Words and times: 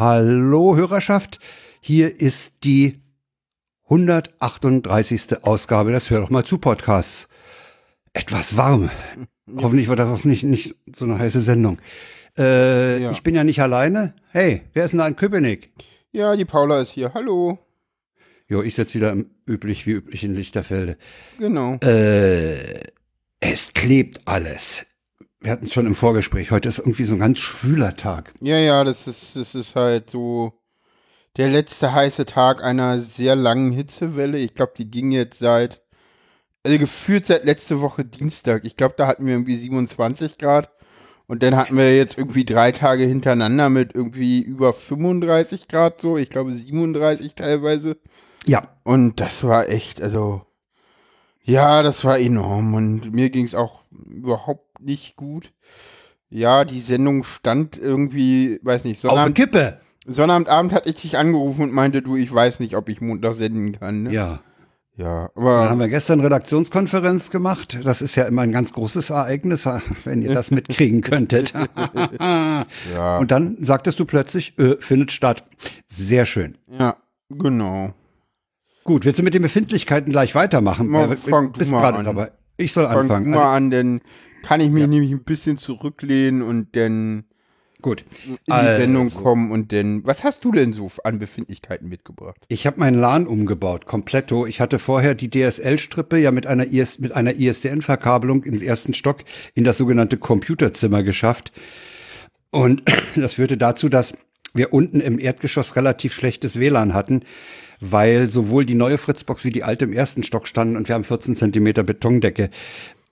Hallo 0.00 0.76
Hörerschaft, 0.76 1.40
hier 1.82 2.22
ist 2.22 2.64
die 2.64 2.94
138. 3.90 5.44
Ausgabe 5.44 5.92
des 5.92 6.08
Hör 6.08 6.22
doch 6.22 6.30
mal 6.30 6.42
zu 6.42 6.56
Podcasts. 6.56 7.28
Etwas 8.14 8.56
warm. 8.56 8.90
Ja. 9.46 9.62
Hoffentlich 9.64 9.88
wird 9.88 9.98
das 9.98 10.08
auch 10.08 10.24
nicht, 10.24 10.44
nicht 10.44 10.76
so 10.94 11.04
eine 11.06 11.18
heiße 11.18 11.40
Sendung. 11.40 11.80
Äh, 12.38 13.02
ja. 13.02 13.10
Ich 13.10 13.24
bin 13.24 13.34
ja 13.34 13.42
nicht 13.42 13.60
alleine. 13.60 14.14
Hey, 14.28 14.62
wer 14.74 14.84
ist 14.84 14.92
denn 14.92 14.98
da 14.98 15.08
in 15.08 15.16
Köpenick? 15.16 15.72
Ja, 16.12 16.36
die 16.36 16.44
Paula 16.44 16.80
ist 16.80 16.92
hier. 16.92 17.12
Hallo. 17.14 17.58
Jo, 18.46 18.62
ich 18.62 18.76
sitze 18.76 18.94
wieder 18.94 19.10
im, 19.10 19.28
üblich 19.48 19.88
wie 19.88 19.90
üblich 19.90 20.22
in 20.22 20.36
Lichterfelde. 20.36 20.96
Genau. 21.38 21.74
Äh, 21.82 22.80
es 23.40 23.72
klebt 23.72 24.20
alles. 24.24 24.86
Wir 25.40 25.52
hatten 25.52 25.64
es 25.64 25.72
schon 25.72 25.86
im 25.86 25.94
Vorgespräch. 25.94 26.50
Heute 26.50 26.68
ist 26.68 26.78
irgendwie 26.78 27.04
so 27.04 27.14
ein 27.14 27.20
ganz 27.20 27.38
schwüler 27.38 27.96
Tag. 27.96 28.34
Ja, 28.40 28.58
ja, 28.58 28.84
das 28.84 29.06
ist, 29.06 29.36
das 29.36 29.54
ist 29.54 29.74
halt 29.74 30.10
so 30.10 30.52
der 31.38 31.48
letzte 31.48 31.94
heiße 31.94 32.26
Tag 32.26 32.62
einer 32.62 33.00
sehr 33.00 33.36
langen 33.36 33.72
Hitzewelle. 33.72 34.36
Ich 34.36 34.54
glaube, 34.54 34.72
die 34.76 34.90
ging 34.90 35.12
jetzt 35.12 35.38
seit, 35.38 35.80
also 36.62 36.78
gefühlt 36.78 37.26
seit 37.26 37.44
letzte 37.44 37.80
Woche 37.80 38.04
Dienstag. 38.04 38.66
Ich 38.66 38.76
glaube, 38.76 38.96
da 38.98 39.06
hatten 39.06 39.24
wir 39.24 39.32
irgendwie 39.32 39.56
27 39.56 40.36
Grad. 40.36 40.70
Und 41.26 41.42
dann 41.42 41.56
hatten 41.56 41.76
wir 41.76 41.96
jetzt 41.96 42.18
irgendwie 42.18 42.44
drei 42.44 42.72
Tage 42.72 43.04
hintereinander 43.04 43.70
mit 43.70 43.94
irgendwie 43.94 44.42
über 44.42 44.74
35 44.74 45.68
Grad 45.68 46.02
so. 46.02 46.18
Ich 46.18 46.28
glaube 46.28 46.52
37 46.52 47.34
teilweise. 47.34 47.96
Ja. 48.44 48.76
Und 48.82 49.20
das 49.20 49.42
war 49.44 49.70
echt, 49.70 50.02
also, 50.02 50.42
ja, 51.42 51.82
das 51.82 52.04
war 52.04 52.18
enorm. 52.18 52.74
Und 52.74 53.14
mir 53.14 53.30
ging 53.30 53.46
es 53.46 53.54
auch 53.54 53.84
überhaupt 53.90 54.69
nicht 54.82 55.16
gut. 55.16 55.52
Ja, 56.28 56.64
die 56.64 56.80
Sendung 56.80 57.24
stand 57.24 57.76
irgendwie, 57.76 58.60
weiß 58.62 58.84
nicht, 58.84 59.00
Sonnabend. 59.00 59.38
Auf 59.38 59.44
Kippe. 59.44 59.80
Sonnabendabend 60.06 60.72
hatte 60.72 60.88
ich 60.88 60.96
dich 60.96 61.18
angerufen 61.18 61.62
und 61.62 61.72
meinte, 61.72 62.02
du, 62.02 62.16
ich 62.16 62.32
weiß 62.32 62.60
nicht, 62.60 62.76
ob 62.76 62.88
ich 62.88 63.00
Montag 63.00 63.34
senden 63.34 63.72
kann. 63.72 64.04
Ne? 64.04 64.12
Ja. 64.12 64.40
Ja, 64.96 65.30
aber. 65.34 65.62
Dann 65.62 65.70
haben 65.70 65.80
wir 65.80 65.88
gestern 65.88 66.20
Redaktionskonferenz 66.20 67.30
gemacht. 67.30 67.78
Das 67.84 68.02
ist 68.02 68.16
ja 68.16 68.24
immer 68.24 68.42
ein 68.42 68.52
ganz 68.52 68.72
großes 68.74 69.10
Ereignis, 69.10 69.66
wenn 70.04 70.20
ihr 70.20 70.34
das 70.34 70.50
mitkriegen 70.50 71.00
könntet. 71.00 71.52
ja. 72.20 73.18
Und 73.18 73.30
dann 73.30 73.56
sagtest 73.60 73.98
du 73.98 74.04
plötzlich, 74.04 74.58
äh, 74.58 74.76
findet 74.78 75.12
statt. 75.12 75.44
Sehr 75.88 76.26
schön. 76.26 76.58
Ja, 76.68 76.96
genau. 77.30 77.94
Gut, 78.84 79.04
willst 79.04 79.18
du 79.18 79.22
mit 79.22 79.34
den 79.34 79.42
Befindlichkeiten 79.42 80.12
gleich 80.12 80.34
weitermachen? 80.34 80.88
Mal, 80.88 81.16
fang 81.16 81.52
bist 81.52 81.70
gerade 81.70 82.02
dabei. 82.02 82.32
Ich 82.56 82.72
soll 82.72 82.86
fang 82.86 82.98
anfangen. 82.98 83.24
Fang 83.24 83.30
mal 83.30 83.38
also, 83.38 83.56
an, 83.56 83.70
denn 83.70 84.00
kann 84.42 84.60
ich 84.60 84.70
mich 84.70 84.82
ja. 84.82 84.86
nämlich 84.86 85.12
ein 85.12 85.24
bisschen 85.24 85.56
zurücklehnen 85.56 86.42
und 86.42 86.76
dann 86.76 87.24
Gut. 87.82 88.04
in 88.26 88.38
die 88.46 88.52
also. 88.52 88.80
Sendung 88.80 89.10
kommen 89.10 89.50
und 89.50 89.72
dann. 89.72 90.06
Was 90.06 90.24
hast 90.24 90.44
du 90.44 90.52
denn 90.52 90.72
so 90.72 90.90
an 91.04 91.18
Befindlichkeiten 91.18 91.88
mitgebracht? 91.88 92.44
Ich 92.48 92.66
habe 92.66 92.80
meinen 92.80 92.98
LAN 92.98 93.26
umgebaut, 93.26 93.86
kompletto. 93.86 94.46
Ich 94.46 94.60
hatte 94.60 94.78
vorher 94.78 95.14
die 95.14 95.30
DSL-Strippe 95.30 96.18
ja 96.18 96.30
mit 96.30 96.46
einer, 96.46 96.66
IS, 96.66 96.98
mit 96.98 97.12
einer 97.12 97.34
ISDN-Verkabelung 97.34 98.44
im 98.44 98.60
ersten 98.60 98.94
Stock 98.94 99.18
in 99.54 99.64
das 99.64 99.78
sogenannte 99.78 100.16
Computerzimmer 100.16 101.02
geschafft. 101.02 101.52
Und 102.50 102.82
das 103.16 103.34
führte 103.34 103.56
dazu, 103.56 103.88
dass 103.88 104.14
wir 104.52 104.72
unten 104.72 105.00
im 105.00 105.18
Erdgeschoss 105.18 105.76
relativ 105.76 106.12
schlechtes 106.12 106.58
WLAN 106.58 106.92
hatten, 106.92 107.22
weil 107.80 108.28
sowohl 108.28 108.66
die 108.66 108.74
neue 108.74 108.98
Fritzbox 108.98 109.44
wie 109.44 109.52
die 109.52 109.64
alte 109.64 109.84
im 109.84 109.92
ersten 109.92 110.22
Stock 110.22 110.48
standen 110.48 110.76
und 110.76 110.88
wir 110.88 110.94
haben 110.94 111.04
14 111.04 111.36
Zentimeter 111.36 111.82
Betondecke. 111.82 112.50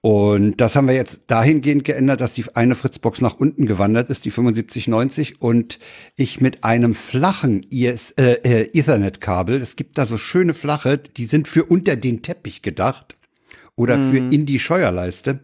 Und 0.01 0.61
das 0.61 0.77
haben 0.77 0.87
wir 0.87 0.95
jetzt 0.95 1.23
dahingehend 1.27 1.85
geändert, 1.85 2.21
dass 2.21 2.33
die 2.33 2.45
eine 2.55 2.77
Fritzbox 2.77 3.21
nach 3.21 3.35
unten 3.35 3.67
gewandert 3.67 4.11
ist, 4.11 4.25
die 4.25 4.31
7590, 4.31 5.43
und 5.43 5.81
ich 6.15 6.41
mit 6.41 6.63
einem 6.63 6.95
flachen 6.95 7.65
IS, 7.65 8.13
äh, 8.13 8.35
äh, 8.45 8.79
Ethernet-Kabel, 8.79 9.61
es 9.61 9.75
gibt 9.75 9.99
da 9.99 10.07
so 10.07 10.17
schöne 10.17 10.55
flache, 10.55 10.99
die 10.99 11.25
sind 11.25 11.49
für 11.49 11.65
unter 11.65 11.97
den 11.97 12.23
Teppich 12.23 12.63
gedacht 12.63 13.17
oder 13.75 13.97
mhm. 13.97 14.11
für 14.11 14.35
in 14.35 14.47
die 14.47 14.61
Scheuerleiste. 14.61 15.41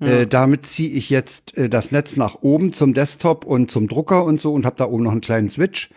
Ja. 0.00 0.08
Äh, 0.08 0.26
damit 0.26 0.64
ziehe 0.66 0.90
ich 0.90 1.10
jetzt 1.10 1.56
äh, 1.58 1.68
das 1.68 1.92
Netz 1.92 2.16
nach 2.16 2.36
oben 2.40 2.72
zum 2.72 2.94
Desktop 2.94 3.44
und 3.44 3.70
zum 3.70 3.86
Drucker 3.86 4.24
und 4.24 4.40
so 4.40 4.54
und 4.54 4.64
habe 4.64 4.76
da 4.76 4.86
oben 4.86 5.04
noch 5.04 5.12
einen 5.12 5.20
kleinen 5.20 5.50
Switch. 5.50 5.90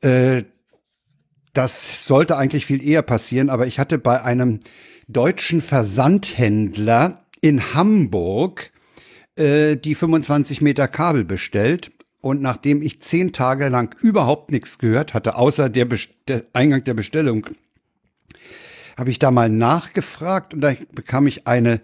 Äh, 0.00 0.44
das 1.52 2.06
sollte 2.06 2.36
eigentlich 2.36 2.66
viel 2.66 2.86
eher 2.86 3.02
passieren, 3.02 3.50
aber 3.50 3.66
ich 3.66 3.78
hatte 3.78 3.98
bei 3.98 4.22
einem 4.22 4.60
deutschen 5.08 5.60
Versandhändler 5.60 7.24
in 7.40 7.74
Hamburg 7.74 8.70
äh, 9.36 9.76
die 9.76 9.94
25 9.94 10.60
Meter 10.60 10.88
Kabel 10.88 11.24
bestellt. 11.24 11.92
Und 12.20 12.42
nachdem 12.42 12.82
ich 12.82 13.00
zehn 13.00 13.32
Tage 13.32 13.68
lang 13.68 13.94
überhaupt 14.00 14.50
nichts 14.50 14.78
gehört 14.78 15.14
hatte, 15.14 15.36
außer 15.36 15.68
der, 15.68 15.86
der 16.26 16.42
Eingang 16.52 16.82
der 16.82 16.94
Bestellung, 16.94 17.46
habe 18.96 19.10
ich 19.10 19.20
da 19.20 19.30
mal 19.30 19.48
nachgefragt 19.48 20.52
und 20.52 20.60
da 20.60 20.74
bekam 20.92 21.28
ich 21.28 21.46
eine 21.46 21.80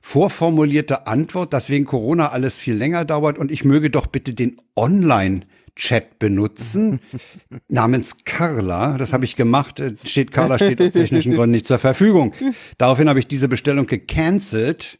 vorformulierte 0.00 1.06
Antwort, 1.06 1.52
dass 1.52 1.70
wegen 1.70 1.84
Corona 1.84 2.30
alles 2.30 2.58
viel 2.58 2.74
länger 2.74 3.04
dauert 3.04 3.38
und 3.38 3.52
ich 3.52 3.64
möge 3.64 3.90
doch 3.90 4.06
bitte 4.08 4.34
den 4.34 4.56
Online 4.74 5.42
Chat 5.76 6.18
benutzen, 6.18 7.00
namens 7.68 8.24
Carla. 8.24 8.98
Das 8.98 9.12
habe 9.12 9.24
ich 9.24 9.36
gemacht. 9.36 9.78
Äh, 9.78 9.94
steht 10.04 10.32
Carla 10.32 10.56
steht 10.56 10.80
aus 10.80 10.92
technischen 10.92 11.34
Gründen 11.34 11.52
nicht 11.52 11.66
zur 11.66 11.78
Verfügung. 11.78 12.34
Daraufhin 12.78 13.08
habe 13.08 13.18
ich 13.18 13.28
diese 13.28 13.48
Bestellung 13.48 13.86
gecancelt, 13.86 14.98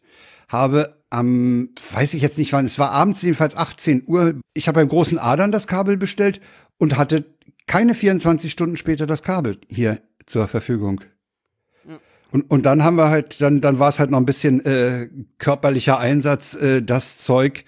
habe 0.49 0.97
am, 1.11 1.71
weiß 1.93 2.15
ich 2.15 2.23
jetzt 2.23 2.39
nicht 2.39 2.53
wann, 2.53 2.67
es 2.67 2.79
war 2.79 2.91
abends 2.91 3.23
jedenfalls 3.23 3.57
18 3.57 4.05
Uhr. 4.07 4.35
Ich 4.55 4.69
habe 4.69 4.81
beim 4.81 4.89
großen 4.89 5.19
Adern 5.19 5.51
das 5.51 5.67
Kabel 5.67 5.97
bestellt 5.97 6.41
und 6.79 6.97
hatte 6.97 7.25
keine 7.67 7.95
24 7.95 8.53
Stunden 8.53 8.77
später 8.77 9.07
das 9.07 9.23
Kabel 9.23 9.59
hier 9.69 10.01
zur 10.27 10.47
Verfügung. 10.47 11.01
Und, 12.33 12.51
und 12.51 12.67
dann 12.67 12.83
haben 12.85 12.97
wir 12.97 13.09
halt, 13.09 13.41
dann, 13.41 13.61
dann 13.61 13.79
war 13.79 13.89
es 13.89 13.99
halt 13.99 14.11
noch 14.11 14.19
ein 14.19 14.27
bisschen 14.27 14.65
äh, 14.65 15.09
körperlicher 15.39 15.99
Einsatz, 15.99 16.55
äh, 16.55 16.83
das 16.83 17.19
Zeug 17.19 17.65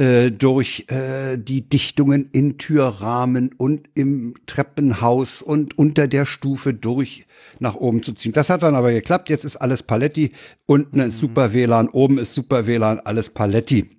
äh, 0.00 0.30
durch 0.30 0.86
äh, 0.88 1.36
die 1.36 1.68
Dichtungen 1.68 2.30
in 2.32 2.56
Türrahmen 2.56 3.52
und 3.52 3.86
im 3.94 4.34
Treppenhaus 4.46 5.42
und 5.42 5.76
unter 5.76 6.08
der 6.08 6.24
Stufe 6.24 6.72
durch 6.72 7.26
nach 7.58 7.74
oben 7.74 8.02
zu 8.02 8.14
ziehen. 8.14 8.32
Das 8.32 8.48
hat 8.48 8.62
dann 8.62 8.74
aber 8.74 8.92
geklappt. 8.92 9.28
Jetzt 9.28 9.44
ist 9.44 9.56
alles 9.56 9.82
Paletti. 9.82 10.32
Unten 10.64 11.00
ist 11.00 11.16
mhm. 11.16 11.28
super 11.28 11.52
WLAN, 11.52 11.90
oben 11.90 12.16
ist 12.16 12.32
super 12.32 12.66
WLAN, 12.66 13.00
alles 13.00 13.28
Paletti. 13.28 13.90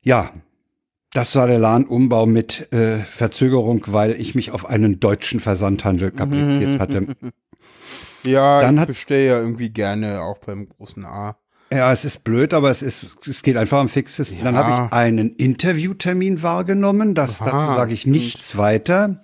Ja, 0.00 0.32
das 1.12 1.36
war 1.36 1.48
der 1.48 1.58
LAN-Umbau 1.58 2.24
mit 2.24 2.72
äh, 2.72 3.00
Verzögerung, 3.00 3.84
weil 3.88 4.18
ich 4.18 4.34
mich 4.34 4.52
auf 4.52 4.64
einen 4.64 5.00
deutschen 5.00 5.40
Versandhandel 5.40 6.12
kapriziert 6.12 6.80
hatte. 6.80 7.14
Ja, 8.24 8.60
Dann 8.60 8.78
ich 8.78 8.86
bestelle 8.86 9.26
ja 9.26 9.38
irgendwie 9.38 9.68
gerne 9.68 10.22
auch 10.22 10.38
beim 10.38 10.66
großen 10.66 11.04
A. 11.04 11.36
Ja, 11.72 11.90
es 11.90 12.04
ist 12.04 12.22
blöd, 12.24 12.52
aber 12.52 12.70
es 12.70 12.82
ist, 12.82 13.26
es 13.26 13.42
geht 13.42 13.56
einfach 13.56 13.78
am 13.78 13.88
fixesten. 13.88 14.38
Ja. 14.38 14.44
Dann 14.44 14.56
habe 14.56 14.86
ich 14.86 14.92
einen 14.92 15.30
Interviewtermin 15.30 16.42
wahrgenommen. 16.42 17.14
Das, 17.14 17.38
dazu 17.38 17.74
sage 17.74 17.94
ich 17.94 18.06
nichts 18.06 18.56
weiter. 18.56 19.22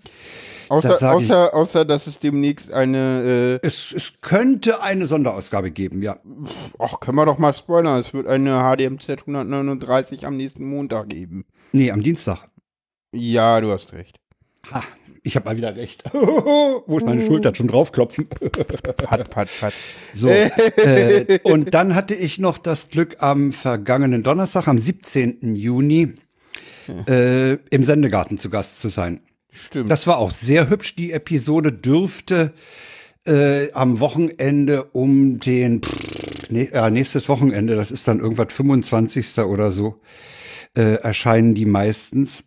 Außer, 0.68 0.88
das 0.88 1.02
außer, 1.02 1.48
ich, 1.48 1.54
außer, 1.54 1.84
dass 1.84 2.06
es 2.06 2.18
demnächst 2.18 2.72
eine. 2.72 3.58
Äh 3.62 3.66
es, 3.66 3.92
es 3.92 4.14
könnte 4.20 4.82
eine 4.82 5.06
Sonderausgabe 5.06 5.70
geben, 5.70 6.02
ja. 6.02 6.18
Ach, 6.78 7.00
können 7.00 7.16
wir 7.16 7.26
doch 7.26 7.38
mal 7.38 7.54
spoilern. 7.54 7.98
Es 7.98 8.12
wird 8.12 8.26
eine 8.26 8.60
HDMZ 8.60 9.08
139 9.26 10.26
am 10.26 10.36
nächsten 10.36 10.68
Montag 10.68 11.08
geben. 11.08 11.44
Nee, 11.72 11.90
am 11.90 12.02
Dienstag. 12.02 12.44
Ja, 13.12 13.60
du 13.60 13.70
hast 13.70 13.92
recht. 13.94 14.18
Ha, 14.70 14.82
ich 15.22 15.36
habe 15.36 15.46
mal 15.46 15.56
wieder 15.56 15.76
recht. 15.76 16.04
Wo 16.12 16.98
ist 16.98 17.06
meine 17.06 17.24
Schulter 17.24 17.54
schon 17.54 17.68
draufklopfen? 17.68 18.28
pat, 18.28 19.30
pat, 19.30 19.48
pat. 19.60 19.74
So. 20.14 20.28
äh, 20.28 21.38
und 21.42 21.74
dann 21.74 21.94
hatte 21.94 22.14
ich 22.14 22.38
noch 22.38 22.58
das 22.58 22.88
Glück, 22.88 23.16
am 23.20 23.52
vergangenen 23.52 24.22
Donnerstag, 24.22 24.68
am 24.68 24.78
17. 24.78 25.54
Juni, 25.54 26.14
äh, 27.06 27.52
im 27.70 27.84
Sendegarten 27.84 28.38
zu 28.38 28.50
Gast 28.50 28.80
zu 28.80 28.88
sein. 28.88 29.20
Stimmt. 29.50 29.90
Das 29.90 30.06
war 30.06 30.18
auch 30.18 30.30
sehr 30.30 30.70
hübsch. 30.70 30.94
Die 30.96 31.12
Episode 31.12 31.72
dürfte 31.72 32.52
äh, 33.26 33.72
am 33.72 34.00
Wochenende 34.00 34.84
um 34.84 35.38
den 35.40 35.82
pff, 35.82 36.50
nee, 36.50 36.70
ja, 36.72 36.90
nächstes 36.90 37.28
Wochenende, 37.28 37.76
das 37.76 37.90
ist 37.90 38.08
dann 38.08 38.20
irgendwas 38.20 38.52
25. 38.52 39.38
oder 39.38 39.72
so, 39.72 40.00
äh, 40.76 40.94
erscheinen 40.94 41.54
die 41.54 41.66
meistens. 41.66 42.44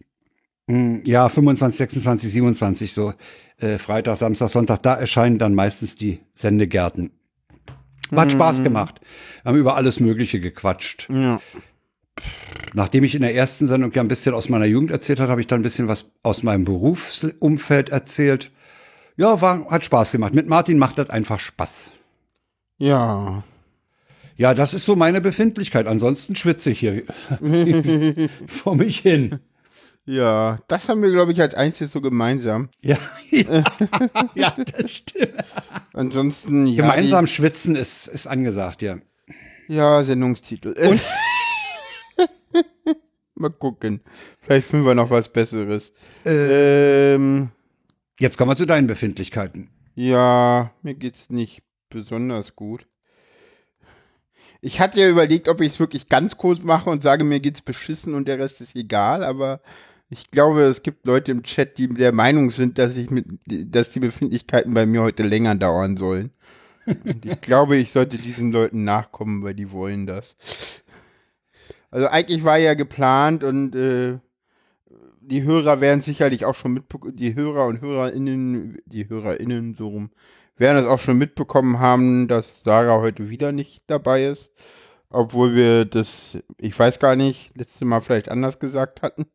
Hm, 0.72 1.02
ja, 1.04 1.28
25, 1.28 1.78
26, 1.78 2.32
27, 2.32 2.94
so 2.94 3.14
äh, 3.60 3.78
Freitag, 3.78 4.16
Samstag, 4.16 4.48
Sonntag, 4.48 4.82
da 4.84 4.96
erscheinen 4.96 5.38
dann 5.38 5.54
meistens 5.54 5.98
die 5.98 6.22
Sendegärten. 6.34 7.12
Hat 8.16 8.28
mhm. 8.28 8.32
Spaß 8.32 8.64
gemacht. 8.64 9.02
Haben 9.44 9.58
über 9.58 9.76
alles 9.76 10.00
Mögliche 10.00 10.40
gequatscht. 10.40 11.10
Ja. 11.10 11.42
Nachdem 12.74 13.04
ich 13.04 13.16
in 13.16 13.22
der 13.22 13.36
ersten 13.36 13.68
Sendung 13.68 13.92
ja 13.92 14.02
ein 14.02 14.08
bisschen 14.08 14.34
aus 14.34 14.48
meiner 14.48 14.64
Jugend 14.64 14.92
erzählt 14.92 15.20
habe, 15.20 15.32
habe 15.32 15.42
ich 15.42 15.48
dann 15.48 15.60
ein 15.60 15.64
bisschen 15.64 15.90
was 15.90 16.14
aus 16.24 16.42
meinem 16.42 16.64
Berufsumfeld 16.64 17.90
erzählt. 17.90 18.50
Ja, 19.18 19.42
war, 19.42 19.68
hat 19.70 19.84
Spaß 19.84 20.14
gemacht. 20.14 20.34
Mit 20.34 20.48
Martin 20.48 20.80
macht 20.80 20.98
das 20.98 21.10
einfach 21.10 21.42
Spaß. 21.42 21.92
Ja. 22.78 23.44
Ja, 24.38 24.54
das 24.54 24.74
ist 24.74 24.86
so 24.86 24.96
meine 24.96 25.20
Befindlichkeit. 25.20 25.86
Ansonsten 25.86 26.36
schwitze 26.36 26.72
ich 26.72 26.80
hier 26.80 27.04
vor 28.48 28.78
mich 28.78 29.00
hin. 29.00 29.42
Ja, 30.06 30.60
das 30.68 30.90
haben 30.90 31.02
wir, 31.04 31.12
glaube 31.12 31.32
ich, 31.32 31.42
als 31.42 31.54
einziges 31.54 31.92
so 31.92 32.02
gemeinsam. 32.02 32.70
Ja, 32.82 32.98
ja, 33.30 33.64
ja 34.36 34.56
das 34.76 34.92
stimmt. 34.92 35.34
Ansonsten, 35.94 36.66
ja. 36.68 36.82
Gemeinsam 36.82 37.28
schwitzen 37.28 37.76
ist, 37.76 38.08
ist 38.08 38.28
angesagt, 38.28 38.82
ja. 38.82 38.96
Die, 38.96 39.76
ja, 39.76 40.04
Sendungstitel. 40.04 40.76
Mal 43.36 43.52
gucken. 43.52 44.02
Vielleicht 44.42 44.68
finden 44.68 44.86
wir 44.86 44.96
noch 44.96 45.10
was 45.10 45.30
Besseres. 45.30 45.94
Äh, 46.26 47.14
ähm, 47.16 47.50
jetzt 48.20 48.38
kommen 48.38 48.52
wir 48.52 48.58
zu 48.58 48.66
deinen 48.66 48.88
Befindlichkeiten. 48.88 49.70
Ja, 49.96 50.72
mir 50.82 50.96
geht's 50.96 51.30
nicht 51.30 51.64
besonders 51.90 52.56
gut. 52.56 52.88
Ich 54.62 54.80
hatte 54.80 55.00
ja 55.00 55.10
überlegt, 55.10 55.48
ob 55.48 55.62
ich 55.62 55.74
es 55.74 55.80
wirklich 55.80 56.08
ganz 56.08 56.38
kurz 56.38 56.62
mache 56.62 56.90
und 56.90 57.02
sage, 57.02 57.24
mir 57.24 57.40
geht's 57.40 57.62
beschissen 57.62 58.14
und 58.14 58.28
der 58.28 58.40
Rest 58.40 58.62
ist 58.62 58.76
egal, 58.76 59.24
aber 59.24 59.62
ich 60.12 60.30
glaube, 60.30 60.64
es 60.64 60.84
gibt 60.84 61.06
Leute 61.06 61.32
im 61.32 61.42
Chat, 61.42 61.78
die 61.78 61.88
der 61.88 62.12
Meinung 62.12 62.52
sind, 62.52 62.78
dass 62.78 62.98
ich 62.98 63.10
mit, 63.10 63.26
dass 63.46 63.92
die 63.92 64.02
Befindlichkeiten 64.02 64.74
bei 64.74 64.86
mir 64.86 65.04
heute 65.04 65.24
länger 65.24 65.56
dauern 65.56 65.96
sollen. 65.96 66.32
Und 66.86 67.26
ich 67.26 67.40
glaube, 67.40 67.78
ich 67.78 67.94
sollte 67.94 68.18
diesen 68.18 68.52
Leuten 68.52 68.84
nachkommen, 68.84 69.42
weil 69.42 69.54
die 69.54 69.72
wollen 69.72 70.08
das. 70.08 70.36
Also 71.92 72.08
eigentlich 72.08 72.44
war 72.44 72.58
ja 72.58 72.74
geplant 72.74 73.46
und 73.46 73.74
äh, 73.74 74.20
die 75.22 75.44
Hörer 75.44 75.80
werden 75.80 76.02
sicherlich 76.02 76.44
auch 76.44 76.56
schon 76.56 76.74
mitbekommen, 76.74 77.16
die 77.16 77.36
Hörer 77.36 77.68
und 77.68 77.80
HörerInnen, 77.80 78.80
die 78.86 79.08
HörerInnen 79.08 79.76
so 79.76 79.88
rum, 79.88 80.10
werden 80.58 80.78
es 80.78 80.88
auch 80.88 81.00
schon 81.00 81.18
mitbekommen 81.18 81.80
haben, 81.80 82.28
dass 82.28 82.64
Sarah 82.64 83.00
heute 83.00 83.30
wieder 83.30 83.54
nicht 83.54 83.84
dabei 83.88 84.26
ist. 84.26 84.52
Obwohl 85.10 85.56
wir 85.56 85.86
das, 85.86 86.38
ich 86.58 86.78
weiß 86.78 87.00
gar 87.00 87.16
nicht, 87.16 87.56
letzte 87.56 87.86
Mal 87.86 88.02
vielleicht 88.02 88.28
anders 88.28 88.60
gesagt 88.60 89.02
hatten. 89.02 89.26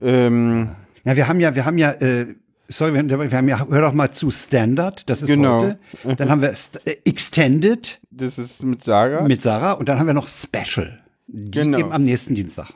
Ähm, 0.00 0.70
ja, 1.04 1.16
wir 1.16 1.28
haben 1.28 1.40
ja, 1.40 1.54
wir 1.54 1.64
haben 1.64 1.78
ja, 1.78 1.92
äh, 1.92 2.34
sorry, 2.68 2.94
wir, 2.94 3.38
haben 3.38 3.48
ja, 3.48 3.66
hör 3.68 3.80
doch 3.80 3.92
mal 3.92 4.10
zu 4.10 4.30
Standard, 4.30 5.08
das 5.08 5.22
ist 5.22 5.28
genau. 5.28 5.62
heute. 5.62 6.16
Dann 6.16 6.30
haben 6.30 6.42
wir 6.42 6.50
äh, 6.50 6.96
Extended. 7.04 8.00
Das 8.10 8.38
ist 8.38 8.62
mit 8.62 8.84
Sarah. 8.84 9.22
Mit 9.22 9.42
Sarah 9.42 9.72
und 9.72 9.88
dann 9.88 9.98
haben 9.98 10.06
wir 10.06 10.14
noch 10.14 10.28
Special. 10.28 11.00
Die 11.28 11.50
genau. 11.50 11.78
eben 11.78 11.92
am 11.92 12.04
nächsten 12.04 12.34
Dienstag. 12.34 12.68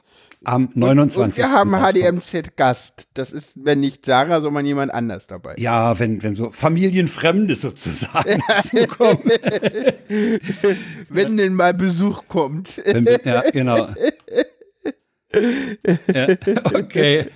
Am 0.43 0.71
29. 0.75 1.19
Und, 1.19 1.25
und 1.25 1.37
wir 1.37 1.51
haben 1.51 1.73
HDMZ 1.73 2.57
Gast. 2.57 3.09
Das 3.13 3.31
ist, 3.31 3.53
wenn 3.57 3.81
nicht 3.81 4.07
Sarah, 4.07 4.41
sondern 4.41 4.65
jemand 4.65 4.93
anders 4.93 5.27
dabei. 5.27 5.55
Ja, 5.59 5.99
wenn, 5.99 6.23
wenn 6.23 6.35
so 6.35 6.51
Familienfremde 6.51 7.57
sozusagen 7.57 8.41
zukommen. 8.63 9.31
wenn 11.11 11.37
denn 11.37 11.55
mal 11.55 11.75
Besuch 11.75 12.23
kommt. 12.27 12.81
Wenn, 12.87 13.07
ja, 13.25 13.43
genau. 13.51 13.89
Ja, 15.33 16.29
okay. 16.75 17.27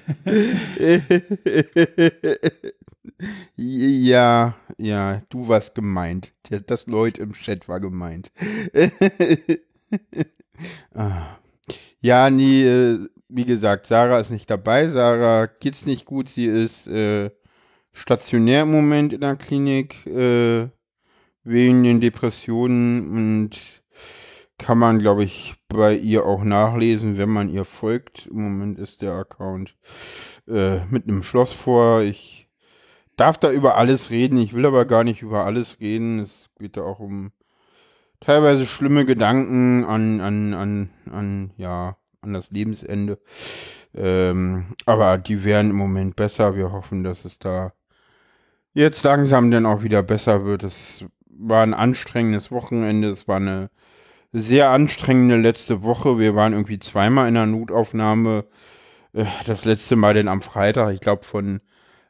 Ja, 3.56 4.56
ja, 4.78 5.22
du 5.28 5.48
warst 5.48 5.74
gemeint. 5.74 6.32
Das 6.66 6.86
Leute 6.86 7.22
im 7.22 7.32
Chat 7.32 7.68
war 7.68 7.80
gemeint. 7.80 8.30
Ah. 10.94 11.38
Ja, 12.00 12.30
nee, 12.30 12.62
äh, 12.62 13.08
wie 13.28 13.44
gesagt, 13.44 13.86
Sarah 13.86 14.20
ist 14.20 14.30
nicht 14.30 14.50
dabei. 14.50 14.88
Sarah 14.88 15.46
geht's 15.46 15.86
nicht 15.86 16.04
gut. 16.04 16.28
Sie 16.28 16.46
ist 16.46 16.86
äh, 16.86 17.30
stationär 17.92 18.62
im 18.62 18.72
Moment 18.72 19.12
in 19.12 19.20
der 19.20 19.36
Klinik 19.36 20.06
äh, 20.06 20.68
wegen 21.44 21.82
den 21.82 22.00
Depressionen 22.00 23.08
und 23.10 23.82
kann 24.58 24.78
man, 24.78 24.98
glaube 24.98 25.24
ich, 25.24 25.56
bei 25.68 25.96
ihr 25.96 26.26
auch 26.26 26.44
nachlesen, 26.44 27.16
wenn 27.18 27.30
man 27.30 27.50
ihr 27.50 27.64
folgt. 27.64 28.26
Im 28.26 28.42
Moment 28.42 28.78
ist 28.78 29.02
der 29.02 29.12
Account 29.12 29.76
äh, 30.48 30.84
mit 30.90 31.08
einem 31.08 31.22
Schloss 31.22 31.52
vor. 31.52 32.02
Ich 32.02 32.48
darf 33.16 33.38
da 33.38 33.50
über 33.50 33.76
alles 33.76 34.10
reden. 34.10 34.38
Ich 34.38 34.54
will 34.54 34.66
aber 34.66 34.84
gar 34.84 35.04
nicht 35.04 35.22
über 35.22 35.44
alles 35.44 35.80
reden. 35.80 36.20
Es 36.20 36.50
geht 36.58 36.76
da 36.76 36.82
auch 36.82 37.00
um 37.00 37.32
teilweise 38.20 38.66
schlimme 38.66 39.04
Gedanken 39.04 39.84
an, 39.84 40.20
an, 40.20 40.54
an, 40.54 40.90
an, 41.10 41.52
ja, 41.56 41.96
an 42.20 42.32
das 42.32 42.50
Lebensende. 42.50 43.18
Ähm, 43.94 44.66
aber 44.86 45.18
die 45.18 45.44
werden 45.44 45.70
im 45.70 45.76
Moment 45.76 46.16
besser. 46.16 46.56
Wir 46.56 46.72
hoffen, 46.72 47.02
dass 47.04 47.24
es 47.24 47.38
da 47.38 47.72
jetzt 48.72 49.02
langsam 49.04 49.50
dann 49.50 49.66
auch 49.66 49.82
wieder 49.82 50.02
besser 50.02 50.44
wird. 50.44 50.62
Es 50.62 51.04
war 51.28 51.62
ein 51.62 51.74
anstrengendes 51.74 52.50
Wochenende. 52.50 53.10
Es 53.10 53.28
war 53.28 53.36
eine 53.36 53.70
sehr 54.34 54.70
anstrengende 54.70 55.36
letzte 55.36 55.82
Woche. 55.84 56.18
Wir 56.18 56.34
waren 56.34 56.52
irgendwie 56.52 56.80
zweimal 56.80 57.28
in 57.28 57.34
der 57.34 57.46
Notaufnahme. 57.46 58.44
Äh, 59.12 59.24
das 59.46 59.64
letzte 59.64 59.96
Mal 59.96 60.14
denn 60.14 60.28
am 60.28 60.42
Freitag, 60.42 60.92
ich 60.92 61.00
glaube 61.00 61.22
von 61.22 61.60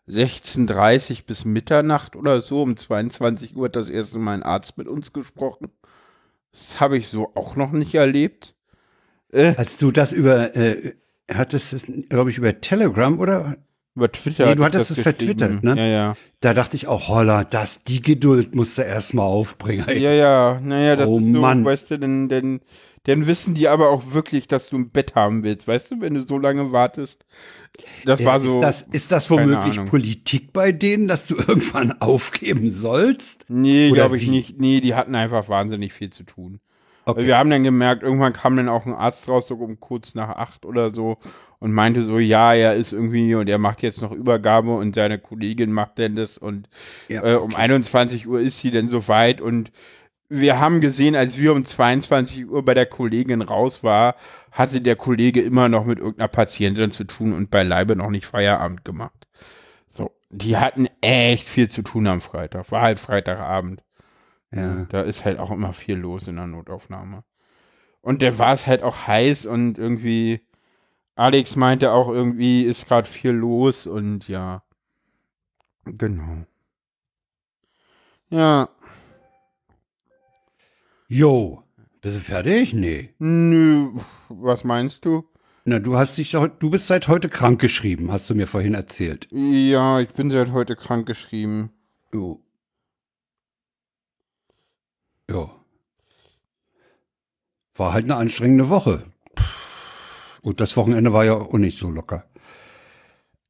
16.30 0.08 1.26
bis 1.26 1.44
Mitternacht 1.44 2.16
oder 2.16 2.40
so. 2.40 2.62
Um 2.62 2.76
22 2.76 3.54
Uhr 3.54 3.66
hat 3.66 3.76
das 3.76 3.90
erste 3.90 4.18
Mal 4.18 4.32
ein 4.32 4.42
Arzt 4.42 4.78
mit 4.78 4.88
uns 4.88 5.12
gesprochen. 5.12 5.70
Das 6.52 6.80
habe 6.80 6.96
ich 6.96 7.08
so 7.08 7.30
auch 7.34 7.56
noch 7.56 7.72
nicht 7.72 7.94
erlebt. 7.94 8.54
Äh, 9.30 9.54
Als 9.56 9.76
du 9.76 9.90
das 9.90 10.12
über, 10.12 10.56
äh, 10.56 10.94
hattest 11.30 11.74
es, 11.74 11.86
glaube 12.08 12.30
ich, 12.30 12.38
über 12.38 12.58
Telegram 12.60 13.18
oder? 13.18 13.56
Über 13.96 14.10
Twitter. 14.10 14.46
Nee, 14.46 14.56
du 14.56 14.64
hattest 14.64 14.90
es 14.90 15.00
vertwittert, 15.00 15.62
ne? 15.62 15.76
Ja, 15.76 15.86
ja. 15.86 16.16
Da 16.40 16.52
dachte 16.52 16.76
ich 16.76 16.88
auch, 16.88 17.08
holla, 17.08 17.44
das, 17.44 17.84
die 17.84 18.02
Geduld 18.02 18.54
musst 18.54 18.76
du 18.76 18.82
erstmal 18.82 19.26
aufbringen. 19.26 19.86
Ja, 19.88 20.12
ja, 20.12 20.60
naja, 20.62 20.96
das 20.96 21.08
oh, 21.08 21.18
ist 21.18 21.26
so, 21.26 21.40
Mann. 21.40 21.64
weißt 21.64 21.92
du, 21.92 21.98
denn, 21.98 22.28
denn, 22.28 22.60
dann 23.04 23.26
wissen 23.26 23.54
die 23.54 23.68
aber 23.68 23.90
auch 23.90 24.12
wirklich, 24.12 24.48
dass 24.48 24.68
du 24.68 24.78
ein 24.78 24.90
Bett 24.90 25.14
haben 25.14 25.44
willst, 25.44 25.68
weißt 25.68 25.92
du, 25.92 26.00
wenn 26.00 26.14
du 26.14 26.22
so 26.22 26.38
lange 26.38 26.72
wartest. 26.72 27.24
Das 28.04 28.20
ja, 28.20 28.26
war 28.26 28.40
so. 28.40 28.54
Ist 28.54 28.62
das, 28.62 28.82
ist 28.82 29.12
das 29.12 29.30
womöglich 29.30 29.84
Politik 29.86 30.52
bei 30.52 30.72
denen, 30.72 31.06
dass 31.06 31.26
du 31.26 31.36
irgendwann 31.48 32.00
aufgeben 32.00 32.72
sollst? 32.72 33.44
Nee, 33.48 33.90
glaube 33.90 34.16
ich 34.16 34.26
nicht. 34.26 34.60
Nee, 34.60 34.80
die 34.80 34.94
hatten 34.94 35.14
einfach 35.14 35.48
wahnsinnig 35.48 35.92
viel 35.92 36.10
zu 36.10 36.24
tun. 36.24 36.60
Okay. 37.06 37.26
Wir 37.26 37.36
haben 37.36 37.50
dann 37.50 37.62
gemerkt, 37.62 38.02
irgendwann 38.02 38.32
kam 38.32 38.56
dann 38.56 38.68
auch 38.68 38.86
ein 38.86 38.94
Arzt 38.94 39.28
raus, 39.28 39.46
so 39.46 39.56
um 39.56 39.78
kurz 39.78 40.14
nach 40.14 40.30
acht 40.30 40.64
oder 40.64 40.94
so, 40.94 41.18
und 41.58 41.72
meinte 41.72 42.02
so, 42.02 42.18
ja, 42.18 42.54
er 42.54 42.74
ist 42.74 42.92
irgendwie 42.92 43.34
und 43.34 43.48
er 43.48 43.58
macht 43.58 43.82
jetzt 43.82 44.00
noch 44.00 44.12
Übergabe 44.12 44.74
und 44.74 44.94
seine 44.94 45.18
Kollegin 45.18 45.72
macht 45.72 45.98
denn 45.98 46.16
das 46.16 46.38
und 46.38 46.68
ja, 47.08 47.20
okay. 47.20 47.32
äh, 47.32 47.36
um 47.36 47.54
21 47.54 48.26
Uhr 48.26 48.40
ist 48.40 48.60
sie 48.60 48.70
denn 48.70 48.88
soweit 48.88 49.40
und 49.40 49.70
wir 50.28 50.58
haben 50.58 50.80
gesehen, 50.80 51.14
als 51.16 51.38
wir 51.38 51.52
um 51.52 51.64
22 51.64 52.48
Uhr 52.48 52.64
bei 52.64 52.74
der 52.74 52.86
Kollegin 52.86 53.42
raus 53.42 53.84
war, 53.84 54.16
hatte 54.50 54.80
der 54.80 54.96
Kollege 54.96 55.40
immer 55.42 55.68
noch 55.68 55.84
mit 55.84 55.98
irgendeiner 55.98 56.28
Patientin 56.28 56.90
zu 56.90 57.04
tun 57.04 57.32
und 57.32 57.50
beileibe 57.50 57.96
noch 57.96 58.10
nicht 58.10 58.26
Feierabend 58.26 58.84
gemacht. 58.84 59.26
So, 59.86 60.10
die 60.30 60.56
hatten 60.56 60.88
echt 61.00 61.48
viel 61.48 61.68
zu 61.68 61.82
tun 61.82 62.06
am 62.06 62.20
Freitag. 62.20 62.70
War 62.72 62.82
halt 62.82 63.00
Freitagabend. 63.00 63.82
Ja. 64.54 64.84
Da 64.88 65.02
ist 65.02 65.24
halt 65.24 65.38
auch 65.38 65.50
immer 65.50 65.72
viel 65.72 65.96
los 65.96 66.28
in 66.28 66.36
der 66.36 66.46
Notaufnahme. 66.46 67.24
Und 68.00 68.22
der 68.22 68.38
war 68.38 68.52
es 68.52 68.66
halt 68.66 68.82
auch 68.82 69.06
heiß 69.06 69.46
und 69.46 69.78
irgendwie, 69.78 70.40
Alex 71.16 71.56
meinte 71.56 71.92
auch 71.92 72.08
irgendwie, 72.08 72.62
ist 72.62 72.86
gerade 72.86 73.08
viel 73.08 73.30
los 73.30 73.86
und 73.86 74.28
ja. 74.28 74.62
Genau. 75.84 76.44
Ja. 78.28 78.68
Jo, 81.08 81.62
bist 82.00 82.16
du 82.16 82.20
fertig? 82.20 82.74
Nee. 82.74 83.14
Nö, 83.18 83.92
was 84.28 84.64
meinst 84.64 85.04
du? 85.04 85.24
Na, 85.64 85.78
du 85.78 85.96
hast 85.96 86.18
dich 86.18 86.32
du 86.32 86.70
bist 86.70 86.88
seit 86.88 87.08
heute 87.08 87.30
krank 87.30 87.60
geschrieben, 87.60 88.12
hast 88.12 88.28
du 88.28 88.34
mir 88.34 88.46
vorhin 88.46 88.74
erzählt. 88.74 89.28
Ja, 89.30 90.00
ich 90.00 90.10
bin 90.10 90.30
seit 90.30 90.52
heute 90.52 90.76
krank 90.76 91.06
geschrieben. 91.06 91.70
Jo. 92.12 92.43
Ja. 95.30 95.50
War 97.74 97.92
halt 97.92 98.04
eine 98.04 98.16
anstrengende 98.16 98.68
Woche. 98.68 99.04
Und 100.42 100.60
das 100.60 100.76
Wochenende 100.76 101.12
war 101.12 101.24
ja 101.24 101.34
auch 101.34 101.54
nicht 101.54 101.78
so 101.78 101.90
locker. 101.90 102.24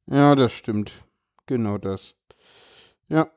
Ja, 0.07 0.35
das 0.35 0.53
stimmt. 0.53 0.93
Genau 1.45 1.77
das. 1.77 2.15
Ja. 3.09 3.27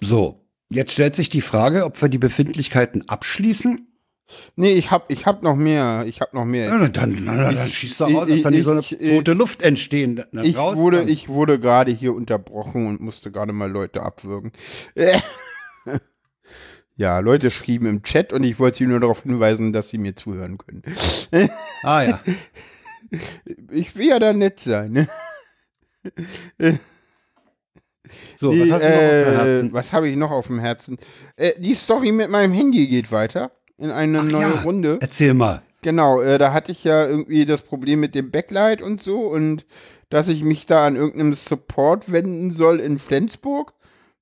So, 0.00 0.46
jetzt 0.70 0.92
stellt 0.92 1.14
sich 1.14 1.28
die 1.28 1.40
Frage, 1.40 1.84
ob 1.84 2.00
wir 2.00 2.08
die 2.08 2.18
Befindlichkeiten 2.18 3.08
abschließen. 3.08 3.86
Nee, 4.56 4.72
ich 4.72 4.90
hab, 4.90 5.10
ich 5.10 5.26
hab 5.26 5.42
noch 5.42 5.56
mehr. 5.56 6.04
Ich 6.06 6.20
hab 6.20 6.34
noch 6.34 6.44
mehr. 6.44 6.68
Ja, 6.68 6.88
dann, 6.88 7.24
dann, 7.24 7.54
dann 7.54 7.68
schießt 7.68 8.02
er 8.02 8.06
aus, 8.08 8.28
dass 8.28 8.42
dann 8.42 8.52
ich, 8.52 8.64
so 8.64 8.72
eine 8.72 8.82
rote 9.14 9.32
Luft 9.32 9.62
entstehen. 9.62 10.22
ich, 10.42 10.56
raus, 10.56 10.76
wurde, 10.76 11.02
ich 11.04 11.28
wurde 11.28 11.58
gerade 11.58 11.92
hier 11.92 12.14
unterbrochen 12.14 12.86
und 12.86 13.00
musste 13.00 13.30
gerade 13.30 13.52
mal 13.52 13.70
Leute 13.70 14.02
abwürgen. 14.02 14.52
Ja, 16.98 17.20
Leute 17.20 17.52
schrieben 17.52 17.86
im 17.86 18.02
Chat 18.02 18.32
und 18.32 18.42
ich 18.42 18.58
wollte 18.58 18.78
sie 18.78 18.86
nur 18.88 18.98
darauf 18.98 19.22
hinweisen, 19.22 19.72
dass 19.72 19.88
sie 19.88 19.98
mir 19.98 20.16
zuhören 20.16 20.58
können. 20.58 20.82
Ah 21.82 22.02
ja. 22.02 22.20
Ich 23.70 23.96
will 23.96 24.08
ja 24.08 24.18
da 24.18 24.34
nett 24.34 24.60
sein. 24.60 24.92
Ne? 24.92 25.08
So, 28.38 28.52
die, 28.52 28.68
was 28.68 28.82
hast 28.82 28.84
du 28.84 28.96
noch 28.96 29.00
auf 29.00 29.16
dem 29.16 29.38
Herzen? 29.38 29.68
Äh, 29.68 29.72
was 29.72 29.92
habe 29.92 30.08
ich 30.08 30.16
noch 30.16 30.30
auf 30.30 30.46
dem 30.48 30.58
Herzen? 30.58 30.98
Äh, 31.36 31.52
die 31.58 31.74
Story 31.74 32.12
mit 32.12 32.28
meinem 32.28 32.52
Handy 32.52 32.86
geht 32.86 33.10
weiter 33.12 33.52
in 33.78 33.90
eine 33.90 34.18
Ach 34.18 34.24
neue 34.24 34.42
ja. 34.42 34.60
Runde. 34.60 34.98
Erzähl 35.00 35.32
mal. 35.32 35.62
Genau, 35.80 36.20
äh, 36.20 36.36
da 36.36 36.52
hatte 36.52 36.72
ich 36.72 36.84
ja 36.84 37.06
irgendwie 37.06 37.46
das 37.46 37.62
Problem 37.62 38.00
mit 38.00 38.14
dem 38.14 38.30
Backlight 38.30 38.82
und 38.82 39.00
so 39.00 39.20
und 39.20 39.64
dass 40.10 40.28
ich 40.28 40.42
mich 40.42 40.66
da 40.66 40.86
an 40.86 40.96
irgendeinem 40.96 41.32
Support 41.32 42.12
wenden 42.12 42.50
soll 42.50 42.80
in 42.80 42.98
Flensburg 42.98 43.72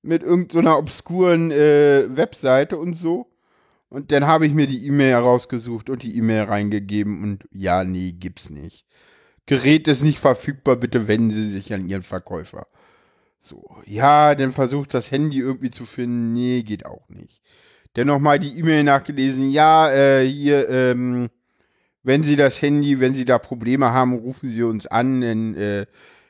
mit 0.01 0.23
irgendeiner 0.23 0.73
so 0.73 0.79
obskuren 0.79 1.51
äh, 1.51 2.05
Webseite 2.09 2.77
und 2.77 2.93
so. 2.93 3.27
Und 3.89 4.11
dann 4.11 4.27
habe 4.27 4.45
ich 4.45 4.53
mir 4.53 4.67
die 4.67 4.85
E-Mail 4.85 5.11
herausgesucht 5.11 5.89
und 5.89 6.03
die 6.03 6.17
E-Mail 6.17 6.43
reingegeben 6.43 7.23
und 7.23 7.47
ja, 7.51 7.83
nee, 7.83 8.11
gibt's 8.11 8.49
nicht. 8.49 8.85
Gerät 9.45 9.87
ist 9.87 10.03
nicht 10.03 10.19
verfügbar, 10.19 10.75
bitte 10.75 11.07
wenden 11.07 11.31
Sie 11.31 11.49
sich 11.49 11.73
an 11.73 11.87
Ihren 11.87 12.01
Verkäufer. 12.01 12.67
So, 13.39 13.77
ja, 13.85 14.35
dann 14.35 14.51
versucht 14.51 14.93
das 14.93 15.11
Handy 15.11 15.39
irgendwie 15.39 15.71
zu 15.71 15.85
finden. 15.85 16.33
Nee, 16.33 16.63
geht 16.63 16.85
auch 16.85 17.07
nicht. 17.07 17.41
Dann 17.93 18.07
nochmal 18.07 18.39
die 18.39 18.59
E-Mail 18.59 18.83
nachgelesen. 18.83 19.49
Ja, 19.49 19.89
äh, 19.89 20.27
hier, 20.27 20.67
ähm, 20.69 21.29
wenn 22.03 22.23
Sie 22.23 22.35
das 22.35 22.61
Handy, 22.61 22.99
wenn 22.99 23.15
Sie 23.15 23.25
da 23.25 23.39
Probleme 23.39 23.91
haben, 23.93 24.13
rufen 24.13 24.49
Sie 24.49 24.63
uns 24.63 24.85
an, 24.85 25.21
dann 25.21 25.55
äh, 25.55 25.85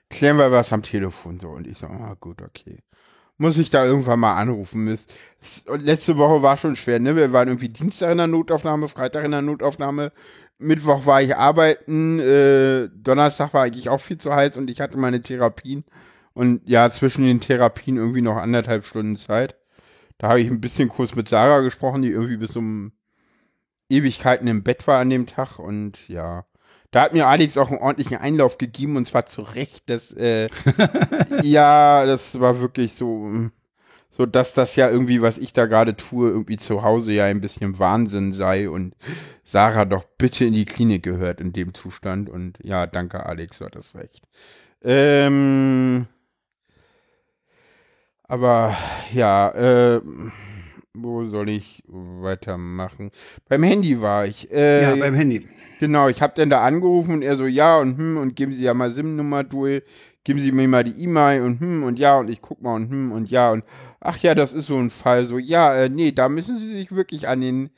klären 0.10 0.38
wir 0.38 0.52
was 0.52 0.72
am 0.72 0.84
Telefon. 0.84 1.40
So, 1.40 1.50
und 1.50 1.66
ich 1.68 1.80
so, 1.80 1.88
ah, 1.88 2.16
gut, 2.20 2.42
okay. 2.42 2.80
Muss 3.38 3.58
ich 3.58 3.70
da 3.70 3.86
irgendwann 3.86 4.20
mal 4.20 4.36
anrufen. 4.36 4.98
Letzte 5.68 6.18
Woche 6.18 6.42
war 6.42 6.58
schon 6.58 6.76
schwer, 6.76 7.00
ne? 7.00 7.16
Wir 7.16 7.32
waren 7.34 7.48
irgendwie 7.48 7.70
Dienstag 7.70 8.12
in 8.12 8.18
der 8.18 8.28
Notaufnahme, 8.28 8.88
Freitag 8.88 9.26
in 9.26 9.32
der 9.32 9.44
Notaufnahme. 9.44 10.12
Mittwoch 10.58 11.06
war 11.06 11.22
ich 11.22 11.36
arbeiten, 11.36 12.20
äh, 12.20 12.90
Donnerstag 12.96 13.54
war 13.54 13.64
eigentlich 13.64 13.90
auch 13.90 14.00
viel 14.00 14.18
zu 14.18 14.34
heiß 14.34 14.58
und 14.58 14.72
ich 14.72 14.82
hatte 14.82 14.98
meine 14.98 15.22
Therapien. 15.22 15.86
Und 16.34 16.68
ja, 16.68 16.90
zwischen 16.90 17.24
den 17.26 17.42
Therapien 17.42 17.98
irgendwie 17.98 18.22
noch 18.22 18.38
anderthalb 18.38 18.86
Stunden 18.86 19.18
Zeit. 19.18 19.56
Da 20.18 20.30
habe 20.30 20.42
ich 20.42 20.50
ein 20.50 20.62
bisschen 20.62 20.90
kurz 20.90 21.16
mit 21.16 21.30
Sarah 21.30 21.60
gesprochen, 21.62 22.02
die 22.02 22.10
irgendwie 22.10 22.38
bis 22.38 22.56
um 22.56 22.92
Ewigkeiten 23.90 24.48
im 24.48 24.64
Bett 24.64 24.88
war 24.88 25.00
an 25.00 25.10
dem 25.10 25.28
Tag. 25.28 25.60
Und 25.60 26.08
ja, 26.08 26.46
da 26.92 27.02
hat 27.02 27.14
mir 27.14 27.28
Alex 27.28 27.58
auch 27.58 27.70
einen 27.70 27.82
ordentlichen 27.82 28.18
Einlauf 28.18 28.58
gegeben 28.58 28.96
und 28.96 29.08
zwar 29.08 29.26
zu 29.26 29.42
Recht. 29.42 29.84
Das, 29.88 30.14
äh, 30.14 30.50
ja, 31.44 32.06
das 32.06 32.40
war 32.40 32.62
wirklich 32.62 32.94
so, 32.94 33.30
so 34.10 34.26
dass 34.26 34.54
das 34.54 34.76
ja 34.76 34.90
irgendwie, 34.90 35.22
was 35.22 35.38
ich 35.38 35.54
da 35.54 35.66
gerade 35.66 35.98
tue, 35.98 36.30
irgendwie 36.30 36.58
zu 36.58 36.84
Hause 36.84 37.14
ja 37.14 37.26
ein 37.26 37.42
bisschen 37.42 37.78
Wahnsinn 37.78 38.34
sei 38.34 38.70
und 38.70 38.96
Sarah 39.44 39.86
doch 39.86 40.06
bitte 40.18 40.46
in 40.46 40.54
die 40.54 40.66
Klinik 40.66 41.04
gehört 41.04 41.42
in 41.42 41.54
dem 41.54 41.74
Zustand. 41.74 42.30
Und 42.30 42.58
ja, 42.64 42.88
danke 42.88 43.26
Alex, 43.26 43.60
du 43.60 43.66
hattest 43.66 43.96
recht. 43.96 44.24
Ähm, 44.82 46.08
aber 48.24 48.76
ja, 49.14 49.50
äh, 49.52 50.02
wo 50.94 51.26
soll 51.28 51.50
ich 51.50 51.84
weitermachen? 51.88 53.12
Beim 53.48 53.64
Handy 53.64 54.02
war 54.02 54.26
ich. 54.26 54.52
Äh, 54.52 54.84
ja, 54.84 54.96
beim 54.96 55.14
Handy. 55.14 55.48
Genau, 55.80 56.10
ich 56.10 56.22
habe 56.22 56.34
dann 56.36 56.50
da 56.50 56.64
angerufen 56.64 57.14
und 57.14 57.22
er 57.22 57.38
so, 57.38 57.46
ja 57.46 57.78
und 57.78 57.98
hm 57.98 58.18
und 58.18 58.36
geben 58.36 58.52
Sie 58.52 58.64
ja 58.64 58.74
mal 58.74 58.92
SIM-Nummer 58.92 59.44
durch, 59.44 59.84
geben 60.24 60.40
Sie 60.40 60.52
mir 60.52 60.68
mal 60.68 60.84
die 60.84 61.04
E-Mail 61.04 61.44
und 61.44 61.60
hm 61.60 61.84
und 61.84 62.00
ja 62.00 62.18
und 62.18 62.30
ich 62.30 62.42
guck 62.42 62.62
mal 62.62 62.76
und 62.76 62.90
hm 62.90 63.12
und 63.12 63.30
ja 63.30 63.52
und 63.52 63.64
ach 64.00 64.18
ja, 64.18 64.34
das 64.34 64.54
ist 64.54 64.68
so 64.68 64.78
ein 64.78 64.90
Fall, 64.90 65.26
so 65.26 65.38
ja, 65.38 65.76
äh, 65.76 65.90
nee, 65.90 66.12
da 66.12 66.30
müssen 66.30 66.58
Sie 66.58 66.72
sich 66.72 66.92
wirklich 66.96 67.28
an 67.28 67.42
den 67.42 67.70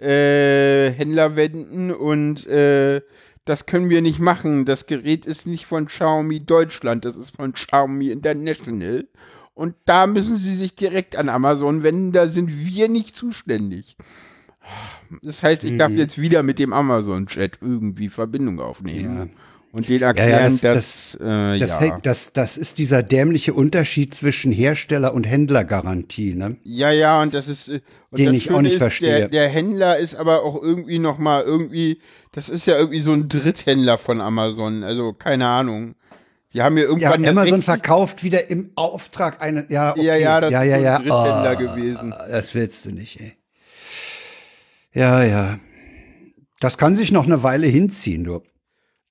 äh, 0.00 0.90
Händler 0.92 1.34
wenden 1.34 1.90
und 1.90 2.46
äh, 2.46 3.00
das 3.44 3.66
können 3.66 3.88
wir 3.88 4.02
nicht 4.02 4.20
machen. 4.20 4.64
Das 4.64 4.86
Gerät 4.86 5.26
ist 5.26 5.46
nicht 5.46 5.66
von 5.66 5.86
Xiaomi 5.86 6.40
Deutschland, 6.40 7.04
das 7.04 7.16
ist 7.16 7.34
von 7.34 7.54
Xiaomi 7.54 8.10
International. 8.10 9.08
Und 9.54 9.74
da 9.86 10.06
müssen 10.06 10.36
Sie 10.36 10.54
sich 10.54 10.76
direkt 10.76 11.16
an 11.16 11.28
Amazon 11.28 11.82
wenden, 11.82 12.12
da 12.12 12.28
sind 12.28 12.50
wir 12.50 12.88
nicht 12.88 13.16
zuständig. 13.16 13.96
Das 15.22 15.42
heißt, 15.42 15.64
ich 15.64 15.76
darf 15.78 15.90
mhm. 15.90 15.98
jetzt 15.98 16.20
wieder 16.20 16.42
mit 16.42 16.58
dem 16.58 16.72
Amazon-Chat 16.72 17.58
irgendwie 17.60 18.08
Verbindung 18.08 18.60
aufnehmen. 18.60 19.18
Ja. 19.18 19.26
Und 19.70 19.88
den 19.88 20.00
erklären, 20.00 20.30
ja, 20.30 20.40
ja, 20.40 20.48
das, 20.48 20.60
dass, 20.60 21.18
das, 21.18 21.20
äh, 21.20 21.58
das, 21.58 21.84
ja. 21.84 21.98
das, 22.02 22.32
das 22.32 22.56
ist 22.56 22.78
dieser 22.78 23.02
dämliche 23.02 23.52
Unterschied 23.52 24.14
zwischen 24.14 24.50
Hersteller- 24.50 25.12
und 25.12 25.24
Händlergarantie, 25.24 26.34
ne? 26.34 26.56
Ja, 26.64 26.90
ja, 26.90 27.20
und 27.20 27.34
das 27.34 27.48
ist, 27.48 27.68
äh, 27.68 27.80
und 28.10 28.18
den 28.18 28.26
das 28.28 28.36
ich 28.36 28.50
auch 28.50 28.62
nicht 28.62 28.72
ist, 28.72 28.78
verstehe. 28.78 29.18
Der, 29.18 29.28
der, 29.28 29.48
Händler 29.48 29.98
ist 29.98 30.16
aber 30.16 30.42
auch 30.42 30.62
irgendwie 30.62 30.98
noch 30.98 31.18
mal 31.18 31.42
irgendwie, 31.42 32.00
das 32.32 32.48
ist 32.48 32.66
ja 32.66 32.78
irgendwie 32.78 33.00
so 33.00 33.12
ein 33.12 33.28
Dritthändler 33.28 33.98
von 33.98 34.22
Amazon, 34.22 34.82
also 34.84 35.12
keine 35.12 35.46
Ahnung. 35.46 35.94
Die 36.54 36.62
haben 36.62 36.74
mir 36.74 36.84
irgendwann 36.84 37.22
ja, 37.22 37.30
Amazon 37.30 37.60
verkauft 37.60 38.24
wieder 38.24 38.48
im 38.48 38.70
Auftrag 38.74 39.42
eine, 39.42 39.66
ja, 39.68 39.90
okay. 39.90 40.02
ja, 40.02 40.16
ja, 40.16 40.40
das 40.40 40.50
ja, 40.50 40.62
ja, 40.62 40.78
ja. 40.78 40.96
ist 40.96 41.02
ein 41.02 41.08
Dritthändler 41.08 41.54
oh, 41.54 41.58
gewesen. 41.58 42.14
Das 42.30 42.54
willst 42.54 42.86
du 42.86 42.92
nicht, 42.92 43.20
ey. 43.20 43.37
Ja, 44.92 45.22
ja. 45.22 45.58
Das 46.60 46.78
kann 46.78 46.96
sich 46.96 47.12
noch 47.12 47.26
eine 47.26 47.42
Weile 47.42 47.66
hinziehen, 47.66 48.24
du. 48.24 48.42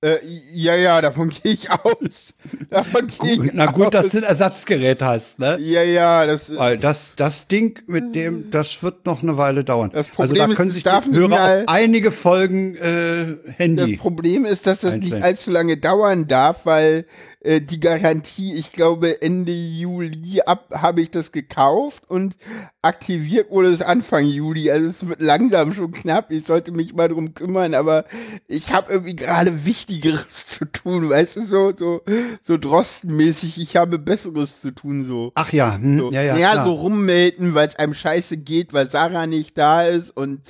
Äh, 0.00 0.18
ja, 0.52 0.76
ja, 0.76 1.00
davon 1.00 1.28
gehe 1.42 1.52
ich 1.54 1.70
aus. 1.70 2.32
Davon 2.70 3.08
gehe 3.08 3.44
ich 3.44 3.52
Na 3.52 3.66
gut, 3.66 3.86
aus. 3.86 3.90
dass 3.90 4.12
du 4.12 4.18
ein 4.18 4.22
Ersatzgerät 4.22 5.02
hast, 5.02 5.40
ne? 5.40 5.58
Ja, 5.60 5.82
ja, 5.82 6.24
das 6.24 6.54
Weil 6.56 6.78
das, 6.78 7.14
das 7.16 7.48
Ding 7.48 7.82
mit 7.88 8.14
dem, 8.14 8.52
das 8.52 8.80
wird 8.84 9.06
noch 9.06 9.24
eine 9.24 9.36
Weile 9.36 9.64
dauern. 9.64 9.90
Das 9.92 10.08
Problem 10.08 10.40
also 10.42 10.52
da 10.52 10.54
können 10.54 10.68
ist, 10.68 10.74
sich 10.74 10.84
die 10.84 11.16
Hörer 11.16 11.64
einige 11.66 12.12
Folgen 12.12 12.76
äh, 12.76 13.38
Handy. 13.56 13.92
Das 13.92 14.00
Problem 14.00 14.44
ist, 14.44 14.68
dass 14.68 14.80
das 14.80 14.94
nicht 14.96 15.14
allzu 15.14 15.50
lange 15.50 15.76
dauern 15.78 16.28
darf, 16.28 16.64
weil 16.64 17.04
äh, 17.40 17.60
die 17.60 17.78
Garantie, 17.78 18.54
ich 18.54 18.72
glaube 18.72 19.22
Ende 19.22 19.52
Juli 19.52 20.40
ab 20.44 20.70
habe 20.74 21.02
ich 21.02 21.10
das 21.10 21.30
gekauft 21.30 22.02
und 22.08 22.36
aktiviert 22.82 23.50
wurde 23.50 23.68
es 23.68 23.80
Anfang 23.80 24.24
Juli. 24.24 24.70
Also 24.72 24.88
es 24.88 25.08
wird 25.08 25.20
langsam 25.20 25.72
schon 25.72 25.92
knapp. 25.92 26.32
Ich 26.32 26.46
sollte 26.46 26.72
mich 26.72 26.94
mal 26.94 27.08
drum 27.08 27.34
kümmern, 27.34 27.74
aber 27.74 28.04
ich 28.48 28.72
habe 28.72 28.92
irgendwie 28.92 29.14
gerade 29.14 29.64
Wichtigeres 29.64 30.46
zu 30.46 30.64
tun, 30.64 31.10
weißt 31.10 31.36
du, 31.36 31.46
so, 31.46 31.72
so, 31.76 32.02
so 32.42 32.56
Drostenmäßig, 32.56 33.60
ich 33.60 33.76
habe 33.76 34.00
Besseres 34.00 34.60
zu 34.60 34.72
tun, 34.72 35.04
so. 35.04 35.30
Ach 35.36 35.52
ja, 35.52 35.76
hm, 35.76 35.98
so. 35.98 36.10
ja, 36.10 36.22
ja. 36.22 36.36
Ja, 36.36 36.52
klar. 36.52 36.64
so 36.64 36.72
rummelden, 36.72 37.54
weil 37.54 37.68
es 37.68 37.76
einem 37.76 37.94
scheiße 37.94 38.38
geht, 38.38 38.72
weil 38.72 38.90
Sarah 38.90 39.28
nicht 39.28 39.56
da 39.56 39.82
ist 39.84 40.10
und 40.10 40.40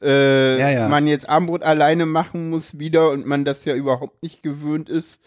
äh, 0.00 0.58
ja, 0.60 0.70
ja. 0.70 0.88
man 0.88 1.08
jetzt 1.08 1.28
Armbrot 1.28 1.64
alleine 1.64 2.06
machen 2.06 2.50
muss 2.50 2.78
wieder 2.78 3.10
und 3.10 3.26
man 3.26 3.44
das 3.44 3.64
ja 3.64 3.74
überhaupt 3.74 4.22
nicht 4.22 4.44
gewöhnt 4.44 4.88
ist 4.88 5.20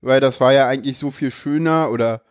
weil 0.00 0.20
das 0.20 0.40
war 0.40 0.52
ja 0.52 0.66
eigentlich 0.66 0.98
so 0.98 1.10
viel 1.10 1.30
schöner 1.30 1.90
oder 1.90 2.22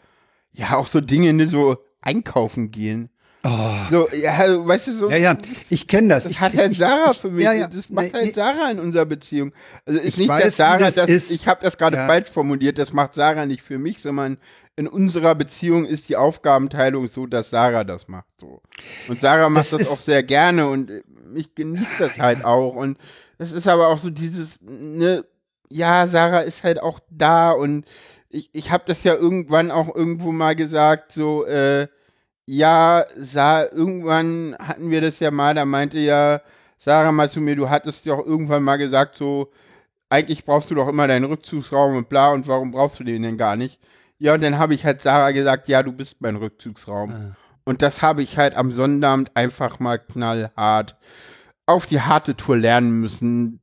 ja, 0.51 0.75
auch 0.75 0.87
so 0.87 1.01
Dinge, 1.01 1.33
ne, 1.33 1.47
so 1.47 1.77
einkaufen 2.01 2.71
gehen. 2.71 3.09
Oh. 3.47 3.75
So, 3.91 4.09
ja, 4.11 4.67
weißt 4.67 4.87
du, 4.87 4.97
so. 4.97 5.11
Ja, 5.11 5.17
ja, 5.17 5.37
ich 5.69 5.87
kenne 5.87 6.07
das. 6.07 6.23
Das 6.23 6.31
ich, 6.31 6.39
hat 6.39 6.57
halt 6.57 6.71
ich, 6.71 6.79
Sarah 6.79 7.13
für 7.13 7.29
mich. 7.29 7.43
Ja, 7.43 7.53
ja. 7.53 7.67
Das 7.67 7.91
macht 7.91 8.11
halt 8.13 8.33
Sarah 8.33 8.71
in 8.71 8.79
unserer 8.79 9.05
Beziehung. 9.05 9.53
Also 9.85 9.99
ist 9.99 10.17
nicht, 10.17 10.29
weiß, 10.29 10.45
dass 10.45 10.57
Sarah 10.57 10.77
das, 10.79 10.95
das 10.95 11.09
ist. 11.09 11.31
ich 11.31 11.47
habe 11.47 11.61
das 11.61 11.77
gerade 11.77 11.97
ja. 11.97 12.07
falsch 12.07 12.29
formuliert, 12.29 12.79
das 12.79 12.91
macht 12.91 13.13
Sarah 13.13 13.45
nicht 13.45 13.61
für 13.61 13.77
mich, 13.77 14.01
sondern 14.01 14.37
in 14.75 14.87
unserer 14.87 15.35
Beziehung 15.35 15.85
ist 15.85 16.09
die 16.09 16.15
Aufgabenteilung 16.15 17.07
so, 17.07 17.27
dass 17.27 17.51
Sarah 17.51 17.83
das 17.83 18.07
macht. 18.07 18.25
So. 18.41 18.63
Und 19.07 19.21
Sarah 19.21 19.49
macht 19.49 19.71
das, 19.73 19.79
das 19.79 19.91
auch 19.91 20.01
sehr 20.01 20.23
gerne 20.23 20.67
und 20.67 20.91
ich 21.35 21.53
genieße 21.53 21.93
das 21.99 22.17
halt 22.17 22.43
auch. 22.43 22.75
Und 22.75 22.97
es 23.37 23.51
ist 23.51 23.67
aber 23.67 23.89
auch 23.89 23.99
so 23.99 24.09
dieses, 24.09 24.59
ne, 24.61 25.23
ja, 25.69 26.07
Sarah 26.07 26.39
ist 26.39 26.63
halt 26.63 26.81
auch 26.81 26.99
da 27.09 27.51
und 27.51 27.85
ich, 28.29 28.49
ich 28.53 28.71
habe 28.71 28.83
das 28.87 29.03
ja 29.03 29.15
irgendwann 29.15 29.71
auch 29.71 29.93
irgendwo 29.93 30.31
mal 30.31 30.55
gesagt, 30.55 31.11
so, 31.11 31.45
äh, 31.45 31.87
ja, 32.45 33.05
Sa 33.17 33.63
irgendwann 33.63 34.55
hatten 34.59 34.91
wir 34.91 35.01
das 35.01 35.19
ja 35.19 35.31
mal, 35.31 35.55
da 35.55 35.65
meinte 35.65 35.99
ja 35.99 36.41
Sarah 36.77 37.11
mal 37.11 37.29
zu 37.29 37.41
mir, 37.41 37.55
du 37.55 37.69
hattest 37.69 38.05
ja 38.05 38.13
auch 38.13 38.25
irgendwann 38.25 38.63
mal 38.63 38.77
gesagt, 38.77 39.15
so, 39.15 39.51
eigentlich 40.09 40.45
brauchst 40.45 40.69
du 40.69 40.75
doch 40.75 40.87
immer 40.87 41.07
deinen 41.07 41.25
Rückzugsraum 41.25 41.95
und 41.95 42.09
bla, 42.09 42.31
und 42.31 42.47
warum 42.47 42.71
brauchst 42.71 42.99
du 42.99 43.03
den 43.03 43.23
denn 43.23 43.37
gar 43.37 43.55
nicht? 43.55 43.79
Ja, 44.17 44.33
und 44.33 44.43
dann 44.43 44.59
habe 44.59 44.73
ich 44.73 44.85
halt 44.85 45.01
Sarah 45.01 45.31
gesagt, 45.31 45.67
ja, 45.67 45.83
du 45.83 45.91
bist 45.91 46.21
mein 46.21 46.35
Rückzugsraum. 46.35 47.11
Ah. 47.11 47.35
Und 47.65 47.81
das 47.81 48.01
habe 48.01 48.21
ich 48.21 48.37
halt 48.37 48.55
am 48.55 48.71
Sonnabend 48.71 49.31
einfach 49.35 49.79
mal 49.79 49.97
knallhart 49.97 50.95
auf 51.65 51.87
die 51.87 52.01
harte 52.01 52.35
Tour 52.35 52.57
lernen 52.57 52.99
müssen, 52.99 53.59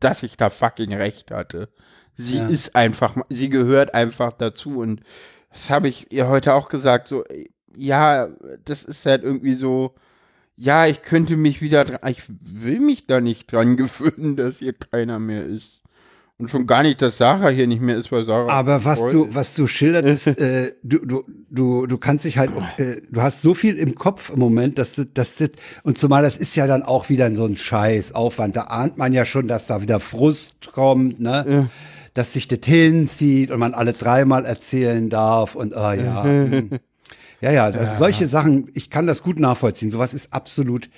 dass 0.00 0.22
ich 0.22 0.36
da 0.36 0.50
fucking 0.50 0.92
recht 0.94 1.30
hatte. 1.30 1.68
Sie 2.16 2.38
ja. 2.38 2.46
ist 2.46 2.74
einfach, 2.74 3.16
sie 3.28 3.48
gehört 3.48 3.94
einfach 3.94 4.32
dazu 4.32 4.78
und 4.78 5.02
das 5.52 5.70
habe 5.70 5.88
ich 5.88 6.12
ihr 6.12 6.28
heute 6.28 6.54
auch 6.54 6.68
gesagt, 6.68 7.08
so, 7.08 7.24
ja, 7.76 8.28
das 8.64 8.84
ist 8.84 9.06
halt 9.06 9.22
irgendwie 9.22 9.54
so, 9.54 9.94
ja, 10.56 10.86
ich 10.86 11.02
könnte 11.02 11.36
mich 11.36 11.62
wieder 11.62 11.84
dran, 11.84 12.00
ich 12.10 12.22
will 12.28 12.80
mich 12.80 13.06
da 13.06 13.20
nicht 13.20 13.50
dran 13.50 13.76
gewöhnen, 13.76 14.36
dass 14.36 14.58
hier 14.58 14.72
keiner 14.72 15.18
mehr 15.18 15.44
ist. 15.44 15.77
Und 16.40 16.52
schon 16.52 16.68
gar 16.68 16.84
nicht, 16.84 17.02
dass 17.02 17.18
Sarah 17.18 17.48
hier 17.48 17.66
nicht 17.66 17.82
mehr 17.82 17.96
ist, 17.96 18.12
weil 18.12 18.24
Sarah. 18.24 18.52
Aber 18.52 18.84
was 18.84 19.00
du, 19.00 19.34
was 19.34 19.54
du 19.54 19.66
schilderst, 19.66 20.26
äh, 20.38 20.72
du, 20.84 21.04
du, 21.04 21.24
du, 21.50 21.86
du 21.88 21.98
kannst 21.98 22.24
dich 22.24 22.38
halt, 22.38 22.52
äh, 22.76 23.00
du 23.10 23.22
hast 23.22 23.42
so 23.42 23.54
viel 23.54 23.76
im 23.76 23.96
Kopf 23.96 24.30
im 24.30 24.38
Moment, 24.38 24.78
dass 24.78 25.04
dass 25.14 25.34
das, 25.34 25.50
und 25.82 25.98
zumal 25.98 26.22
das 26.22 26.36
ist 26.36 26.54
ja 26.54 26.68
dann 26.68 26.84
auch 26.84 27.08
wieder 27.08 27.34
so 27.34 27.44
ein 27.44 27.56
Scheiß 27.56 28.14
Aufwand. 28.14 28.54
Da 28.54 28.62
ahnt 28.62 28.98
man 28.98 29.12
ja 29.12 29.24
schon, 29.24 29.48
dass 29.48 29.66
da 29.66 29.82
wieder 29.82 29.98
Frust 29.98 30.70
kommt, 30.72 31.18
ne? 31.18 31.44
Ja. 31.48 31.70
Dass 32.14 32.32
sich 32.32 32.46
das 32.46 32.60
hinzieht 32.64 33.50
und 33.50 33.58
man 33.58 33.74
alle 33.74 33.92
dreimal 33.92 34.44
erzählen 34.44 35.10
darf 35.10 35.56
und, 35.56 35.74
oh 35.74 35.92
ja. 35.92 36.22
Hm. 36.24 36.70
Ja, 37.40 37.52
ja, 37.52 37.64
also 37.64 37.78
solche 37.98 38.26
Sachen, 38.26 38.68
ich 38.74 38.90
kann 38.90 39.06
das 39.06 39.22
gut 39.22 39.38
nachvollziehen. 39.38 39.90
Sowas 39.92 40.12
ist 40.12 40.32
absolut, 40.32 40.88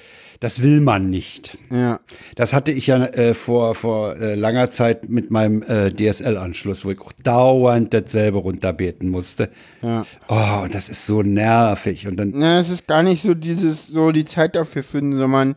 das 0.41 0.63
will 0.63 0.81
man 0.81 1.11
nicht. 1.11 1.59
Ja. 1.71 2.01
Das 2.35 2.55
hatte 2.55 2.73
ich 2.73 2.87
ja 2.87 3.05
äh, 3.05 3.35
vor, 3.35 3.75
vor 3.75 4.17
äh, 4.17 4.35
langer 4.35 4.71
Zeit 4.71 5.11
mit 5.11 5.31
meinem 5.31 5.63
äh, 5.63 5.93
DSL-Anschluss, 5.93 6.87
wo 6.87 6.91
ich 6.91 7.01
auch 7.01 7.13
dauernd 7.13 7.93
dasselbe 7.93 8.39
runterbeten 8.39 9.11
musste. 9.11 9.51
Ja. 9.83 10.07
Oh, 10.29 10.63
und 10.65 10.75
das 10.75 10.89
ist 10.89 11.05
so 11.05 11.23
nervig. 11.23 12.09
Und 12.09 12.17
dann, 12.17 12.33
Na, 12.35 12.59
es 12.59 12.71
ist 12.71 12.87
gar 12.87 13.03
nicht 13.03 13.23
so 13.23 13.35
dieses, 13.35 13.87
so 13.87 14.13
die 14.13 14.25
Zeit 14.25 14.57
dafür 14.57 14.83
finden, 14.83 15.19
sondern 15.19 15.57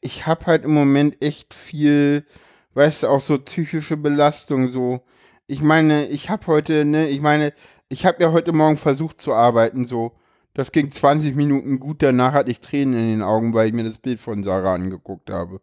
ich 0.00 0.26
habe 0.26 0.46
halt 0.46 0.64
im 0.64 0.72
Moment 0.72 1.22
echt 1.22 1.54
viel, 1.54 2.24
weißt 2.72 3.02
du, 3.02 3.08
auch 3.08 3.20
so 3.20 3.38
psychische 3.38 3.98
Belastung, 3.98 4.68
so. 4.68 5.02
Ich 5.46 5.60
meine, 5.60 6.06
ich 6.06 6.30
habe 6.30 6.46
heute, 6.46 6.86
ne, 6.86 7.08
ich 7.08 7.20
meine, 7.20 7.52
ich 7.90 8.06
habe 8.06 8.22
ja 8.22 8.32
heute 8.32 8.52
Morgen 8.52 8.78
versucht 8.78 9.20
zu 9.20 9.34
arbeiten, 9.34 9.86
so. 9.86 10.12
Das 10.54 10.72
ging 10.72 10.90
20 10.90 11.34
Minuten 11.34 11.80
gut, 11.80 12.02
danach 12.02 12.32
hatte 12.32 12.50
ich 12.50 12.60
Tränen 12.60 12.94
in 12.94 13.10
den 13.10 13.22
Augen, 13.22 13.54
weil 13.54 13.68
ich 13.68 13.72
mir 13.72 13.84
das 13.84 13.98
Bild 13.98 14.20
von 14.20 14.44
Sarah 14.44 14.74
angeguckt 14.74 15.30
habe. 15.30 15.60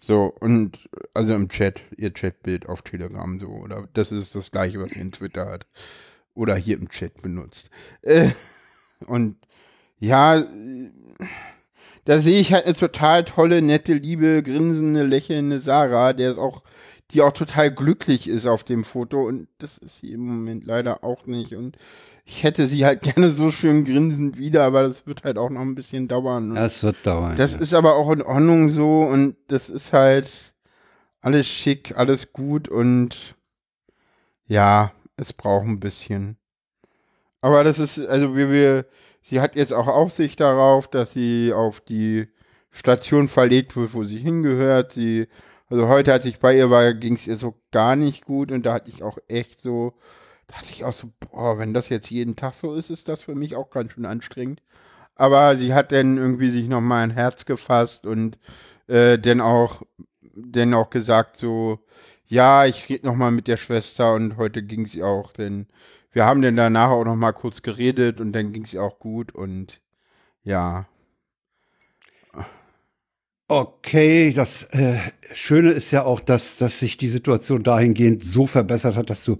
So, 0.00 0.34
und 0.40 0.88
also 1.14 1.34
im 1.34 1.48
Chat, 1.48 1.80
ihr 1.96 2.12
Chatbild 2.12 2.68
auf 2.68 2.82
Telegram, 2.82 3.38
so, 3.40 3.48
oder 3.48 3.88
das 3.94 4.12
ist 4.12 4.34
das 4.34 4.50
gleiche, 4.50 4.80
was 4.80 4.92
ihr 4.92 5.00
in 5.00 5.12
Twitter 5.12 5.48
hat. 5.48 5.66
Oder 6.34 6.56
hier 6.56 6.76
im 6.76 6.88
Chat 6.88 7.22
benutzt. 7.22 7.70
Äh, 8.02 8.30
und 9.06 9.36
ja, 10.00 10.42
da 12.04 12.20
sehe 12.20 12.40
ich 12.40 12.52
halt 12.52 12.66
eine 12.66 12.74
total 12.74 13.24
tolle, 13.24 13.62
nette, 13.62 13.94
liebe, 13.94 14.42
grinsende, 14.42 15.04
lächelnde 15.04 15.60
Sarah, 15.60 16.12
der 16.12 16.32
ist 16.32 16.38
auch, 16.38 16.62
die 17.12 17.22
auch 17.22 17.32
total 17.32 17.70
glücklich 17.70 18.28
ist 18.28 18.46
auf 18.46 18.64
dem 18.64 18.84
Foto 18.84 19.26
und 19.26 19.48
das 19.58 19.78
ist 19.78 19.98
sie 20.00 20.12
im 20.12 20.26
Moment 20.26 20.66
leider 20.66 21.04
auch 21.04 21.26
nicht 21.26 21.54
und 21.54 21.78
ich 22.24 22.42
hätte 22.42 22.66
sie 22.66 22.84
halt 22.84 23.02
gerne 23.02 23.30
so 23.30 23.50
schön 23.50 23.84
grinsend 23.84 24.38
wieder, 24.38 24.64
aber 24.64 24.82
das 24.82 25.06
wird 25.06 25.24
halt 25.24 25.38
auch 25.38 25.50
noch 25.50 25.60
ein 25.60 25.74
bisschen 25.74 26.08
dauern. 26.08 26.50
Und 26.50 26.56
das 26.56 26.82
wird 26.82 26.96
dauern. 27.04 27.36
das 27.36 27.52
ja. 27.52 27.60
ist 27.60 27.74
aber 27.74 27.96
auch 27.96 28.10
in 28.10 28.22
Ordnung 28.22 28.70
so 28.70 29.00
und 29.00 29.36
das 29.48 29.68
ist 29.68 29.92
halt 29.92 30.28
alles 31.20 31.46
schick, 31.46 31.96
alles 31.96 32.32
gut 32.32 32.68
und 32.68 33.34
ja, 34.46 34.92
es 35.16 35.32
braucht 35.32 35.66
ein 35.66 35.80
bisschen. 35.80 36.36
Aber 37.40 37.64
das 37.64 37.78
ist, 37.78 37.98
also 37.98 38.36
wir, 38.36 38.50
wir, 38.50 38.86
sie 39.22 39.40
hat 39.40 39.56
jetzt 39.56 39.72
auch 39.72 39.86
Aufsicht 39.86 40.40
darauf, 40.40 40.88
dass 40.88 41.12
sie 41.12 41.52
auf 41.52 41.80
die 41.80 42.28
Station 42.70 43.28
verlegt 43.28 43.76
wird, 43.76 43.94
wo 43.94 44.04
sie 44.04 44.18
hingehört. 44.18 44.92
Sie, 44.92 45.28
also 45.68 45.88
heute, 45.88 46.12
als 46.12 46.24
ich 46.24 46.40
bei 46.40 46.56
ihr 46.56 46.70
war, 46.70 46.92
ging 46.94 47.14
es 47.14 47.26
ihr 47.26 47.36
so 47.36 47.54
gar 47.70 47.96
nicht 47.96 48.24
gut 48.24 48.50
und 48.50 48.64
da 48.66 48.74
hatte 48.74 48.90
ich 48.90 49.02
auch 49.02 49.18
echt 49.28 49.60
so, 49.60 49.94
dachte 50.46 50.68
ich 50.70 50.84
auch 50.84 50.92
so, 50.92 51.10
boah, 51.20 51.58
wenn 51.58 51.74
das 51.74 51.88
jetzt 51.88 52.10
jeden 52.10 52.36
Tag 52.36 52.54
so 52.54 52.74
ist, 52.74 52.90
ist 52.90 53.08
das 53.08 53.22
für 53.22 53.34
mich 53.34 53.56
auch 53.56 53.70
ganz 53.70 53.92
schön 53.92 54.06
anstrengend. 54.06 54.62
Aber 55.16 55.56
sie 55.56 55.74
hat 55.74 55.92
dann 55.92 56.18
irgendwie 56.18 56.48
sich 56.50 56.68
nochmal 56.68 57.04
ein 57.04 57.10
Herz 57.10 57.44
gefasst 57.46 58.06
und 58.06 58.38
äh, 58.88 59.18
dann 59.18 59.40
auch, 59.40 59.82
dann 60.34 60.74
auch 60.74 60.90
gesagt 60.90 61.36
so, 61.36 61.80
ja, 62.26 62.66
ich 62.66 62.88
rede 62.88 63.06
nochmal 63.06 63.30
mit 63.30 63.48
der 63.48 63.56
Schwester 63.56 64.14
und 64.14 64.36
heute 64.36 64.62
ging 64.62 64.86
sie 64.86 65.02
auch, 65.02 65.32
denn 65.32 65.68
wir 66.12 66.24
haben 66.24 66.42
dann 66.42 66.56
danach 66.56 66.90
auch 66.90 67.04
nochmal 67.04 67.32
kurz 67.32 67.62
geredet 67.62 68.20
und 68.20 68.32
dann 68.32 68.52
ging 68.52 68.64
es 68.64 68.76
auch 68.76 68.98
gut 68.98 69.34
und 69.34 69.80
ja. 70.42 70.86
Okay, 73.48 74.32
das 74.32 74.64
äh, 74.72 74.98
Schöne 75.34 75.70
ist 75.72 75.90
ja 75.90 76.04
auch, 76.04 76.20
dass, 76.20 76.56
dass 76.56 76.78
sich 76.78 76.96
die 76.96 77.08
Situation 77.08 77.62
dahingehend 77.62 78.24
so 78.24 78.46
verbessert 78.46 78.96
hat, 78.96 79.10
dass 79.10 79.24
du 79.24 79.38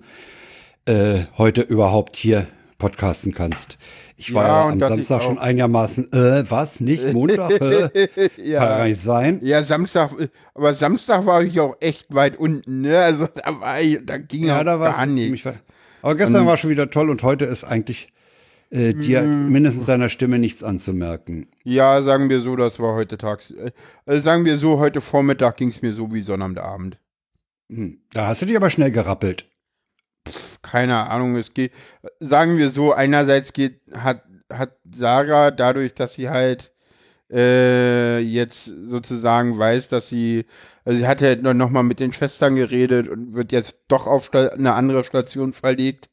äh, 0.87 1.25
heute 1.39 1.63
überhaupt 1.63 2.17
hier 2.17 2.47
podcasten 2.79 3.33
kannst. 3.33 3.79
Ich 4.17 4.33
war 4.35 4.47
Ja, 4.47 4.65
ja, 4.67 4.69
am 4.71 4.79
Samstag 4.79 5.23
schon 5.23 5.39
einigermaßen, 5.39 6.13
äh, 6.13 6.45
was, 6.49 6.81
nicht 6.81 7.13
Montag? 7.13 7.51
Äh, 7.61 8.09
Kann 8.15 8.29
gar 8.37 8.79
ja. 8.81 8.85
nicht 8.85 9.01
sein. 9.01 9.41
Ja, 9.43 9.63
Samstag, 9.63 10.11
aber 10.55 10.75
Samstag 10.75 11.27
war 11.27 11.43
ich 11.43 11.59
auch 11.59 11.77
echt 11.81 12.15
weit 12.15 12.37
unten, 12.39 12.83
ne? 12.83 12.99
Also 12.99 13.27
da 13.27 13.59
war 13.61 13.81
ich, 13.81 13.99
da 14.05 14.19
ging 14.19 14.45
Ja, 14.47 14.63
da 14.63 14.77
gar 14.77 15.07
nichts. 15.07 15.49
Aber 16.03 16.15
gestern 16.15 16.43
Und- 16.43 16.47
war 16.47 16.57
schon 16.57 16.71
wieder 16.71 16.91
toll 16.91 17.11
und 17.11 17.23
heute 17.23 17.45
ist 17.47 17.65
eigentlich 17.65 18.09
äh, 18.71 18.93
dir 18.95 19.23
Mhm. 19.23 19.51
mindestens 19.53 19.85
deiner 19.87 20.09
Stimme 20.09 20.39
nichts 20.39 20.63
anzumerken. 20.65 21.47
Ja, 21.65 22.03
sagen 22.03 22.29
wir 22.29 22.41
so, 22.41 22.57
das 22.57 22.81
war 22.81 22.95
heute 22.95 23.19
tags. 23.19 23.53
äh, 24.07 24.19
sagen 24.21 24.45
wir 24.45 24.59
so, 24.59 24.79
heute 24.79 25.01
Vormittag 25.01 25.57
ging 25.59 25.69
es 25.69 25.81
mir 25.83 25.93
so 25.93 26.13
wie 26.13 26.21
Sonnabendabend. 26.23 26.99
Hm. 27.71 27.99
Da 28.13 28.27
hast 28.29 28.43
du 28.43 28.47
dich 28.47 28.57
aber 28.57 28.71
schnell 28.71 28.91
gerappelt. 28.91 29.47
Pff, 30.29 30.63
keine 30.63 31.09
Ahnung, 31.11 31.37
es 31.37 31.55
geht, 31.55 31.73
sagen 32.21 32.57
wir 32.59 32.71
so, 32.71 32.93
einerseits 32.93 33.53
geht, 33.53 33.81
hat, 33.97 34.23
hat 34.53 34.77
Sarah 34.95 35.51
dadurch, 35.51 35.95
dass 35.95 36.15
sie 36.15 36.29
halt 36.31 36.73
äh, 37.31 38.19
jetzt 38.21 38.65
sozusagen 38.67 39.59
weiß, 39.59 39.89
dass 39.89 40.09
sie, 40.09 40.47
also 40.85 40.99
sie 40.99 41.07
hat 41.07 41.21
ja 41.21 41.37
noch 41.37 41.55
noch 41.55 41.71
mal 41.71 41.83
mit 41.83 42.01
den 42.01 42.13
Schwestern 42.13 42.57
geredet 42.57 43.09
und 43.09 43.35
wird 43.35 43.53
jetzt 43.53 43.81
doch 43.89 44.07
auf 44.07 44.33
eine 44.35 44.75
andere 44.75 45.05
Station 45.05 45.53
verlegt. 45.53 46.11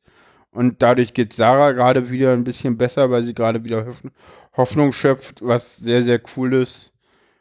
Und 0.51 0.81
dadurch 0.81 1.13
geht 1.13 1.33
Sarah 1.33 1.71
gerade 1.71 2.09
wieder 2.11 2.33
ein 2.33 2.43
bisschen 2.43 2.77
besser, 2.77 3.09
weil 3.11 3.23
sie 3.23 3.33
gerade 3.33 3.63
wieder 3.63 3.85
Hoffn- 3.85 4.11
Hoffnung 4.57 4.93
schöpft, 4.93 5.41
was 5.41 5.77
sehr, 5.77 6.03
sehr 6.03 6.21
cool 6.37 6.53
ist 6.53 6.91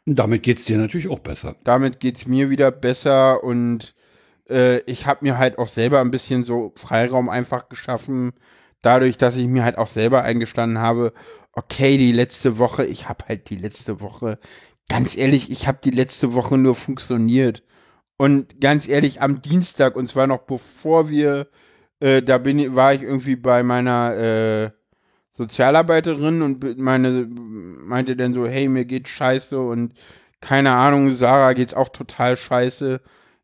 damit 0.05 0.43
geht's 0.43 0.65
dir 0.65 0.77
natürlich 0.77 1.09
auch 1.09 1.19
besser. 1.19 1.55
damit 1.63 1.99
geht's 1.99 2.25
mir 2.25 2.49
wieder 2.49 2.71
besser 2.71 3.43
und 3.43 3.93
äh, 4.51 4.79
ich 4.85 5.07
habe 5.07 5.19
mir 5.23 5.37
halt 5.37 5.57
auch 5.57 5.67
selber 5.67 6.01
ein 6.01 6.11
bisschen 6.11 6.43
so 6.43 6.73
Freiraum 6.75 7.29
einfach 7.29 7.69
geschaffen, 7.69 8.33
dadurch, 8.81 9.17
dass 9.17 9.35
ich 9.35 9.47
mir 9.47 9.63
halt 9.63 9.77
auch 9.77 9.87
selber 9.87 10.23
eingestanden 10.23 10.79
habe, 10.79 11.13
okay, 11.53 11.97
die 11.97 12.11
letzte 12.11 12.57
Woche, 12.57 12.85
ich 12.85 13.09
habe 13.09 13.25
halt 13.27 13.49
die 13.49 13.55
letzte 13.55 14.01
Woche, 14.01 14.39
ganz 14.89 15.17
ehrlich, 15.17 15.51
ich 15.51 15.67
habe 15.67 15.79
die 15.83 15.91
letzte 15.91 16.33
Woche 16.33 16.57
nur 16.57 16.75
funktioniert. 16.75 17.63
Und 18.17 18.61
ganz 18.61 18.87
ehrlich, 18.87 19.21
am 19.21 19.41
Dienstag, 19.41 19.95
und 19.95 20.07
zwar 20.07 20.27
noch 20.27 20.39
bevor 20.39 21.09
wir, 21.09 21.47
äh, 21.99 22.21
da 22.21 22.37
bin, 22.37 22.75
war 22.75 22.93
ich 22.93 23.03
irgendwie 23.03 23.35
bei 23.35 23.63
meiner 23.63 24.15
äh, 24.15 24.71
Sozialarbeiterin 25.31 26.41
und 26.41 26.77
meine 26.77 27.27
meinte 27.29 28.15
dann 28.15 28.33
so, 28.33 28.47
hey, 28.47 28.67
mir 28.67 28.85
geht's 28.85 29.09
scheiße 29.09 29.59
und 29.59 29.93
keine 30.41 30.73
Ahnung, 30.73 31.13
Sarah 31.13 31.53
geht's 31.53 31.73
auch 31.73 31.89
total 31.89 32.35
scheiße. 32.37 33.01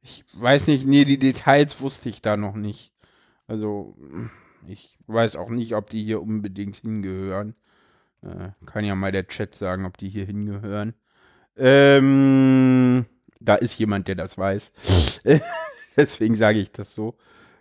Ich 0.08 0.24
weiß 0.36 0.68
nicht, 0.68 0.86
nee, 0.86 1.04
die 1.04 1.20
Details 1.20 1.82
wusste 1.82 2.08
ich 2.08 2.22
da 2.22 2.38
noch 2.38 2.56
nicht. 2.56 2.94
Also, 3.46 3.98
ich 4.66 4.98
weiß 5.08 5.36
auch 5.36 5.50
nicht, 5.50 5.76
ob 5.76 5.90
die 5.90 6.02
hier 6.02 6.22
unbedingt 6.22 6.78
hingehören. 6.78 7.54
Äh, 8.22 8.52
kann 8.66 8.86
ja 8.86 8.96
mal 8.96 9.12
der 9.12 9.28
Chat 9.28 9.54
sagen, 9.54 9.86
ob 9.86 9.98
die 9.98 10.08
hier 10.08 10.26
hingehören. 10.26 10.94
Ähm, 11.58 13.06
da 13.42 13.56
ist 13.56 13.78
jemand, 13.80 14.08
der 14.08 14.16
das 14.16 14.38
weiß. 14.38 14.72
Deswegen 15.98 16.38
sage 16.38 16.60
ich 16.60 16.72
das 16.72 16.96
so. 16.96 17.16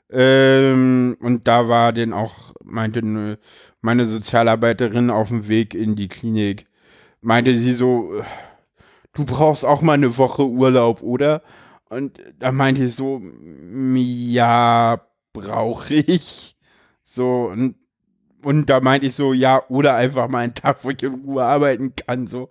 Ähm, 0.08 1.16
und 1.20 1.48
da 1.48 1.66
war 1.68 1.92
denn 1.92 2.12
auch, 2.12 2.54
meinte 2.62 3.04
ne- 3.04 3.38
meine 3.80 4.06
Sozialarbeiterin 4.06 5.10
auf 5.10 5.28
dem 5.28 5.48
Weg 5.48 5.74
in 5.74 5.96
die 5.96 6.08
Klinik, 6.08 6.66
meinte 7.22 7.58
sie 7.58 7.74
so, 7.74 8.18
äh, 8.20 8.24
du 9.14 9.24
brauchst 9.24 9.64
auch 9.64 9.82
mal 9.82 9.94
eine 9.94 10.16
Woche 10.16 10.46
Urlaub, 10.46 11.02
oder? 11.02 11.42
Und 11.88 12.20
da 12.38 12.50
meinte 12.52 12.84
ich 12.84 12.94
so, 12.94 13.18
"Mm, 13.20 13.94
ja, 13.96 15.00
brauche 15.32 15.94
ich. 15.94 16.56
So, 17.04 17.44
und, 17.44 17.76
und 18.42 18.66
da 18.68 18.80
meinte 18.80 19.06
ich 19.06 19.14
so, 19.14 19.32
ja, 19.32 19.62
oder 19.68 19.94
einfach 19.94 20.28
mal 20.28 20.40
einen 20.40 20.54
Tag, 20.54 20.84
wo 20.84 20.90
ich 20.90 21.02
in 21.02 21.14
Ruhe 21.14 21.44
arbeiten 21.44 21.94
kann, 21.94 22.26
so. 22.26 22.50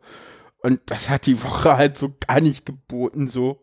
Und 0.59 0.79
das 0.87 1.09
hat 1.09 1.25
die 1.25 1.41
Woche 1.43 1.77
halt 1.77 1.97
so 1.97 2.15
gar 2.27 2.41
nicht 2.41 2.65
geboten, 2.65 3.29
so. 3.29 3.61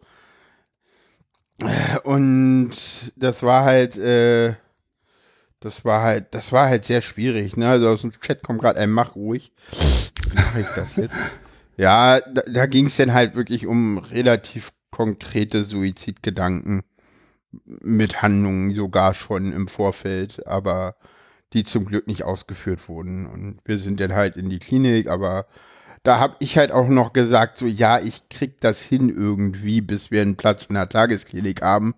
Und 2.05 2.73
das 3.17 3.43
war 3.43 3.65
halt, 3.65 3.97
äh, 3.97 4.55
das 5.61 5.85
war 5.85 6.03
halt, 6.03 6.35
das 6.35 6.53
war 6.53 6.69
halt 6.69 6.85
sehr 6.85 7.03
schwierig, 7.03 7.57
ne? 7.57 7.69
Also 7.69 7.89
aus 7.89 8.03
dem 8.03 8.13
Chat 8.21 8.43
kommt 8.43 8.61
gerade 8.61 8.81
ein 8.81 8.91
Mach 8.91 9.15
ruhig. 9.15 9.53
Wie 10.29 10.35
mache 10.35 10.61
ich 10.61 10.67
das 10.75 10.97
jetzt? 10.97 11.15
Ja, 11.77 12.21
da, 12.21 12.43
da 12.47 12.67
ging 12.67 12.87
es 12.87 12.97
dann 12.97 13.13
halt 13.13 13.35
wirklich 13.35 13.67
um 13.67 13.99
relativ 13.99 14.73
konkrete 14.93 15.65
Suizidgedanken 15.65 16.85
mit 17.83 18.23
Handlungen 18.23 18.73
sogar 18.73 19.15
schon 19.15 19.53
im 19.53 19.67
Vorfeld, 19.67 20.47
aber 20.47 20.95
die 21.53 21.65
zum 21.65 21.85
Glück 21.85 22.07
nicht 22.07 22.23
ausgeführt 22.23 22.89
wurden. 22.89 23.27
Und 23.27 23.59
wir 23.65 23.79
sind 23.79 23.99
dann 23.99 24.13
halt 24.13 24.37
in 24.37 24.49
die 24.49 24.61
Klinik, 24.61 25.09
aber 25.09 25.47
da 26.03 26.19
habe 26.19 26.37
ich 26.39 26.57
halt 26.57 26.71
auch 26.73 26.89
noch 26.89 27.13
gesagt, 27.13 27.59
so 27.59 27.67
ja, 27.67 27.99
ich 27.99 28.29
krieg 28.29 28.61
das 28.61 28.81
hin 28.81 29.09
irgendwie, 29.09 29.81
bis 29.81 30.11
wir 30.11 30.23
einen 30.23 30.37
Platz 30.37 30.67
in 30.67 30.75
der 30.75 30.89
Tagesklinik 30.89 31.63
haben. 31.63 31.95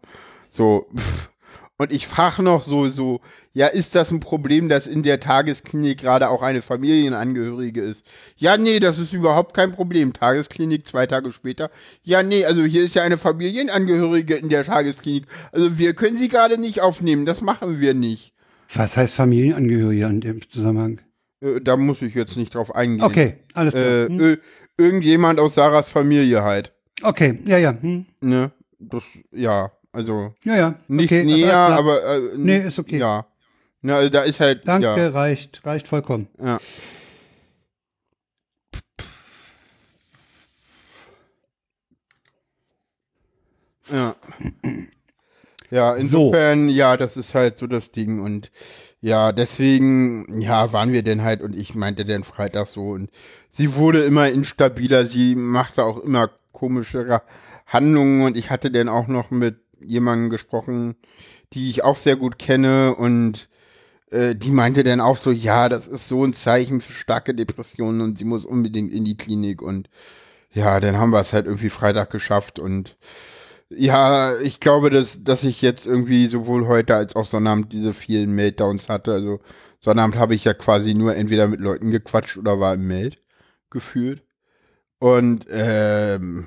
So, 0.48 0.88
pff. 0.96 1.33
Und 1.76 1.92
ich 1.92 2.06
frage 2.06 2.42
noch 2.42 2.64
so, 2.64 2.88
so, 2.88 3.20
ja, 3.52 3.66
ist 3.66 3.94
das 3.94 4.10
ein 4.10 4.20
Problem, 4.20 4.68
dass 4.68 4.86
in 4.86 5.02
der 5.02 5.18
Tagesklinik 5.20 5.98
gerade 5.98 6.28
auch 6.28 6.42
eine 6.42 6.62
Familienangehörige 6.62 7.80
ist? 7.80 8.04
Ja, 8.36 8.56
nee, 8.56 8.78
das 8.80 8.98
ist 8.98 9.12
überhaupt 9.12 9.54
kein 9.54 9.72
Problem. 9.72 10.12
Tagesklinik 10.12 10.86
zwei 10.86 11.06
Tage 11.06 11.32
später. 11.32 11.70
Ja, 12.02 12.22
nee, 12.22 12.44
also 12.44 12.62
hier 12.62 12.82
ist 12.84 12.94
ja 12.94 13.02
eine 13.02 13.18
Familienangehörige 13.18 14.34
in 14.36 14.48
der 14.48 14.64
Tagesklinik. 14.64 15.26
Also 15.52 15.78
wir 15.78 15.94
können 15.94 16.16
sie 16.18 16.28
gerade 16.28 16.58
nicht 16.58 16.80
aufnehmen, 16.80 17.24
das 17.26 17.40
machen 17.40 17.80
wir 17.80 17.94
nicht. 17.94 18.32
Was 18.72 18.96
heißt 18.96 19.14
Familienangehörige 19.14 20.06
in 20.06 20.20
dem 20.20 20.50
Zusammenhang? 20.50 21.00
Äh, 21.40 21.60
da 21.60 21.76
muss 21.76 22.02
ich 22.02 22.14
jetzt 22.14 22.36
nicht 22.36 22.54
drauf 22.54 22.74
eingehen. 22.74 23.02
Okay, 23.04 23.34
alles 23.54 23.74
klar. 23.74 23.84
Äh, 23.84 24.06
Hm. 24.08 24.20
ö- 24.20 24.36
irgendjemand 24.78 25.38
aus 25.40 25.54
Sarahs 25.54 25.90
Familie 25.90 26.42
halt. 26.42 26.72
Okay, 27.02 27.40
ja, 27.46 27.58
ja. 27.58 27.76
Hm. 27.80 28.06
Ne? 28.20 28.52
Das, 28.78 29.02
ja, 29.32 29.70
also 29.94 30.34
Ja, 30.44 30.56
ja. 30.56 30.74
nicht 30.88 31.06
okay, 31.10 31.20
also 31.20 31.34
näher, 31.34 31.48
klar. 31.48 31.78
aber. 31.78 32.04
Äh, 32.04 32.20
Nee, 32.36 32.58
ist 32.58 32.78
okay. 32.78 32.98
Ja. 32.98 33.26
Ne, 33.82 33.94
also 33.94 34.10
da 34.10 34.22
ist 34.22 34.40
halt. 34.40 34.66
Danke, 34.66 34.86
Ja, 34.86 35.08
reicht, 35.08 35.64
reicht 35.64 35.88
vollkommen. 35.88 36.28
ja. 36.42 36.58
Ja. 43.90 44.16
Ja, 45.70 45.94
insofern, 45.96 46.68
ja, 46.68 46.96
das 46.96 47.16
ist 47.16 47.34
halt 47.34 47.58
so 47.58 47.66
das 47.66 47.90
Ding 47.90 48.20
und 48.20 48.50
ja, 49.00 49.32
deswegen, 49.32 50.40
ja, 50.40 50.72
waren 50.72 50.92
wir 50.92 51.02
denn 51.02 51.22
halt 51.22 51.42
und 51.42 51.54
ich 51.56 51.74
meinte 51.74 52.04
den 52.04 52.22
Freitag 52.24 52.68
so 52.68 52.90
und 52.90 53.10
sie 53.50 53.74
wurde 53.74 54.04
immer 54.04 54.28
instabiler, 54.28 55.04
sie 55.06 55.34
machte 55.34 55.84
auch 55.84 55.98
immer 55.98 56.30
komischere 56.52 57.22
Handlungen 57.66 58.22
und 58.22 58.36
ich 58.36 58.50
hatte 58.50 58.70
dann 58.70 58.88
auch 58.88 59.08
noch 59.08 59.30
mit 59.30 59.56
jemandem 59.80 60.30
gesprochen, 60.30 60.96
die 61.52 61.70
ich 61.70 61.84
auch 61.84 61.96
sehr 61.96 62.16
gut 62.16 62.38
kenne 62.38 62.94
und 62.94 63.48
äh, 64.10 64.34
die 64.34 64.50
meinte 64.50 64.84
dann 64.84 65.00
auch 65.00 65.16
so, 65.16 65.30
ja, 65.30 65.68
das 65.68 65.86
ist 65.86 66.08
so 66.08 66.24
ein 66.24 66.34
Zeichen 66.34 66.80
für 66.80 66.92
starke 66.92 67.34
Depressionen 67.34 68.00
und 68.00 68.18
sie 68.18 68.24
muss 68.24 68.44
unbedingt 68.44 68.92
in 68.92 69.04
die 69.04 69.16
Klinik 69.16 69.62
und 69.62 69.88
ja, 70.52 70.80
dann 70.80 70.98
haben 70.98 71.10
wir 71.10 71.20
es 71.20 71.32
halt 71.32 71.46
irgendwie 71.46 71.70
Freitag 71.70 72.10
geschafft 72.10 72.58
und 72.58 72.96
ja, 73.70 74.38
ich 74.40 74.60
glaube, 74.60 74.90
dass, 74.90 75.22
dass 75.24 75.42
ich 75.44 75.62
jetzt 75.62 75.86
irgendwie 75.86 76.26
sowohl 76.26 76.66
heute 76.66 76.94
als 76.96 77.16
auch 77.16 77.26
Sonnabend 77.26 77.72
diese 77.72 77.92
vielen 77.94 78.34
Meltdowns 78.34 78.88
hatte. 78.88 79.12
Also 79.12 79.40
Sonnabend 79.78 80.16
habe 80.16 80.34
ich 80.34 80.44
ja 80.44 80.54
quasi 80.54 80.94
nur 80.94 81.16
entweder 81.16 81.48
mit 81.48 81.60
Leuten 81.60 81.90
gequatscht 81.90 82.36
oder 82.36 82.60
war 82.60 82.74
im 82.74 82.86
Meld 82.86 83.22
gefühlt. 83.70 84.22
Und 84.98 85.46
ähm, 85.50 86.46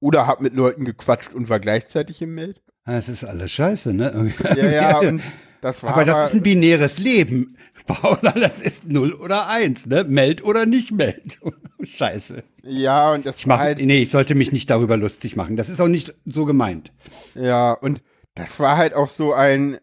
oder 0.00 0.26
habe 0.26 0.42
mit 0.42 0.54
Leuten 0.54 0.84
gequatscht 0.84 1.34
und 1.34 1.48
war 1.48 1.60
gleichzeitig 1.60 2.22
im 2.22 2.34
Meld. 2.34 2.60
Das 2.84 3.08
ist 3.08 3.24
alles 3.24 3.50
scheiße, 3.52 3.92
ne? 3.92 4.32
Ja, 4.56 4.66
ja, 4.70 4.98
und 5.08 5.22
das 5.60 5.82
war 5.82 5.90
Aber 5.90 6.04
das 6.04 6.28
ist 6.28 6.34
ein 6.34 6.42
binäres 6.42 6.98
Leben. 6.98 7.56
Paula, 7.86 8.32
das 8.32 8.60
ist 8.60 8.86
null 8.86 9.12
oder 9.12 9.48
eins, 9.48 9.86
ne? 9.86 10.04
Meld 10.04 10.44
oder 10.44 10.66
nicht 10.66 10.92
meld. 10.92 11.38
Scheiße. 11.82 12.42
ja, 12.62 13.12
und 13.12 13.24
das 13.26 13.38
Ich 13.38 13.48
war 13.48 13.56
mach, 13.56 13.64
halt 13.64 13.78
nee, 13.80 14.02
ich 14.02 14.10
sollte 14.10 14.34
mich 14.34 14.52
nicht 14.52 14.68
darüber 14.70 14.96
lustig 14.96 15.36
machen. 15.36 15.56
Das 15.56 15.68
ist 15.68 15.80
auch 15.80 15.88
nicht 15.88 16.14
so 16.26 16.44
gemeint. 16.44 16.92
Ja, 17.34 17.72
und 17.72 18.02
das 18.34 18.60
war 18.60 18.76
halt 18.76 18.94
auch 18.94 19.08
so 19.08 19.32
ein, 19.32 19.78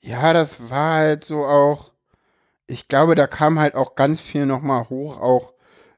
ja, 0.00 0.32
das 0.32 0.70
war 0.70 0.94
halt 0.96 1.24
so 1.24 1.44
auch, 1.44 1.92
ich 2.66 2.88
glaube, 2.88 3.14
da 3.14 3.26
kam 3.26 3.58
halt 3.58 3.74
auch 3.74 3.94
ganz 3.94 4.20
viel 4.22 4.46
nochmal 4.46 4.88
hoch, 4.88 5.20
auch, 5.20 5.54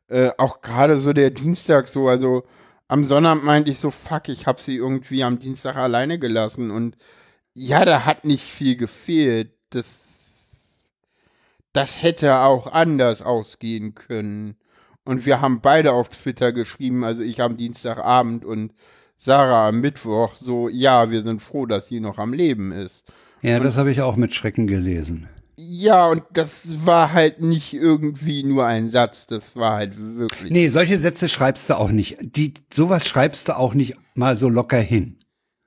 äh, 0.09 0.31
auch 0.39 0.61
gerade 0.63 1.01
so 1.01 1.13
der 1.13 1.31
Dienstag 1.31 1.89
so, 1.89 2.09
also 2.09 2.45
am 2.89 3.05
Sonnabend 3.05 3.45
meinte 3.45 3.71
ich 3.71 3.79
so, 3.79 3.91
fuck, 3.91 4.29
ich 4.29 4.47
hab 4.47 4.61
sie 4.61 4.77
irgendwie 4.77 5.23
am 5.23 5.39
Dienstag 5.39 5.77
alleine 5.77 6.19
gelassen 6.19 6.71
und 6.71 6.97
ja, 7.55 7.85
da 7.85 8.05
hat 8.05 8.25
nicht 8.25 8.45
viel 8.45 8.77
gefehlt, 8.77 9.53
das, 9.71 10.63
das 11.73 12.03
hätte 12.03 12.39
auch 12.39 12.73
anders 12.73 13.21
ausgehen 13.21 13.95
können. 13.95 14.57
Und 15.05 15.27
wir 15.27 15.41
haben 15.41 15.61
beide 15.61 15.93
auf 15.93 16.09
Twitter 16.09 16.53
geschrieben, 16.53 17.05
also 17.05 17.23
ich 17.23 17.41
am 17.41 17.57
Dienstagabend 17.57 18.45
und 18.45 18.75
Sarah 19.17 19.69
am 19.69 19.81
Mittwoch, 19.81 20.37
so, 20.37 20.69
ja, 20.69 21.11
wir 21.11 21.23
sind 21.23 21.43
froh, 21.43 21.67
dass 21.67 21.89
sie 21.89 22.01
noch 22.01 22.19
am 22.19 22.33
Leben 22.33 22.73
ist. 22.73 23.05
Ja, 23.43 23.59
das 23.59 23.77
habe 23.77 23.91
ich 23.91 24.01
auch 24.01 24.17
mit 24.17 24.35
Schrecken 24.35 24.67
gelesen. 24.67 25.29
Ja, 25.61 26.07
und 26.07 26.23
das 26.35 26.87
war 26.87 27.13
halt 27.13 27.41
nicht 27.41 27.75
irgendwie 27.75 28.45
nur 28.45 28.65
ein 28.65 28.91
Satz, 28.91 29.27
das 29.27 29.57
war 29.57 29.75
halt 29.75 29.95
wirklich. 29.99 30.53
Nee, 30.53 30.69
solche 30.69 30.99
Sätze 30.99 31.29
schreibst 31.29 31.69
du 31.69 31.75
auch 31.75 31.91
nicht. 31.91 32.17
Die, 32.21 32.55
sowas 32.73 33.09
schreibst 33.09 33.49
du 33.49 33.59
auch 33.59 33.75
nicht 33.75 33.97
mal 34.15 34.37
so 34.37 34.49
locker 34.49 34.79
hin. 34.79 35.19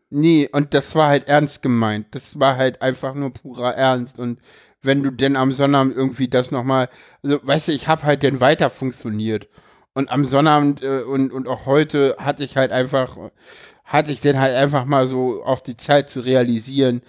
Nee, 0.09 0.47
und 0.49 0.73
das 0.73 0.95
war 0.95 1.09
halt 1.09 1.27
ernst 1.27 1.61
gemeint. 1.61 2.07
Das 2.11 2.39
war 2.39 2.55
halt 2.55 2.81
einfach 2.81 3.15
nur 3.15 3.33
purer 3.33 3.75
Ernst. 3.75 4.17
Und 4.17 4.39
wenn 4.81 5.03
du 5.03 5.11
denn 5.11 5.35
am 5.35 5.51
Sonnabend 5.51 5.93
irgendwie 5.93 6.29
das 6.29 6.51
nochmal, 6.51 6.87
also 7.21 7.41
weißt 7.43 7.67
du, 7.67 7.71
ich 7.73 7.89
habe 7.89 8.03
halt 8.03 8.23
dann 8.23 8.39
weiter 8.39 8.69
funktioniert. 8.69 9.49
Und 9.93 10.09
am 10.09 10.23
Sonnabend 10.23 10.81
äh, 10.83 11.01
und, 11.01 11.33
und 11.33 11.49
auch 11.49 11.65
heute 11.65 12.15
hatte 12.17 12.45
ich 12.45 12.55
halt 12.55 12.71
einfach, 12.71 13.17
hatte 13.83 14.13
ich 14.13 14.21
dann 14.21 14.39
halt 14.39 14.55
einfach 14.55 14.85
mal 14.85 15.05
so 15.05 15.43
auch 15.43 15.59
die 15.59 15.75
Zeit 15.75 16.09
zu 16.09 16.21
realisieren, 16.21 17.01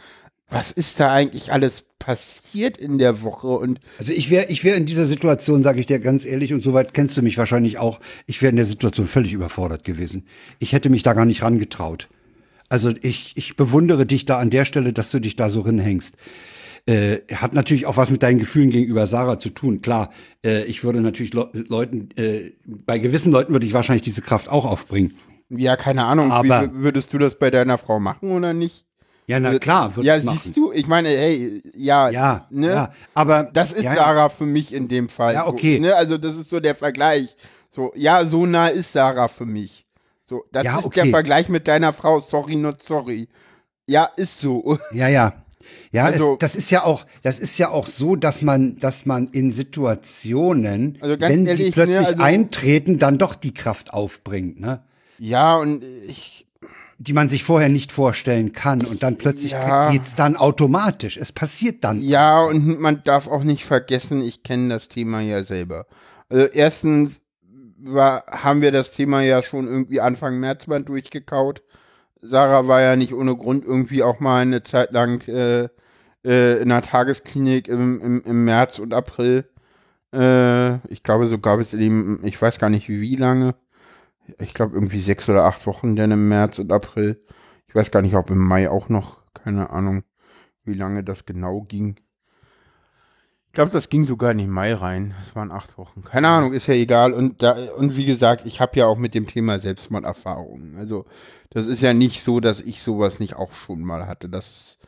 was 0.53 0.71
ist 0.73 1.01
da 1.01 1.13
eigentlich 1.13 1.53
alles 1.53 1.87
passiert 1.99 2.77
in 2.79 2.99
der 2.99 3.23
Woche 3.23 3.47
und 3.49 3.81
Also 3.99 4.13
ich 4.13 4.29
wäre 4.31 4.47
ich 4.49 4.65
wär 4.65 4.75
in 4.77 4.87
dieser 4.87 5.05
Situation, 5.07 5.63
sage 5.63 5.81
ich 5.81 5.87
dir 5.87 6.01
ganz 6.01 6.25
ehrlich, 6.25 6.53
und 6.53 6.63
soweit 6.63 6.95
kennst 6.95 7.17
du 7.17 7.23
mich 7.23 7.39
wahrscheinlich 7.39 7.79
auch, 7.79 8.01
ich 8.27 8.43
wäre 8.43 8.51
in 8.51 8.57
der 8.57 8.67
Situation 8.67 9.07
völlig 9.07 9.33
überfordert 9.33 9.85
gewesen. 9.85 10.27
Ich 10.59 10.73
hätte 10.73 10.91
mich 10.91 11.03
da 11.03 11.13
gar 11.15 11.27
nicht 11.27 11.43
rangetraut. 11.43 12.09
Also 12.69 12.91
ich, 13.03 13.33
ich 13.37 13.55
bewundere 13.57 14.07
dich 14.07 14.25
da 14.25 14.39
an 14.39 14.51
der 14.51 14.65
Stelle, 14.65 14.93
dass 14.93 15.11
du 15.11 15.21
dich 15.21 15.37
da 15.37 15.49
so 15.51 15.61
rinhängst. 15.61 16.15
Äh, 16.87 17.19
hat 17.35 17.53
natürlich 17.55 17.87
auch 17.87 17.97
was 17.97 18.11
mit 18.11 18.25
deinen 18.25 18.39
Gefühlen 18.41 18.71
gegenüber 18.71 19.07
Sarah 19.07 19.39
zu 19.39 19.51
tun. 19.51 19.83
Klar, 19.83 20.11
äh, 20.45 20.65
ich 20.65 20.83
würde 20.83 21.01
natürlich 21.01 21.33
Le 21.33 21.49
Leuten, 21.69 22.09
äh, 22.17 22.51
bei 22.67 22.99
gewissen 22.99 23.31
Leuten 23.31 23.53
würde 23.53 23.67
ich 23.67 23.73
wahrscheinlich 23.75 24.03
diese 24.03 24.23
Kraft 24.23 24.49
auch 24.49 24.65
aufbringen. 24.65 25.15
ja, 25.51 25.77
keine 25.77 26.05
Ahnung, 26.07 26.29
wie, 26.43 26.51
Aber- 26.51 26.71
würdest 26.75 27.13
du 27.13 27.19
das 27.19 27.39
bei 27.39 27.51
deiner 27.51 27.79
Frau 27.79 28.01
machen 28.01 28.33
oder 28.33 28.53
nicht? 28.53 28.87
Ja, 29.27 29.39
na 29.41 29.59
klar, 29.59 29.95
würde 29.95 30.07
ja, 30.09 30.17
ich 30.17 30.25
machen. 30.25 30.39
siehst 30.43 30.57
du, 30.57 30.73
ich 30.73 30.87
meine, 30.89 31.09
hey, 31.09 31.63
ja, 31.75 32.11
Ja, 32.11 32.47
ne? 32.51 32.67
ja, 32.69 32.93
aber 33.15 33.45
Das 33.45 33.73
ist 33.73 33.85
ja, 33.85 33.95
Sarah 33.95 34.29
für 34.29 34.47
mich 34.47 34.73
in 34.75 34.89
dem 34.89 35.09
Fall. 35.09 35.35
Ja, 35.35 35.47
okay. 35.47 35.77
So, 35.77 35.83
ne? 35.83 35.95
Also 35.95 36.19
das 36.19 36.37
ist 36.37 36.51
so 36.51 36.59
der 36.61 36.75
Vergleich. 36.75 37.37
So, 37.71 37.93
ja, 37.95 38.25
so 38.25 38.47
nah 38.47 38.67
ist 38.69 38.93
Sarah 38.93 39.29
für 39.29 39.47
mich. 39.47 39.87
So, 40.25 40.45
das 40.53 40.65
Ja, 40.65 40.79
ist 40.79 40.85
okay. 40.85 41.03
der 41.03 41.11
Vergleich 41.11 41.49
mit 41.49 41.69
deiner 41.69 41.93
Frau. 41.93 42.19
Sorry, 42.19 42.57
not 42.57 42.83
sorry. 42.83 43.29
Ja, 43.87 44.05
ist 44.17 44.41
so. 44.41 44.79
Ja, 44.93 45.09
ja. 45.09 45.35
Ja, 45.93 46.07
Also- 46.07 46.33
es, 46.33 46.39
das 46.41 46.55
ist 46.57 46.71
ja 46.71 46.83
auch, 46.85 47.07
das 47.23 47.39
ist 47.39 47.57
ja 47.59 47.69
auch 47.71 47.87
so, 47.87 48.17
dass 48.17 48.43
man, 48.43 48.77
dass 48.81 49.07
man 49.07 49.29
in 49.29 49.53
Situationen, 49.53 50.99
Also 51.01 51.19
wenn 51.21 51.45
sie 51.45 51.51
ehrlich, 51.51 51.73
plötzlich 51.75 52.01
ne, 52.01 52.07
also- 52.09 52.23
eintreten, 52.23 52.99
dann 52.99 53.19
doch 53.19 53.35
die 53.35 53.55
Kraft 53.55 53.93
aufbringt, 53.93 54.61
ne? 54.61 54.83
Ja, 55.19 55.57
und 55.57 55.85
ich, 56.09 56.42
Die 57.05 57.13
man 57.15 57.29
sich 57.29 57.43
vorher 57.43 57.69
nicht 57.69 57.91
vorstellen 57.91 58.53
kann 58.53 58.85
und 58.85 59.03
dann 59.03 59.17
plötzlich 59.19 59.53
Ja. 59.53 59.91
geht's 59.91 60.15
dann 60.15 60.37
automatisch. 60.37 61.17
Es 61.17 61.33
passiert 61.33 61.83
dann. 61.83 62.01
ja, 62.01 62.41
und 62.45 62.79
man 62.79 63.03
darf 63.03 63.27
auch 63.27 63.43
nicht 63.43 63.65
vergessen, 63.65 64.21
ich 64.23 64.43
kenne 64.45 64.69
das 64.75 64.89
Thema 64.89 65.21
ja 65.21 65.43
selber. 65.43 65.87
Also 66.29 66.47
erstens 66.47 67.21
war, 67.79 68.25
haben 68.31 68.63
wir 68.63 68.71
das 68.71 68.93
Thema 68.93 69.21
ja 69.23 69.43
schon 69.43 69.67
irgendwie 69.67 70.01
Anfang 70.01 70.39
März 70.39 70.69
mal 70.69 70.83
durchgekaut. 70.85 71.63
Sarah 72.21 72.69
war 72.69 72.81
ja 72.81 72.95
nicht 72.95 73.15
ohne 73.15 73.35
Grund 73.37 73.65
irgendwie 73.65 74.05
auch 74.05 74.21
mal 74.21 74.43
eine 74.43 74.63
Zeit 74.63 74.93
lang 74.93 75.27
äh, 75.27 75.69
äh, 76.25 76.63
in 76.63 76.71
einer 76.71 76.83
Tagesklinik 76.83 77.67
im, 77.67 78.01
im, 78.01 78.23
im 78.25 78.45
März 78.45 78.79
und 78.79 78.95
April. 78.95 79.45
Äh, 80.15 80.75
ich 80.93 81.03
glaube 81.03 81.27
sogar 81.27 81.57
bis 81.57 81.73
in 81.73 81.81
dem, 81.81 82.21
ich 82.23 82.41
weiß 82.41 82.61
gar 82.61 82.71
nicht 82.71 82.89
wie 82.89 83.17
lange. 83.17 83.57
Ich 84.39 84.55
glaube 84.55 84.75
irgendwie 84.75 85.01
sechs 85.01 85.29
oder 85.29 85.45
acht 85.45 85.67
Wochen 85.67 85.97
denn 85.97 86.11
im 86.11 86.29
März 86.29 86.59
und 86.59 86.73
April. 86.73 87.21
Ich 87.67 87.75
weiß 87.75 87.91
gar 87.91 88.03
nicht, 88.03 88.15
ob 88.15 88.31
im 88.31 88.39
Mai 88.39 88.69
auch 88.69 88.89
noch, 88.89 89.25
keine 89.35 89.71
Ahnung, 89.71 90.05
wie 90.65 90.75
lange 90.75 91.05
das 91.05 91.27
genau 91.27 91.63
ging. 91.63 91.97
Ich 93.47 93.55
glaube, 93.55 93.71
das 93.71 93.91
ging 93.91 94.05
sogar 94.05 94.31
in 94.31 94.39
den 94.39 94.51
Mai 94.51 94.73
rein. 94.73 95.15
Das 95.19 95.37
waren 95.37 95.51
acht 95.51 95.77
Wochen. 95.77 96.03
Keine 96.03 96.29
Ahnung, 96.29 96.55
ist 96.55 96.69
ja 96.69 96.75
egal. 96.75 97.13
Und 97.13 97.43
da, 97.43 97.55
und 97.77 97.97
wie 97.97 98.07
gesagt, 98.07 98.47
ich 98.47 98.61
habe 98.61 98.79
ja 98.79 98.87
auch 98.87 98.97
mit 98.97 99.15
dem 99.15 99.27
Thema 99.27 99.59
Selbstmorderfahrungen. 99.59 100.79
Also, 100.79 101.05
das 101.51 101.67
ist 101.67 101.83
ja 101.83 101.93
nicht 101.93 102.23
so, 102.23 102.41
dass 102.41 102.61
ich 102.63 102.83
sowas 102.83 103.21
nicht 103.21 103.37
auch 103.37 103.53
schon 103.53 103.83
mal 103.83 104.07
hatte. 104.07 104.31
Das 104.31 104.79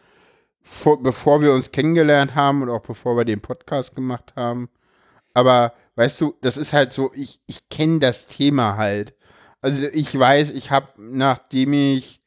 vor, 0.63 1.03
bevor 1.03 1.43
wir 1.43 1.53
uns 1.53 1.73
kennengelernt 1.73 2.35
haben 2.35 2.63
und 2.63 2.71
auch 2.71 2.81
bevor 2.81 3.19
wir 3.19 3.27
den 3.27 3.43
Podcast 3.43 3.95
gemacht 3.95 4.33
haben. 4.35 4.71
Aber 5.35 5.75
weißt 5.97 6.21
du, 6.21 6.35
das 6.41 6.57
ist 6.57 6.73
halt 6.73 6.93
so, 6.95 7.13
ich, 7.15 7.41
ich 7.47 7.69
kenne 7.69 8.01
das 8.01 8.27
Thema 8.29 8.77
halt. 8.77 9.15
Also 9.65 9.87
ich 9.95 10.19
weiß, 10.19 10.51
ich 10.51 10.71
habe, 10.71 10.89
nachdem 10.99 11.73
ich 11.73 12.21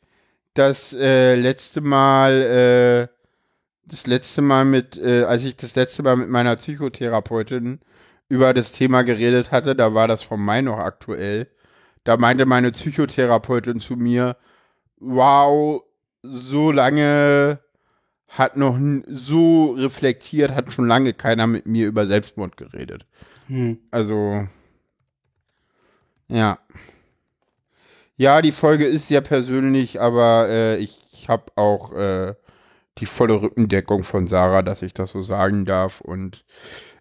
das 0.56 0.91
äh, 0.93 1.36
letzte 1.36 1.82
Mal, 1.82 3.12
äh, 3.12 3.15
das 3.86 4.08
letzte 4.08 4.41
Mal 4.41 4.65
mit, 4.65 4.97
äh, 4.97 5.21
als 5.26 5.43
ich 5.43 5.56
das 5.56 5.76
letzte 5.76 6.02
Mal 6.02 6.17
mit 6.17 6.30
meiner 6.30 6.56
Psychotherapeutin 6.56 7.80
über 8.28 8.56
das 8.56 8.71
Thema 8.71 9.04
geredet 9.04 9.52
hatte, 9.52 9.76
da 9.76 9.93
war 9.93 10.08
das 10.08 10.23
vom 10.23 10.43
Mai 10.43 10.62
noch 10.62 10.80
aktuell. 10.80 11.47
Da 12.06 12.17
meinte 12.17 12.47
meine 12.47 12.71
Psychotherapeutin 12.71 13.82
zu 13.82 13.97
mir, 13.97 14.36
wow, 15.00 15.84
so 16.23 16.71
lange 16.71 17.60
hat 18.30 18.58
noch 18.58 18.80
so 19.06 19.73
reflektiert, 19.73 20.56
hat 20.56 20.71
schon 20.71 20.88
lange 20.88 21.13
keiner 21.13 21.45
mit 21.45 21.67
mir 21.67 21.86
über 21.86 22.08
Selbstmord 22.08 22.58
geredet. 22.58 23.06
Hm. 23.45 23.78
Also, 23.91 24.47
ja. 26.30 26.58
Ja, 28.17 28.41
die 28.41 28.51
Folge 28.51 28.86
ist 28.86 29.08
sehr 29.08 29.21
persönlich, 29.21 30.01
aber 30.01 30.47
äh, 30.49 30.77
ich 30.77 31.30
habe 31.30 31.51
auch 31.56 31.93
äh, 31.93 32.34
die 32.97 33.06
volle 33.06 33.41
Rückendeckung 33.41 34.03
von 34.03 34.27
Sarah, 34.27 34.63
dass 34.63 34.82
ich 34.82 34.93
das 34.95 35.12
so 35.12 35.21
sagen 35.21 35.65
darf. 35.65 36.01
Und 36.01 36.43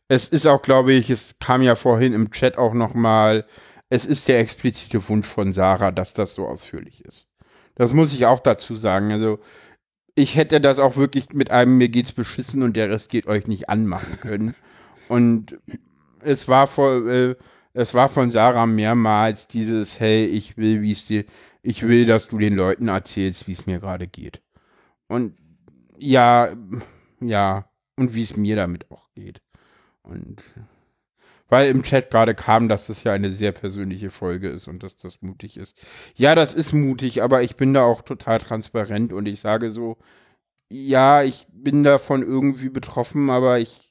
es 0.09 0.29
ist 0.29 0.47
auch, 0.47 0.61
glaube 0.61 0.93
ich, 0.93 1.09
es 1.09 1.37
kam 1.41 1.63
ja 1.63 1.75
vorhin 1.75 2.13
im 2.13 2.31
Chat 2.33 2.59
auch 2.59 2.75
nochmal, 2.75 3.47
es 3.89 4.05
ist 4.05 4.29
der 4.29 4.41
explizite 4.41 5.09
Wunsch 5.09 5.27
von 5.27 5.55
Sarah, 5.55 5.91
dass 5.91 6.13
das 6.13 6.35
so 6.35 6.47
ausführlich 6.47 7.03
ist. 7.05 7.29
Das 7.77 7.95
muss 7.95 8.13
ich 8.13 8.27
auch 8.27 8.41
dazu 8.41 8.77
sagen. 8.77 9.11
Also, 9.11 9.39
ich 10.15 10.37
hätte 10.37 10.61
das 10.61 10.79
auch 10.79 10.97
wirklich 10.97 11.31
mit 11.33 11.51
einem 11.51 11.79
mir 11.79 11.89
geht's 11.89 12.13
beschissen 12.13 12.63
und 12.63 12.77
der 12.77 12.91
Rest 12.91 13.11
geht 13.11 13.27
euch 13.27 13.47
nicht 13.47 13.69
anmachen 13.71 14.19
können. 14.21 14.55
Und 15.09 15.59
es 16.21 16.49
war 16.49 16.67
vor, 16.67 17.07
äh, 17.07 17.37
es 17.77 17.93
war 17.93 18.09
von 18.09 18.31
Sarah 18.31 18.67
mehrmals 18.67 19.49
dieses, 19.49 20.01
hey, 20.01 20.25
ich 20.25 20.57
will, 20.57 20.81
wie 20.81 20.93
es 20.93 21.05
dir, 21.05 21.25
ich 21.63 21.83
will, 21.83 22.07
dass 22.07 22.27
du 22.29 22.39
den 22.39 22.55
Leuten 22.55 22.89
erzählst, 22.89 23.47
wie 23.47 23.53
es 23.53 23.67
mir 23.67 23.81
gerade 23.81 24.07
geht. 24.07 24.41
Und 25.09 25.37
ja, 25.99 26.57
ja, 27.21 27.69
und 27.97 28.15
wie 28.15 28.23
es 28.23 28.37
mir 28.37 28.57
damit 28.57 28.91
auch 28.91 29.11
geht. 29.15 29.43
Und 30.03 30.43
weil 31.49 31.71
im 31.71 31.83
Chat 31.83 32.11
gerade 32.11 32.35
kam, 32.35 32.69
dass 32.69 32.87
das 32.87 33.05
ja 33.05 33.13
eine 33.13 33.31
sehr 33.31 33.53
persönliche 33.53 34.11
Folge 34.11 34.49
ist 34.49 34.69
und 34.69 34.83
dass 34.83 34.97
das 34.97 35.21
mutig 35.21 35.59
ist. 35.59 35.77
Ja, 36.15 36.35
das 36.35 36.55
ist 36.55 36.73
mutig, 36.73 37.23
aber 37.23 37.43
ich 37.43 37.57
bin 37.57 37.75
da 37.75 37.83
auch 37.83 38.03
total 38.03 38.39
transparent 38.39 39.13
und 39.13 39.29
ich 39.29 39.41
sage 39.41 39.71
so, 39.71 39.99
ja, 40.71 41.23
ich 41.23 41.47
bin 41.53 41.83
davon 41.85 42.23
irgendwie 42.23 42.71
betroffen, 42.71 43.31
aber 43.31 43.59
ich, 43.59 43.86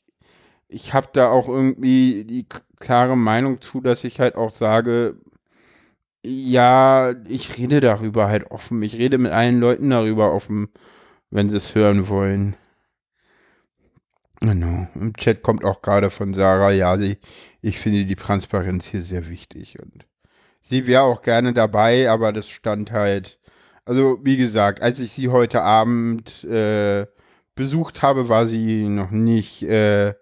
ich 0.75 0.93
habe 0.93 1.07
da 1.13 1.29
auch 1.29 1.47
irgendwie 1.47 2.25
die 2.25 2.45
klare 2.81 3.15
Meinung 3.15 3.61
zu, 3.61 3.79
dass 3.79 4.03
ich 4.03 4.19
halt 4.19 4.35
auch 4.35 4.51
sage, 4.51 5.15
ja, 6.21 7.13
ich 7.29 7.57
rede 7.57 7.79
darüber 7.79 8.27
halt 8.27 8.51
offen. 8.51 8.81
Ich 8.83 8.95
rede 8.95 9.17
mit 9.17 9.31
allen 9.31 9.61
Leuten 9.61 9.89
darüber 9.89 10.33
offen, 10.33 10.67
wenn 11.29 11.49
sie 11.49 11.55
es 11.55 11.75
hören 11.75 12.09
wollen. 12.09 12.55
Genau. 14.41 14.87
Im 14.95 15.13
Chat 15.13 15.43
kommt 15.43 15.63
auch 15.63 15.81
gerade 15.81 16.09
von 16.11 16.33
Sarah, 16.33 16.71
ja, 16.71 16.97
sie, 16.97 17.19
ich 17.61 17.79
finde 17.79 18.03
die 18.03 18.17
Transparenz 18.17 18.85
hier 18.85 19.01
sehr 19.01 19.29
wichtig 19.29 19.77
und 19.81 20.05
sie 20.61 20.87
wäre 20.87 21.03
auch 21.03 21.21
gerne 21.21 21.53
dabei, 21.53 22.09
aber 22.09 22.33
das 22.33 22.49
stand 22.49 22.91
halt, 22.91 23.39
also 23.85 24.19
wie 24.23 24.35
gesagt, 24.35 24.81
als 24.81 24.99
ich 24.99 25.13
sie 25.13 25.29
heute 25.29 25.61
Abend 25.61 26.43
äh, 26.43 27.07
besucht 27.55 28.01
habe, 28.01 28.27
war 28.27 28.45
sie 28.45 28.89
noch 28.89 29.11
nicht 29.11 29.63
äh, 29.63 30.15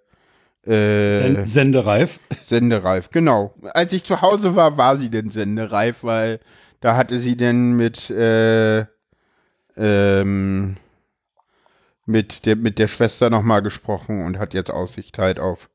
äh, 0.66 1.46
sendereif. 1.46 2.20
Sendereif, 2.44 3.10
genau. 3.12 3.54
Als 3.74 3.94
ich 3.94 4.04
zu 4.04 4.22
Hause 4.22 4.56
war, 4.56 4.78
war 4.78 4.98
sie 4.98 5.10
denn 5.10 5.32
sendereif, 5.32 6.04
weil 6.04 6.40
da 6.80 6.96
hatte 6.96 7.20
sie 7.20 7.36
denn 7.36 7.74
mit 7.74 8.10
äh, 8.10 8.86
ähm, 9.76 10.78
mit 12.06 12.46
der, 12.46 12.56
mit 12.56 12.80
der 12.80 12.88
Schwester 12.88 13.30
nochmal 13.30 13.62
gesprochen 13.62 14.24
und 14.26 14.38
hat 14.38 14.54
jetzt 14.54 14.72
Aussicht 14.72 15.18
halt 15.18 15.40
auf 15.40 15.70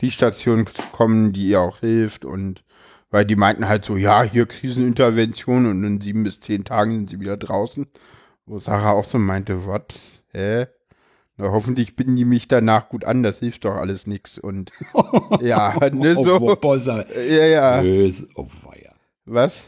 die 0.00 0.10
Station 0.10 0.66
zu 0.66 0.82
kommen, 0.92 1.32
die 1.32 1.48
ihr 1.48 1.60
auch 1.60 1.80
hilft 1.80 2.24
und 2.24 2.64
weil 3.10 3.24
die 3.24 3.36
meinten 3.36 3.68
halt 3.68 3.84
so, 3.84 3.96
ja, 3.96 4.22
hier 4.22 4.46
Krisenintervention 4.46 5.66
und 5.66 5.84
in 5.84 6.00
sieben 6.00 6.24
bis 6.24 6.40
zehn 6.40 6.64
Tagen 6.64 6.92
sind 6.92 7.10
sie 7.10 7.20
wieder 7.20 7.36
draußen. 7.36 7.86
Wo 8.46 8.58
Sarah 8.58 8.92
auch 8.92 9.04
so 9.04 9.18
meinte, 9.18 9.66
was? 9.66 9.82
Hä? 10.32 10.66
Na, 11.38 11.50
hoffentlich 11.50 11.96
binden 11.96 12.16
die 12.16 12.24
mich 12.24 12.48
danach 12.48 12.88
gut 12.88 13.04
an, 13.04 13.22
das 13.22 13.40
hilft 13.40 13.64
doch 13.66 13.76
alles 13.76 14.06
nix. 14.06 14.38
Und 14.38 14.72
ja, 15.40 15.74
ne, 15.92 16.14
so. 16.14 16.56
Ja, 17.28 17.46
ja. 17.46 17.82
Böse. 17.82 18.26
Oh, 18.34 18.46
Was? 19.26 19.64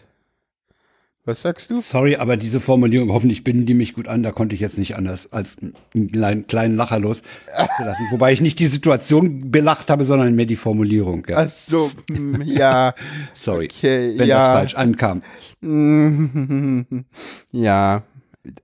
Was 1.28 1.42
sagst 1.42 1.70
du? 1.70 1.82
Sorry, 1.82 2.16
aber 2.16 2.38
diese 2.38 2.58
Formulierung, 2.58 3.12
hoffentlich 3.12 3.44
binden 3.44 3.66
die 3.66 3.74
mich 3.74 3.92
gut 3.92 4.08
an, 4.08 4.22
da 4.22 4.32
konnte 4.32 4.54
ich 4.54 4.62
jetzt 4.62 4.78
nicht 4.78 4.96
anders 4.96 5.30
als 5.30 5.58
einen 5.94 6.10
kleinen, 6.10 6.46
kleinen 6.46 6.74
Lacher 6.74 6.98
los 6.98 7.20
lassen. 7.54 8.06
Wobei 8.10 8.32
ich 8.32 8.40
nicht 8.40 8.58
die 8.58 8.66
Situation 8.66 9.50
belacht 9.50 9.90
habe, 9.90 10.04
sondern 10.04 10.34
mehr 10.36 10.46
die 10.46 10.56
Formulierung. 10.56 11.26
Ja. 11.28 11.36
Ach 11.40 11.50
so, 11.50 11.90
hm, 12.10 12.40
ja. 12.46 12.94
Sorry, 13.34 13.68
okay, 13.70 14.14
wenn 14.16 14.26
ja. 14.26 14.38
das 14.38 14.58
falsch 14.58 14.74
ankam. 14.74 15.22
Ja, 17.52 18.04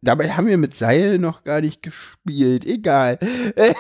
dabei 0.03 0.31
haben 0.31 0.47
wir 0.47 0.59
mit 0.59 0.77
Seil 0.77 1.19
noch 1.19 1.45
gar 1.45 1.61
nicht 1.61 1.83
gespielt. 1.83 2.65
Egal. 2.65 3.19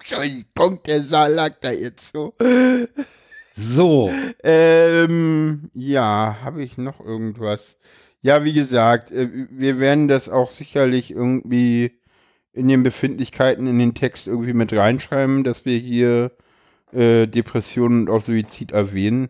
Entschuldigung, 0.00 0.82
der 0.86 1.02
Saal 1.02 1.32
lag 1.32 1.54
da 1.60 1.70
jetzt 1.70 2.14
so. 2.14 2.34
So. 3.52 4.10
Ähm, 4.42 5.70
ja, 5.74 6.38
habe 6.42 6.62
ich 6.62 6.78
noch 6.78 7.00
irgendwas? 7.00 7.76
Ja, 8.22 8.44
wie 8.44 8.52
gesagt, 8.52 9.10
äh, 9.10 9.28
wir 9.50 9.80
werden 9.80 10.08
das 10.08 10.28
auch 10.28 10.50
sicherlich 10.50 11.10
irgendwie 11.10 12.00
in 12.52 12.68
den 12.68 12.82
Befindlichkeiten 12.82 13.66
in 13.66 13.78
den 13.78 13.94
Text 13.94 14.26
irgendwie 14.26 14.52
mit 14.52 14.72
reinschreiben, 14.72 15.44
dass 15.44 15.64
wir 15.64 15.78
hier 15.78 16.32
äh, 16.92 17.26
Depressionen 17.26 18.02
und 18.02 18.10
auch 18.10 18.22
Suizid 18.22 18.72
erwähnen. 18.72 19.28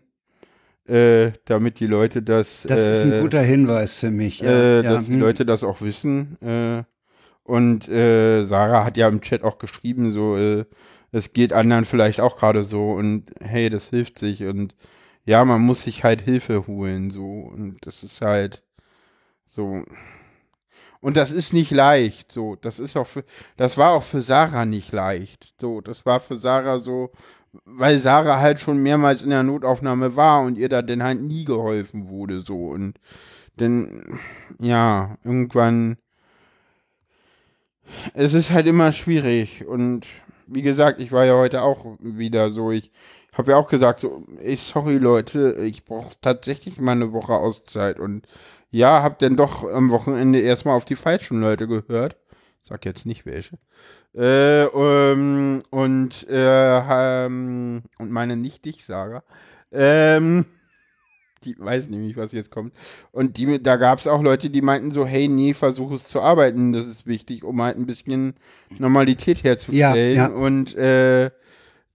Äh, 0.89 1.33
damit 1.45 1.79
die 1.79 1.85
Leute 1.85 2.23
das. 2.23 2.65
Das 2.67 2.79
ist 2.79 3.03
ein 3.03 3.13
äh, 3.13 3.21
guter 3.21 3.41
Hinweis 3.41 3.99
für 3.99 4.11
mich. 4.11 4.39
Ja, 4.39 4.49
äh, 4.49 4.75
ja. 4.83 4.93
Dass 4.93 5.05
die 5.05 5.13
hm. 5.13 5.19
Leute 5.19 5.45
das 5.45 5.63
auch 5.63 5.81
wissen. 5.81 6.37
Äh, 6.41 6.83
und 7.43 7.85
Sarah 7.85 8.85
hat 8.85 8.95
ja 8.95 9.07
im 9.07 9.21
Chat 9.21 9.43
auch 9.43 9.57
geschrieben, 9.57 10.13
so, 10.13 10.37
es 11.11 11.33
geht 11.33 11.51
anderen 11.51 11.85
vielleicht 11.85 12.19
auch 12.19 12.37
gerade 12.37 12.63
so 12.63 12.91
und 12.91 13.23
hey, 13.41 13.71
das 13.71 13.89
hilft 13.89 14.19
sich 14.19 14.43
und 14.43 14.75
ja, 15.25 15.43
man 15.45 15.61
muss 15.61 15.83
sich 15.83 16.03
halt 16.03 16.21
Hilfe 16.21 16.67
holen, 16.67 17.09
so 17.09 17.23
und 17.23 17.77
das 17.87 18.03
ist 18.03 18.21
halt 18.21 18.63
so. 19.47 19.83
Und 21.01 21.15
das 21.15 21.31
ist 21.31 21.53
nicht 21.53 21.71
leicht, 21.71 22.31
so. 22.31 22.55
Das 22.55 22.77
ist 22.77 22.97
auch 22.97 23.07
für, 23.07 23.23
das 23.55 23.77
war 23.77 23.91
auch 23.91 24.03
für 24.03 24.21
Sarah 24.21 24.65
nicht 24.65 24.91
leicht, 24.91 25.53
so. 25.59 25.81
Das 25.81 26.05
war 26.05 26.19
für 26.19 26.37
Sarah 26.37 26.79
so, 26.79 27.11
weil 27.65 27.99
Sarah 27.99 28.39
halt 28.39 28.59
schon 28.59 28.77
mehrmals 28.77 29.21
in 29.21 29.29
der 29.29 29.43
Notaufnahme 29.43 30.15
war 30.15 30.43
und 30.43 30.57
ihr 30.57 30.69
da 30.69 30.81
dann 30.81 31.03
halt 31.03 31.21
nie 31.21 31.45
geholfen 31.45 32.09
wurde, 32.09 32.41
so. 32.41 32.67
Und 32.67 32.95
dann, 33.57 34.19
ja, 34.59 35.17
irgendwann, 35.23 35.97
es 38.13 38.33
ist 38.33 38.51
halt 38.51 38.67
immer 38.67 38.91
schwierig 38.91 39.65
und 39.67 40.05
wie 40.47 40.61
gesagt, 40.61 40.99
ich 40.99 41.11
war 41.11 41.25
ja 41.25 41.35
heute 41.37 41.61
auch 41.61 41.97
wieder 41.99 42.51
so, 42.51 42.71
ich 42.71 42.91
habe 43.37 43.51
ja 43.51 43.57
auch 43.57 43.69
gesagt, 43.69 43.99
so, 44.01 44.23
ey, 44.41 44.55
sorry 44.55 44.97
Leute, 44.97 45.55
ich 45.61 45.85
brauche 45.85 46.15
tatsächlich 46.21 46.79
mal 46.79 46.93
eine 46.93 47.13
Woche 47.13 47.33
Auszeit 47.33 47.99
und 47.99 48.27
ja, 48.71 49.01
hab 49.03 49.19
dann 49.19 49.35
doch 49.35 49.63
am 49.63 49.91
Wochenende 49.91 50.39
erstmal 50.39 50.75
auf 50.75 50.85
die 50.85 50.95
falschen 50.95 51.41
Leute 51.41 51.67
gehört. 51.67 52.17
Sag 52.63 52.85
jetzt 52.85 53.05
nicht 53.05 53.25
welche. 53.25 53.57
Äh, 54.13 54.65
um, 54.65 55.63
und, 55.69 56.27
äh, 56.29 57.25
ähm, 57.25 57.83
und 57.97 58.11
meine 58.11 58.35
nicht 58.35 58.65
dich, 58.65 58.85
Sarah. 58.85 59.23
Ähm, 59.71 60.45
die 61.43 61.55
weiß 61.57 61.89
nämlich, 61.89 62.17
was 62.17 62.31
jetzt 62.31 62.51
kommt. 62.51 62.73
Und 63.11 63.37
die, 63.37 63.61
da 63.61 63.77
gab 63.77 63.99
es 63.99 64.07
auch 64.07 64.21
Leute, 64.21 64.49
die 64.49 64.61
meinten 64.61 64.91
so, 64.91 65.05
hey, 65.05 65.27
nee, 65.27 65.53
versuch 65.53 65.91
es 65.91 66.07
zu 66.07 66.21
arbeiten, 66.21 66.73
das 66.73 66.85
ist 66.85 67.07
wichtig, 67.07 67.43
um 67.43 67.61
halt 67.61 67.77
ein 67.77 67.85
bisschen 67.85 68.35
Normalität 68.77 69.43
herzustellen. 69.43 70.15
Ja, 70.15 70.27
ja. 70.29 70.35
Und 70.35 70.75
äh, 70.75 71.31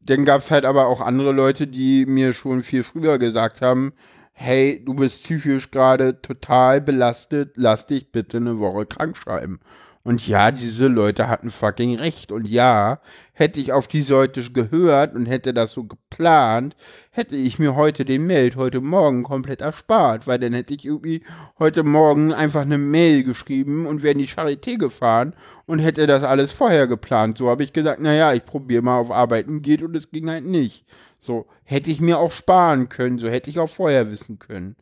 dann 0.01 0.25
gab 0.25 0.41
es 0.41 0.51
halt 0.51 0.65
aber 0.65 0.87
auch 0.87 1.01
andere 1.01 1.33
Leute, 1.33 1.67
die 1.67 2.07
mir 2.07 2.33
schon 2.33 2.63
viel 2.63 2.85
früher 2.85 3.19
gesagt 3.19 3.61
haben, 3.61 3.93
hey, 4.33 4.83
du 4.85 4.95
bist 4.95 5.25
psychisch 5.25 5.71
gerade 5.71 6.21
total 6.21 6.81
belastet, 6.81 7.53
lass 7.57 7.87
dich 7.87 8.11
bitte 8.11 8.39
eine 8.39 8.59
Woche 8.59 8.85
krank 8.85 9.17
schreiben. 9.17 9.61
Und 10.07 10.29
ja, 10.29 10.51
diese 10.51 10.89
Leute 10.89 11.29
hatten 11.29 11.51
fucking 11.51 11.97
recht. 11.97 12.31
Und 12.31 12.47
ja, 12.47 13.01
hätte 13.33 13.59
ich 13.59 13.73
auf 13.73 13.89
diese 13.89 14.13
Leute 14.13 14.43
gehört 14.53 15.15
und 15.15 15.25
hätte 15.25 15.55
das 15.55 15.73
so 15.73 15.85
geplant, 15.85 16.77
hätte 17.11 17.37
ich 17.37 17.59
mir 17.59 17.75
heute 17.75 18.05
den 18.05 18.27
Mail 18.27 18.55
heute 18.57 18.83
Morgen 18.83 19.23
komplett 19.23 19.63
erspart, 19.63 20.27
weil 20.27 20.39
dann 20.39 20.53
hätte 20.53 20.75
ich 20.75 20.85
irgendwie 20.85 21.23
heute 21.59 21.85
Morgen 21.85 22.35
einfach 22.35 22.61
eine 22.61 22.77
Mail 22.77 23.25
geschrieben 23.25 23.87
und 23.87 24.03
wäre 24.03 24.13
in 24.13 24.19
die 24.19 24.29
Charité 24.29 24.77
gefahren 24.77 25.35
und 25.65 25.79
hätte 25.79 26.07
das 26.07 26.23
alles 26.23 26.53
vorher 26.53 26.87
geplant. 26.87 27.39
So 27.39 27.49
habe 27.49 27.65
ich 27.65 27.73
gesagt, 27.73 28.01
naja, 28.01 28.35
ich 28.35 28.45
probiere 28.45 28.83
mal 28.83 28.99
auf 28.99 29.11
Arbeiten 29.11 29.63
geht 29.63 29.83
und 29.83 29.97
es 29.97 30.11
ging 30.11 30.29
halt 30.29 30.45
nicht. 30.45 30.85
So 31.19 31.47
hätte 31.65 31.91
ich 31.91 32.03
mir 32.03 32.19
auch 32.19 32.31
sparen 32.31 32.91
können, 32.91 33.19
so 33.19 33.29
hätte 33.31 33.49
ich 33.49 33.59
auch 33.59 33.71
vorher 33.71 34.11
wissen 34.11 34.39
können. 34.39 34.77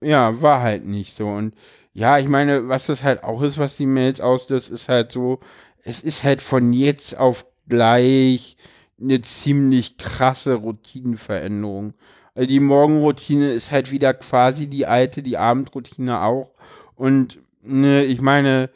Ja, 0.00 0.40
war 0.42 0.62
halt 0.62 0.86
nicht 0.86 1.14
so. 1.14 1.26
Und 1.26 1.54
ja, 1.92 2.18
ich 2.18 2.28
meine, 2.28 2.68
was 2.68 2.86
das 2.86 3.02
halt 3.04 3.24
auch 3.24 3.42
ist, 3.42 3.58
was 3.58 3.76
die 3.76 3.86
Mails 3.86 4.20
auslöst, 4.20 4.70
ist 4.70 4.88
halt 4.88 5.12
so, 5.12 5.40
es 5.84 6.00
ist 6.00 6.24
halt 6.24 6.42
von 6.42 6.72
jetzt 6.72 7.16
auf 7.18 7.46
gleich 7.68 8.56
eine 9.00 9.20
ziemlich 9.22 9.98
krasse 9.98 10.54
Routinenveränderung. 10.54 11.94
Also 12.34 12.48
die 12.48 12.60
Morgenroutine 12.60 13.52
ist 13.52 13.72
halt 13.72 13.90
wieder 13.90 14.14
quasi 14.14 14.66
die 14.68 14.86
alte, 14.86 15.22
die 15.22 15.36
Abendroutine 15.36 16.22
auch. 16.22 16.52
Und 16.94 17.38
ne, 17.62 18.04
ich 18.04 18.20
meine, 18.20 18.70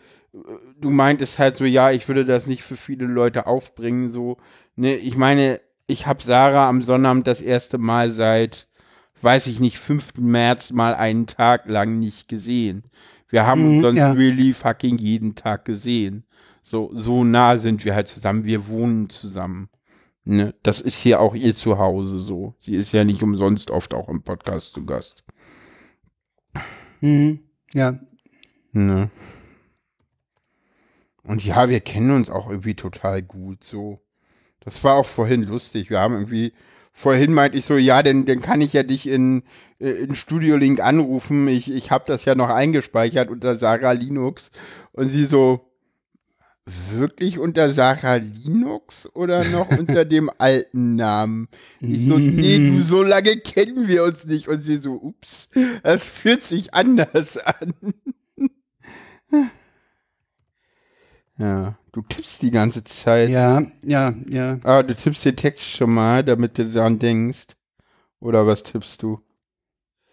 du 0.80 0.90
meintest 0.90 1.38
halt 1.38 1.56
so, 1.56 1.64
ja, 1.64 1.90
ich 1.90 2.08
würde 2.08 2.24
das 2.24 2.46
nicht 2.46 2.62
für 2.62 2.76
viele 2.76 3.06
Leute 3.06 3.46
aufbringen, 3.46 4.08
so. 4.10 4.36
Ne, 4.76 4.96
ich 4.96 5.16
meine, 5.16 5.60
ich 5.86 6.06
habe 6.06 6.22
Sarah 6.22 6.68
am 6.68 6.82
Sonnabend 6.82 7.26
das 7.26 7.40
erste 7.40 7.78
Mal 7.78 8.10
seit 8.10 8.66
weiß 9.26 9.48
ich 9.48 9.60
nicht, 9.60 9.78
5. 9.80 10.18
März 10.18 10.70
mal 10.70 10.94
einen 10.94 11.26
Tag 11.26 11.68
lang 11.68 11.98
nicht 11.98 12.28
gesehen. 12.28 12.84
Wir 13.28 13.44
haben 13.44 13.62
Mhm, 13.62 13.68
uns 13.74 13.82
sonst 13.82 13.98
ja. 13.98 14.12
really 14.12 14.52
fucking 14.52 14.98
jeden 14.98 15.34
Tag 15.34 15.64
gesehen. 15.64 16.24
So, 16.62 16.92
so 16.94 17.24
nah 17.24 17.58
sind 17.58 17.84
wir 17.84 17.96
halt 17.96 18.06
zusammen. 18.08 18.44
Wir 18.44 18.68
wohnen 18.68 19.10
zusammen. 19.10 19.68
Ne? 20.24 20.54
Das 20.62 20.80
ist 20.80 20.96
hier 20.98 21.20
auch 21.20 21.34
ihr 21.34 21.56
Zuhause 21.56 22.20
so. 22.20 22.54
Sie 22.58 22.74
ist 22.74 22.92
ja 22.92 23.02
nicht 23.02 23.22
umsonst 23.24 23.72
oft 23.72 23.94
auch 23.94 24.08
im 24.08 24.22
Podcast 24.22 24.74
zu 24.74 24.86
Gast. 24.86 25.24
Mhm. 27.00 27.40
Ja. 27.74 27.98
Ne? 28.72 29.10
Und 31.24 31.44
ja, 31.44 31.68
wir 31.68 31.80
kennen 31.80 32.12
uns 32.12 32.30
auch 32.30 32.48
irgendwie 32.48 32.74
total 32.76 33.22
gut 33.22 33.64
so. 33.64 34.00
Das 34.60 34.84
war 34.84 34.94
auch 34.94 35.06
vorhin 35.06 35.42
lustig. 35.42 35.90
Wir 35.90 35.98
haben 35.98 36.14
irgendwie, 36.14 36.52
vorhin 36.96 37.34
meinte 37.34 37.58
ich 37.58 37.66
so, 37.66 37.76
ja, 37.76 38.02
dann, 38.02 38.24
dann 38.24 38.40
kann 38.40 38.62
ich 38.62 38.72
ja 38.72 38.82
dich 38.82 39.06
in, 39.06 39.42
äh, 39.78 39.90
in 39.90 40.14
Studio 40.14 40.56
Link 40.56 40.80
anrufen. 40.80 41.46
Ich, 41.46 41.70
ich 41.70 41.90
habe 41.90 42.04
das 42.06 42.24
ja 42.24 42.34
noch 42.34 42.48
eingespeichert 42.48 43.28
unter 43.28 43.54
Sarah 43.54 43.92
Linux. 43.92 44.50
Und 44.92 45.08
sie 45.10 45.26
so, 45.26 45.70
wirklich 46.64 47.38
unter 47.38 47.70
Sarah 47.70 48.16
Linux 48.16 49.14
oder 49.14 49.44
noch 49.44 49.68
unter 49.78 50.06
dem 50.06 50.30
alten 50.38 50.96
Namen? 50.96 51.48
Ich 51.80 52.06
so, 52.06 52.18
nee, 52.18 52.56
du, 52.56 52.80
so 52.80 53.02
lange 53.02 53.36
kennen 53.36 53.88
wir 53.88 54.02
uns 54.02 54.24
nicht. 54.24 54.48
Und 54.48 54.62
sie 54.62 54.78
so, 54.78 54.94
ups, 54.94 55.50
das 55.82 56.08
fühlt 56.08 56.44
sich 56.44 56.72
anders 56.72 57.36
an. 57.36 57.74
Ja, 61.38 61.76
du 61.92 62.02
tippst 62.02 62.42
die 62.42 62.50
ganze 62.50 62.82
Zeit. 62.84 63.28
Ja, 63.28 63.62
ja, 63.82 64.14
ja. 64.28 64.58
Ah, 64.64 64.82
du 64.82 64.94
tippst 64.94 65.24
den 65.24 65.36
Text 65.36 65.64
schon 65.64 65.92
mal, 65.92 66.24
damit 66.24 66.56
du 66.58 66.70
daran 66.70 66.98
denkst. 66.98 67.48
Oder 68.20 68.46
was 68.46 68.62
tippst 68.62 69.02
du? 69.02 69.20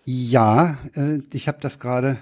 Ja, 0.05 0.77
äh, 0.95 1.19
ich 1.31 1.47
habe 1.47 1.59
das 1.61 1.79
gerade 1.79 2.19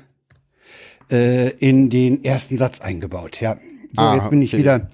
äh, 1.10 1.50
in 1.58 1.90
den 1.90 2.24
ersten 2.24 2.58
Satz 2.58 2.80
eingebaut. 2.80 3.42
Ja, 3.42 3.58
so 3.96 4.02
Ah, 4.02 4.16
jetzt 4.16 4.30
bin 4.30 4.42
ich 4.42 4.54
okay. 4.54 4.60
wieder 4.60 4.90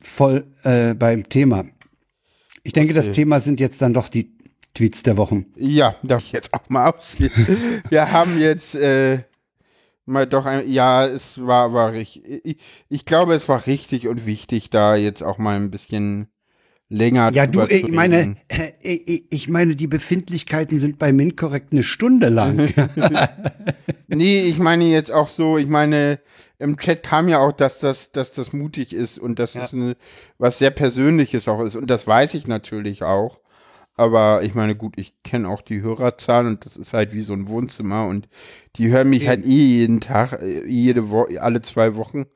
voll 0.00 0.46
äh, 0.64 0.94
beim 0.94 1.28
Thema. 1.28 1.64
Ich 2.62 2.74
denke, 2.74 2.92
das 2.92 3.06
Okay. 3.06 3.14
Thema 3.14 3.40
sind 3.40 3.58
jetzt 3.60 3.80
dann 3.80 3.94
doch 3.94 4.08
die 4.08 4.36
Tweets 4.74 5.02
der 5.02 5.16
Wochen. 5.16 5.46
Ja, 5.56 5.96
darf 6.02 6.22
ich 6.22 6.32
jetzt 6.32 6.52
auch 6.52 6.68
mal 6.68 6.90
ausgehen. 6.90 7.32
Wir 7.88 8.12
haben 8.12 8.38
jetzt 8.38 8.74
äh, 8.74 9.20
mal 10.08 10.26
doch 10.26 10.46
ein, 10.46 10.68
ja, 10.68 11.06
es 11.06 11.44
war, 11.44 11.72
war 11.72 11.92
richtig. 11.92 12.40
Ich, 12.44 12.56
ich 12.88 13.04
glaube, 13.04 13.34
es 13.34 13.48
war 13.48 13.66
richtig 13.66 14.08
und 14.08 14.26
wichtig, 14.26 14.70
da 14.70 14.96
jetzt 14.96 15.22
auch 15.22 15.38
mal 15.38 15.56
ein 15.56 15.70
bisschen 15.70 16.28
länger 16.88 17.30
Ja, 17.32 17.46
du, 17.46 17.62
ich 17.68 17.86
zu 17.86 17.92
meine, 17.92 18.36
äh, 18.48 18.72
ich 18.82 19.24
ich 19.30 19.48
meine, 19.48 19.76
die 19.76 19.86
Befindlichkeiten 19.86 20.78
sind 20.78 20.98
bei 20.98 21.12
MinCorrect 21.12 21.72
eine 21.72 21.82
Stunde 21.82 22.28
lang. 22.28 22.72
Nee, 24.08 24.40
ich 24.46 24.58
meine 24.58 24.84
jetzt 24.84 25.12
auch 25.12 25.28
so, 25.28 25.58
ich 25.58 25.68
meine, 25.68 26.18
im 26.58 26.78
Chat 26.78 27.02
kam 27.02 27.28
ja 27.28 27.40
auch, 27.40 27.52
dass 27.52 27.78
das, 27.78 28.10
dass 28.10 28.32
das 28.32 28.52
mutig 28.54 28.94
ist 28.94 29.18
und 29.18 29.38
dass 29.38 29.54
Ja. 29.54 29.64
es 29.64 29.74
eine, 29.74 29.96
was 30.38 30.58
sehr 30.58 30.70
Persönliches 30.70 31.46
auch 31.46 31.62
ist. 31.62 31.76
Und 31.76 31.88
das 31.90 32.06
weiß 32.06 32.34
ich 32.34 32.46
natürlich 32.46 33.02
auch. 33.02 33.38
Aber 33.98 34.42
ich 34.44 34.54
meine, 34.54 34.76
gut, 34.76 34.94
ich 34.96 35.22
kenne 35.24 35.48
auch 35.48 35.60
die 35.60 35.82
Hörerzahlen 35.82 36.46
und 36.46 36.64
das 36.64 36.76
ist 36.76 36.92
halt 36.92 37.12
wie 37.12 37.20
so 37.20 37.32
ein 37.32 37.48
Wohnzimmer 37.48 38.06
und 38.06 38.28
die 38.76 38.88
hören 38.88 39.10
mich 39.10 39.26
halt 39.26 39.44
eh 39.44 39.48
jeden 39.48 40.00
Tag, 40.00 40.40
äh, 40.40 40.64
jede 40.66 41.10
Woche, 41.10 41.42
alle 41.42 41.62
zwei 41.62 41.96
Wochen. 41.96 42.26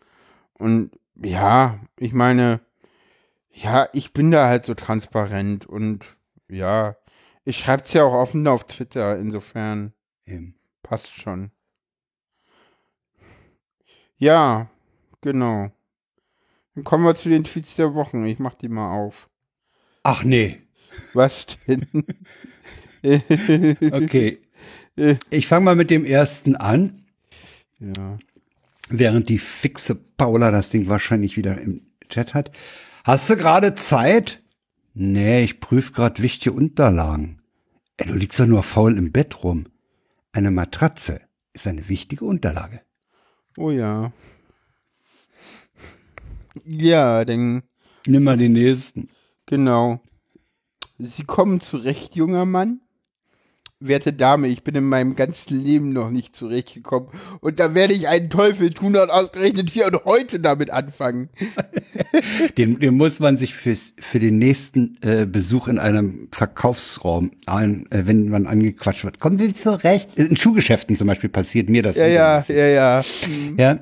Und 0.59 0.91
ja, 1.15 1.79
ich 2.01 2.13
meine, 2.13 2.61
ja, 3.53 3.89
ich 3.93 4.13
bin 4.13 4.33
da 4.33 4.49
halt 4.49 4.67
so 4.67 4.75
transparent 4.75 5.67
und 5.67 6.05
ja, 6.49 6.97
ich 7.45 7.59
schreibe 7.59 7.85
es 7.85 7.93
ja 7.93 8.03
auch 8.03 8.15
offen 8.15 8.47
auf 8.49 8.65
Twitter, 8.65 9.17
insofern 9.19 9.93
Eben. 10.27 10.57
passt 10.83 11.13
schon. 11.13 11.53
Ja, 14.17 14.69
genau. 15.21 15.71
Dann 16.75 16.85
kommen 16.85 17.05
wir 17.05 17.15
zu 17.15 17.29
den 17.29 17.45
Tweets 17.45 17.77
der 17.77 17.95
Wochen. 17.95 18.25
Ich 18.25 18.39
mach 18.39 18.55
die 18.55 18.69
mal 18.69 18.97
auf. 18.97 19.29
Ach 20.03 20.25
nee, 20.25 20.62
Was 21.15 21.47
denn? 21.67 21.87
okay. 23.93 24.41
Ich 25.31 25.47
fange 25.47 25.65
mal 25.65 25.77
mit 25.77 25.91
dem 25.91 26.05
ersten 26.05 26.55
an, 26.55 27.05
ja. 27.81 28.19
während 28.89 29.29
die 29.29 29.39
fixe 29.39 29.95
Paula 29.95 30.51
das 30.51 30.71
Ding 30.71 30.89
wahrscheinlich 30.89 31.37
wieder 31.37 31.59
im 31.61 31.83
Chat 32.09 32.35
hat. 32.35 32.53
Hast 33.05 33.29
du 33.31 33.37
gerade 33.37 33.75
Zeit? 33.75 34.43
Nee, 34.95 35.43
ich 35.43 35.61
prüfe 35.61 35.93
gerade 35.93 36.23
wichtige 36.23 36.53
Unterlagen. 36.53 37.41
Ey, 37.97 38.07
du 38.07 38.15
liegst 38.15 38.39
doch 38.39 38.47
nur 38.47 38.63
faul 38.63 38.97
im 38.99 39.13
Bett 39.13 39.43
rum. 39.43 39.67
Eine 40.33 40.51
Matratze 40.51 41.21
ist 41.53 41.67
eine 41.67 41.89
wichtige 41.89 42.25
Unterlage. 42.25 42.83
Oh 43.57 43.71
ja. 43.71 44.13
Ja, 46.65 47.25
denn 47.25 47.63
Nimm 48.07 48.25
mal 48.25 48.37
den 48.37 48.53
nächsten. 48.53 49.09
genau. 49.47 50.01
Sie 51.05 51.25
kommen 51.25 51.61
zurecht, 51.61 52.15
junger 52.17 52.45
Mann. 52.45 52.81
Werte 53.85 54.13
Dame, 54.13 54.47
ich 54.47 54.63
bin 54.63 54.77
in 54.77 54.85
meinem 54.85 55.17
ganzen 55.17 55.61
Leben 55.61 55.93
noch 55.93 56.09
nicht 56.11 56.37
zurechtgekommen. 56.37 57.09
Und 57.41 57.59
da 57.59 57.75
werde 57.75 57.95
ich 57.95 58.07
einen 58.07 58.31
Teufel 58.31 58.71
tun 58.73 58.95
und 58.97 59.11
ausgerechnet 59.11 59.71
hier 59.71 59.87
und 59.87 60.05
heute 60.05 60.39
damit 60.39 60.71
anfangen. 60.71 61.31
Den, 62.59 62.79
den 62.79 62.95
muss 62.97 63.21
man 63.21 63.39
sich 63.39 63.55
fürs, 63.55 63.93
für 63.99 64.21
den 64.21 64.37
nächsten 64.39 64.99
äh, 65.03 65.27
Besuch 65.27 65.67
in 65.69 65.79
einem 65.79 66.29
Verkaufsraum, 66.31 67.33
ein, 67.47 67.87
äh, 67.91 68.03
wenn 68.07 68.29
man 68.29 68.47
angequatscht 68.47 69.05
wird, 69.05 69.19
kommen 69.19 69.39
Sie 69.39 69.55
zurecht. 69.55 70.11
In 70.17 70.37
Schuhgeschäften 70.37 70.95
zum 70.97 71.09
Beispiel 71.09 71.31
passiert 71.31 71.71
mir 71.71 71.83
das. 71.83 71.97
Ja, 71.97 72.07
ja, 72.07 72.41
ja, 72.49 72.67
ja. 72.67 73.03
Ja, 73.59 73.79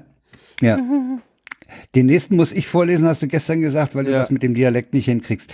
ja. 0.61 0.79
Den 1.95 2.07
nächsten 2.07 2.37
muss 2.37 2.53
ich 2.53 2.67
vorlesen, 2.69 3.07
hast 3.07 3.23
du 3.23 3.27
gestern 3.29 3.61
gesagt, 3.63 3.95
weil 3.95 4.05
du 4.05 4.13
Ja. 4.13 4.19
das 4.19 4.31
mit 4.31 4.43
dem 4.43 4.55
Dialekt 4.55 4.95
nicht 4.95 5.07
hinkriegst. 5.07 5.53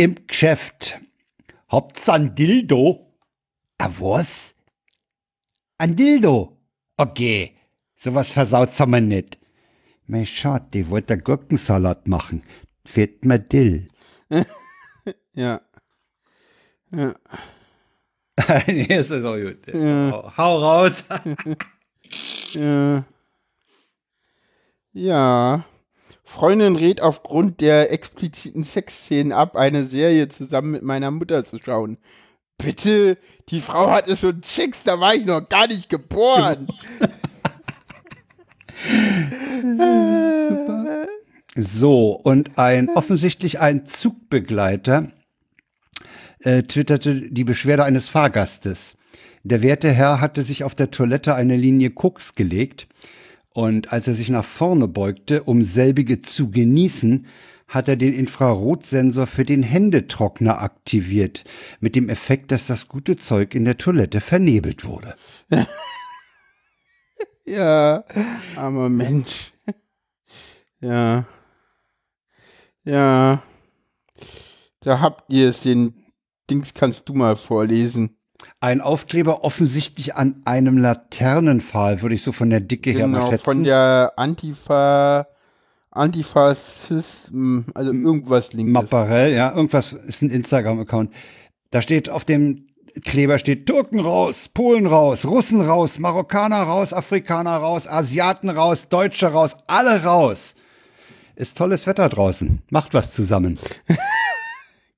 Im 0.00 0.14
Geschäft. 0.26 0.98
Haupt's 1.70 2.08
ein 2.08 2.34
Dildo? 2.34 3.12
A 3.76 3.90
was? 3.98 4.54
Ein 5.76 5.94
Dildo? 5.94 6.56
Okay. 6.96 7.54
Sowas 7.96 8.30
versaut's 8.30 8.80
aber 8.80 9.02
nicht. 9.02 9.38
Mein 10.06 10.24
Schatz, 10.24 10.70
die 10.72 10.88
wollte 10.88 11.18
Gurkensalat 11.18 12.08
machen. 12.08 12.44
Fehlt 12.86 13.26
mir 13.26 13.38
Dill. 13.40 13.88
Ja. 15.34 15.60
Ja. 16.92 17.14
nee, 18.68 18.96
ist 18.96 19.10
das 19.10 19.22
auch 19.22 19.36
gut. 19.36 19.66
Hau 20.38 20.58
raus. 20.58 21.04
Ja. 22.54 23.04
Ja. 24.94 25.64
Freundin 26.30 26.76
rät 26.76 27.00
aufgrund 27.00 27.60
der 27.60 27.92
expliziten 27.92 28.62
Sexszenen 28.62 29.32
ab, 29.32 29.56
eine 29.56 29.84
Serie 29.84 30.28
zusammen 30.28 30.70
mit 30.70 30.84
meiner 30.84 31.10
Mutter 31.10 31.44
zu 31.44 31.58
schauen. 31.58 31.98
Bitte, 32.56 33.18
die 33.48 33.60
Frau 33.60 33.90
hatte 33.90 34.16
schon 34.16 34.40
Sex, 34.44 34.84
da 34.84 35.00
war 35.00 35.12
ich 35.12 35.26
noch 35.26 35.48
gar 35.48 35.66
nicht 35.66 35.88
geboren. 35.88 36.68
So, 41.56 42.12
und 42.22 42.56
ein 42.56 42.90
offensichtlich 42.90 43.58
ein 43.58 43.84
Zugbegleiter 43.84 45.10
äh, 46.38 46.62
twitterte 46.62 47.28
die 47.32 47.44
Beschwerde 47.44 47.84
eines 47.84 48.08
Fahrgastes. 48.08 48.94
Der 49.42 49.62
werte 49.62 49.90
Herr 49.90 50.20
hatte 50.20 50.44
sich 50.44 50.62
auf 50.62 50.76
der 50.76 50.92
Toilette 50.92 51.34
eine 51.34 51.56
Linie 51.56 51.90
Koks 51.90 52.36
gelegt 52.36 52.86
und 53.52 53.92
als 53.92 54.08
er 54.08 54.14
sich 54.14 54.28
nach 54.28 54.44
vorne 54.44 54.88
beugte, 54.88 55.42
um 55.42 55.62
selbige 55.62 56.20
zu 56.20 56.50
genießen, 56.50 57.26
hat 57.68 57.88
er 57.88 57.96
den 57.96 58.14
Infrarotsensor 58.14 59.26
für 59.26 59.44
den 59.44 59.62
Händetrockner 59.62 60.60
aktiviert, 60.60 61.44
mit 61.78 61.94
dem 61.94 62.08
Effekt, 62.08 62.50
dass 62.50 62.66
das 62.66 62.88
gute 62.88 63.16
Zeug 63.16 63.54
in 63.54 63.64
der 63.64 63.78
Toilette 63.78 64.20
vernebelt 64.20 64.84
wurde. 64.84 65.16
Ja, 67.46 68.04
armer 68.54 68.88
Mensch. 68.88 69.52
Ja. 70.80 71.24
Ja. 72.84 73.42
Da 74.80 75.00
habt 75.00 75.32
ihr 75.32 75.48
es, 75.48 75.60
den 75.60 76.06
Dings 76.48 76.74
kannst 76.74 77.08
du 77.08 77.14
mal 77.14 77.34
vorlesen. 77.34 78.19
Ein 78.60 78.80
Aufkleber 78.80 79.44
offensichtlich 79.44 80.14
an 80.16 80.42
einem 80.44 80.76
Laternenpfahl, 80.78 82.02
würde 82.02 82.14
ich 82.14 82.22
so 82.22 82.32
von 82.32 82.50
der 82.50 82.60
Dicke 82.60 82.90
her 82.90 83.06
mal 83.06 83.18
Genau, 83.20 83.30
schätzen. 83.30 83.44
von 83.44 83.64
der 83.64 84.12
Antifa, 84.16 85.26
Antifaschism, 85.90 87.60
also 87.74 87.92
irgendwas 87.92 88.52
linkes. 88.52 88.72
Mapparell, 88.72 89.34
ja, 89.34 89.52
irgendwas 89.54 89.92
ist 89.92 90.22
ein 90.22 90.30
Instagram-Account. 90.30 91.12
Da 91.70 91.82
steht 91.82 92.08
auf 92.10 92.24
dem 92.24 92.66
Kleber 93.04 93.38
steht 93.38 93.66
Türken 93.66 94.00
raus, 94.00 94.48
Polen 94.48 94.86
raus, 94.86 95.24
Russen 95.24 95.60
raus, 95.60 96.00
Marokkaner 96.00 96.62
raus, 96.64 96.92
Afrikaner 96.92 97.56
raus, 97.56 97.86
Asiaten 97.86 98.50
raus, 98.50 98.88
Deutsche 98.88 99.28
raus, 99.28 99.56
alle 99.68 100.02
raus. 100.02 100.56
Ist 101.36 101.56
tolles 101.56 101.86
Wetter 101.86 102.08
draußen. 102.08 102.60
Macht 102.70 102.92
was 102.94 103.12
zusammen. 103.12 103.58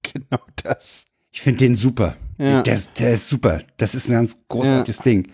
Genau 0.03 0.43
das. 0.63 1.07
Ich 1.33 1.41
finde 1.43 1.59
den 1.59 1.77
super. 1.77 2.17
Ja. 2.39 2.63
Der, 2.63 2.75
ist- 2.75 2.91
der 2.99 3.13
ist 3.15 3.29
super. 3.29 3.61
Das 3.79 3.95
ist 3.95 4.09
ein 4.09 4.13
ganz 4.13 4.37
großartiges 4.49 4.99
Ding. 4.99 5.31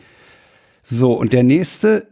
So, 0.82 1.12
und 1.14 1.32
der 1.32 1.42
nächste 1.42 2.08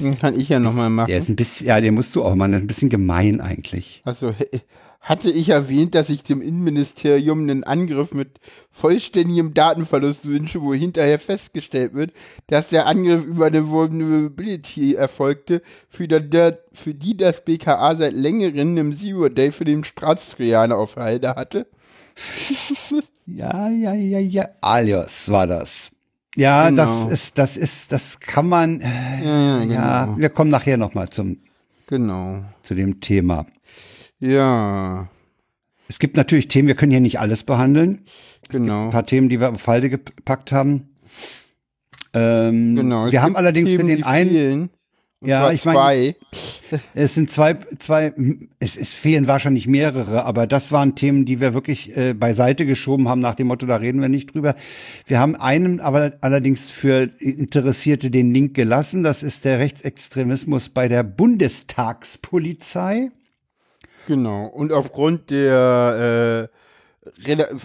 Den 0.00 0.18
kann 0.18 0.38
ich 0.38 0.48
ja 0.48 0.58
nochmal 0.58 0.90
machen. 0.90 1.08
Der 1.08 1.18
ist 1.18 1.28
ein 1.28 1.36
bisschen, 1.36 1.66
ja, 1.66 1.80
den 1.80 1.94
musst 1.94 2.14
du 2.16 2.24
auch 2.24 2.34
machen. 2.34 2.52
Das 2.52 2.60
ist 2.60 2.64
ein 2.64 2.68
bisschen 2.68 2.88
gemein 2.90 3.40
eigentlich. 3.40 4.02
Also 4.04 4.34
hatte 5.04 5.30
ich 5.30 5.50
erwähnt, 5.50 5.94
dass 5.94 6.08
ich 6.08 6.22
dem 6.22 6.40
Innenministerium 6.40 7.40
einen 7.40 7.62
Angriff 7.62 8.14
mit 8.14 8.40
vollständigem 8.72 9.52
Datenverlust 9.52 10.24
wünsche, 10.24 10.62
wo 10.62 10.72
hinterher 10.72 11.18
festgestellt 11.18 11.92
wird, 11.92 12.12
dass 12.46 12.68
der 12.68 12.86
Angriff 12.86 13.26
über 13.26 13.46
eine 13.46 13.68
Vulnerability 13.68 14.94
erfolgte, 14.94 15.60
für, 15.90 16.08
der, 16.08 16.58
für 16.72 16.94
die 16.94 17.18
das 17.18 17.44
BKA 17.44 17.96
seit 17.96 18.14
längerem 18.14 18.70
einen 18.70 18.92
Zero-Day 18.94 19.52
für 19.52 19.66
den 19.66 19.84
Staatstrojaner 19.84 20.76
auf 20.76 20.96
Halde 20.96 21.34
hatte. 21.34 21.66
ja, 23.26 23.68
ja, 23.68 23.92
ja, 23.92 24.20
ja. 24.20 24.48
Alias 24.62 25.30
war 25.30 25.46
das. 25.46 25.90
Ja, 26.34 26.70
genau. 26.70 26.82
das 26.82 27.12
ist, 27.12 27.38
das 27.38 27.56
ist, 27.58 27.92
das 27.92 28.20
kann 28.20 28.48
man. 28.48 28.80
Äh, 28.80 28.86
ja, 29.22 29.58
ja, 29.58 29.58
genau. 29.60 29.74
ja, 29.74 30.16
wir 30.16 30.30
kommen 30.30 30.50
nachher 30.50 30.78
nochmal 30.78 31.10
zum. 31.10 31.40
Genau. 31.86 32.42
Zu 32.62 32.74
dem 32.74 33.00
Thema. 33.00 33.46
Ja. 34.24 35.08
Es 35.88 35.98
gibt 35.98 36.16
natürlich 36.16 36.48
Themen, 36.48 36.68
wir 36.68 36.74
können 36.74 36.92
hier 36.92 37.00
nicht 37.00 37.20
alles 37.20 37.42
behandeln. 37.42 38.00
Genau. 38.48 38.86
ein 38.86 38.90
paar 38.90 39.06
Themen, 39.06 39.28
die 39.28 39.40
wir 39.40 39.50
auf 39.50 39.60
Falde 39.60 39.90
gepackt 39.90 40.52
haben. 40.52 40.88
Ähm, 42.14 42.76
genau. 42.76 43.10
Wir 43.10 43.22
haben 43.22 43.36
allerdings 43.36 43.70
Themen, 43.70 43.80
für 43.80 43.96
den 43.96 44.04
einen. 44.04 44.70
Ja, 45.22 45.50
ich 45.50 45.64
meine, 45.64 46.14
es 46.94 47.14
sind 47.14 47.30
zwei, 47.30 47.54
zwei, 47.78 48.12
es, 48.58 48.76
es 48.76 48.92
fehlen 48.92 49.26
wahrscheinlich 49.26 49.66
mehrere, 49.66 50.24
aber 50.24 50.46
das 50.46 50.70
waren 50.70 50.96
Themen, 50.96 51.24
die 51.24 51.40
wir 51.40 51.54
wirklich 51.54 51.96
äh, 51.96 52.12
beiseite 52.12 52.66
geschoben 52.66 53.08
haben 53.08 53.20
nach 53.20 53.34
dem 53.34 53.46
Motto, 53.46 53.64
da 53.64 53.76
reden 53.76 54.02
wir 54.02 54.10
nicht 54.10 54.34
drüber. 54.34 54.54
Wir 55.06 55.18
haben 55.18 55.34
einen 55.34 55.80
aber 55.80 56.12
allerdings 56.20 56.70
für 56.70 57.10
Interessierte 57.18 58.10
den 58.10 58.34
Link 58.34 58.54
gelassen. 58.54 59.02
Das 59.02 59.22
ist 59.22 59.46
der 59.46 59.58
Rechtsextremismus 59.58 60.68
bei 60.68 60.88
der 60.88 61.02
Bundestagspolizei. 61.02 63.10
Genau. 64.06 64.46
Und 64.46 64.72
aufgrund 64.72 65.30
der 65.30 66.48
äh, 66.50 66.54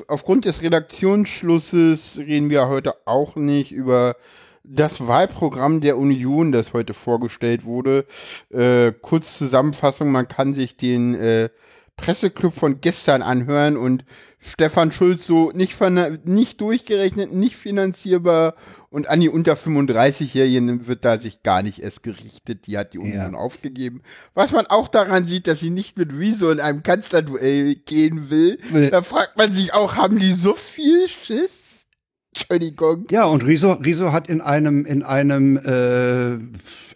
aufgrund 0.07 0.45
des 0.45 0.61
Redaktionsschlusses 0.61 2.17
reden 2.17 2.49
wir 2.49 2.67
heute 2.67 2.95
auch 3.05 3.35
nicht 3.35 3.71
über 3.71 4.15
das 4.63 5.07
Wahlprogramm 5.07 5.81
der 5.81 5.97
Union, 5.97 6.51
das 6.51 6.73
heute 6.73 6.93
vorgestellt 6.93 7.63
wurde. 7.63 8.05
Äh, 8.51 8.91
kurz 9.01 9.37
Zusammenfassung, 9.37 10.11
man 10.11 10.27
kann 10.27 10.53
sich 10.53 10.77
den 10.77 11.15
äh, 11.15 11.49
Presseclub 11.95 12.53
von 12.53 12.81
gestern 12.81 13.21
anhören 13.21 13.77
und 13.77 14.05
Stefan 14.41 14.93
Schulz 14.93 15.27
so 15.27 15.51
nicht, 15.51 15.77
nicht 16.25 16.61
durchgerechnet, 16.61 17.33
nicht 17.33 17.57
finanzierbar 17.57 18.55
und 18.89 19.07
an 19.09 19.19
die 19.19 19.27
unter 19.27 19.53
35-Jährigen 19.53 20.87
wird 20.87 21.03
da 21.03 21.19
sich 21.19 21.43
gar 21.43 21.61
nicht 21.61 21.79
erst 21.79 22.03
gerichtet. 22.03 22.65
Die 22.65 22.77
hat 22.77 22.93
die 22.93 22.99
Union 22.99 23.33
ja. 23.33 23.37
aufgegeben. 23.37 24.01
Was 24.33 24.53
man 24.53 24.65
auch 24.65 24.87
daran 24.87 25.27
sieht, 25.27 25.45
dass 25.47 25.59
sie 25.59 25.69
nicht 25.69 25.97
mit 25.97 26.13
Rezo 26.17 26.49
in 26.51 26.61
einem 26.61 26.83
Kanzlerduell 26.83 27.75
gehen 27.75 28.29
will. 28.29 28.59
Nee. 28.71 28.89
Da 28.89 29.01
fragt 29.01 29.37
man 29.37 29.51
sich 29.51 29.73
auch, 29.73 29.97
haben 29.97 30.19
die 30.19 30.33
so 30.33 30.55
viel 30.55 31.07
Schiss? 31.09 31.87
Entschuldigung. 32.33 33.07
Ja, 33.11 33.25
und 33.25 33.43
Riso, 33.45 33.73
Riso 33.73 34.13
hat 34.13 34.29
in 34.29 34.39
einem, 34.39 34.85
in 34.85 35.03
einem 35.03 35.57
äh, 35.57 36.37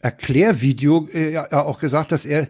Erklärvideo 0.01 1.09
äh, 1.11 1.31
ja 1.33 1.65
auch 1.65 1.79
gesagt, 1.79 2.13
dass 2.13 2.25
er 2.25 2.47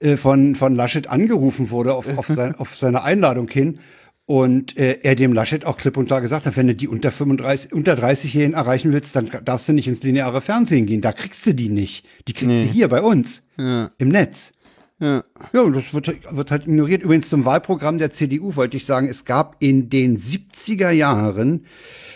äh, 0.00 0.16
von, 0.16 0.54
von 0.54 0.74
Laschet 0.74 1.08
angerufen 1.08 1.70
wurde 1.70 1.94
auf, 1.94 2.18
auf, 2.18 2.26
sein, 2.26 2.54
auf 2.56 2.76
seine 2.76 3.02
Einladung 3.04 3.48
hin 3.48 3.80
und 4.28 4.76
äh, 4.76 4.98
er 5.04 5.14
dem 5.14 5.32
Laschet 5.32 5.64
auch 5.64 5.78
klipp 5.78 5.96
und 5.96 6.04
klar 6.04 6.20
gesagt 6.20 6.44
hat, 6.44 6.58
wenn 6.58 6.66
du 6.66 6.74
die 6.74 6.86
unter 6.86 7.10
35, 7.10 7.72
unter 7.72 7.94
30-Jährigen 7.94 8.52
erreichen 8.52 8.92
willst, 8.92 9.16
dann 9.16 9.30
darfst 9.42 9.66
du 9.66 9.72
nicht 9.72 9.88
ins 9.88 10.02
lineare 10.02 10.42
Fernsehen 10.42 10.84
gehen. 10.84 11.00
Da 11.00 11.12
kriegst 11.12 11.46
du 11.46 11.54
die 11.54 11.70
nicht. 11.70 12.04
Die 12.28 12.34
kriegst 12.34 12.50
nee. 12.50 12.66
du 12.66 12.70
hier 12.70 12.88
bei 12.88 13.00
uns. 13.00 13.40
Ja. 13.56 13.88
Im 13.96 14.08
Netz. 14.10 14.52
Ja. 15.00 15.24
ja, 15.54 15.62
und 15.62 15.72
das 15.72 15.94
wird, 15.94 16.14
wird 16.30 16.50
halt 16.50 16.66
ignoriert. 16.66 17.02
Übrigens 17.02 17.30
zum 17.30 17.46
Wahlprogramm 17.46 17.96
der 17.96 18.10
CDU 18.10 18.54
wollte 18.54 18.76
ich 18.76 18.84
sagen, 18.84 19.08
es 19.08 19.24
gab 19.24 19.56
in 19.60 19.88
den 19.88 20.18
70er 20.18 20.90
Jahren 20.90 21.64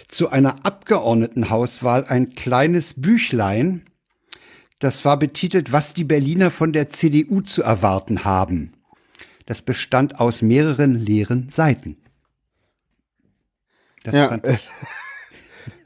zu 0.08 0.28
einer 0.28 0.66
Abgeordnetenhauswahl 0.66 2.04
ein 2.04 2.34
kleines 2.34 2.92
Büchlein. 3.00 3.84
Das 4.80 5.06
war 5.06 5.18
betitelt, 5.18 5.72
was 5.72 5.94
die 5.94 6.04
Berliner 6.04 6.50
von 6.50 6.74
der 6.74 6.88
CDU 6.88 7.40
zu 7.40 7.62
erwarten 7.62 8.24
haben. 8.26 8.74
Das 9.46 9.62
bestand 9.62 10.20
aus 10.20 10.42
mehreren 10.42 10.94
leeren 11.00 11.48
Seiten. 11.48 11.96
Das, 14.04 14.14
ja. 14.14 14.38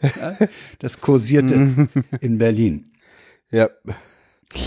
das 0.79 1.01
kursierte 1.01 1.89
in 2.21 2.39
Berlin. 2.39 2.91
Ja. 3.51 3.69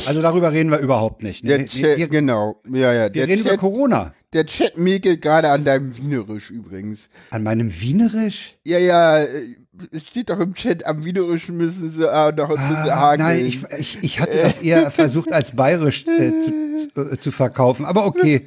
Also 0.08 0.22
darüber 0.22 0.52
reden 0.52 0.72
wir 0.72 0.80
überhaupt 0.80 1.24
nicht. 1.24 1.44
Ne? 1.44 1.58
Der 1.58 1.68
Chat, 1.68 1.98
wir, 1.98 2.08
genau. 2.08 2.62
Ja, 2.72 2.94
ja. 2.94 3.14
Wir 3.14 3.24
reden 3.24 3.44
Chat, 3.44 3.54
über 3.54 3.58
Corona. 3.58 4.14
Der 4.34 4.46
Chat 4.46 4.78
mäkelt 4.78 5.22
gerade 5.22 5.50
an 5.50 5.64
deinem 5.64 5.98
Wienerisch 5.98 6.52
übrigens. 6.52 7.10
An 7.32 7.44
meinem 7.44 7.72
Wienerisch? 7.82 8.58
Ja, 8.64 8.78
ja. 8.78 9.24
Es 9.24 10.04
steht 10.08 10.30
doch 10.30 10.40
im 10.40 10.54
Chat, 10.54 10.86
am 10.86 11.06
Wienerischen 11.06 11.56
müssen 11.56 11.90
sie 11.92 12.04
äh, 12.04 12.32
noch 12.34 12.50
ein 12.50 12.56
bisschen 12.56 12.90
ah, 12.92 13.16
Nein, 13.18 13.46
ich, 13.46 13.64
ich, 13.78 14.00
ich 14.02 14.20
hatte 14.20 14.38
das 14.42 14.60
eher 14.60 14.92
versucht 14.92 15.32
als 15.32 15.56
bayerisch 15.56 16.06
äh, 16.06 16.34
zu, 16.42 16.92
zu, 16.94 17.14
äh, 17.14 17.18
zu 17.18 17.32
verkaufen, 17.32 17.86
aber 17.86 18.06
okay. 18.06 18.44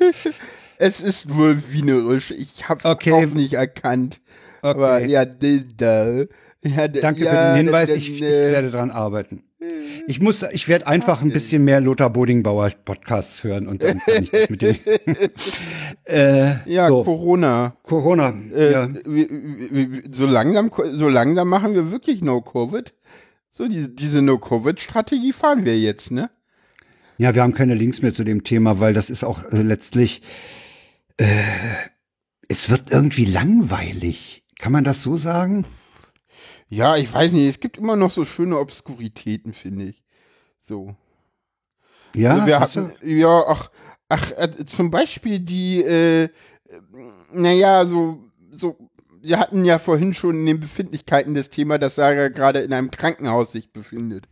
Es 0.76 1.00
ist 1.00 1.34
wohl 1.34 1.56
wienerisch. 1.72 2.32
Ich 2.32 2.68
hab's 2.68 2.84
okay. 2.84 3.12
auch 3.12 3.26
nicht 3.26 3.54
erkannt. 3.54 4.20
Okay. 4.62 4.78
Aber 4.78 5.04
ja, 5.04 5.24
da. 5.24 6.24
Ja, 6.64 6.86
Danke 6.86 7.24
ja, 7.24 7.30
für 7.30 7.36
den 7.48 7.56
Hinweis. 7.56 7.90
Ich, 7.90 8.14
ich 8.14 8.20
werde 8.20 8.70
dran 8.70 8.90
arbeiten. 8.92 9.42
Ich 10.06 10.20
muss, 10.20 10.42
ich 10.52 10.68
werde 10.68 10.86
einfach 10.86 11.22
ein 11.22 11.30
bisschen 11.30 11.64
mehr 11.64 11.80
Lothar 11.80 12.10
Bodingbauer 12.10 12.70
Podcasts 12.84 13.44
hören 13.44 13.68
und 13.68 13.82
dann 13.82 14.00
kann 14.00 14.22
ich 14.22 14.30
das 14.30 14.50
mit 14.50 14.62
dir. 14.62 14.76
äh, 16.04 16.70
ja, 16.70 16.88
so. 16.88 17.04
Corona. 17.04 17.74
Corona. 17.82 18.32
Äh, 18.52 18.72
ja. 18.72 18.88
so 20.10 20.26
langsam, 20.26 20.70
so 20.84 21.08
langsam 21.08 21.48
machen 21.48 21.74
wir 21.74 21.90
wirklich 21.90 22.22
No 22.22 22.40
Covid. 22.40 22.92
So 23.50 23.68
die, 23.68 23.94
diese 23.94 24.22
No 24.22 24.38
Covid 24.38 24.80
Strategie 24.80 25.32
fahren 25.32 25.64
wir 25.64 25.78
jetzt, 25.78 26.10
ne? 26.10 26.30
Ja, 27.18 27.34
wir 27.34 27.42
haben 27.42 27.54
keine 27.54 27.74
Links 27.74 28.02
mehr 28.02 28.14
zu 28.14 28.24
dem 28.24 28.42
Thema, 28.42 28.80
weil 28.80 28.94
das 28.94 29.10
ist 29.10 29.24
auch 29.24 29.44
äh, 29.52 29.62
letztlich 29.62 30.22
äh, 31.18 31.24
es 32.48 32.68
wird 32.68 32.90
irgendwie 32.90 33.24
langweilig. 33.24 34.41
Kann 34.62 34.70
man 34.70 34.84
das 34.84 35.02
so 35.02 35.16
sagen? 35.16 35.66
Ja, 36.68 36.96
ich 36.96 37.12
weiß 37.12 37.32
nicht. 37.32 37.48
Es 37.48 37.58
gibt 37.58 37.78
immer 37.78 37.96
noch 37.96 38.12
so 38.12 38.24
schöne 38.24 38.60
Obskuritäten, 38.60 39.54
finde 39.54 39.86
ich. 39.86 40.04
So. 40.60 40.94
Ja, 42.14 42.34
also 42.34 42.46
wir 42.46 42.60
hatten, 42.60 42.92
ja, 43.02 43.42
ach, 43.48 43.72
ach, 44.08 44.30
äh, 44.36 44.64
zum 44.66 44.92
Beispiel 44.92 45.40
die, 45.40 45.82
äh, 45.82 46.28
naja, 47.32 47.84
so, 47.86 48.30
so, 48.52 48.78
wir 49.20 49.40
hatten 49.40 49.64
ja 49.64 49.80
vorhin 49.80 50.14
schon 50.14 50.38
in 50.38 50.46
den 50.46 50.60
Befindlichkeiten 50.60 51.34
das 51.34 51.50
Thema, 51.50 51.78
dass 51.78 51.96
Sarah 51.96 52.28
gerade 52.28 52.60
in 52.60 52.72
einem 52.72 52.92
Krankenhaus 52.92 53.50
sich 53.50 53.72
befindet. 53.72 54.28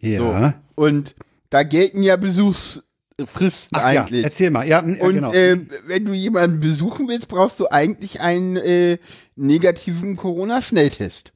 Ja. 0.00 0.18
So. 0.18 0.82
Und 0.82 1.14
da 1.50 1.62
gelten 1.62 2.02
ja 2.02 2.16
Besuchs, 2.16 2.82
Fristen 3.24 3.76
Ach, 3.78 3.84
eigentlich. 3.84 4.22
Ja, 4.22 4.26
erzähl 4.26 4.50
mal, 4.50 4.66
ja, 4.66 4.80
und, 4.80 4.98
genau. 4.98 5.32
Äh, 5.32 5.58
wenn 5.86 6.04
du 6.04 6.12
jemanden 6.12 6.58
besuchen 6.58 7.08
willst, 7.08 7.28
brauchst 7.28 7.60
du 7.60 7.68
eigentlich 7.70 8.20
einen 8.20 8.56
äh, 8.56 8.98
negativen 9.36 10.16
Corona-Schnelltest. 10.16 11.32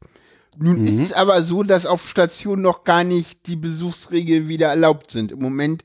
Nun 0.57 0.81
mhm. 0.81 0.87
ist 0.89 0.99
es 0.99 1.13
aber 1.13 1.43
so, 1.43 1.63
dass 1.63 1.87
auf 1.87 2.09
Station 2.09 2.63
noch 2.63 2.83
gar 2.83 3.05
nicht 3.05 3.47
die 3.47 3.55
Besuchsregeln 3.55 4.49
wieder 4.49 4.69
erlaubt 4.69 5.13
sind. 5.13 5.31
Im 5.31 5.39
Moment 5.39 5.85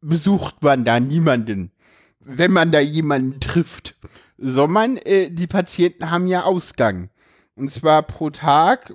besucht 0.00 0.62
man 0.62 0.84
da 0.84 0.98
niemanden, 0.98 1.70
wenn 2.18 2.52
man 2.52 2.72
da 2.72 2.80
jemanden 2.80 3.38
trifft. 3.38 3.94
Sondern 4.36 4.96
äh, 4.98 5.30
die 5.30 5.46
Patienten 5.46 6.10
haben 6.10 6.26
ja 6.26 6.42
Ausgang. 6.42 7.10
Und 7.54 7.72
zwar 7.72 8.02
pro 8.02 8.30
Tag, 8.30 8.94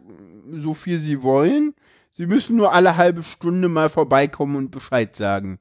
so 0.51 0.73
viel 0.73 0.99
sie 0.99 1.21
wollen. 1.21 1.73
Sie 2.11 2.25
müssen 2.25 2.55
nur 2.55 2.73
alle 2.73 2.95
halbe 2.95 3.23
Stunde 3.23 3.67
mal 3.67 3.89
vorbeikommen 3.89 4.55
und 4.55 4.71
Bescheid 4.71 5.15
sagen. 5.15 5.59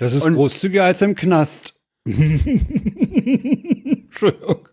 Das 0.00 0.12
ist 0.14 0.22
und, 0.22 0.34
großzügiger 0.34 0.84
als 0.84 1.02
im 1.02 1.14
Knast. 1.14 1.74
Entschuldigung. 2.06 4.66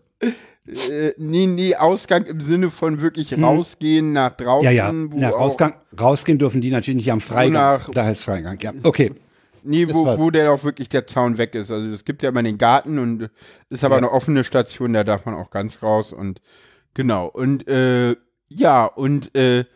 Äh, 0.66 1.12
nee, 1.18 1.46
nee, 1.46 1.74
Ausgang 1.74 2.24
im 2.24 2.40
Sinne 2.40 2.70
von 2.70 3.02
wirklich 3.02 3.32
hm. 3.32 3.44
rausgehen 3.44 4.14
nach 4.14 4.32
draußen. 4.32 4.64
Ja, 4.64 4.70
ja. 4.70 4.90
ja 5.16 5.28
Rausgang, 5.28 5.74
rausgehen 6.00 6.38
dürfen 6.38 6.62
die 6.62 6.70
natürlich 6.70 6.96
nicht 6.96 7.12
am 7.12 7.20
Freigang. 7.20 7.52
Nach, 7.52 7.90
da 7.90 8.04
heißt 8.04 8.24
Freigang, 8.24 8.58
ja. 8.60 8.72
Okay. 8.82 9.12
Nee, 9.64 9.92
wo, 9.92 10.06
wo 10.16 10.30
der 10.30 10.52
auch 10.52 10.62
wirklich 10.64 10.88
der 10.88 11.08
Zaun 11.08 11.36
weg 11.36 11.54
ist. 11.54 11.70
Also 11.70 11.88
es 11.88 12.06
gibt 12.06 12.22
ja 12.22 12.30
immer 12.30 12.44
den 12.44 12.56
Garten 12.58 12.98
und 12.98 13.28
ist 13.68 13.84
aber 13.84 13.96
ja. 13.96 13.98
eine 13.98 14.12
offene 14.12 14.44
Station, 14.44 14.94
da 14.94 15.04
darf 15.04 15.26
man 15.26 15.34
auch 15.34 15.50
ganz 15.50 15.82
raus 15.82 16.12
und 16.12 16.40
genau. 16.94 17.26
Und 17.26 17.68
äh, 17.68 18.14
ja, 18.48 18.86
und 18.86 19.34
äh, 19.34 19.66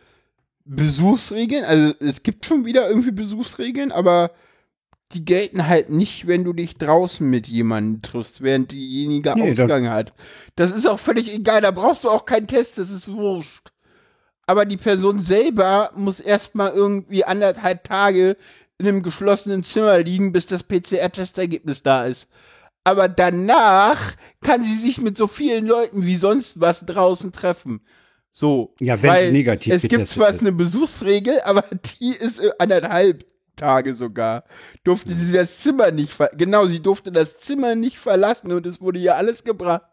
Besuchsregeln, 0.65 1.65
also 1.65 1.93
es 1.99 2.23
gibt 2.23 2.45
schon 2.45 2.63
wieder 2.65 2.89
irgendwie 2.89 3.11
Besuchsregeln, 3.11 3.91
aber 3.91 4.31
die 5.11 5.25
gelten 5.25 5.67
halt 5.67 5.89
nicht, 5.89 6.27
wenn 6.27 6.43
du 6.43 6.53
dich 6.53 6.77
draußen 6.77 7.29
mit 7.29 7.47
jemandem 7.47 8.01
triffst, 8.01 8.41
während 8.41 8.71
diejenige 8.71 9.33
nee, 9.35 9.51
Ausgang 9.51 9.89
hat. 9.89 10.13
Das 10.55 10.71
ist 10.71 10.87
auch 10.87 10.99
völlig 10.99 11.33
egal, 11.33 11.61
da 11.61 11.71
brauchst 11.71 12.03
du 12.03 12.09
auch 12.09 12.25
keinen 12.25 12.47
Test, 12.47 12.77
das 12.77 12.89
ist 12.89 13.11
wurscht. 13.11 13.71
aber 14.47 14.65
die 14.65 14.77
Person 14.77 15.19
selber 15.19 15.91
muss 15.95 16.19
erstmal 16.19 16.71
irgendwie 16.71 17.23
anderthalb 17.25 17.83
Tage 17.83 18.37
in 18.77 18.87
einem 18.87 19.03
geschlossenen 19.03 19.63
Zimmer 19.63 19.99
liegen, 19.99 20.31
bis 20.31 20.47
das 20.47 20.63
PCR-Testergebnis 20.63 21.83
da 21.83 22.05
ist. 22.05 22.27
Aber 22.83 23.07
danach 23.07 24.15
kann 24.41 24.63
sie 24.63 24.75
sich 24.75 24.97
mit 24.97 25.17
so 25.17 25.27
vielen 25.27 25.65
Leuten 25.65 26.05
wie 26.05 26.17
sonst 26.17 26.59
was 26.59 26.85
draußen 26.85 27.31
treffen. 27.31 27.81
So. 28.31 28.73
Ja, 28.79 29.01
wenn 29.01 29.09
weil 29.09 29.25
sie 29.27 29.31
negativ 29.31 29.73
Es 29.73 29.83
gibt 29.83 30.07
zwar 30.07 30.31
ist. 30.31 30.41
eine 30.41 30.51
Besuchsregel, 30.51 31.39
aber 31.45 31.63
die 32.01 32.09
ist 32.09 32.41
anderthalb 32.59 33.25
Tage 33.55 33.95
sogar. 33.95 34.43
Durfte 34.83 35.13
sie 35.13 35.31
das 35.33 35.59
Zimmer 35.59 35.91
nicht 35.91 36.13
genau, 36.37 36.65
sie 36.65 36.81
durfte 36.81 37.11
das 37.11 37.39
Zimmer 37.39 37.75
nicht 37.75 37.97
verlassen 37.97 38.51
und 38.51 38.65
es 38.65 38.81
wurde 38.81 38.99
ihr 38.99 39.15
alles 39.15 39.43
gebracht. 39.43 39.83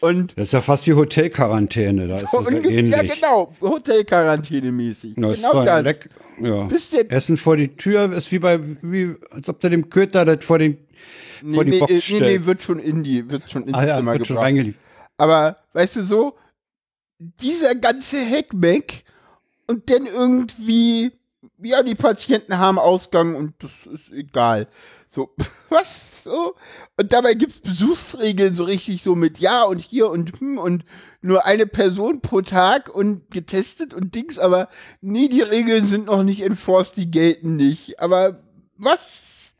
Und 0.00 0.36
Das 0.36 0.48
ist 0.48 0.52
ja 0.52 0.60
fast 0.60 0.86
wie 0.88 0.94
Hotelquarantäne, 0.94 2.08
da 2.08 2.16
ist 2.16 2.30
so 2.32 2.40
das 2.42 2.52
ja 2.52 2.70
ähnlich. 2.70 2.92
ja 2.96 3.02
genau, 3.02 3.54
Hotelquarantäne-mäßig. 3.60 5.12
Na, 5.16 5.30
ist 5.30 5.36
genau 5.36 5.52
zwar 5.52 5.64
das. 5.64 5.84
leck, 5.84 6.08
ja. 6.40 6.68
Essen 7.08 7.36
vor 7.36 7.56
die 7.56 7.76
Tür 7.76 8.12
ist 8.12 8.32
wie 8.32 8.40
bei, 8.40 8.58
wie, 8.82 9.14
als 9.30 9.48
ob 9.48 9.60
du 9.60 9.70
dem 9.70 9.90
Köter 9.90 10.24
das 10.24 10.44
vor 10.44 10.58
den, 10.58 10.78
nee, 11.42 11.54
vor 11.54 11.64
die 11.64 11.70
nee, 11.70 11.78
Box 11.78 11.92
nee, 11.92 11.98
nee, 11.98 12.16
stellst. 12.16 12.46
wird 12.46 12.62
schon 12.64 12.78
in 12.80 13.04
die, 13.04 13.30
wird 13.30 13.48
schon 13.48 13.62
ins 13.62 13.74
ah 13.74 13.86
ja, 13.86 13.96
Zimmer 13.98 14.12
wird 14.14 14.26
schon 14.26 14.34
gebracht. 14.34 14.46
reingeliefert. 14.46 14.82
Aber, 15.18 15.56
weißt 15.72 15.96
du, 15.96 16.04
so, 16.04 16.36
dieser 17.20 17.76
ganze 17.76 18.16
Heckmeck 18.18 19.04
und 19.68 19.88
dann 19.88 20.06
irgendwie, 20.06 21.12
ja, 21.62 21.82
die 21.82 21.94
Patienten 21.94 22.58
haben 22.58 22.78
Ausgang 22.78 23.34
und 23.34 23.54
das 23.60 23.86
ist 23.86 24.12
egal. 24.12 24.68
So, 25.08 25.34
was? 25.68 26.24
So? 26.24 26.54
Und 26.96 27.12
dabei 27.12 27.34
gibt's 27.34 27.60
Besuchsregeln 27.60 28.54
so 28.54 28.64
richtig 28.64 29.02
so 29.02 29.14
mit 29.14 29.38
ja 29.38 29.64
und 29.64 29.78
hier 29.78 30.08
und 30.08 30.38
hm 30.38 30.58
und 30.58 30.84
nur 31.20 31.44
eine 31.46 31.66
Person 31.66 32.20
pro 32.20 32.42
Tag 32.42 32.94
und 32.94 33.30
getestet 33.30 33.92
und 33.92 34.14
Dings, 34.14 34.38
aber 34.38 34.68
nee, 35.00 35.28
die 35.28 35.42
Regeln 35.42 35.86
sind 35.86 36.06
noch 36.06 36.22
nicht 36.22 36.42
enforced, 36.42 36.96
die 36.96 37.10
gelten 37.10 37.56
nicht. 37.56 38.00
Aber 38.00 38.42
was? 38.76 39.54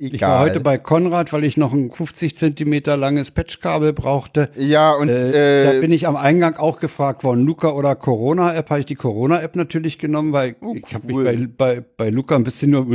Egal. 0.00 0.14
Ich 0.14 0.22
war 0.22 0.40
heute 0.40 0.60
bei 0.60 0.78
Konrad, 0.78 1.30
weil 1.34 1.44
ich 1.44 1.58
noch 1.58 1.74
ein 1.74 1.90
50 1.92 2.34
Zentimeter 2.34 2.96
langes 2.96 3.30
Patchkabel 3.30 3.92
brauchte. 3.92 4.48
ja, 4.56 4.92
und 4.92 5.10
Äh, 5.10 5.62
äh, 5.62 5.74
da 5.74 5.80
bin 5.80 5.92
ich 5.92 6.08
am 6.08 6.16
Eingang 6.16 6.56
auch 6.56 6.80
gefragt 6.80 7.22
worden, 7.22 7.44
Luca 7.44 7.68
oder 7.72 7.94
Corona-App. 7.94 8.70
Habe 8.70 8.80
ich 8.80 8.86
die 8.86 8.94
Corona-App 8.94 9.56
natürlich 9.56 9.98
genommen, 9.98 10.32
weil 10.32 10.56
Oh, 10.62 10.74
ich 10.74 10.94
habe 10.94 11.06
mich 11.06 11.16
cool. 11.16 11.24
bei, 11.24 11.48
bei, 11.76 11.84
bei 11.96 12.08
Luca 12.08 12.34
ein 12.34 12.44
bisschen 12.44 12.70
nur, 12.70 12.86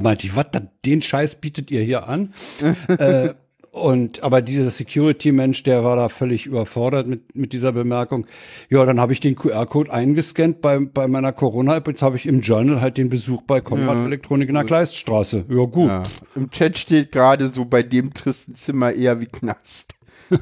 meinte 0.00 0.26
ich, 0.26 0.34
was, 0.34 0.46
den 0.84 1.02
Scheiß 1.02 1.36
bietet 1.36 1.70
ihr 1.70 1.82
hier 1.82 2.08
an? 2.08 2.32
äh, 2.98 3.34
und 3.76 4.22
aber 4.22 4.40
dieser 4.40 4.70
Security-Mensch, 4.70 5.62
der 5.62 5.84
war 5.84 5.96
da 5.96 6.08
völlig 6.08 6.46
überfordert 6.46 7.06
mit, 7.06 7.36
mit 7.36 7.52
dieser 7.52 7.72
Bemerkung. 7.72 8.26
Ja, 8.70 8.86
dann 8.86 8.98
habe 8.98 9.12
ich 9.12 9.20
den 9.20 9.36
QR-Code 9.36 9.92
eingescannt 9.92 10.62
bei, 10.62 10.78
bei 10.78 11.06
meiner 11.06 11.32
Corona-App. 11.32 11.86
Jetzt 11.86 12.00
habe 12.00 12.16
ich 12.16 12.26
im 12.26 12.40
Journal 12.40 12.80
halt 12.80 12.96
den 12.96 13.10
Besuch 13.10 13.42
bei 13.42 13.60
Konrad 13.60 14.06
Elektronik 14.06 14.48
in 14.48 14.54
der 14.54 14.64
Kleiststraße. 14.64 15.44
Ja, 15.48 15.64
gut. 15.66 15.88
Ja. 15.88 16.04
Im 16.34 16.50
Chat 16.50 16.78
steht 16.78 17.12
gerade 17.12 17.48
so 17.50 17.66
bei 17.66 17.82
dem 17.82 18.14
tristen 18.14 18.54
Zimmer 18.54 18.92
eher 18.92 19.20
wie 19.20 19.26
Knast. 19.26 19.94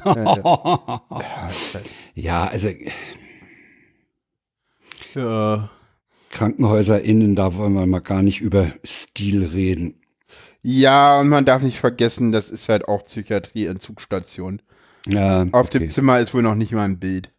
Ja, 2.17 2.47
also 2.47 2.69
Ja. 5.13 5.69
Krankenhäuser 6.31 7.01
innen, 7.01 7.35
da 7.35 7.55
wollen 7.55 7.73
wir 7.73 7.85
mal 7.85 7.99
gar 7.99 8.21
nicht 8.21 8.39
über 8.39 8.71
Stil 8.85 9.45
reden. 9.45 9.95
Ja, 10.67 11.19
und 11.19 11.29
man 11.29 11.45
darf 11.45 11.61
nicht 11.61 11.79
vergessen, 11.79 12.31
das 12.31 12.49
ist 12.49 12.69
halt 12.69 12.87
auch 12.87 13.03
Psychiatrie-Entzugsstation. 13.03 14.63
Ja, 15.05 15.43
Auf 15.51 15.67
okay. 15.67 15.77
dem 15.77 15.89
Zimmer 15.91 16.19
ist 16.19 16.33
wohl 16.33 16.41
noch 16.41 16.55
nicht 16.55 16.71
mal 16.71 16.85
ein 16.85 16.97
Bild. 16.97 17.29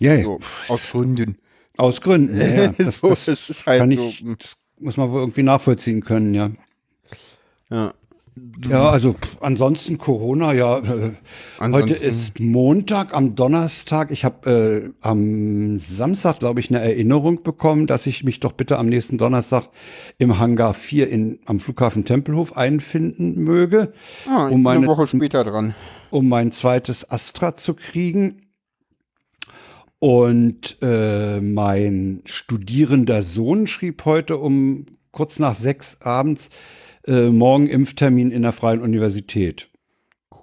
ja, 0.00 0.14
ja. 0.14 0.22
So, 0.22 0.40
aus 0.68 0.90
Gründen. 0.90 1.36
aus 1.76 2.00
Gründen. 2.00 2.40
Ja, 2.40 2.46
ja. 2.46 2.74
Das, 2.78 3.00
so, 3.00 3.10
das, 3.10 3.26
das 3.26 3.66
halt 3.66 3.80
kann 3.80 3.94
so. 3.94 4.08
ich, 4.08 4.24
das 4.38 4.56
muss 4.80 4.96
man 4.96 5.10
wohl 5.12 5.20
irgendwie 5.20 5.42
nachvollziehen 5.42 6.02
können, 6.02 6.32
ja. 6.32 6.50
Ja. 7.70 7.92
Ja, 8.68 8.90
also 8.90 9.14
ansonsten 9.40 9.98
Corona, 9.98 10.52
ja. 10.52 10.78
Äh, 10.78 10.82
heute 10.82 11.16
Ansonsten- 11.58 11.94
ist 12.04 12.40
Montag, 12.40 13.14
am 13.14 13.34
Donnerstag. 13.34 14.10
Ich 14.10 14.24
habe 14.24 14.50
äh, 14.50 14.90
am 15.00 15.78
Samstag, 15.78 16.38
glaube 16.40 16.60
ich, 16.60 16.70
eine 16.70 16.80
Erinnerung 16.80 17.42
bekommen, 17.42 17.86
dass 17.86 18.06
ich 18.06 18.24
mich 18.24 18.40
doch 18.40 18.52
bitte 18.52 18.78
am 18.78 18.86
nächsten 18.88 19.18
Donnerstag 19.18 19.68
im 20.18 20.38
Hangar 20.38 20.74
4 20.74 21.08
in, 21.08 21.38
am 21.46 21.60
Flughafen 21.60 22.04
Tempelhof 22.04 22.56
einfinden 22.56 23.34
möge, 23.42 23.92
Ah, 24.28 24.44
um 24.44 24.48
bin 24.48 24.66
eine 24.66 24.80
meine- 24.80 24.86
Woche 24.86 25.06
später 25.06 25.44
dran. 25.44 25.74
um 26.10 26.28
mein 26.28 26.52
zweites 26.52 27.10
Astra 27.10 27.54
zu 27.54 27.74
kriegen. 27.74 28.42
Und 30.00 30.76
äh, 30.80 31.40
mein 31.40 32.22
studierender 32.24 33.22
Sohn 33.24 33.66
schrieb 33.66 34.04
heute 34.04 34.36
um 34.36 34.86
kurz 35.10 35.38
nach 35.40 35.56
sechs 35.56 36.00
abends 36.02 36.50
äh, 37.06 37.28
morgen 37.28 37.66
Impftermin 37.68 38.30
in 38.30 38.42
der 38.42 38.52
Freien 38.52 38.80
Universität. 38.82 39.68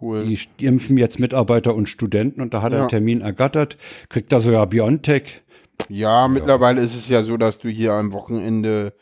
Cool. 0.01 0.25
Die, 0.25 0.65
impfen 0.65 0.97
jetzt 0.97 1.19
Mitarbeiter 1.19 1.73
und 1.73 1.87
Studenten 1.87 2.41
und 2.41 2.53
da 2.53 2.61
hat 2.61 2.71
er 2.73 2.77
Ja. 2.77 2.83
einen 2.83 2.89
Termin 2.89 3.21
ergattert, 3.21 3.77
kriegt 4.09 4.31
da 4.31 4.39
sogar 4.39 4.67
Biontech. 4.67 5.41
Ja, 5.89 6.27
mittlerweile 6.27 6.81
ist 6.81 6.95
es 6.95 7.07
ja 7.09 7.23
so, 7.23 7.37
dass 7.37 7.59
du 7.59 7.69
hier 7.69 7.93
am 7.93 8.13
Wochenende 8.13 8.93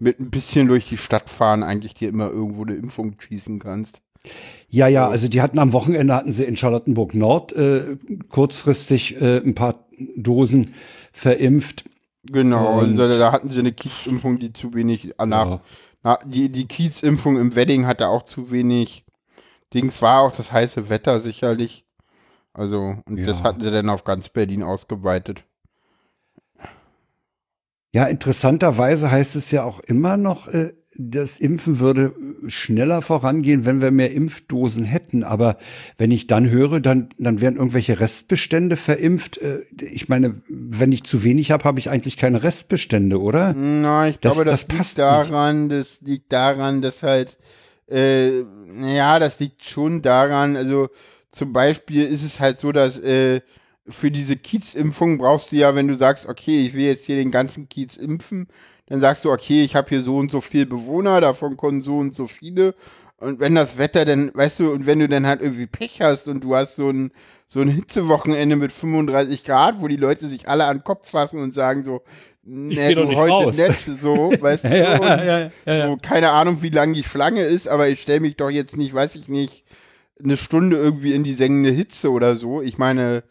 mit 0.00 0.20
ein 0.20 0.30
bisschen 0.30 0.68
durch 0.68 0.88
die 0.88 0.96
Stadt 0.98 1.30
fahren 1.30 1.62
eigentlich 1.62 1.94
dir 1.94 2.08
immer 2.08 2.30
irgendwo 2.30 2.62
eine 2.64 2.74
Impfung 2.74 3.14
schießen 3.18 3.58
kannst. 3.58 4.00
Ja, 4.68 4.88
ja, 4.88 5.08
also 5.08 5.28
die 5.28 5.40
hatten 5.40 5.58
am 5.58 5.72
Wochenende 5.72 6.14
hatten 6.14 6.32
sie 6.32 6.44
in 6.44 6.56
Charlottenburg 6.56 7.14
Nord 7.14 7.52
äh, 7.52 7.96
kurzfristig 8.28 9.20
äh, 9.20 9.38
ein 9.38 9.54
paar 9.54 9.86
Dosen 10.16 10.74
verimpft. 11.12 11.84
Genau, 12.30 12.80
Und- 12.80 12.98
also 13.00 13.18
da 13.18 13.32
hatten 13.32 13.50
sie 13.50 13.60
eine 13.60 13.72
Kiezimpfung, 13.72 14.38
die 14.38 14.52
zu 14.52 14.74
wenig 14.74 15.14
nach, 15.24 15.48
Ja. 15.48 15.60
Na, 16.06 16.20
die, 16.24 16.52
die 16.52 16.68
Kiezimpfung 16.68 17.36
im 17.36 17.56
Wedding 17.56 17.84
hatte 17.84 18.06
auch 18.06 18.22
zu 18.22 18.52
wenig. 18.52 19.04
Dings 19.74 20.00
war 20.02 20.20
auch 20.20 20.30
das 20.30 20.52
heiße 20.52 20.88
Wetter 20.88 21.18
sicherlich. 21.18 21.84
Also, 22.52 22.94
und 23.08 23.26
das 23.26 23.40
Ja. 23.40 23.44
hatten 23.44 23.60
sie 23.60 23.72
dann 23.72 23.88
auf 23.90 24.04
ganz 24.04 24.28
Berlin 24.28 24.62
ausgeweitet. 24.62 25.42
Ja, 27.92 28.04
interessanterweise 28.04 29.10
heißt 29.10 29.34
es 29.34 29.50
ja 29.50 29.64
auch 29.64 29.80
immer 29.80 30.16
noch, 30.16 30.46
äh, 30.46 30.74
das 30.98 31.38
Impfen 31.38 31.78
würde 31.78 32.14
schneller 32.46 33.02
vorangehen, 33.02 33.64
wenn 33.64 33.80
wir 33.80 33.90
mehr 33.90 34.12
Impfdosen 34.12 34.84
hätten. 34.84 35.24
Aber 35.24 35.56
wenn 35.98 36.10
ich 36.10 36.26
dann 36.26 36.48
höre, 36.50 36.80
dann, 36.80 37.08
dann 37.18 37.40
werden 37.40 37.56
irgendwelche 37.56 38.00
Restbestände 38.00 38.76
verimpft. 38.76 39.38
Äh, 39.38 39.60
Ich 39.80 40.08
meine, 40.08 40.40
wenn 40.48 40.92
ich 40.92 41.04
zu 41.04 41.22
wenig 41.22 41.50
habe, 41.50 41.64
habe 41.64 41.78
ich 41.78 41.90
eigentlich 41.90 42.16
keine 42.16 42.42
Restbestände, 42.42 43.20
oder? 43.20 43.52
Na, 43.54 44.08
ich 44.08 44.18
Das- 44.18 44.34
glaube, 44.34 44.48
das, 44.50 44.66
das 44.66 44.76
passt 44.76 44.96
liegt 44.98 45.06
daran, 45.08 45.68
das 45.68 46.00
liegt 46.02 46.32
daran, 46.32 46.82
dass 46.82 47.02
halt, 47.02 47.36
äh, 47.90 48.40
ja, 48.94 49.18
das 49.18 49.38
liegt 49.40 49.64
schon 49.64 50.02
daran, 50.02 50.56
also 50.56 50.88
zum 51.30 51.52
Beispiel 51.52 52.04
ist 52.06 52.22
es 52.24 52.40
halt 52.40 52.58
so, 52.58 52.72
dass 52.72 52.98
äh, 52.98 53.40
für 53.88 54.10
diese 54.10 54.36
Kiezimpfung 54.36 55.18
brauchst 55.18 55.52
du 55.52 55.56
ja, 55.56 55.74
wenn 55.76 55.86
du 55.86 55.94
sagst, 55.96 56.26
okay, 56.26 56.58
ich 56.66 56.74
will 56.74 56.86
jetzt 56.86 57.04
hier 57.04 57.16
den 57.16 57.30
ganzen 57.30 57.68
Kiez 57.68 57.96
impfen, 57.96 58.48
dann 58.86 59.00
sagst 59.00 59.24
du, 59.24 59.32
okay, 59.32 59.62
ich 59.62 59.74
habe 59.74 59.88
hier 59.88 60.00
so 60.00 60.16
und 60.16 60.30
so 60.30 60.40
viel 60.40 60.66
Bewohner, 60.66 61.20
davon 61.20 61.56
kommen 61.56 61.82
so 61.82 61.98
und 61.98 62.14
so 62.14 62.26
viele. 62.26 62.74
Und 63.18 63.40
wenn 63.40 63.54
das 63.54 63.78
Wetter 63.78 64.04
dann, 64.04 64.30
weißt 64.34 64.60
du, 64.60 64.72
und 64.72 64.86
wenn 64.86 64.98
du 64.98 65.08
dann 65.08 65.26
halt 65.26 65.40
irgendwie 65.40 65.66
Pech 65.66 66.02
hast 66.02 66.28
und 66.28 66.44
du 66.44 66.54
hast 66.54 66.76
so 66.76 66.90
ein, 66.90 67.12
so 67.46 67.60
ein 67.60 67.68
Hitzewochenende 67.68 68.56
mit 68.56 68.72
35 68.72 69.42
Grad, 69.42 69.80
wo 69.80 69.88
die 69.88 69.96
Leute 69.96 70.28
sich 70.28 70.48
alle 70.48 70.66
an 70.66 70.78
den 70.78 70.84
Kopf 70.84 71.10
fassen 71.10 71.42
und 71.42 71.54
sagen 71.54 71.82
so, 71.82 72.02
doch 72.94 73.08
du 73.08 73.16
heute 73.16 73.32
raus. 73.32 73.56
nicht, 73.56 74.00
so, 74.00 74.32
weißt 74.40 74.64
du, 74.64 74.68
ja, 74.68 75.24
ja, 75.24 75.50
ja. 75.64 75.88
so, 75.88 75.96
keine 75.96 76.30
Ahnung, 76.30 76.62
wie 76.62 76.68
lang 76.68 76.92
die 76.92 77.02
Schlange 77.02 77.42
ist, 77.42 77.66
aber 77.66 77.88
ich 77.88 78.02
stelle 78.02 78.20
mich 78.20 78.36
doch 78.36 78.50
jetzt 78.50 78.76
nicht, 78.76 78.94
weiß 78.94 79.16
ich 79.16 79.28
nicht, 79.28 79.64
eine 80.22 80.36
Stunde 80.36 80.76
irgendwie 80.76 81.14
in 81.14 81.24
die 81.24 81.34
sengende 81.34 81.70
Hitze 81.70 82.10
oder 82.10 82.36
so. 82.36 82.62
Ich 82.62 82.78
meine, 82.78 83.24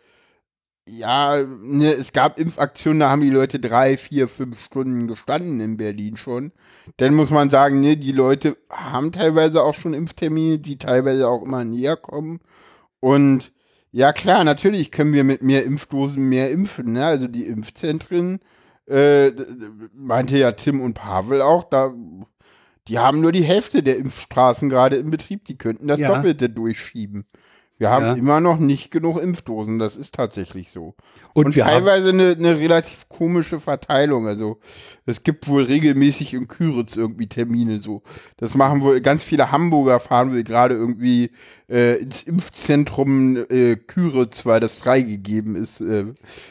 ja, 0.88 1.43
ne, 1.43 1.93
es 1.93 2.13
gab 2.13 2.39
Impfaktionen, 2.39 2.99
da 2.99 3.09
haben 3.09 3.21
die 3.21 3.29
Leute 3.31 3.59
drei, 3.59 3.97
vier, 3.97 4.27
fünf 4.27 4.61
Stunden 4.63 5.07
gestanden 5.07 5.59
in 5.59 5.77
Berlin 5.77 6.15
schon. 6.17 6.51
Dann 6.97 7.15
muss 7.15 7.31
man 7.31 7.49
sagen, 7.49 7.79
ne, 7.81 7.97
die 7.97 8.11
Leute 8.11 8.55
haben 8.69 9.11
teilweise 9.11 9.63
auch 9.63 9.73
schon 9.73 9.93
Impftermine, 9.95 10.59
die 10.59 10.77
teilweise 10.77 11.27
auch 11.27 11.43
immer 11.43 11.63
näher 11.63 11.97
kommen. 11.97 12.39
Und 12.99 13.51
ja, 13.91 14.13
klar, 14.13 14.43
natürlich 14.43 14.91
können 14.91 15.13
wir 15.13 15.23
mit 15.23 15.41
mehr 15.41 15.63
Impfdosen 15.63 16.27
mehr 16.29 16.51
impfen. 16.51 16.93
Ne? 16.93 17.05
Also 17.05 17.27
die 17.27 17.45
Impfzentren, 17.45 18.39
äh, 18.88 19.31
meinte 19.93 20.38
ja 20.38 20.51
Tim 20.51 20.81
und 20.81 20.93
Pavel 20.93 21.41
auch, 21.41 21.63
da, 21.63 21.93
die 22.88 22.99
haben 22.99 23.21
nur 23.21 23.31
die 23.31 23.43
Hälfte 23.43 23.81
der 23.81 23.97
Impfstraßen 23.97 24.69
gerade 24.69 24.97
in 24.97 25.09
Betrieb. 25.09 25.45
Die 25.45 25.57
könnten 25.57 25.88
das 25.88 25.99
Ja. 25.99 26.13
Doppelte 26.13 26.49
durchschieben. 26.49 27.25
Wir 27.78 27.89
haben 27.89 28.05
Ja. 28.05 28.13
immer 28.13 28.39
noch 28.39 28.57
nicht 28.57 28.89
genug 28.89 29.21
Impfdosen, 29.21 29.80
das 29.80 29.97
ist 29.97 30.15
tatsächlich 30.15 30.71
so. 30.71 30.95
Und 31.34 31.47
Und, 31.47 31.55
wir 31.55 31.65
haben- 31.65 31.73
teilweise 31.84 32.09
eine, 32.09 32.32
eine 32.32 32.57
relativ 32.57 33.09
komische 33.09 33.59
Verteilung. 33.59 34.28
Also 34.28 34.59
es 35.05 35.23
gibt 35.23 35.49
wohl 35.49 35.63
regelmäßig 35.63 36.34
in 36.34 36.47
Küritz 36.47 36.95
irgendwie 36.95 37.28
Termine 37.28 37.80
so. 37.80 38.01
Das 38.38 38.55
machen 38.55 38.82
wohl 38.82 39.01
ganz 39.01 39.23
viele 39.23 39.51
Hamburger 39.51 39.99
fahren 39.99 40.32
wohl 40.32 40.43
gerade 40.43 40.76
irgendwie 40.76 41.32
äh, 41.67 41.97
ins 41.97 42.23
Impfzentrum 42.23 43.38
äh, 43.49 43.76
Küritz, 43.76 44.45
weil 44.45 44.59
das 44.59 44.76
freigegeben 44.76 45.55
ist 45.55 45.82
äh, 45.82 46.05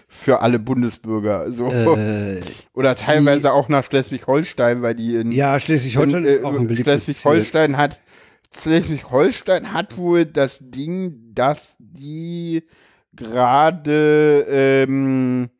für 0.09 0.43
alle 0.43 0.59
Bundesbürger. 0.59 1.51
So. 1.53 1.71
Äh, 1.71 2.41
Oder 2.75 2.97
teilweise 2.97 3.53
auch 3.53 3.69
nach 3.69 3.85
Schleswig-Holstein, 3.85 4.83
weil 4.83 4.95
die 4.95 5.15
in 5.17 5.33
ja, 5.33 5.59
Schleswig-Holstein 5.59 6.25
Ziel. 6.25 6.77
Schleswig-Holstein 6.77 7.77
hat 7.79 8.01
Schleswig-Holstein 8.61 9.73
hat 9.73 9.97
wohl 9.97 10.27
das 10.27 10.59
Ding, 10.61 11.33
dass 11.35 11.77
die 11.79 12.65
gerade 13.13 14.47
ähm, 14.49 15.51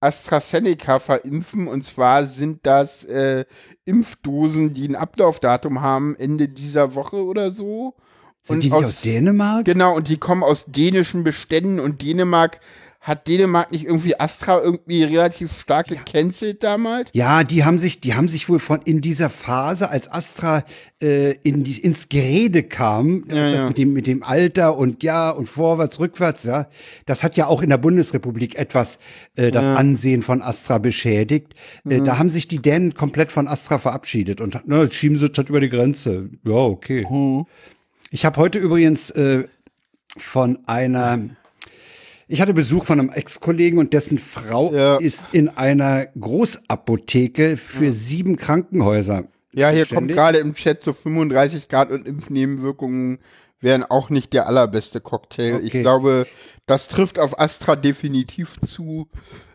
AstraZeneca 0.00 0.98
verimpfen 0.98 1.68
und 1.68 1.84
zwar 1.84 2.26
sind 2.26 2.66
das 2.66 3.04
äh, 3.04 3.44
Impfdosen, 3.84 4.74
die 4.74 4.88
ein 4.88 4.96
Ablaufdatum 4.96 5.80
haben 5.80 6.16
Ende 6.16 6.48
dieser 6.48 6.94
Woche 6.94 7.24
oder 7.24 7.50
so. 7.50 7.94
Sind 8.42 8.62
die 8.62 8.70
nicht 8.70 8.84
aus 8.84 9.00
Dänemark? 9.00 9.64
Genau, 9.64 9.96
und 9.96 10.08
die 10.08 10.18
kommen 10.18 10.44
aus 10.44 10.66
dänischen 10.66 11.24
Beständen 11.24 11.80
und 11.80 12.02
Dänemark 12.02 12.60
hat 13.06 13.28
Dänemark 13.28 13.70
nicht 13.70 13.84
irgendwie 13.84 14.18
Astra 14.18 14.60
irgendwie 14.60 15.04
relativ 15.04 15.52
stark 15.52 15.86
gecancelt 15.86 16.64
damals? 16.64 17.08
Ja, 17.12 17.44
die 17.44 17.64
haben 17.64 17.78
sich, 17.78 18.00
die 18.00 18.14
haben 18.14 18.26
sich 18.26 18.48
wohl 18.48 18.58
von 18.58 18.80
in 18.82 19.00
dieser 19.00 19.30
Phase, 19.30 19.90
als 19.90 20.10
Astra 20.10 20.64
äh, 21.00 21.34
in 21.44 21.62
die, 21.62 21.78
ins 21.78 22.08
Gerede 22.08 22.64
kam, 22.64 23.22
das 23.28 23.52
ja. 23.52 23.68
mit 23.68 23.78
dem 23.78 23.92
mit 23.92 24.08
dem 24.08 24.24
Alter 24.24 24.76
und 24.76 25.04
ja 25.04 25.30
und 25.30 25.48
vorwärts, 25.48 26.00
rückwärts, 26.00 26.42
ja, 26.42 26.68
das 27.04 27.22
hat 27.22 27.36
ja 27.36 27.46
auch 27.46 27.62
in 27.62 27.70
der 27.70 27.78
Bundesrepublik 27.78 28.56
etwas 28.56 28.98
äh, 29.36 29.52
das 29.52 29.64
Ansehen 29.64 30.22
von 30.22 30.42
Astra 30.42 30.78
beschädigt. 30.78 31.54
Äh, 31.88 32.00
Mhm. 32.00 32.06
da 32.06 32.18
haben 32.18 32.30
sich 32.30 32.48
die 32.48 32.60
Dänen 32.60 32.94
komplett 32.94 33.30
von 33.30 33.46
Astra 33.46 33.78
verabschiedet 33.78 34.40
und 34.40 34.60
na, 34.66 34.82
jetzt 34.82 34.96
schieben 34.96 35.16
sie 35.16 35.30
das 35.30 35.48
über 35.48 35.60
die 35.60 35.68
Grenze. 35.68 36.28
Ja, 36.44 36.54
okay. 36.54 37.06
Mhm. 37.08 37.46
Ich 38.10 38.24
habe 38.24 38.36
heute 38.40 38.58
übrigens 38.58 39.10
äh, 39.10 39.44
von 40.16 40.58
einer 40.66 41.20
ich 42.28 42.40
hatte 42.40 42.54
Besuch 42.54 42.84
von 42.84 42.98
einem 43.00 43.10
Ex-Kollegen 43.10 43.78
und 43.78 43.92
dessen 43.92 44.18
Frau 44.18 44.72
Ja. 44.74 44.96
ist 44.96 45.26
in 45.32 45.48
einer 45.48 46.06
Großapotheke 46.18 47.56
für 47.56 47.92
sieben 47.92 48.36
Krankenhäuser. 48.36 49.24
Ja, 49.52 49.70
hier 49.70 49.86
kommt 49.86 49.90
Ständig? 50.10 50.16
gerade 50.16 50.38
im 50.38 50.54
Chat 50.54 50.82
so 50.82 50.92
35 50.92 51.68
Grad 51.68 51.90
und 51.90 52.06
Impfnebenwirkungen 52.06 53.18
wären 53.60 53.84
auch 53.84 54.10
nicht 54.10 54.32
der 54.34 54.46
allerbeste 54.48 55.00
Cocktail. 55.00 55.60
Ich 55.62 55.68
Okay. 55.70 55.80
glaube, 55.82 56.26
das 56.66 56.88
trifft 56.88 57.18
auf 57.18 57.38
Astra 57.40 57.74
definitiv 57.74 58.60
zu. 58.60 59.08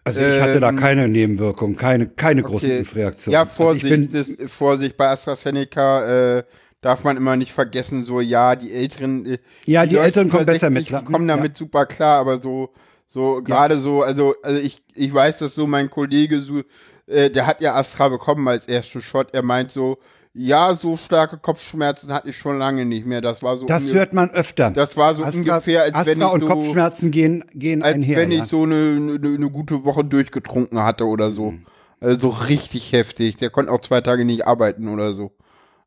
Also 0.03 0.21
ich 0.21 0.41
hatte 0.41 0.59
da 0.59 0.69
Ähm, 0.69 0.77
keine 0.77 1.07
Nebenwirkung, 1.07 1.75
keine, 1.75 2.07
keine 2.07 2.41
großen 2.41 2.67
Okay. 2.69 2.79
Impfreaktionen. 2.79 3.33
Ja, 3.33 3.41
Also 3.41 3.51
ich 3.51 3.55
Vorsicht, 3.57 3.89
bin, 3.89 4.09
das, 4.11 4.51
Vorsicht, 4.51 4.97
bei 4.97 5.09
AstraZeneca 5.09 6.37
äh, 6.39 6.43
darf 6.81 7.03
man 7.03 7.15
immer 7.15 7.35
nicht 7.35 7.53
vergessen, 7.53 8.03
so 8.05 8.19
ja, 8.21 8.55
die 8.55 8.71
Älteren, 8.73 9.25
äh, 9.25 9.37
Ja, 9.65 9.85
die 9.85 9.95
Leute 9.95 10.05
Älteren 10.05 10.29
kommen 10.29 10.45
besser 10.45 10.71
60, 10.71 10.91
mit 10.91 11.01
die 11.01 11.05
kommen 11.05 11.29
Ja. 11.29 11.35
damit 11.37 11.57
super 11.57 11.85
klar, 11.85 12.19
aber 12.19 12.41
so, 12.41 12.69
so 13.07 13.41
gerade 13.43 13.77
so, 13.79 14.01
also, 14.01 14.35
also 14.43 14.59
ich, 14.59 14.81
ich 14.95 15.13
weiß, 15.13 15.37
dass 15.37 15.55
so 15.55 15.67
mein 15.67 15.89
Kollege 15.89 16.39
so, 16.39 16.61
äh, 17.07 17.29
der 17.29 17.45
hat 17.45 17.61
ja 17.61 17.75
Astra 17.75 18.09
bekommen 18.09 18.47
als 18.47 18.65
ersten 18.67 19.01
Shot, 19.01 19.33
er 19.33 19.43
meint 19.43 19.71
so, 19.71 19.99
ja, 20.33 20.73
so 20.75 20.95
starke 20.95 21.37
Kopfschmerzen 21.37 22.11
hatte 22.13 22.29
ich 22.29 22.37
schon 22.37 22.57
lange 22.57 22.85
nicht 22.85 23.05
mehr. 23.05 23.19
Das 23.19 23.43
war 23.43 23.57
so 23.57 23.65
das 23.65 23.91
hört 23.91 24.13
man 24.13 24.29
öfter. 24.29 24.71
das 24.71 24.95
war 24.95 25.13
so 25.13 25.23
Astra, 25.23 25.39
ungefähr, 25.39 25.81
als 25.83 25.93
Astra 25.93 26.11
wenn 26.11 26.21
ich 26.21 26.33
und 26.33 26.39
so, 26.41 26.47
Kopfschmerzen 26.47 27.11
gehen, 27.11 27.43
gehen 27.53 27.83
als 27.83 27.95
einher. 27.95 28.17
wenn 28.17 28.31
ja. 28.31 28.43
ich 28.43 28.49
so 28.49 28.63
eine, 28.63 28.75
eine, 28.75 29.35
eine 29.35 29.49
gute 29.49 29.83
Woche 29.83 30.05
durchgetrunken 30.05 30.81
hatte 30.81 31.05
oder 31.05 31.31
so. 31.31 31.51
Mhm. 31.51 31.65
Also 31.99 32.29
so 32.29 32.29
richtig 32.45 32.93
heftig. 32.93 33.35
Der 33.37 33.49
konnte 33.49 33.71
auch 33.73 33.81
zwei 33.81 33.99
Tage 33.99 34.23
nicht 34.23 34.47
arbeiten 34.47 34.87
oder 34.87 35.13
so. 35.13 35.31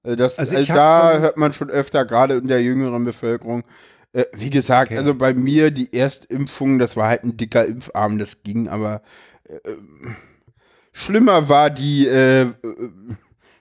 Äh, 0.04 0.16
Das, 0.16 0.38
Also 0.38 0.56
also 0.56 0.72
da 0.72 1.18
hört 1.18 1.36
man 1.36 1.52
schon 1.52 1.70
öfter, 1.70 2.04
gerade 2.04 2.34
in 2.36 2.46
der 2.48 2.62
jüngeren 2.62 3.04
Bevölkerung. 3.04 3.64
Äh, 4.12 4.26
wie 4.34 4.50
gesagt, 4.50 4.90
Okay. 4.92 4.98
also 4.98 5.14
bei 5.14 5.34
mir 5.34 5.70
die 5.70 5.92
Erstimpfung, 5.92 6.78
das 6.78 6.96
war 6.96 7.08
halt 7.08 7.24
ein 7.24 7.36
dicker 7.36 7.66
Impfarm, 7.66 8.18
das 8.18 8.42
ging, 8.44 8.68
aber 8.68 9.02
äh, 9.48 9.58
schlimmer 10.92 11.48
war 11.48 11.70
die, 11.70 12.06
äh, 12.06 12.42
äh, 12.42 12.52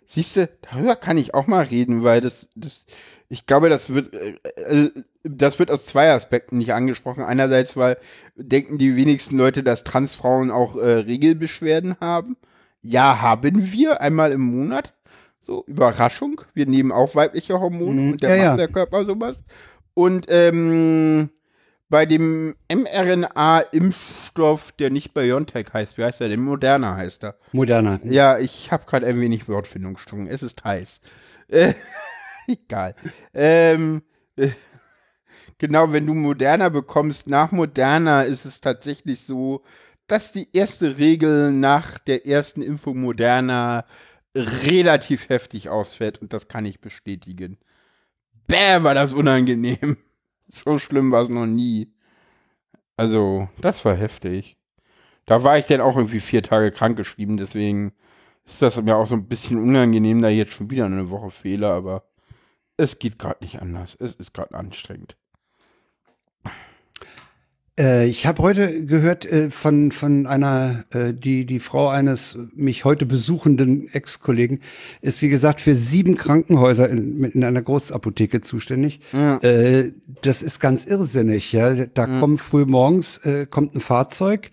siehst 0.05 0.35
du, 0.37 0.49
darüber 0.61 0.95
kann 0.95 1.17
ich 1.17 1.33
auch 1.33 1.47
mal 1.47 1.63
reden, 1.63 2.03
weil 2.03 2.21
das, 2.21 2.47
das, 2.55 2.85
ich 3.29 3.45
glaube, 3.47 3.69
das 3.69 3.93
wird, 3.93 4.13
äh, 4.13 4.89
das 5.23 5.57
wird 5.57 5.71
aus 5.71 5.85
zwei 5.85 6.11
Aspekten 6.11 6.57
nicht 6.59 6.73
angesprochen. 6.73 7.23
Einerseits, 7.23 7.75
weil 7.77 7.97
denken 8.35 8.77
die 8.77 8.95
wenigsten 8.95 9.37
Leute, 9.37 9.63
dass 9.63 9.83
Transfrauen 9.83 10.51
auch 10.51 10.75
äh, 10.75 10.85
Regelbeschwerden 10.99 11.95
haben. 11.99 12.37
Ja, 12.81 13.21
haben 13.21 13.71
wir 13.71 14.01
einmal 14.01 14.31
im 14.33 14.41
Monat. 14.41 14.93
So, 15.43 15.63
Überraschung. 15.67 16.41
Wir 16.53 16.65
nehmen 16.65 16.91
auch 16.91 17.15
weibliche 17.15 17.59
Hormone 17.59 17.99
Mhm, 18.01 18.11
und 18.13 18.21
der 18.23 18.35
ja, 18.35 18.49
macht 18.49 18.59
der 18.59 18.67
Körper 18.69 19.03
sowas. 19.05 19.43
Und 19.93 20.25
ähm, 20.29 21.29
bei 21.89 22.05
dem 22.05 22.55
mRNA-Impfstoff, 22.73 24.71
der 24.73 24.89
nicht 24.89 25.13
BioNTech 25.13 25.67
heißt, 25.73 25.97
wie 25.97 26.05
heißt 26.05 26.21
der 26.21 26.29
denn? 26.29 26.41
Moderna 26.41 26.95
heißt 26.95 27.23
er. 27.25 27.35
Moderner. 27.51 27.99
Ja, 28.03 28.39
ich 28.39 28.71
habe 28.71 28.85
gerade 28.85 29.05
ein 29.05 29.19
wenig 29.21 29.47
Wortfindungsstörung. 29.49 30.27
Es 30.27 30.41
ist 30.43 30.63
heiß. 30.63 31.01
Äh, 31.49 31.73
egal. 32.47 32.95
Ähm, 33.33 34.01
äh, 34.37 34.49
genau, 35.57 35.91
wenn 35.91 36.07
du 36.07 36.13
Moderna 36.13 36.69
bekommst, 36.69 37.27
nach 37.27 37.51
Moderna 37.51 38.21
ist 38.23 38.45
es 38.45 38.61
tatsächlich 38.61 39.25
so, 39.25 39.61
dass 40.07 40.31
die 40.31 40.47
erste 40.53 40.97
Regel 40.97 41.51
nach 41.51 41.97
der 41.99 42.25
ersten 42.25 42.61
Impfung 42.61 42.97
Moderna 42.99 43.85
relativ 44.35 45.29
heftig 45.29 45.69
ausfällt 45.69 46.19
und 46.21 46.33
das 46.33 46.47
kann 46.47 46.65
ich 46.65 46.81
bestätigen. 46.81 47.57
Bäh, 48.47 48.83
war 48.83 48.93
das 48.93 49.13
unangenehm. 49.13 49.97
So 50.49 50.77
schlimm 50.77 51.09
war 51.11 51.23
es 51.23 51.29
noch 51.29 51.47
nie. 51.47 51.91
Also, 52.97 53.49
das 53.61 53.83
war 53.85 53.95
heftig. 53.95 54.57
Da 55.25 55.43
war 55.43 55.57
ich 55.57 55.65
dann 55.65 55.81
auch 55.81 55.95
irgendwie 55.95 56.19
vier 56.19 56.43
Tage 56.43 56.71
krankgeschrieben, 56.71 57.37
deswegen 57.37 57.93
ist 58.45 58.61
das 58.61 58.79
mir 58.81 58.95
auch 58.95 59.07
so 59.07 59.15
ein 59.15 59.27
bisschen 59.27 59.57
unangenehm, 59.57 60.21
da 60.21 60.29
jetzt 60.29 60.53
schon 60.53 60.69
wieder 60.69 60.85
eine 60.85 61.09
Woche 61.09 61.31
fehle, 61.31 61.69
aber 61.69 62.03
es 62.77 62.99
geht 62.99 63.17
gerade 63.17 63.43
nicht 63.43 63.61
anders. 63.61 63.95
Es 63.99 64.13
ist 64.15 64.33
gerade 64.33 64.53
anstrengend. 64.53 65.17
Äh, 67.79 68.07
ich 68.07 68.27
habe 68.27 68.43
heute 68.43 68.85
gehört 68.85 69.25
äh, 69.25 69.49
von, 69.49 69.91
von 69.91 70.27
einer, 70.27 70.85
äh, 70.91 71.13
die, 71.13 71.45
die 71.45 71.59
Frau 71.59 71.87
eines 71.89 72.37
mich 72.53 72.85
heute 72.85 73.05
besuchenden 73.05 73.91
Ex-Kollegen 73.91 74.61
ist, 75.01 75.21
wie 75.21 75.29
gesagt, 75.29 75.59
für 75.59 75.75
sieben 75.75 76.15
Krankenhäuser 76.15 76.87
in, 76.89 77.23
in 77.23 77.43
einer 77.43 77.61
Großapotheke 77.61 78.41
zuständig. 78.41 78.99
Äh, 79.41 79.91
das 80.21 80.43
ist 80.43 80.59
ganz 80.59 80.85
irrsinnig, 80.85 81.51
ja. 81.51 81.85
Da 81.85 82.19
kommen 82.19 82.37
früh 82.37 82.65
morgens, 82.65 83.17
äh, 83.19 83.47
kommt 83.49 83.75
ein 83.75 83.81
Fahrzeug 83.81 84.51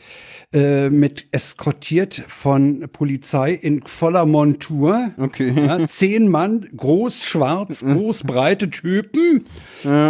äh, 0.52 0.90
mit 0.90 1.26
eskortiert 1.30 2.24
von 2.26 2.88
Polizei 2.92 3.52
in 3.52 3.82
voller 3.84 4.26
Montur. 4.26 5.12
Okay. 5.16 5.52
Ja, 5.56 5.86
zehn 5.86 6.28
Mann, 6.28 6.66
groß, 6.76 7.24
schwarz, 7.24 7.84
groß, 7.84 8.24
breite 8.24 8.68
Typen. 8.68 9.44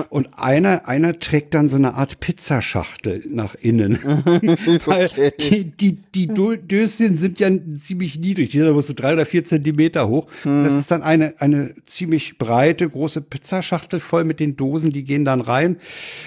Und 0.08 0.28
einer, 0.38 0.88
einer 0.88 1.18
trägt 1.18 1.52
dann 1.54 1.68
so 1.68 1.76
eine 1.76 1.94
Art 1.94 2.20
Pizzaschachtel 2.20 3.22
nach 3.28 3.54
innen. 3.54 3.98
Weil 4.86 5.10
die, 5.38 5.64
die, 5.64 5.98
die 6.14 6.28
Dö- 6.30 6.56
Döschen 6.56 7.18
sind 7.18 7.38
ja 7.38 7.50
ziemlich 7.78 8.18
niedrig. 8.18 8.48
Die 8.50 8.58
sind 8.58 8.66
aber 8.66 8.80
so 8.82 8.94
drei 8.94 9.12
oder 9.12 9.26
vier 9.26 9.44
Zentimeter 9.44 10.08
hoch. 10.08 10.26
Das 10.44 10.72
ist 10.74 10.90
dann 10.90 11.02
eine, 11.02 11.34
eine 11.38 11.74
ziemlich 11.84 12.38
breite, 12.38 12.88
große 12.88 13.20
Pizzaschachtel 13.20 14.00
voll 14.00 14.24
mit 14.24 14.40
den 14.40 14.56
Dosen. 14.56 14.90
Die 14.90 15.04
gehen 15.04 15.24
dann 15.26 15.42
rein. 15.42 15.76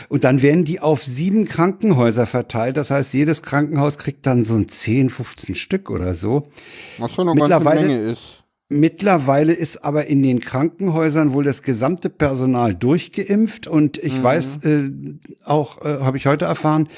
Und 0.08 0.24
dann 0.24 0.42
werden 0.44 0.66
die 0.66 0.80
auf 0.80 1.04
sieben 1.04 1.46
Krankenhäuser 1.46 2.28
verteilt. 2.28 2.78
Das 2.78 2.92
heißt, 2.92 3.14
jedes 3.14 3.42
Krankenhaus 3.42 3.98
kriegt 4.04 4.26
dann 4.26 4.44
so 4.44 4.56
ein 4.56 4.68
10, 4.68 5.10
15 5.10 5.56
Stück 5.56 5.90
oder 5.90 6.14
so. 6.14 6.48
Was 6.98 7.14
schon 7.14 7.30
eine 7.30 7.40
ganze 7.40 7.56
Mittlerweile- 7.58 7.88
Menge 7.88 8.12
ist. 8.12 8.44
Mittlerweile 8.70 9.54
ist 9.54 9.86
aber 9.86 10.08
in 10.08 10.24
den 10.24 10.40
Krankenhäusern 10.40 11.34
wohl 11.34 11.44
das 11.44 11.62
gesamte 11.62 12.10
Personal 12.10 12.74
durchgeimpft 12.74 13.68
und 13.68 14.00
ich 14.00 14.24
weiß 14.24 14.58
äh, 14.64 14.90
auch, 15.44 15.86
äh, 15.86 16.00
habe 16.00 16.18
ich 16.18 16.26
heute 16.26 16.46
erfahren, 16.46 16.90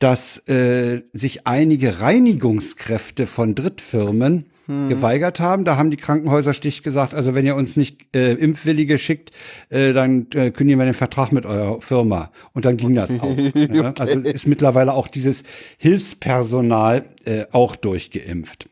dass 0.00 0.38
äh, 0.48 1.02
sich 1.12 1.46
einige 1.46 2.00
Reinigungskräfte 2.00 3.28
von 3.28 3.54
Drittfirmen 3.54 4.46
geweigert 4.66 5.40
haben. 5.40 5.64
Da 5.64 5.76
haben 5.76 5.90
die 5.90 5.96
Krankenhäuser 5.96 6.54
Stich 6.54 6.82
gesagt, 6.82 7.12
also 7.12 7.34
wenn 7.34 7.44
ihr 7.44 7.56
uns 7.56 7.76
nicht 7.76 8.14
äh, 8.14 8.34
Impfwillige 8.34 8.98
schickt, 8.98 9.32
äh, 9.68 9.92
dann 9.92 10.26
äh, 10.34 10.50
kündigen 10.50 10.78
wir 10.78 10.84
den 10.84 10.94
Vertrag 10.94 11.32
mit 11.32 11.44
eurer 11.44 11.80
Firma. 11.80 12.30
Und 12.52 12.64
dann 12.64 12.76
ging 12.76 12.94
das 12.94 13.10
auch. 13.18 13.36
ne? 13.54 13.94
Also 13.98 14.20
ist 14.20 14.46
mittlerweile 14.46 14.92
auch 14.92 15.08
dieses 15.08 15.42
Hilfspersonal 15.78 17.04
äh, 17.24 17.46
auch 17.52 17.74
durchgeimpft. 17.76 18.68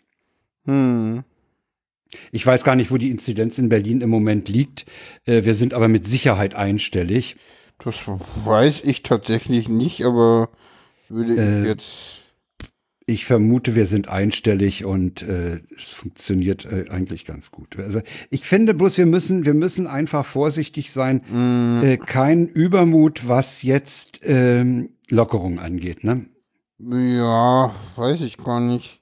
Hm. 0.67 1.25
Ich 2.33 2.47
weiß 2.47 2.65
gar 2.65 2.77
nicht, 2.77 2.91
wo 2.91 2.97
die 2.97 3.11
Inzidenz 3.11 3.59
in 3.59 3.69
Berlin 3.69 4.01
im 4.01 4.11
Moment 4.11 4.49
liegt. 4.49 4.87
Äh, 5.27 5.45
wir 5.45 5.55
sind 5.55 5.75
aber 5.75 5.89
mit 5.89 6.07
Sicherheit 6.07 6.55
einstellig. 6.55 7.37
Das 7.85 7.97
weiß 8.45 8.83
ich 8.85 9.03
tatsächlich 9.03 9.69
nicht, 9.69 10.05
aber 10.05 10.49
würde 11.09 11.37
Äh, 11.37 11.63
ich 11.63 11.69
jetzt. 11.69 12.15
Ich 13.11 13.25
vermute, 13.25 13.75
wir 13.75 13.87
sind 13.87 14.09
einstellig 14.09 14.85
und 14.85 15.23
äh, 15.23 15.61
es 15.75 15.85
funktioniert 15.91 16.67
äh, 16.67 16.91
eigentlich 16.91 17.25
ganz 17.25 17.51
gut. 17.51 17.79
Also 17.79 18.03
ich 18.29 18.45
finde 18.45 18.75
bloß, 18.75 18.99
wir 18.99 19.07
müssen, 19.07 19.47
wir 19.47 19.55
müssen 19.55 19.87
einfach 19.87 20.27
vorsichtig 20.27 20.93
sein. 20.93 21.23
Mm, 21.31 21.83
Äh, 21.83 21.97
kein 21.97 22.47
Übermut, 22.47 23.27
was 23.27 23.63
jetzt 23.63 24.21
ähm, 24.25 24.91
Lockerung 25.09 25.59
angeht. 25.59 26.05
Ne? 26.05 26.27
ja, 26.81 27.75
weiß 27.97 28.21
ich 28.21 28.37
gar 28.37 28.61
nicht. 28.61 29.01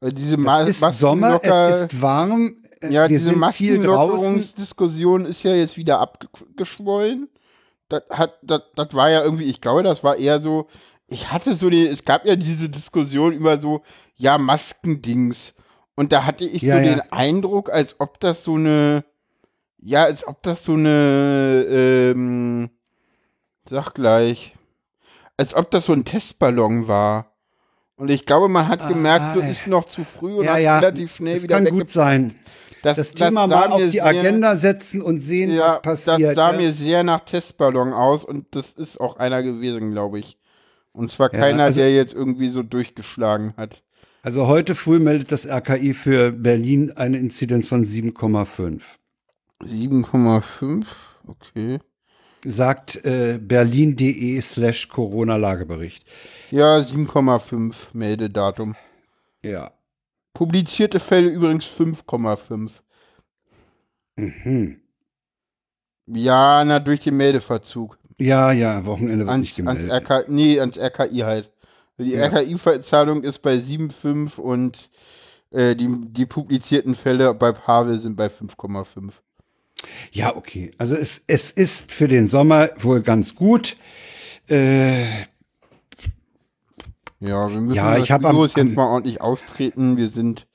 Weil 0.00 0.12
diese 0.12 0.36
Ma 0.36 0.62
Es 0.62 0.82
ist 0.82 0.98
Sommer, 0.98 1.40
es 1.42 1.82
ist 1.82 2.02
warm. 2.02 2.56
äh, 2.80 2.92
Ja, 2.92 3.06
diese. 3.06 3.36
Maskenlockerungsdiskussion 3.36 5.26
ist 5.26 5.44
ja 5.44 5.54
jetzt 5.54 5.76
wieder 5.76 6.00
abgeschwollen. 6.00 7.28
Das 7.88 8.02
hat, 8.10 8.34
das, 8.42 8.62
das 8.76 8.94
war 8.94 9.10
ja 9.10 9.22
irgendwie, 9.22 9.44
ich 9.44 9.60
glaube, 9.60 9.82
das 9.84 10.02
war 10.04 10.16
eher 10.16 10.40
so, 10.42 10.66
ich 11.08 11.32
hatte 11.32 11.54
so 11.54 11.70
die, 11.70 11.86
es 11.86 12.04
gab 12.04 12.24
ja 12.26 12.36
diese 12.36 12.68
Diskussion 12.68 13.32
über 13.32 13.58
so, 13.58 13.82
ja, 14.16 14.38
Maskendings. 14.38 15.54
Und 15.96 16.12
da 16.12 16.24
hatte 16.24 16.44
ich 16.44 16.62
Ja, 16.62 16.76
so 16.76 16.82
ja. 16.82 16.94
den 16.94 17.12
Eindruck, 17.12 17.70
als 17.72 17.98
ob 17.98 18.20
das 18.20 18.44
so 18.44 18.54
eine, 18.54 19.04
ja, 19.78 20.04
als 20.04 20.26
ob 20.26 20.42
das 20.42 20.64
so 20.64 20.74
eine, 20.74 21.64
ähm, 21.68 22.70
sag 23.68 23.94
gleich, 23.94 24.54
als 25.36 25.54
ob 25.54 25.70
das 25.70 25.86
so 25.86 25.92
ein 25.92 26.04
Testballon 26.04 26.88
war. 26.88 27.32
Und 27.96 28.10
ich 28.10 28.26
glaube, 28.26 28.48
man 28.48 28.68
hat 28.68 28.86
gemerkt, 28.86 29.34
so 29.34 29.40
Ah, 29.40 29.48
ist 29.48 29.66
noch 29.66 29.86
zu 29.86 30.04
früh 30.04 30.34
und 30.36 30.44
Ja, 30.44 30.52
hat 30.54 30.60
ja, 30.60 30.78
relativ 30.78 31.14
schnell 31.16 31.36
es 31.36 31.42
wieder 31.42 31.56
kann 31.56 31.64
gut 31.64 31.88
sein. 31.90 32.34
das, 32.82 32.96
Das 32.96 33.12
Thema 33.12 33.48
sah 33.48 33.68
mal 33.68 33.72
auf 33.72 33.90
die 33.90 34.02
Agenda 34.02 34.54
setzen 34.56 35.02
und 35.02 35.20
sehen, 35.20 35.50
ja, 35.52 35.68
was 35.68 35.82
passiert. 35.82 36.20
Das 36.22 36.36
sah 36.36 36.52
ja. 36.52 36.56
mir 36.58 36.72
sehr 36.72 37.02
nach 37.02 37.20
Testballon 37.20 37.92
aus 37.92 38.24
und 38.24 38.54
das 38.54 38.72
ist 38.72 39.00
auch 39.00 39.16
einer 39.16 39.42
gewesen, 39.42 39.90
glaube 39.90 40.20
ich. 40.20 40.37
Und 40.98 41.12
zwar 41.12 41.32
Ja, 41.32 41.38
keiner, 41.38 41.64
also- 41.64 41.78
der 41.78 41.94
jetzt 41.94 42.12
irgendwie 42.12 42.48
so 42.48 42.64
durchgeschlagen 42.64 43.54
hat. 43.56 43.84
Also 44.22 44.48
heute 44.48 44.74
früh 44.74 44.98
meldet 44.98 45.30
das 45.30 45.46
RKI 45.46 45.94
für 45.94 46.32
Berlin 46.32 46.90
eine 46.96 47.18
Inzidenz 47.18 47.68
von 47.68 47.84
7,5. 47.84 48.98
7,5, 49.62 50.86
okay. 51.24 51.78
Sagt 52.44 53.04
äh, 53.04 53.38
berlin.de 53.40 54.40
slash 54.40 54.88
Corona-Lagebericht. 54.88 56.04
Ja, 56.50 56.78
7,5 56.80 57.88
Meldedatum. 57.92 58.74
Ja. 59.44 59.70
Publizierte 60.34 60.98
Fälle 60.98 61.28
übrigens 61.30 61.64
5,5. 61.66 62.82
Mhm. 64.16 64.80
Ja, 66.06 66.64
na, 66.64 66.80
durch 66.80 67.00
den 67.00 67.16
Meldeverzug. 67.16 67.98
Ja, 68.18 68.50
ja, 68.52 68.84
Wochenende 68.84 69.26
wird 69.26 69.38
nicht 69.38 69.58
Ans, 69.58 69.68
ans, 69.68 69.80
gemeldet. 69.82 70.10
RK, 70.10 70.28
nee, 70.28 70.58
ans 70.60 70.76
RKI 70.78 71.18
halt. 71.20 71.50
Die 71.98 72.10
Ja. 72.12 72.26
RKI-Zahlung 72.26 73.22
ist 73.22 73.38
bei 73.40 73.54
7,5 73.56 74.38
und 74.40 74.90
äh, 75.50 75.74
die, 75.76 75.88
die 75.90 76.26
publizierten 76.26 76.94
Fälle 76.94 77.32
bei 77.34 77.52
Pavel 77.52 77.98
sind 77.98 78.16
bei 78.16 78.26
5,5. 78.26 79.12
Ja, 80.12 80.34
okay. 80.36 80.72
Also 80.78 80.94
es, 80.96 81.22
es 81.26 81.50
ist 81.52 81.92
für 81.92 82.08
den 82.08 82.28
Sommer 82.28 82.70
wohl 82.78 83.00
ganz 83.02 83.34
gut. 83.34 83.76
Äh, 84.48 85.06
Ja, 87.20 87.50
wir 87.50 87.60
müssen 87.60 87.74
Ja, 87.76 87.94
das 87.94 88.04
ich 88.04 88.10
hab 88.12 88.24
am- 88.24 88.36
Virus 88.36 88.56
am- 88.56 88.66
jetzt 88.68 88.76
mal 88.76 88.86
ordentlich 88.86 89.20
austreten. 89.20 89.96
Wir 89.96 90.08
sind 90.08 90.46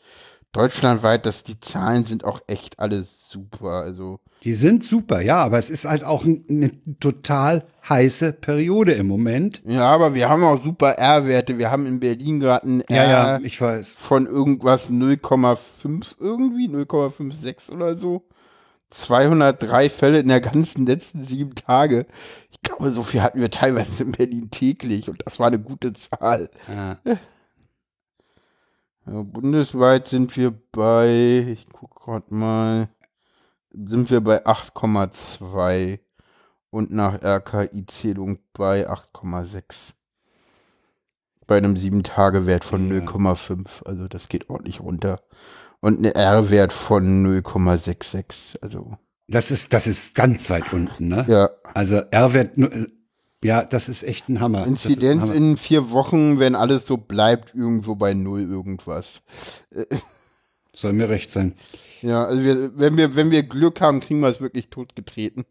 deutschlandweit, 0.54 1.26
dass 1.26 1.44
die 1.44 1.60
Zahlen 1.60 2.06
sind 2.06 2.24
auch 2.24 2.40
echt 2.48 2.80
alles 2.80 3.28
super. 3.30 3.70
Also 3.82 4.20
die 4.44 4.54
sind 4.54 4.84
super, 4.86 5.22
ja, 5.22 5.38
aber 5.44 5.58
es 5.58 5.70
ist 5.70 5.86
halt 5.86 6.04
auch 6.04 6.24
ein- 6.26 6.46
eine 6.50 6.72
total 7.00 7.66
heiße 7.90 8.34
Periode 8.34 8.94
im 8.94 9.08
Moment. 9.08 9.62
ja, 9.66 9.86
aber 9.90 10.14
wir 10.14 10.30
haben 10.30 10.44
auch 10.44 10.64
super 10.64 10.92
R-Werte. 10.98 11.58
Wir 11.58 11.70
haben 11.72 11.86
in 11.86 12.00
Berlin 12.00 12.40
gerade 12.40 12.68
ein 12.68 12.84
Ja, 12.90 12.96
R 13.04 13.10
ja, 13.10 13.40
ich 13.42 13.60
weiß. 13.60 13.94
von 13.98 14.26
irgendwas 14.26 14.90
0,5 14.90 16.16
irgendwie, 16.20 16.68
0,56 16.70 17.72
oder 17.72 17.96
so. 17.96 18.24
203 18.92 19.90
Fälle 19.90 20.20
in 20.20 20.28
der 20.28 20.40
ganzen 20.40 20.86
letzten 20.86 21.24
sieben 21.24 21.56
Tage. 21.56 22.06
Ich 22.52 22.62
glaube, 22.62 22.92
so 22.92 23.02
viel 23.02 23.22
hatten 23.24 23.42
wir 23.42 23.50
teilweise 23.50 24.04
in 24.04 24.12
Berlin 24.12 24.52
täglich 24.52 25.10
und 25.10 25.26
das 25.26 25.40
war 25.40 25.48
eine 25.48 25.60
gute 25.60 25.94
Zahl. 25.94 26.50
Ja. 26.72 26.98
Bundesweit 29.06 30.08
sind 30.08 30.38
wir 30.38 30.52
bei, 30.72 31.46
ich 31.50 31.70
gucke 31.70 32.04
gerade 32.04 32.34
mal, 32.34 32.88
sind 33.74 34.10
wir 34.10 34.22
bei 34.22 34.46
8,2 34.46 36.00
und 36.70 36.92
nach 36.92 37.22
RKI-Zählung 37.22 38.40
bei 38.54 38.90
8,6. 38.90 39.94
Bei 41.46 41.58
einem 41.58 41.76
7-Tage-Wert 41.76 42.64
von 42.64 42.88
Ja. 42.90 43.02
0,5, 43.02 43.86
also 43.86 44.08
das 44.08 44.30
geht 44.30 44.50
ordentlich 44.50 44.80
runter. 44.80 45.22
Und 45.82 46.00
ein 46.00 46.06
R-Wert 46.06 46.72
von 46.72 47.26
0,66, 47.26 48.60
also 48.62 48.98
Das 49.28 49.52
ist, 49.52 49.74
das 49.74 49.86
ist 49.86 50.16
ganz 50.16 50.50
weit 50.50 50.72
unten, 50.72 51.10
ne? 51.10 51.26
ja. 51.28 51.50
Also 51.74 51.98
R-Wert, 51.98 52.58
ja, 53.44 53.64
das 53.64 53.90
ist 53.90 54.04
echt 54.04 54.30
ein 54.30 54.40
Hammer. 54.40 54.62
Ist 54.62 54.68
ein 54.68 54.72
Inzidenz 54.74 55.22
Hammer. 55.24 55.36
in 55.36 55.58
vier 55.58 55.92
Wochen, 55.92 56.40
wenn 56.40 56.56
alles 56.56 56.86
so 56.88 56.98
bleibt, 56.98 57.54
irgendwo 57.56 57.96
bei 57.96 58.14
null 58.14 58.42
irgendwas. 58.42 59.22
Soll 60.74 60.94
mir 60.94 61.10
recht 61.10 61.32
sein. 61.32 61.54
Ja, 62.02 62.26
also 62.26 62.44
wir, 62.44 62.72
wenn 62.78 62.98
wir, 62.98 63.16
wenn 63.16 63.32
wir 63.32 63.44
Glück 63.44 63.80
haben, 63.82 64.00
kriegen 64.00 64.20
wir 64.20 64.28
es 64.30 64.42
wirklich 64.42 64.70
totgetreten. 64.70 65.46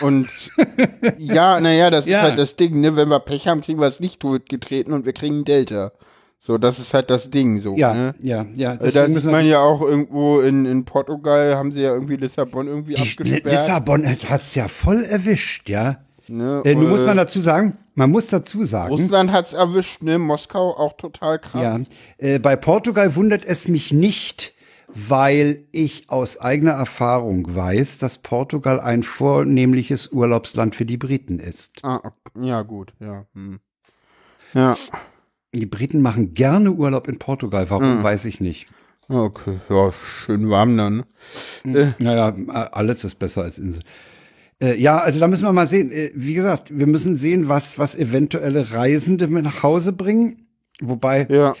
Und 0.00 0.28
ja, 1.18 1.60
naja, 1.60 1.88
das 1.90 2.06
Ja. 2.06 2.18
ist 2.18 2.22
halt 2.24 2.38
das 2.38 2.56
Ding, 2.56 2.80
ne? 2.80 2.96
Wenn 2.96 3.08
wir 3.08 3.20
Pech 3.20 3.46
haben, 3.48 3.60
kriegen 3.60 3.80
wir 3.80 3.86
es 3.86 4.00
nicht 4.00 4.20
totgetreten 4.20 4.92
und 4.92 5.06
wir 5.06 5.12
kriegen 5.12 5.44
Delta. 5.44 5.92
So, 6.40 6.58
das 6.58 6.78
ist 6.78 6.92
halt 6.92 7.08
das 7.08 7.30
Ding, 7.30 7.60
so, 7.60 7.74
Ja, 7.74 7.94
ne? 7.94 8.14
ja, 8.20 8.44
ja. 8.54 8.70
Also 8.72 8.90
da 8.90 9.06
sieht 9.06 9.14
müssen 9.14 9.30
man 9.30 9.46
ja 9.46 9.60
auch 9.60 9.80
irgendwo 9.80 10.40
in, 10.40 10.66
in 10.66 10.84
Portugal, 10.84 11.56
haben 11.56 11.72
sie 11.72 11.80
ja 11.80 11.94
irgendwie 11.94 12.16
Lissabon 12.16 12.66
irgendwie 12.66 12.98
abgesperrt. 12.98 13.44
Lissabon 13.44 14.04
hat's 14.06 14.54
ja 14.54 14.68
voll 14.68 15.04
erwischt, 15.04 15.70
ja. 15.70 16.03
Ne? 16.28 16.62
Äh, 16.64 16.74
nun 16.74 16.88
muss 16.88 17.00
Äh, 17.02 17.06
man 17.06 17.16
dazu 17.16 17.40
sagen, 17.40 17.78
man 17.94 18.10
muss 18.10 18.26
dazu 18.28 18.64
sagen, 18.64 18.92
Russland 18.94 19.32
hat's 19.32 19.52
erwischt, 19.52 20.02
ne? 20.02 20.18
Moskau 20.18 20.76
auch 20.76 20.94
total 20.96 21.38
krass. 21.38 21.62
ja, 21.62 21.80
äh, 22.18 22.38
bei 22.38 22.56
Portugal 22.56 23.14
wundert 23.16 23.44
es 23.44 23.68
mich 23.68 23.92
nicht, 23.92 24.54
weil 24.88 25.62
ich 25.72 26.10
aus 26.10 26.40
eigener 26.40 26.72
Erfahrung 26.72 27.54
weiß, 27.54 27.98
dass 27.98 28.18
Portugal 28.18 28.80
ein 28.80 29.02
vornehmliches 29.02 30.08
Urlaubsland 30.12 30.74
für 30.76 30.84
die 30.84 30.96
Briten 30.98 31.38
ist. 31.40 31.80
Ah, 31.82 32.00
ja, 32.40 32.62
gut, 32.62 32.94
ja. 33.00 33.26
Hm. 33.34 33.58
Ja, 34.54 34.76
Die 35.52 35.66
Briten 35.66 36.00
machen 36.02 36.34
gerne 36.34 36.70
Urlaub 36.72 37.08
in 37.08 37.18
Portugal, 37.18 37.68
warum 37.70 37.96
Hm. 37.98 38.02
weiß 38.02 38.24
ich 38.26 38.40
nicht. 38.40 38.66
okay, 39.08 39.58
ja, 39.68 39.92
schön 39.92 40.48
warm 40.50 40.76
dann. 40.76 41.04
ne? 41.64 41.94
Naja, 41.98 42.34
alles 42.72 43.04
ist 43.04 43.16
besser 43.16 43.42
als 43.42 43.58
Insel. 43.58 43.82
Äh, 44.64 44.80
ja, 44.80 44.98
also 44.98 45.20
da 45.20 45.28
müssen 45.28 45.44
wir 45.44 45.52
mal 45.52 45.66
sehen. 45.66 45.90
Äh, 45.92 46.10
wie 46.14 46.34
gesagt, 46.34 46.76
wir 46.76 46.86
müssen 46.86 47.16
sehen, 47.16 47.48
was, 47.48 47.78
was 47.78 47.94
eventuelle 47.94 48.70
Reisende 48.72 49.26
mit 49.28 49.44
nach 49.44 49.62
Hause 49.62 49.92
bringen. 49.92 50.46
Wobei, 50.80 51.26
Ja. 51.30 51.54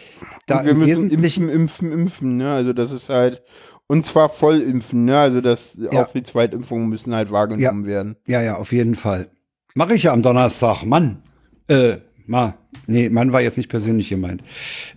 Da 0.46 0.58
und 0.60 0.64
wir 0.66 0.72
im 0.72 0.78
müssen 0.80 0.88
Wesentlichen- 1.10 1.48
impfen, 1.48 1.88
impfen, 1.88 1.92
impfen, 1.92 2.36
ne? 2.38 2.52
Also 2.52 2.72
das 2.72 2.90
ist 2.92 3.08
halt, 3.08 3.42
und 3.86 4.04
zwar 4.06 4.28
voll 4.28 4.60
impfen, 4.60 5.04
ne? 5.04 5.18
Also 5.18 5.40
das, 5.40 5.76
Ja. 5.78 6.04
auch 6.04 6.12
die 6.12 6.22
Zweitimpfungen 6.22 6.88
müssen 6.88 7.14
halt 7.14 7.30
wahrgenommen 7.30 7.86
werden. 7.86 8.16
ja, 8.26 8.42
ja, 8.42 8.56
auf 8.56 8.72
jeden 8.72 8.94
Fall. 8.94 9.28
Mache 9.74 9.94
ich 9.94 10.04
ja 10.04 10.12
am 10.12 10.22
Donnerstag, 10.22 10.84
Mann. 10.84 11.22
Äh, 11.68 11.96
ma. 12.26 12.54
Nee, 12.86 13.08
Mann 13.08 13.32
war 13.32 13.40
jetzt 13.40 13.56
nicht 13.56 13.68
persönlich 13.70 14.08
gemeint. 14.08 14.42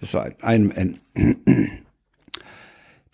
Es 0.02 0.14
war 0.14 0.30
ein- 0.42 0.72
N. 0.72 1.00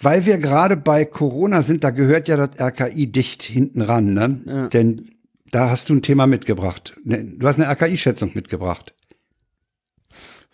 Weil 0.04 0.26
wir 0.26 0.38
gerade 0.38 0.76
bei 0.76 1.06
Corona 1.06 1.62
sind, 1.62 1.84
da 1.84 1.90
gehört 1.92 2.28
ja 2.28 2.36
das 2.36 2.60
RKI 2.60 3.12
dicht 3.12 3.42
hinten 3.42 3.82
ran, 3.82 4.14
ne? 4.14 4.42
Ja. 4.46 4.68
Denn 4.68 5.12
da 5.52 5.70
hast 5.70 5.90
du 5.90 5.94
ein 5.94 6.02
Thema 6.02 6.28
mitgebracht. 6.28 6.94
Ne, 7.04 7.24
Du 7.24 7.48
hast 7.48 7.60
eine 7.60 7.70
RKI-Schätzung 7.70 8.32
mitgebracht. 8.34 8.94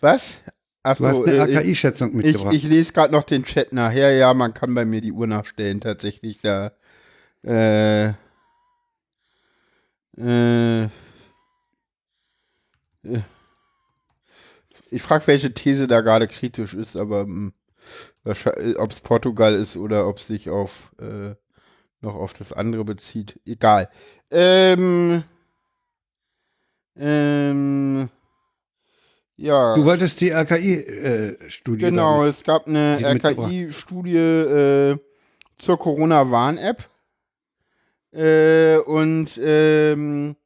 Was? 0.00 0.40
Ach 0.82 0.96
Du 0.96 1.06
hast 1.06 1.26
eine 1.26 1.32
äh, 1.32 1.50
ich, 1.50 1.56
RKI-Schätzung 1.58 2.10
ich, 2.10 2.14
mitgebracht. 2.16 2.54
ich 2.54 2.64
lese 2.64 2.92
gerade 2.92 3.12
noch 3.12 3.24
den 3.24 3.44
Chat 3.44 3.72
nachher. 3.72 4.12
Ja, 4.12 4.34
man 4.34 4.54
kann 4.54 4.74
bei 4.74 4.84
mir 4.84 5.00
die 5.00 5.12
Uhr 5.12 5.26
nachstellen, 5.26 5.80
tatsächlich 5.80 6.38
da. 6.42 6.72
Äh, 7.42 8.12
äh, 10.18 10.82
äh, 10.84 10.88
ich 14.90 15.02
frage, 15.02 15.26
welche 15.26 15.54
These 15.54 15.88
da 15.88 16.00
gerade 16.02 16.28
kritisch 16.28 16.74
ist, 16.74 16.96
aber 16.96 17.26
ob 18.24 18.90
es 18.90 19.00
Portugal 19.00 19.54
ist 19.54 19.76
oder 19.76 20.06
ob 20.06 20.18
es 20.18 20.26
sich 20.26 20.50
auf 20.50 20.92
äh, 21.00 21.34
noch 22.00 22.14
auf 22.14 22.32
das 22.32 22.52
andere 22.52 22.84
bezieht. 22.84 23.40
Egal. 23.46 23.88
Ähm, 24.30 25.22
ähm, 26.96 28.08
ja. 29.36 29.74
Du 29.74 29.84
wolltest 29.84 30.20
die 30.20 30.30
RKI-Studie. 30.30 31.84
Genau, 31.84 32.24
es 32.24 32.42
gab 32.42 32.66
eine. 32.66 32.98
RKI-Studie 33.02 34.16
äh, 34.16 34.96
zur 35.58 35.78
Corona-Warn-App. 35.78 36.88
Äh, 38.12 38.78
und 38.78 39.40
ähm, 39.42 40.36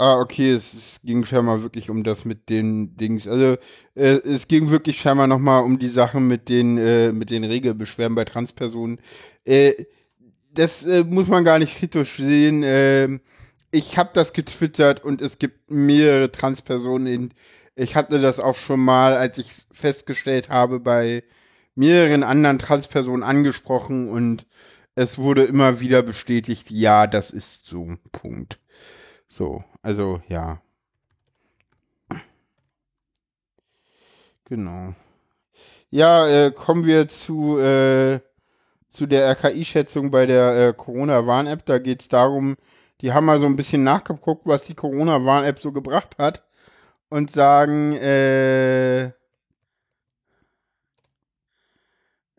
Ah, 0.00 0.20
okay, 0.20 0.52
es, 0.52 0.74
es 0.74 1.00
ging 1.02 1.24
scheinbar 1.24 1.62
wirklich 1.64 1.90
um 1.90 2.04
das 2.04 2.24
mit 2.24 2.48
den 2.48 2.96
Dings. 2.96 3.26
Also 3.26 3.56
äh, 3.96 4.20
es 4.24 4.46
ging 4.46 4.70
wirklich 4.70 5.00
scheinbar 5.00 5.26
nochmal 5.26 5.64
um 5.64 5.78
die 5.80 5.88
Sachen 5.88 6.28
mit 6.28 6.48
den, 6.48 6.78
äh, 6.78 7.10
mit 7.12 7.30
den 7.30 7.42
Regelbeschwerden 7.42 8.14
bei 8.14 8.24
Transpersonen. 8.24 9.00
Äh, 9.44 9.86
das 10.52 10.84
äh, 10.84 11.02
muss 11.04 11.26
man 11.28 11.44
gar 11.44 11.58
nicht 11.58 11.78
kritisch 11.78 12.16
sehen. 12.16 12.62
Äh, 12.62 13.18
ich 13.72 13.98
habe 13.98 14.10
das 14.14 14.32
getwittert 14.32 15.02
und 15.04 15.20
es 15.20 15.38
gibt 15.38 15.70
mehrere 15.70 16.30
Transpersonen. 16.30 17.06
In, 17.08 17.34
ich 17.74 17.96
hatte 17.96 18.20
das 18.20 18.38
auch 18.38 18.56
schon 18.56 18.80
mal, 18.80 19.16
als 19.16 19.38
ich 19.38 19.50
festgestellt 19.72 20.48
habe, 20.48 20.78
bei 20.80 21.24
mehreren 21.74 22.22
anderen 22.22 22.60
Transpersonen 22.60 23.24
angesprochen 23.24 24.08
und 24.10 24.46
es 24.94 25.18
wurde 25.18 25.44
immer 25.44 25.80
wieder 25.80 26.02
bestätigt, 26.02 26.70
ja, 26.70 27.06
das 27.08 27.30
ist 27.30 27.66
so. 27.66 27.96
Punkt. 28.12 28.58
So, 29.28 29.62
also 29.88 30.20
ja. 30.28 30.60
Genau. 34.44 34.94
Ja, 35.88 36.26
äh, 36.28 36.50
kommen 36.50 36.84
wir 36.84 37.08
zu, 37.08 37.58
äh, 37.58 38.20
zu 38.90 39.06
der 39.06 39.30
RKI-Schätzung 39.30 40.10
bei 40.10 40.26
der 40.26 40.68
äh, 40.68 40.74
Corona-Warn-App. 40.74 41.64
Da 41.64 41.78
geht 41.78 42.02
es 42.02 42.08
darum, 42.08 42.56
die 43.00 43.12
haben 43.14 43.24
mal 43.24 43.40
so 43.40 43.46
ein 43.46 43.56
bisschen 43.56 43.82
nachgeguckt, 43.82 44.46
was 44.46 44.64
die 44.64 44.74
Corona-Warn-App 44.74 45.58
so 45.58 45.72
gebracht 45.72 46.18
hat. 46.18 46.44
Und 47.08 47.32
sagen, 47.32 47.94
äh, 47.96 49.06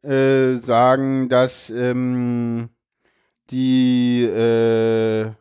äh, 0.04 0.58
sagen, 0.58 1.30
dass 1.30 1.72
ähm, 1.72 2.70
die 3.50 4.24
äh, 4.24 5.32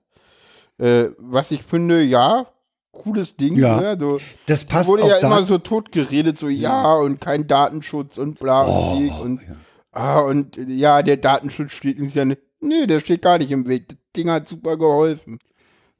Äh, 0.77 1.09
was 1.17 1.51
ich 1.51 1.63
finde, 1.63 2.01
ja, 2.01 2.47
cooles 2.93 3.35
Ding. 3.35 3.57
Ja, 3.57 3.81
ne? 3.81 3.97
so, 3.99 4.21
das 4.45 4.63
passt 4.63 4.87
wurde 4.89 5.05
ja 5.07 5.19
da. 5.19 5.27
immer 5.27 5.43
so 5.43 5.57
tot 5.57 5.91
geredet, 5.91 6.39
so 6.39 6.47
ja, 6.47 6.93
und 6.93 7.19
kein 7.19 7.45
Datenschutz 7.47 8.17
und 8.17 8.39
bla 8.39 8.65
Oh, 8.65 8.93
und 8.93 9.03
Weg 9.03 9.11
und 9.19 9.41
ja. 9.41 9.57
ah, 9.91 10.21
und 10.21 10.55
ja, 10.55 11.03
der 11.03 11.17
Datenschutz 11.17 11.73
steht 11.73 11.99
uns 11.99 12.15
ja 12.15 12.23
nicht. 12.23 12.39
Nee, 12.61 12.87
der 12.87 13.01
steht 13.01 13.21
gar 13.21 13.37
nicht 13.37 13.51
im 13.51 13.67
Weg. 13.67 13.89
Das 13.89 13.97
Ding 14.15 14.29
hat 14.29 14.47
super 14.47 14.77
geholfen. 14.77 15.39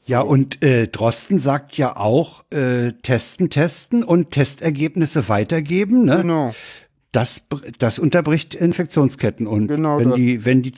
Ja, 0.05 0.21
und 0.21 0.63
äh, 0.63 0.87
Drosten 0.87 1.39
sagt 1.39 1.77
ja 1.77 1.95
auch, 1.95 2.43
äh, 2.51 2.93
testen, 3.03 3.49
testen 3.49 4.03
und 4.03 4.31
Testergebnisse 4.31 5.29
weitergeben. 5.29 6.05
Ne? 6.05 6.17
Genau. 6.17 6.55
Das, 7.11 7.43
das 7.77 7.99
unterbricht 7.99 8.55
Infektionsketten. 8.55 9.45
Und 9.47 9.67
Genau 9.67 9.99
wenn 9.99 10.09
das. 10.09 10.17
die, 10.17 10.45
wenn 10.45 10.61
die, 10.63 10.73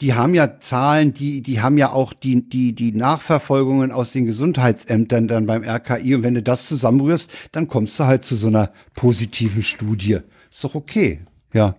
die 0.00 0.14
haben 0.14 0.34
ja 0.34 0.58
Zahlen, 0.58 1.12
die, 1.12 1.42
die 1.42 1.60
haben 1.60 1.76
ja 1.76 1.92
auch 1.92 2.12
die, 2.12 2.48
die, 2.48 2.74
die 2.74 2.92
Nachverfolgungen 2.92 3.92
aus 3.92 4.12
den 4.12 4.24
Gesundheitsämtern 4.24 5.28
dann 5.28 5.46
beim 5.46 5.62
RKI. 5.62 6.14
Und 6.14 6.22
wenn 6.22 6.34
du 6.34 6.42
das 6.42 6.66
zusammenrührst, 6.66 7.30
dann 7.52 7.68
kommst 7.68 7.98
du 8.00 8.04
halt 8.04 8.24
zu 8.24 8.36
so 8.36 8.46
einer 8.46 8.72
positiven 8.94 9.62
Studie. 9.62 10.18
Ist 10.50 10.64
doch 10.64 10.74
okay. 10.74 11.20
Ja. 11.52 11.76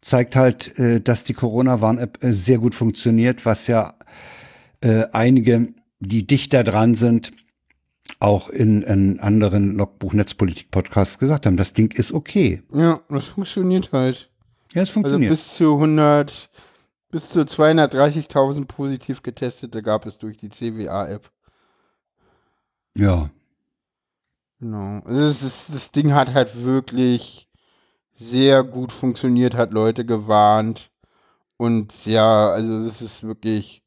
Zeigt 0.00 0.34
halt, 0.34 0.76
äh, 0.78 1.00
dass 1.00 1.22
die 1.22 1.34
Corona-Warn-App 1.34 2.24
äh, 2.24 2.32
sehr 2.32 2.58
gut 2.58 2.74
funktioniert, 2.74 3.46
was 3.46 3.68
ja 3.68 3.94
äh, 4.82 5.06
einige, 5.12 5.72
die 6.00 6.26
dichter 6.26 6.64
dran 6.64 6.94
sind, 6.94 7.32
auch 8.20 8.48
in, 8.50 8.82
in 8.82 9.20
anderen 9.20 9.76
Logbuch-Netzpolitik-Podcasts 9.76 11.18
gesagt 11.18 11.46
haben. 11.46 11.56
Das 11.56 11.72
Ding 11.72 11.92
ist 11.92 12.12
okay. 12.12 12.62
Ja, 12.72 13.00
das 13.08 13.26
funktioniert 13.26 13.92
halt. 13.92 14.30
Ja, 14.74 14.82
es 14.82 14.88
Also 14.88 14.92
funktioniert. 14.94 15.30
bis 15.30 15.54
zu 15.54 15.74
100, 15.74 16.50
bis 17.10 17.28
zu 17.30 17.40
230.000 17.42 18.66
positiv 18.66 19.22
getestete 19.22 19.82
gab 19.82 20.06
es 20.06 20.18
durch 20.18 20.36
die 20.36 20.50
CWA-App. 20.50 21.30
ja. 22.96 23.30
Genau. 24.60 25.00
Also 25.04 25.18
das, 25.28 25.42
ist, 25.42 25.74
das 25.74 25.90
Ding 25.90 26.12
hat 26.12 26.34
halt 26.34 26.62
wirklich 26.62 27.48
sehr 28.12 28.62
gut 28.62 28.92
funktioniert, 28.92 29.54
hat 29.54 29.72
Leute 29.72 30.06
gewarnt. 30.06 30.90
Und 31.56 32.06
ja, 32.06 32.50
also 32.50 32.84
das 32.86 33.02
ist 33.02 33.24
wirklich, 33.24 33.81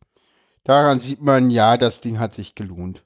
daran 0.65 0.99
sieht 0.99 1.21
man, 1.21 1.49
ja, 1.49 1.77
das 1.77 2.01
Ding 2.01 2.19
hat 2.19 2.35
sich 2.35 2.55
gelohnt. 2.55 3.05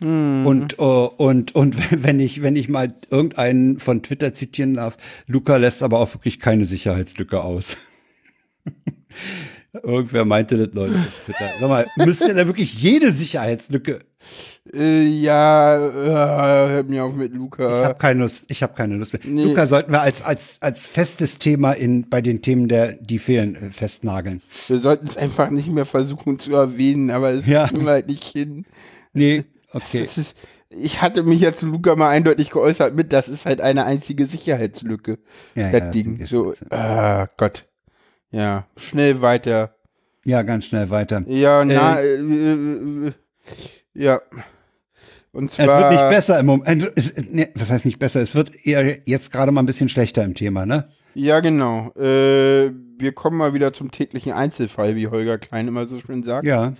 Und, 0.00 0.78
äh, 0.78 0.82
und, 0.82 1.54
und 1.54 1.92
wenn 2.04 2.20
ich, 2.20 2.42
wenn 2.42 2.56
ich 2.56 2.68
mal 2.68 2.94
irgendeinen 3.10 3.78
von 3.78 4.02
Twitter 4.02 4.34
zitieren 4.34 4.74
darf, 4.74 4.98
Luca 5.26 5.56
lässt 5.56 5.82
aber 5.82 6.00
auch 6.00 6.12
wirklich 6.14 6.40
keine 6.40 6.66
Sicherheitslücke 6.66 7.42
aus. 7.42 7.78
Irgendwer 9.82 10.24
meinte 10.24 10.56
das, 10.56 10.72
Leute, 10.74 10.94
auf 10.96 11.24
Twitter. 11.24 11.50
Sag 11.58 11.68
mal, 11.68 11.86
müsst 11.96 12.20
ihr 12.22 12.32
da 12.34 12.46
wirklich 12.46 12.74
jede 12.80 13.10
Sicherheitslücke 13.10 13.98
Äh, 14.72 15.02
ja, 15.02 15.76
äh, 15.76 16.68
hör 16.70 16.84
mir 16.84 17.04
auf 17.04 17.14
mit 17.14 17.32
Ich 17.32 17.36
Luca. 17.38 17.84
habe 17.84 17.98
keine 17.98 18.20
Lust. 18.20 18.44
Ich 18.48 18.62
habe 18.62 18.74
keine 18.74 18.94
Lust 18.96 19.12
mehr. 19.12 19.22
Nee. 19.24 19.44
Luca 19.44 19.66
sollten 19.66 19.90
wir 19.92 20.00
als 20.00 20.22
als 20.22 20.58
als 20.60 20.86
festes 20.86 21.38
Thema 21.38 21.72
in 21.72 22.08
bei 22.08 22.20
den 22.22 22.40
Themen 22.40 22.68
der 22.68 22.92
die 22.92 23.18
fehlen 23.18 23.56
äh, 23.56 23.70
festnageln. 23.70 24.42
Wir 24.68 24.78
sollten 24.78 25.06
es 25.08 25.16
einfach 25.16 25.50
nicht 25.50 25.68
mehr 25.68 25.84
versuchen 25.86 26.38
zu 26.38 26.54
erwähnen, 26.54 27.10
aber 27.10 27.30
es 27.32 27.44
Ja. 27.44 27.66
kriegen 27.66 27.84
wir 27.84 27.92
halt 27.92 28.06
nicht 28.08 28.24
hin. 28.24 28.64
Nee, 29.12 29.44
okay. 29.72 30.02
Es 30.04 30.16
ist, 30.18 30.36
ich 30.70 31.02
hatte 31.02 31.24
mich 31.24 31.40
ja 31.40 31.52
zu 31.52 31.66
Luca 31.66 31.94
mal 31.96 32.10
eindeutig 32.10 32.50
geäußert 32.50 32.94
mit, 32.94 33.12
das 33.12 33.28
ist 33.28 33.44
halt 33.44 33.60
eine 33.60 33.84
einzige 33.86 34.24
Sicherheitslücke. 34.26 35.18
Ja, 35.56 35.70
das 35.72 35.80
ja, 35.80 35.90
Ding. 35.90 36.18
ist- 36.20 36.30
So, 36.30 36.54
ah, 36.70 37.26
Gott. 37.36 37.66
Ja, 38.34 38.66
schnell 38.76 39.20
weiter. 39.20 39.74
Ja, 40.24 40.42
ganz 40.42 40.64
schnell 40.64 40.90
weiter. 40.90 41.22
Ja, 41.28 41.64
na, 41.64 42.00
äh, 42.00 42.14
äh, 42.16 43.08
äh, 43.08 43.12
ja. 43.94 44.20
Und 45.32 45.46
Es 45.50 45.54
zwar. 45.56 45.90
wird 45.90 45.92
nicht 46.00 46.08
besser 46.10 46.38
im 46.40 46.46
Moment. 46.46 46.82
äh, 46.84 46.90
es- 46.96 47.12
Nee, 47.30 47.48
was 47.54 47.70
heißt 47.70 47.84
nicht 47.84 47.98
besser? 47.98 48.20
Es 48.20 48.34
wird 48.34 48.54
eher 48.66 48.98
jetzt 49.06 49.30
gerade 49.32 49.52
mal 49.52 49.62
ein 49.62 49.66
bisschen 49.66 49.88
schlechter 49.88 50.24
im 50.24 50.34
Thema, 50.34 50.64
ne? 50.66 50.88
Ja, 51.14 51.40
genau. 51.40 51.90
Äh, 51.96 52.72
wir 52.98 53.12
kommen 53.12 53.36
mal 53.36 53.54
wieder 53.54 53.72
zum 53.72 53.90
täglichen 53.90 54.32
Einzelfall, 54.32 54.96
wie 54.96 55.06
Holger 55.08 55.38
Klein 55.38 55.68
immer 55.68 55.86
so 55.86 55.98
schön 56.00 56.22
sagt. 56.22 56.46
Ja. 56.46 56.72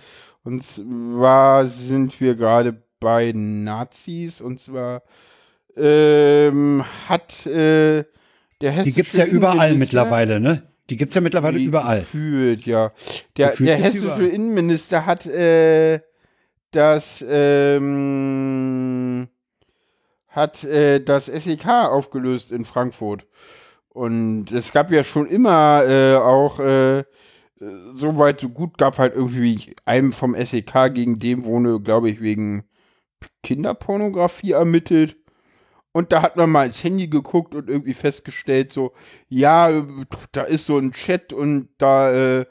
Und 0.43 0.63
zwar 0.63 1.65
sind 1.67 2.19
wir 2.19 2.35
gerade 2.35 2.81
bei 2.99 3.31
Nazis 3.35 4.41
und 4.41 4.59
zwar 4.59 5.03
ähm, 5.77 6.83
hat 7.07 7.45
äh, 7.45 8.03
der 8.61 8.71
hessische 8.71 8.83
Die 8.83 8.93
gibt's 8.93 9.17
ja 9.17 9.25
überall 9.25 9.75
mittlerweile, 9.75 10.39
ne? 10.39 10.63
Die 10.89 10.97
gibt's 10.97 11.15
ja 11.15 11.21
mittlerweile 11.21 11.59
überall. 11.59 11.99
Gefühlt, 11.99 12.65
ja. 12.65 12.91
Der, 13.37 13.49
Gefühlt 13.49 13.69
der 13.69 13.77
hessische 13.77 14.05
überall. 14.05 14.27
Innenminister 14.27 15.05
hat 15.05 15.25
äh, 15.25 16.01
das 16.71 17.23
ähm, 17.27 19.27
hat 20.27 20.63
äh, 20.63 20.99
das 20.99 21.27
SEK 21.27 21.67
aufgelöst 21.67 22.51
in 22.51 22.65
Frankfurt. 22.65 23.25
Und 23.89 24.51
es 24.51 24.73
gab 24.73 24.91
ja 24.91 25.05
schon 25.05 25.27
immer 25.27 25.83
äh, 25.85 26.17
auch 26.17 26.59
äh, 26.59 27.05
so 27.57 28.17
weit, 28.17 28.41
so 28.41 28.49
gut, 28.49 28.77
gab 28.77 28.97
halt 28.97 29.15
irgendwie 29.15 29.73
einem 29.85 30.11
vom 30.11 30.35
SEK 30.35 30.93
gegen 30.93 31.19
dem 31.19 31.45
wurde, 31.45 31.79
glaube 31.79 32.09
ich, 32.09 32.21
wegen 32.21 32.65
Kinderpornografie 33.41 34.51
ermittelt. 34.51 35.15
Und 35.95 36.11
da 36.11 36.21
hat 36.21 36.35
man 36.35 36.49
mal 36.49 36.65
ins 36.65 36.83
Handy 36.83 37.07
geguckt 37.07 37.55
und 37.55 37.69
irgendwie 37.69 37.93
festgestellt, 37.93 38.73
so, 38.73 38.91
ja, 39.29 39.85
da 40.33 40.41
ist 40.41 40.65
so 40.65 40.77
ein 40.77 40.91
Chat 40.91 41.31
und 41.31 41.69
da 41.77 42.39
äh, 42.41 42.45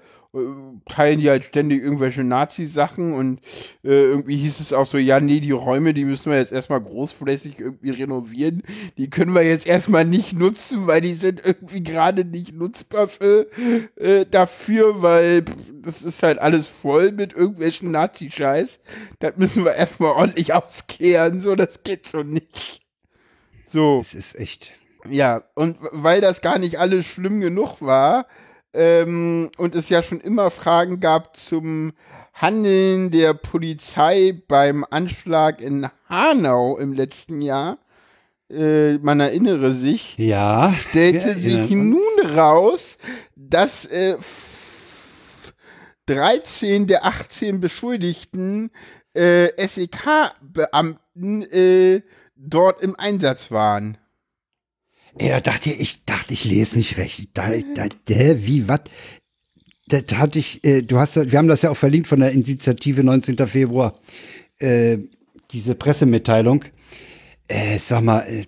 teilen 0.88 1.20
die 1.20 1.28
halt 1.28 1.44
ständig 1.44 1.82
irgendwelche 1.82 2.24
Nazi-Sachen 2.24 3.12
und 3.12 3.40
äh, 3.84 4.04
irgendwie 4.04 4.36
hieß 4.36 4.60
es 4.60 4.72
auch 4.72 4.86
so, 4.86 4.96
ja, 4.96 5.20
nee, 5.20 5.40
die 5.40 5.50
Räume, 5.50 5.92
die 5.92 6.06
müssen 6.06 6.32
wir 6.32 6.38
jetzt 6.38 6.52
erstmal 6.52 6.80
großflächig 6.80 7.60
irgendwie 7.60 7.90
renovieren. 7.90 8.62
Die 8.96 9.10
können 9.10 9.34
wir 9.34 9.42
jetzt 9.42 9.66
erstmal 9.66 10.06
nicht 10.06 10.32
nutzen, 10.32 10.86
weil 10.86 11.02
die 11.02 11.12
sind 11.12 11.44
irgendwie 11.44 11.82
gerade 11.82 12.24
nicht 12.24 12.54
nutzbar 12.54 13.08
für, 13.08 13.46
äh, 13.96 14.24
dafür, 14.24 15.02
weil 15.02 15.42
pff, 15.42 15.70
das 15.82 16.02
ist 16.02 16.22
halt 16.22 16.38
alles 16.38 16.66
voll 16.66 17.12
mit 17.12 17.34
irgendwelchen 17.34 17.90
Nazi-Scheiß. 17.90 18.80
Das 19.18 19.36
müssen 19.36 19.66
wir 19.66 19.74
erstmal 19.74 20.12
ordentlich 20.12 20.54
auskehren, 20.54 21.42
so, 21.42 21.54
das 21.54 21.82
geht 21.82 22.06
so 22.06 22.22
nicht. 22.22 22.83
So. 23.74 23.98
Es 24.00 24.14
ist 24.14 24.38
echt. 24.38 24.70
Ja, 25.10 25.42
und 25.54 25.76
weil 25.92 26.20
das 26.20 26.40
gar 26.40 26.58
nicht 26.58 26.78
alles 26.78 27.04
schlimm 27.06 27.40
genug 27.40 27.82
war 27.82 28.26
ähm, 28.72 29.50
und 29.58 29.74
es 29.74 29.88
ja 29.88 30.02
schon 30.02 30.20
immer 30.20 30.50
Fragen 30.50 31.00
gab 31.00 31.36
zum 31.36 31.92
Handeln 32.32 33.10
der 33.10 33.34
Polizei 33.34 34.40
beim 34.48 34.84
Anschlag 34.88 35.60
in 35.60 35.88
Hanau 36.08 36.78
im 36.78 36.92
letzten 36.92 37.42
Jahr, 37.42 37.78
äh, 38.50 38.94
man 38.98 39.20
erinnere 39.20 39.72
sich, 39.72 40.16
Ja. 40.18 40.72
stellte 40.72 41.34
sich 41.34 41.70
uns. 41.70 41.70
nun 41.74 42.30
raus, 42.36 42.98
dass 43.36 43.84
äh, 43.86 44.12
f- 44.14 45.52
13 46.06 46.86
der 46.86 47.04
18 47.04 47.60
Beschuldigten 47.60 48.70
äh, 49.14 49.48
SEK-Beamten 49.66 51.42
äh, 51.42 52.02
dort 52.48 52.80
im 52.82 52.94
Einsatz 52.98 53.50
waren. 53.50 53.98
Da 55.16 55.40
dachte 55.40 55.70
ich, 55.70 56.04
dachte, 56.04 56.34
ich 56.34 56.44
lese 56.44 56.76
nicht 56.76 56.96
recht. 56.96 57.28
Da, 57.34 57.50
da, 57.74 57.84
hä, 58.14 58.36
wie, 58.40 58.66
was? 58.66 58.80
Da, 59.86 60.00
da 60.00 60.16
hatte 60.18 60.38
ich, 60.38 60.64
äh, 60.64 60.82
du 60.82 60.98
hast, 60.98 61.14
ja- 61.16 61.30
wir 61.30 61.38
haben 61.38 61.48
das 61.48 61.62
ja 61.62 61.70
auch 61.70 61.76
verlinkt 61.76 62.08
von 62.08 62.20
der 62.20 62.32
Initiative 62.32 63.04
19. 63.04 63.46
Februar, 63.46 63.96
äh, 64.58 64.98
diese 65.52 65.74
Pressemitteilung. 65.74 66.64
Äh, 67.46 67.78
sag 67.78 68.02
mal, 68.02 68.20
äh, 68.20 68.44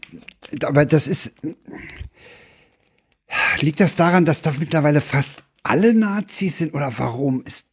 aber 0.64 0.86
das 0.86 1.07
ist, 1.07 1.34
liegt 3.61 3.80
das 3.80 3.97
daran, 3.97 4.24
dass 4.24 4.42
da 4.42 4.53
mittlerweile 4.59 5.01
fast 5.01 5.42
alle 5.62 5.94
Nazis 5.94 6.59
sind 6.59 6.74
oder 6.74 6.92
warum 6.97 7.42
ist, 7.44 7.68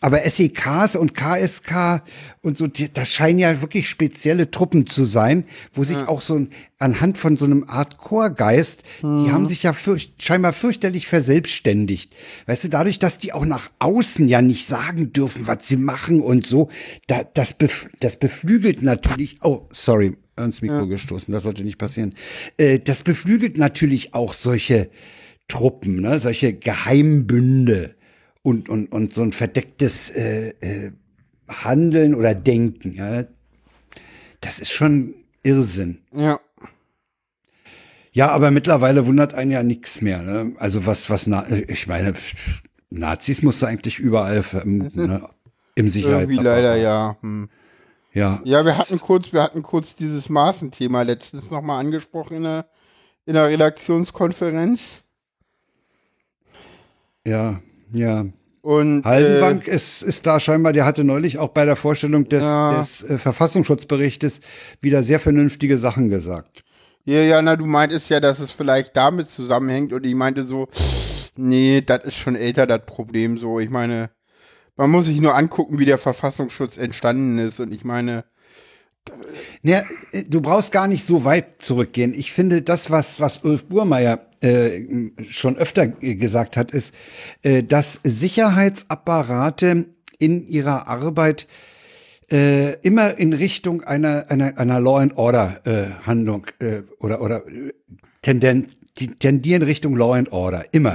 aber 0.00 0.20
SEKs 0.28 0.94
und 0.94 1.14
KSK 1.14 2.02
und 2.42 2.56
so, 2.56 2.66
das 2.66 3.10
scheinen 3.10 3.38
ja 3.38 3.60
wirklich 3.62 3.88
spezielle 3.88 4.50
Truppen 4.50 4.86
zu 4.86 5.04
sein, 5.04 5.44
wo 5.72 5.84
sich 5.84 5.96
auch 5.96 6.20
so 6.20 6.34
ein, 6.34 6.50
anhand 6.78 7.18
von 7.18 7.36
so 7.36 7.46
einem 7.46 7.64
Art 7.66 7.96
Chorgeist, 7.96 8.82
die 9.00 9.32
haben 9.32 9.48
sich 9.48 9.62
ja 9.62 9.72
fürcht, 9.72 10.22
scheinbar 10.22 10.52
fürchterlich 10.52 11.06
verselbstständigt. 11.08 12.14
Weißt 12.46 12.64
du, 12.64 12.68
dadurch, 12.68 12.98
dass 12.98 13.18
die 13.18 13.32
auch 13.32 13.46
nach 13.46 13.70
außen 13.78 14.28
ja 14.28 14.42
nicht 14.42 14.66
sagen 14.66 15.12
dürfen, 15.12 15.46
was 15.46 15.66
sie 15.66 15.78
machen 15.78 16.20
und 16.20 16.46
so, 16.46 16.68
da, 17.06 17.24
das, 17.24 17.54
bef, 17.54 17.88
das 18.00 18.16
beflügelt 18.16 18.82
natürlich, 18.82 19.38
oh, 19.42 19.66
sorry, 19.72 20.16
ans 20.36 20.60
Mikro 20.60 20.86
gestoßen, 20.86 21.32
das 21.32 21.44
sollte 21.44 21.64
nicht 21.64 21.78
passieren. 21.78 22.14
Äh, 22.58 22.78
das 22.78 23.02
beflügelt 23.02 23.56
natürlich 23.56 24.14
auch 24.14 24.34
solche 24.34 24.90
Truppen, 25.48 26.02
ne, 26.02 26.20
solche 26.20 26.52
Geheimbünde 26.52 27.95
und, 28.46 28.68
und, 28.68 28.92
und 28.92 29.12
so 29.12 29.22
ein 29.22 29.32
verdecktes 29.32 30.08
äh, 30.10 30.50
äh, 30.60 30.92
Handeln 31.48 32.14
oder 32.14 32.32
Denken. 32.32 32.94
Ja. 32.94 33.24
Das 34.40 34.60
ist 34.60 34.70
schon 34.70 35.14
Irrsinn. 35.42 36.02
Ja. 36.12 36.38
Ja, 38.12 38.28
aber 38.28 38.52
mittlerweile 38.52 39.04
wundert 39.04 39.34
einen 39.34 39.50
ja 39.50 39.64
nichts 39.64 40.00
mehr. 40.00 40.22
Ne? 40.22 40.52
Also 40.58 40.86
was, 40.86 41.10
was, 41.10 41.26
Na 41.26 41.44
ich 41.50 41.88
meine, 41.88 42.14
Nazis 42.88 43.42
musst 43.42 43.62
du 43.62 43.66
eigentlich 43.66 43.98
überall 43.98 44.44
vermuten, 44.44 45.06
ne? 45.06 45.28
im 45.74 45.86
Irgendwie 45.86 45.90
Sicherheitsapparat. 45.90 46.44
leider 46.44 46.76
ja. 46.76 47.16
Hm. 47.22 47.48
Ja, 48.14 48.40
Ja, 48.44 48.64
wir 48.64 48.78
hatten 48.78 49.00
kurz, 49.00 49.32
wir 49.32 49.42
hatten 49.42 49.64
kurz 49.64 49.96
dieses 49.96 50.28
Maßenthema 50.28 51.02
letztens 51.02 51.50
nochmal 51.50 51.80
angesprochen 51.80 52.36
in 52.36 52.42
der, 52.44 52.66
in 53.24 53.34
der 53.34 53.48
Redaktionskonferenz. 53.48 55.02
ja, 57.26 57.60
ja. 57.92 58.26
Und 58.62 59.04
Haldenbank 59.04 59.68
ist, 59.68 60.02
ist 60.02 60.26
da 60.26 60.40
scheinbar, 60.40 60.72
der 60.72 60.84
hatte 60.84 61.04
neulich 61.04 61.38
auch 61.38 61.50
bei 61.50 61.64
der 61.64 61.76
Vorstellung 61.76 62.28
des, 62.28 62.42
Ja. 62.42 62.76
des 62.78 63.04
äh, 63.04 63.16
Verfassungsschutzberichtes 63.16 64.40
wieder 64.80 65.04
sehr 65.04 65.20
vernünftige 65.20 65.78
Sachen 65.78 66.08
gesagt. 66.08 66.64
Äh, 67.06 67.12
ja, 67.14 67.22
ja, 67.22 67.42
na, 67.42 67.54
du 67.54 67.64
meintest 67.64 68.08
ja, 68.10 68.18
dass 68.18 68.40
es 68.40 68.50
vielleicht 68.50 68.96
damit 68.96 69.30
zusammenhängt 69.30 69.92
und 69.92 70.04
ich 70.04 70.16
meinte 70.16 70.42
so, 70.42 70.66
nee, 71.36 71.80
das 71.80 72.04
ist 72.06 72.16
schon 72.16 72.34
älter, 72.34 72.66
das 72.66 72.84
Problem 72.86 73.38
so. 73.38 73.60
Ich 73.60 73.70
meine, 73.70 74.10
man 74.76 74.90
muss 74.90 75.06
sich 75.06 75.20
nur 75.20 75.36
angucken, 75.36 75.78
wie 75.78 75.84
der 75.84 75.98
Verfassungsschutz 75.98 76.76
entstanden 76.76 77.38
ist 77.38 77.60
und 77.60 77.72
ich 77.72 77.84
meine, 77.84 78.24
Ja, 79.62 79.82
äh, 80.12 80.24
du 80.24 80.40
brauchst 80.40 80.72
gar 80.72 80.88
nicht 80.88 81.04
so 81.04 81.24
weit 81.24 81.62
zurückgehen. 81.62 82.14
Ich 82.14 82.32
finde, 82.32 82.62
das, 82.62 82.90
was, 82.90 83.20
was 83.20 83.38
Ulf 83.44 83.66
Burmeier 83.66 84.26
äh, 84.40 85.10
schon 85.28 85.56
öfter 85.56 85.86
gesagt 85.86 86.56
hat, 86.56 86.70
ist, 86.70 86.94
äh, 87.42 87.62
dass 87.62 88.00
Sicherheitsapparate 88.04 89.86
in 90.18 90.46
ihrer 90.46 90.88
Arbeit 90.88 91.46
äh, 92.30 92.74
immer 92.80 93.18
in 93.18 93.32
Richtung 93.32 93.82
einer, 93.82 94.26
einer, 94.28 94.58
einer 94.58 94.80
Law 94.80 94.98
and 94.98 95.16
Order 95.16 95.60
äh, 95.64 96.06
Handlung 96.06 96.46
äh, 96.58 96.82
oder, 96.98 97.20
oder 97.20 97.46
äh, 97.46 97.72
Tenden, 98.22 98.68
die 98.98 99.08
tendieren 99.08 99.62
Richtung 99.62 99.96
Law 99.96 100.14
and 100.14 100.32
Order, 100.32 100.64
immer. 100.72 100.94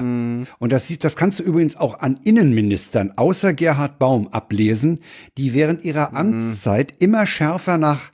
Und 0.59 0.71
das, 0.71 0.87
das 0.99 1.15
kannst 1.15 1.39
du 1.39 1.43
übrigens 1.43 1.77
auch 1.77 1.99
an 1.99 2.19
Innenministern 2.23 3.13
außer 3.15 3.53
Gerhard 3.53 3.99
Baum 3.99 4.27
ablesen, 4.29 5.01
die 5.37 5.53
während 5.53 5.83
ihrer 5.83 6.15
Amtszeit 6.15 6.93
immer 6.99 7.25
schärfer 7.25 7.77
nach 7.77 8.11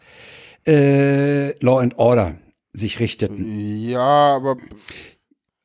äh, 0.68 1.58
Law 1.64 1.80
and 1.80 1.98
Order 1.98 2.36
sich 2.74 3.00
richteten. 3.00 3.60
ja, 3.80 4.36
aber 4.36 4.58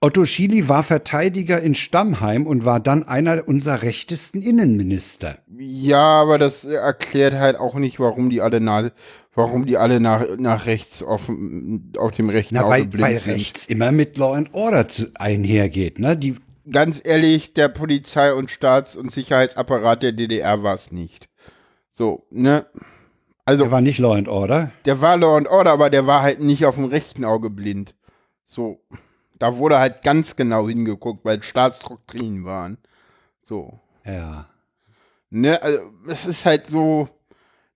Otto 0.05 0.25
Schily 0.25 0.69
war 0.69 0.83
Verteidiger 0.83 1.61
in 1.63 1.77
Stammheim 1.77 2.45
und 2.45 2.65
war 2.65 2.81
dann 2.81 3.05
einer 3.05 3.47
unserer 3.47 3.83
rechtesten 3.83 4.43
Innenminister. 4.43 5.39
ja, 5.57 6.21
aber 6.21 6.39
das 6.39 6.65
erklärt 6.65 7.35
halt 7.35 7.57
auch 7.57 7.77
nicht, 7.77 8.01
warum 8.01 8.29
die 8.29 8.41
alle 8.41 8.61
nach, 8.61 8.91
warum 9.33 9.65
die 9.65 9.77
alle 9.77 10.01
nach, 10.01 10.27
nach 10.39 10.67
rechts 10.67 11.05
auf, 11.05 11.31
auf 11.99 12.11
dem 12.11 12.31
rechten 12.31 12.57
Na, 12.57 12.63
Auge 12.63 12.71
weil, 12.71 12.87
blind 12.87 13.03
weil 13.05 13.19
sind. 13.21 13.35
rechts 13.35 13.67
immer 13.67 13.93
mit 13.93 14.19
Law 14.19 14.35
and 14.35 14.53
Order 14.55 14.89
einhergeht. 15.15 16.01
Ne? 16.01 16.17
Die, 16.17 16.35
ganz 16.69 17.01
ehrlich, 17.05 17.55
der 17.55 17.69
Polizei- 17.69 18.35
und 18.35 18.51
Staats- 18.51 18.97
und 18.97 19.13
Sicherheitsapparat 19.13 20.03
der 20.03 20.11
DDR 20.13 20.65
war 20.65 20.75
es 20.75 20.91
nicht. 20.91 21.29
So, 21.95 22.27
ne? 22.31 22.67
Also, 23.45 23.63
der 23.65 23.71
war 23.73 23.81
nicht 23.81 23.99
Law 24.01 24.15
and 24.17 24.27
Order. 24.29 24.73
der 24.85 25.01
war 25.01 25.17
Law 25.17 25.37
and 25.37 25.47
Order, 25.49 25.71
aber 25.71 25.91
der 25.91 26.09
war 26.09 26.23
halt 26.23 26.41
nicht 26.41 26.67
auf 26.67 26.75
dem 26.75 26.87
rechten 26.87 27.25
Auge 27.25 27.51
blind. 27.51 27.95
So, 28.47 28.81
da 29.43 29.57
wurde 29.57 29.79
halt 29.81 30.03
ganz 30.03 30.37
genau 30.37 30.69
hingeguckt, 30.69 31.25
weil 31.25 31.43
Staatsdoktrinen 31.43 32.45
waren. 32.45 32.79
So, 33.43 33.81
Ja. 34.07 34.47
ne? 35.31 35.61
Also, 35.63 35.81
es 36.09 36.27
ist 36.27 36.45
halt 36.47 36.67
so, 36.69 37.09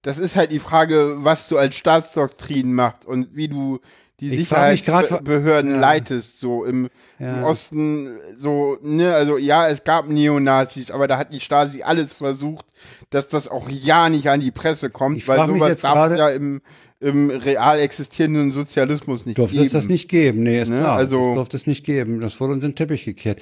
das 0.02 0.18
ist 0.18 0.36
halt 0.36 0.52
die 0.52 0.60
Frage, 0.60 1.16
was 1.24 1.48
du 1.48 1.58
als 1.58 1.74
Staatsdoktrin 1.74 2.72
machst 2.72 3.04
und 3.04 3.34
wie 3.34 3.48
du 3.48 3.80
die 4.20 4.30
Ich 4.30 4.38
Sicherheitsbehörden 4.48 5.72
Ja. 5.72 5.80
leitest, 5.80 6.40
so 6.40 6.64
im, 6.64 6.88
im 7.18 7.26
Ja. 7.26 7.44
Osten, 7.44 8.08
so, 8.36 8.78
ne, 8.80 9.12
also 9.14 9.36
ja, 9.36 9.68
es 9.68 9.84
gab 9.84 10.06
Neonazis, 10.08 10.90
aber 10.90 11.06
da 11.06 11.18
hat 11.18 11.32
die 11.34 11.40
Stasi 11.40 11.82
alles 11.82 12.14
versucht, 12.14 12.64
dass 13.10 13.28
das 13.28 13.46
auch 13.48 13.68
ja 13.68 14.08
nicht 14.08 14.30
an 14.30 14.40
die 14.40 14.52
Presse 14.52 14.88
kommt, 14.88 15.18
Ich 15.18 15.28
weil 15.28 15.46
sowas 15.46 15.82
gerade- 15.82 16.16
ja 16.16 16.30
im, 16.30 16.62
im 17.06 17.30
real 17.30 17.78
existierenden 17.80 18.52
Sozialismus 18.52 19.26
nicht 19.26 19.38
Durfte 19.38 19.56
geben. 19.56 19.66
es 19.66 19.72
das 19.72 19.88
nicht 19.88 20.08
geben? 20.08 20.42
Nee, 20.42 20.60
ist 20.62 20.68
Ne, 20.70 20.80
klar. 20.80 20.96
also- 20.96 21.26
das 21.28 21.34
durfte 21.36 21.56
es 21.56 21.66
nicht 21.66 21.84
geben. 21.84 22.20
Das 22.20 22.40
wurde 22.40 22.54
unter 22.54 22.68
den 22.68 22.74
Teppich 22.74 23.04
gekehrt. 23.04 23.40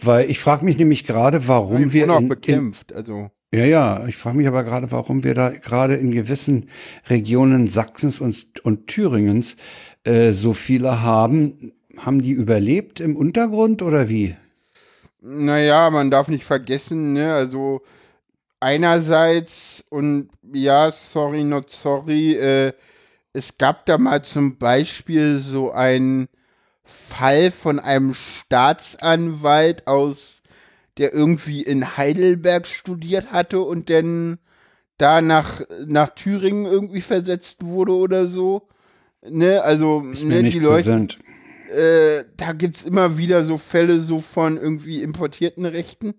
Weil 0.00 0.30
ich 0.30 0.38
frage 0.40 0.64
mich 0.64 0.76
nämlich 0.78 1.06
gerade, 1.06 1.46
warum 1.48 1.92
wir 1.92 2.10
auch 2.10 2.20
in, 2.20 2.28
bekämpft, 2.28 2.94
also. 2.94 3.30
Ja, 3.54 3.64
ja, 3.66 4.06
ich 4.08 4.16
frage 4.16 4.38
mich 4.38 4.48
aber 4.48 4.64
gerade, 4.64 4.90
warum 4.90 5.24
wir 5.24 5.34
da 5.34 5.50
gerade 5.50 5.94
in 5.94 6.10
gewissen 6.10 6.70
Regionen 7.10 7.68
Sachsens 7.68 8.18
und, 8.20 8.46
und 8.64 8.86
Thüringens 8.86 9.56
äh, 10.04 10.32
so 10.32 10.52
viele 10.54 11.02
haben. 11.02 11.72
Haben 11.98 12.22
die 12.22 12.30
überlebt 12.32 13.00
im 13.00 13.14
Untergrund 13.16 13.82
oder 13.82 14.08
wie? 14.08 14.34
Naja, 15.20 15.90
man 15.90 16.10
darf 16.10 16.28
nicht 16.28 16.44
vergessen, 16.44 17.12
ne, 17.12 17.34
also 17.34 17.82
einerseits 18.60 19.84
und 19.90 20.28
ja, 20.52 20.90
sorry, 20.90 21.44
not 21.44 21.68
sorry, 21.70 22.34
äh, 22.36 22.72
es 23.32 23.58
gab 23.58 23.86
da 23.86 23.98
mal 23.98 24.22
zum 24.22 24.58
Beispiel 24.58 25.38
so 25.38 25.72
einen 25.72 26.28
Fall 26.84 27.50
von 27.50 27.78
einem 27.78 28.14
Staatsanwalt 28.14 29.86
aus, 29.86 30.42
der 30.98 31.14
irgendwie 31.14 31.62
in 31.62 31.96
Heidelberg 31.96 32.66
studiert 32.66 33.32
hatte 33.32 33.60
und 33.60 33.88
dann 33.88 34.38
da 34.98 35.20
nach, 35.22 35.62
nach 35.86 36.10
Thüringen 36.10 36.66
irgendwie 36.66 37.00
versetzt 37.00 37.64
wurde 37.64 37.92
oder 37.92 38.26
so. 38.26 38.68
Ne, 39.28 39.62
also, 39.62 40.00
ne, 40.00 40.42
die 40.42 40.58
Leute, 40.58 41.06
äh, 41.68 42.24
da 42.36 42.52
gibt's 42.52 42.82
immer 42.82 43.16
wieder 43.18 43.44
so 43.44 43.56
Fälle 43.56 44.00
so 44.00 44.18
von 44.18 44.58
irgendwie 44.58 45.00
importierten 45.02 45.64
Rechten. 45.64 46.14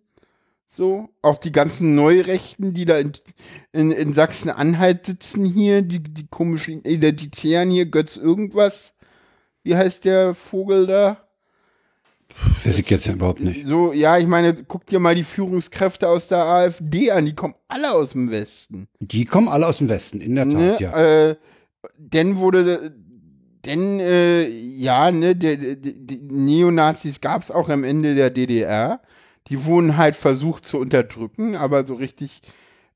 So, 0.76 1.10
auch 1.22 1.38
die 1.38 1.52
ganzen 1.52 1.94
Neurechten, 1.94 2.74
die 2.74 2.86
da 2.86 2.98
in, 2.98 3.12
in, 3.74 3.92
in 3.92 4.14
Sachsen-Anhalt 4.16 5.06
sitzen 5.06 5.46
hier, 5.46 5.84
die, 5.84 6.02
die 6.02 6.26
komischen 6.26 6.84
Identitären 6.84 7.70
hier, 7.70 7.86
Götz 7.86 8.18
irgendwas. 8.18 8.96
Wie 9.62 9.76
heißt 9.76 10.04
der 10.04 10.34
Vogel 10.34 10.88
da? 10.88 11.28
Das 12.64 12.80
ich 12.80 12.90
jetzt 12.90 13.06
überhaupt 13.06 13.42
nicht. 13.42 13.68
So, 13.68 13.94
ja, 13.94 14.18
ich 14.18 14.26
meine, 14.26 14.64
guck 14.64 14.88
dir 14.88 15.00
mal 15.00 15.14
die 15.14 15.24
Führungskräfte 15.24 16.10
aus 16.10 16.28
der 16.28 16.40
AfD 16.40 17.12
an, 17.12 17.26
die 17.26 17.36
kommen 17.36 17.54
alle 17.68 17.92
aus 17.92 18.14
dem 18.14 18.32
Westen. 18.32 18.88
Die 19.00 19.26
kommen 19.26 19.50
alle 19.50 19.68
aus 19.68 19.78
dem 19.78 19.90
Westen, 19.90 20.22
in 20.22 20.34
der 20.34 20.50
Tat, 20.50 20.56
Ne? 20.56 20.78
ja. 20.80 21.28
Äh, 21.30 21.36
dann 22.00 22.38
wurde, 22.38 22.96
denn, 23.64 24.00
äh, 24.00 24.48
ja, 24.48 25.12
ne, 25.12 25.36
der, 25.36 25.58
der, 25.58 25.76
die 25.76 26.24
Neonazis 26.24 27.22
gab 27.22 27.44
es 27.44 27.52
auch 27.52 27.70
am 27.70 27.84
Ende 27.84 28.16
der 28.16 28.32
DDR. 28.32 29.02
Die 29.50 29.66
wurden 29.66 29.98
halt 29.98 30.16
versucht 30.16 30.66
zu 30.66 30.80
unterdrücken, 30.80 31.56
aber 31.56 31.86
so 31.86 31.96
richtig 31.96 32.42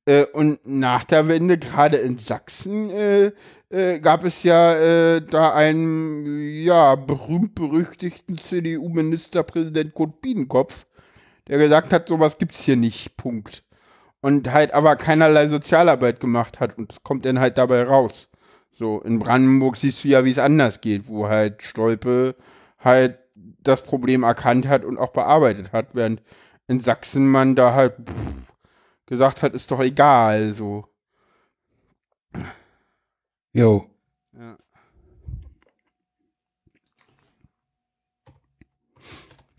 Äh, 0.08 0.26
und 0.34 0.60
nach 0.66 1.04
der 1.04 1.28
Wende, 1.28 1.58
gerade 1.58 1.98
in 1.98 2.18
Sachsen, 2.18 2.90
äh, 2.92 3.32
äh, 3.70 4.00
gab 4.00 4.24
es 4.24 4.44
ja 4.44 4.74
äh, 4.76 5.22
da 5.22 5.54
einen 5.54 6.40
ja, 6.64 6.96
berühmt-berüchtigten 6.96 8.38
CDU-Ministerpräsident 8.38 9.94
Kurt 9.94 10.22
Biedenkopf, 10.22 10.86
der 11.48 11.58
gesagt 11.58 11.92
hat, 11.94 12.08
sowas 12.08 12.38
gibt's 12.38 12.64
hier 12.64 12.78
nicht, 12.78 13.18
Punkt. 13.18 13.64
Und 14.22 14.52
halt 14.52 14.74
aber 14.74 14.96
keinerlei 14.96 15.48
Sozialarbeit 15.48 16.20
gemacht 16.22 16.60
hat 16.62 16.78
und 16.78 17.04
kommt 17.04 17.26
dann 17.26 17.40
halt 17.40 17.58
dabei 17.58 17.84
raus. 17.84 18.30
So, 18.72 19.02
in 19.02 19.20
Brandenburg 19.20 19.78
siehst 19.78 20.04
du 20.04 20.08
ja, 20.10 20.24
wie 20.26 20.32
es 20.32 20.40
anders 20.40 20.82
geht, 20.82 21.08
wo 21.08 21.28
halt 21.28 21.64
Stolpe 21.64 22.36
halt 22.80 23.20
das 23.62 23.84
Problem 23.84 24.24
erkannt 24.24 24.68
hat 24.68 24.86
und 24.86 24.98
auch 24.98 25.12
bearbeitet 25.12 25.72
hat, 25.74 25.96
während 25.96 26.22
in 26.68 26.82
Sachsen 26.82 27.30
man 27.30 27.56
da 27.56 27.74
halt 27.74 27.96
pff, 27.98 28.54
gesagt 29.08 29.44
hat, 29.44 29.54
ist 29.54 29.72
doch 29.72 29.80
egal, 29.82 30.54
so. 30.54 30.86
Jo. 33.54 33.90
Ja. 34.34 34.58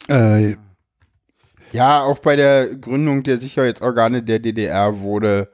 Äh, 0.08 0.56
Ja, 1.72 2.02
auch 2.02 2.18
bei 2.18 2.36
der 2.36 2.76
Gründung 2.76 3.22
der 3.22 3.38
Sicherheitsorgane 3.38 4.22
der 4.22 4.38
DDR 4.38 5.00
wurde 5.00 5.50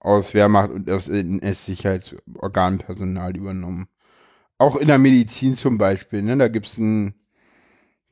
aus 0.00 0.32
Wehrmacht 0.34 0.70
und 0.70 0.90
aus 0.90 1.08
NS-Sicherheitsorganen 1.08 2.78
Personal 2.78 3.36
übernommen. 3.36 3.86
Auch 4.58 4.76
in 4.76 4.88
der 4.88 4.98
Medizin 4.98 5.54
zum 5.56 5.78
Beispiel, 5.78 6.22
ne? 6.22 6.36
Da 6.38 6.48
gibt's 6.48 6.78
einen, 6.78 7.14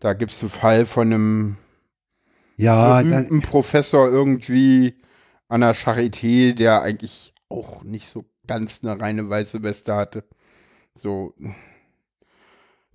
da 0.01 0.13
gibt's 0.13 0.41
einen 0.43 0.51
Fall 0.51 0.87
von 0.87 1.13
einem 1.13 1.57
ja, 2.57 3.03
dann, 3.03 3.11
berühmten 3.11 3.43
Professor 3.43 4.09
irgendwie 4.09 4.95
an 5.49 5.61
der 5.61 5.75
Charité, 5.75 6.55
der 6.55 6.83
eigentlich 6.83 7.35
auch 7.49 7.83
nicht 7.85 8.09
so 8.09 8.25
ganz 8.47 8.83
eine 8.83 9.01
reine 9.01 9.29
weiße 9.29 9.63
Weste 9.63 9.95
hatte. 9.95 10.25
So, 10.95 11.35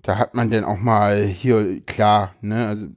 da 0.01 0.17
hat 0.17 0.33
man 0.33 0.49
denn 0.49 0.63
auch 0.63 0.79
mal 0.79 1.23
hier, 1.23 1.81
klar, 1.81 2.35
ne, 2.41 2.67
also 2.67 2.87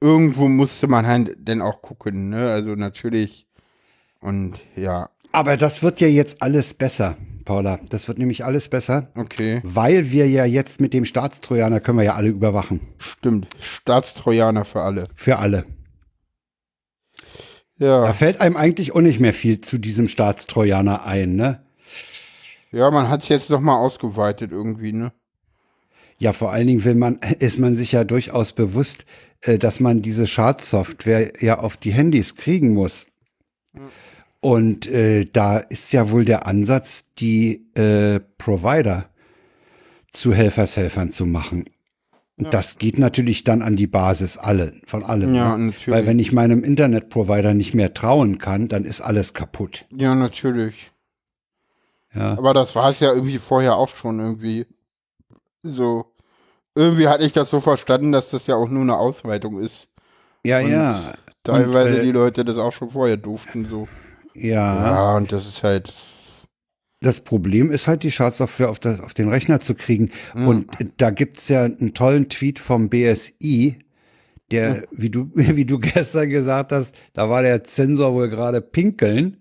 irgendwo 0.00 0.48
musste 0.48 0.86
man 0.86 1.06
halt 1.06 1.36
denn 1.38 1.60
auch 1.60 1.82
gucken, 1.82 2.30
ne, 2.30 2.50
also 2.50 2.74
natürlich. 2.74 3.46
Und 4.20 4.58
ja, 4.74 5.10
aber 5.32 5.56
das 5.56 5.82
wird 5.82 6.00
ja 6.00 6.08
jetzt 6.08 6.40
alles 6.40 6.72
besser, 6.72 7.16
Paula. 7.46 7.80
Das 7.88 8.08
wird 8.08 8.18
nämlich 8.18 8.44
alles 8.44 8.68
besser, 8.68 9.10
okay, 9.16 9.62
weil 9.64 10.10
wir 10.12 10.28
ja 10.28 10.44
jetzt 10.44 10.82
mit 10.82 10.92
dem 10.92 11.06
Staatstrojaner 11.06 11.80
können 11.80 11.96
wir 11.96 12.04
ja 12.04 12.14
alle 12.14 12.28
überwachen. 12.28 12.80
stimmt, 12.98 13.48
Staatstrojaner 13.58 14.66
für 14.66 14.82
alle. 14.82 15.08
Für 15.14 15.38
alle. 15.38 15.64
Da 17.78 18.06
Ja, 18.06 18.12
fällt 18.12 18.40
einem 18.42 18.56
eigentlich 18.56 18.94
auch 18.94 19.00
nicht 19.00 19.20
mehr 19.20 19.32
viel 19.34 19.60
zu 19.62 19.78
diesem 19.78 20.08
Staatstrojaner 20.08 21.04
ein, 21.04 21.36
ne? 21.36 21.62
ja, 22.72 22.90
man 22.90 23.08
hat 23.08 23.22
es 23.22 23.28
jetzt 23.30 23.48
noch 23.48 23.60
mal 23.60 23.76
ausgeweitet 23.78 24.52
irgendwie, 24.52 24.92
ne? 24.92 25.12
Ja, 26.18 26.32
vor 26.32 26.50
allen 26.50 26.66
Dingen 26.66 26.84
will 26.84 26.94
man, 26.94 27.16
ist 27.38 27.58
man 27.58 27.76
sich 27.76 27.92
ja 27.92 28.04
durchaus 28.04 28.52
bewusst, 28.52 29.04
äh, 29.42 29.58
dass 29.58 29.80
man 29.80 30.02
diese 30.02 30.26
Schadsoftware 30.26 31.42
ja 31.42 31.58
auf 31.58 31.76
die 31.76 31.92
Handys 31.92 32.34
kriegen 32.36 32.74
muss. 32.74 33.06
Und 34.46 34.86
äh, 34.86 35.24
da 35.24 35.58
ist 35.58 35.92
ja 35.92 36.12
wohl 36.12 36.24
der 36.24 36.46
Ansatz, 36.46 37.06
die 37.18 37.66
äh, 37.74 38.20
Provider 38.38 39.06
zu 40.12 40.32
Helfershelfern 40.32 41.10
zu 41.10 41.26
machen. 41.26 41.64
Und 42.36 42.54
das 42.54 42.78
geht 42.78 42.96
natürlich 42.96 43.42
dann 43.42 43.60
an 43.60 43.74
die 43.74 43.88
Basis 43.88 44.38
alle, 44.38 44.74
von 44.86 45.02
allem. 45.02 45.34
Ja, 45.34 45.56
ne? 45.56 45.64
natürlich. 45.64 45.88
Weil 45.88 46.06
wenn 46.06 46.20
ich 46.20 46.30
meinem 46.30 46.62
Internetprovider 46.62 47.54
nicht 47.54 47.74
mehr 47.74 47.92
trauen 47.92 48.38
kann, 48.38 48.68
dann 48.68 48.84
ist 48.84 49.00
alles 49.00 49.34
kaputt. 49.34 49.84
Ja, 49.90 50.14
natürlich. 50.14 50.92
Ja. 52.14 52.38
Aber 52.38 52.54
das 52.54 52.76
war 52.76 52.90
es 52.90 53.00
ja 53.00 53.12
irgendwie 53.12 53.38
vorher 53.38 53.74
auch 53.74 53.88
schon 53.88 54.20
irgendwie. 54.20 54.64
So. 55.64 56.14
Irgendwie 56.76 57.08
hatte 57.08 57.24
ich 57.24 57.32
das 57.32 57.50
so 57.50 57.58
verstanden, 57.58 58.12
dass 58.12 58.30
das 58.30 58.46
ja 58.46 58.54
auch 58.54 58.68
nur 58.68 58.82
eine 58.82 58.96
Ausweitung 58.96 59.58
ist. 59.58 59.88
Ja, 60.44 60.60
Und 60.60 60.70
ja. 60.70 61.14
Teilweise 61.42 61.98
äh, 61.98 62.04
die 62.04 62.12
Leute 62.12 62.44
das 62.44 62.58
auch 62.58 62.72
schon 62.72 62.90
vorher 62.90 63.16
durften, 63.16 63.64
so. 63.64 63.88
Ja. 64.38 64.86
Ja, 64.86 65.16
und 65.16 65.32
das 65.32 65.46
ist 65.46 65.62
halt. 65.62 65.92
Das 67.00 67.20
Problem 67.20 67.70
ist 67.70 67.88
halt, 67.88 68.02
die 68.02 68.10
Schadsoftware 68.10 68.70
auf, 68.70 68.80
das, 68.80 69.00
auf 69.00 69.12
den 69.12 69.28
Rechner 69.28 69.60
zu 69.60 69.74
kriegen. 69.74 70.10
Und 70.34 70.66
da 70.96 71.10
gibt's 71.10 71.48
ja 71.48 71.64
einen 71.64 71.92
tollen 71.92 72.30
Tweet 72.30 72.58
vom 72.58 72.88
BSI, 72.88 73.78
der, 74.50 74.84
wie, 74.92 75.10
du, 75.10 75.30
wie 75.34 75.66
du 75.66 75.78
gestern 75.78 76.30
gesagt 76.30 76.72
hast, 76.72 76.94
da 77.12 77.28
war 77.28 77.42
der 77.42 77.64
Zensor 77.64 78.14
wohl 78.14 78.28
gerade 78.28 78.60
pinkeln. 78.60 79.36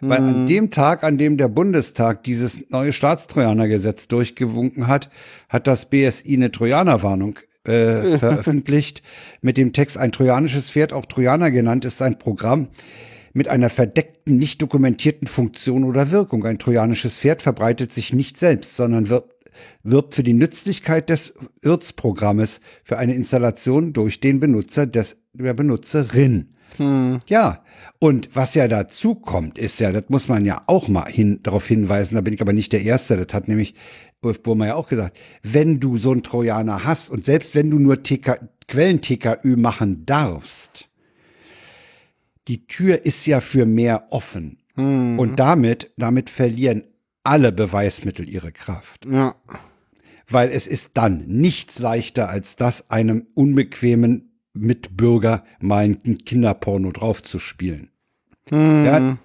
Weil 0.00 0.20
an 0.20 0.46
dem 0.46 0.70
Tag, 0.70 1.04
an 1.04 1.18
dem 1.18 1.36
der 1.36 1.48
Bundestag 1.48 2.22
dieses 2.22 2.70
neue 2.70 2.92
Staatstrojanergesetz 2.92 4.08
durchgewunken 4.08 4.86
hat, 4.86 5.10
hat 5.48 5.66
das 5.66 5.86
BSI 5.86 6.34
eine 6.34 6.52
Trojanerwarnung 6.52 7.38
äh, 7.64 8.18
veröffentlicht 8.18 9.02
mit 9.40 9.56
dem 9.56 9.72
Text 9.72 9.98
Ein 9.98 10.12
trojanisches 10.12 10.70
Pferd, 10.70 10.92
auch 10.92 11.06
Trojaner 11.06 11.50
genannt, 11.50 11.84
ist 11.84 12.02
ein 12.02 12.18
Programm 12.18 12.68
mit 13.34 13.48
einer 13.48 13.68
verdeckten, 13.68 14.38
nicht 14.38 14.62
dokumentierten 14.62 15.28
Funktion 15.28 15.84
oder 15.84 16.10
Wirkung. 16.10 16.46
Ein 16.46 16.58
trojanisches 16.58 17.18
Pferd 17.18 17.42
verbreitet 17.42 17.92
sich 17.92 18.12
nicht 18.12 18.38
selbst, 18.38 18.76
sondern 18.76 19.10
wirbt, 19.10 19.50
wirbt 19.82 20.14
für 20.14 20.22
die 20.22 20.32
Nützlichkeit 20.32 21.10
des 21.10 21.34
Wirtsprogrammes 21.60 22.60
für 22.84 22.96
eine 22.96 23.14
Installation 23.14 23.92
durch 23.92 24.20
den 24.20 24.40
Benutzer 24.40 24.86
des, 24.86 25.18
der 25.34 25.52
Benutzerin. 25.52 26.54
Ja, 27.26 27.62
und 28.00 28.30
was 28.34 28.54
ja 28.54 28.66
dazu 28.66 29.14
kommt, 29.14 29.58
ist 29.58 29.78
ja, 29.78 29.92
das 29.92 30.04
muss 30.08 30.28
man 30.28 30.44
ja 30.44 30.62
auch 30.66 30.88
mal 30.88 31.06
hin, 31.06 31.40
darauf 31.42 31.66
hinweisen, 31.66 32.16
da 32.16 32.20
bin 32.20 32.34
ich 32.34 32.40
aber 32.40 32.52
nicht 32.52 32.72
der 32.72 32.82
Erste, 32.82 33.16
das 33.16 33.32
hat 33.32 33.46
nämlich 33.46 33.74
Ulf 34.22 34.42
Burmer 34.42 34.66
ja 34.68 34.74
auch 34.74 34.88
gesagt, 34.88 35.16
wenn 35.42 35.78
du 35.78 35.98
so 35.98 36.10
einen 36.10 36.22
Trojaner 36.22 36.84
hast 36.84 37.10
und 37.10 37.24
selbst 37.24 37.54
wenn 37.54 37.70
du 37.70 37.78
nur 37.78 38.02
TK, 38.02 38.40
Quellen-TKÜ 38.66 39.56
machen 39.56 40.04
darfst, 40.06 40.88
die 42.48 42.66
Tür 42.66 43.04
ist 43.04 43.26
ja 43.26 43.40
für 43.40 43.66
mehr 43.66 44.06
offen. 44.10 44.58
Und 44.76 45.36
damit, 45.36 45.92
damit 45.96 46.30
verlieren 46.30 46.82
alle 47.22 47.52
Beweismittel 47.52 48.28
ihre 48.28 48.50
Kraft. 48.50 49.06
Ja. 49.06 49.36
Weil 50.28 50.50
es 50.50 50.66
ist 50.66 50.92
dann 50.94 51.24
nichts 51.26 51.78
leichter, 51.78 52.28
als 52.28 52.56
das 52.56 52.90
einem 52.90 53.26
unbequemen 53.34 54.32
Mitbürger 54.52 55.44
mal 55.60 55.84
ein 55.84 56.18
Kinderporno 56.18 56.90
draufzuspielen. 56.90 57.90
Ja, 58.50 59.16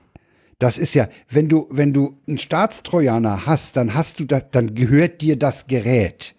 das 0.60 0.78
ist 0.78 0.94
ja, 0.94 1.10
wenn 1.30 1.50
du, 1.50 1.68
wenn 1.72 1.94
du 1.94 2.20
einen 2.28 2.38
Staatstrojaner 2.38 3.46
hast, 3.46 3.76
dann 3.76 3.94
hast 3.96 4.20
du 4.20 4.26
das, 4.26 4.52
dann 4.52 4.76
gehört 4.76 5.22
dir 5.22 5.38
das 5.38 5.68
Gerät. 5.68 6.36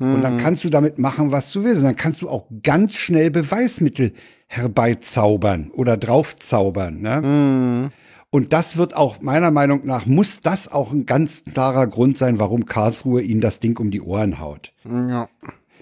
Und 0.00 0.22
dann 0.22 0.38
kannst 0.38 0.64
du 0.64 0.70
damit 0.70 0.98
machen, 0.98 1.30
was 1.30 1.52
du 1.52 1.64
willst. 1.64 1.78
Und 1.78 1.84
dann 1.84 1.96
kannst 1.96 2.22
du 2.22 2.28
auch 2.28 2.46
ganz 2.62 2.94
schnell 2.94 3.30
Beweismittel 3.30 4.12
herbeizaubern 4.46 5.70
oder 5.72 5.96
draufzaubern. 5.96 7.00
Ne? 7.00 7.90
Und 8.30 8.52
das 8.52 8.76
wird 8.76 8.96
auch, 8.96 9.20
meiner 9.20 9.50
Meinung 9.50 9.86
nach, 9.86 10.06
muss 10.06 10.40
das 10.40 10.70
auch 10.70 10.92
ein 10.92 11.06
ganz 11.06 11.44
klarer 11.44 11.86
Grund 11.86 12.18
sein, 12.18 12.38
warum 12.40 12.66
Karlsruhe 12.66 13.22
ihnen 13.22 13.40
das 13.40 13.60
Ding 13.60 13.78
um 13.78 13.90
die 13.90 14.00
Ohren 14.00 14.40
haut. 14.40 14.72
Ja. 14.84 15.28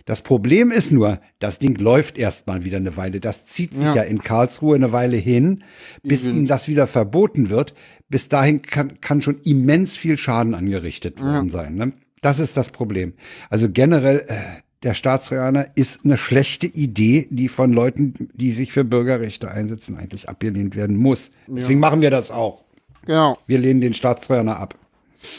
Das 0.05 0.21
Problem 0.23 0.71
ist 0.73 0.91
nur, 0.91 1.21
das 1.39 1.59
Ding 1.61 1.77
läuft 1.79 2.19
erstmal 2.19 2.65
wieder 2.65 2.77
eine 2.79 2.97
Weile. 2.97 3.21
Das 3.21 3.47
zieht 3.47 3.73
sich 3.75 3.85
ja, 3.85 3.95
Ja. 3.95 4.03
in 4.03 4.21
Karlsruhe 4.21 4.75
eine 4.75 4.91
Weile 4.93 5.17
hin, 5.17 5.63
bis 6.03 6.27
Eben. 6.27 6.39
ihnen 6.39 6.47
das 6.47 6.67
wieder 6.69 6.87
verboten 6.87 7.51
wird. 7.51 7.75
Bis 8.09 8.29
dahin 8.29 8.63
kann, 8.63 9.01
kann 9.01 9.23
schon 9.23 9.41
immens 9.45 9.97
viel 9.97 10.17
Schaden 10.19 10.55
angerichtet 10.55 11.23
worden 11.23 11.51
sein. 11.51 11.77
Ne? 11.77 11.93
Das 12.21 12.39
ist 12.41 12.57
das 12.57 12.71
Problem. 12.71 13.15
Also 13.49 13.71
generell, 13.71 14.25
äh, 14.29 14.35
der 14.83 14.95
Staatstrojaner 14.95 15.67
ist 15.75 16.05
eine 16.05 16.17
schlechte 16.17 16.67
Idee, 16.67 17.29
die 17.31 17.49
von 17.49 17.73
Leuten, 17.73 18.29
die 18.35 18.53
sich 18.53 18.73
für 18.73 18.85
Bürgerrechte 18.85 19.51
einsetzen, 19.51 19.97
eigentlich 19.97 20.29
abgelehnt 20.29 20.77
werden 20.77 20.97
muss. 20.97 21.31
Deswegen 21.47 21.81
machen 21.81 22.01
wir 22.01 22.11
das 22.11 22.31
auch. 22.31 22.65
Genau, 23.07 23.37
Wir 23.47 23.59
lehnen 23.59 23.81
den 23.81 23.95
Staatstrojaner 23.95 24.57
ab. 24.59 24.75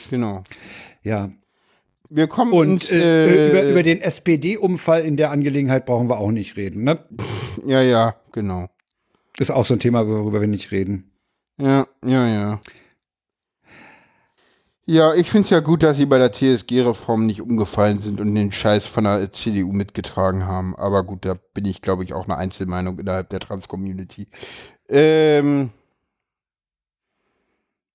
genau. 0.09 0.43
Ja. 1.03 1.31
Wir 2.09 2.27
kommen 2.27 2.53
Und 2.53 2.69
uns, 2.69 2.91
äh, 2.91 2.97
äh, 2.97 3.49
über, 3.49 3.63
über 3.71 3.83
den 3.83 3.99
SPD-Umfall 4.01 5.03
in 5.05 5.17
der 5.17 5.31
Angelegenheit 5.31 5.85
brauchen 5.85 6.09
wir 6.09 6.19
auch 6.19 6.31
nicht 6.31 6.57
reden. 6.57 6.83
Ne? 6.83 6.99
Ja, 7.65 7.81
ja, 7.81 8.15
genau. 8.31 8.67
Das 9.37 9.49
ist 9.49 9.55
auch 9.55 9.65
so 9.65 9.73
ein 9.73 9.79
Thema, 9.79 10.07
worüber 10.07 10.41
wir 10.41 10.47
nicht 10.47 10.71
reden. 10.71 11.09
Ja, 11.57 11.87
ja, 12.03 12.27
ja. 12.27 12.61
Ja, 14.85 15.13
ich 15.13 15.29
finde 15.29 15.45
es 15.45 15.49
ja 15.49 15.61
gut, 15.61 15.81
dass 15.81 15.95
sie 15.95 16.05
bei 16.05 16.17
der 16.17 16.33
TSG-Reform 16.33 17.25
nicht 17.25 17.41
umgefallen 17.41 17.99
sind 17.99 18.19
und 18.19 18.35
den 18.35 18.51
Scheiß 18.51 18.85
von 18.85 19.05
der 19.05 19.31
CDU 19.31 19.71
mitgetragen 19.71 20.45
haben. 20.45 20.75
Aber 20.75 21.03
gut, 21.03 21.23
da 21.23 21.35
bin 21.53 21.65
ich, 21.65 21.81
glaube 21.81 22.03
ich, 22.03 22.13
auch 22.13 22.25
eine 22.25 22.35
Einzelmeinung 22.35 22.99
innerhalb 22.99 23.29
der 23.29 23.39
Trans-Community. 23.39 24.27
Ähm, 24.89 25.69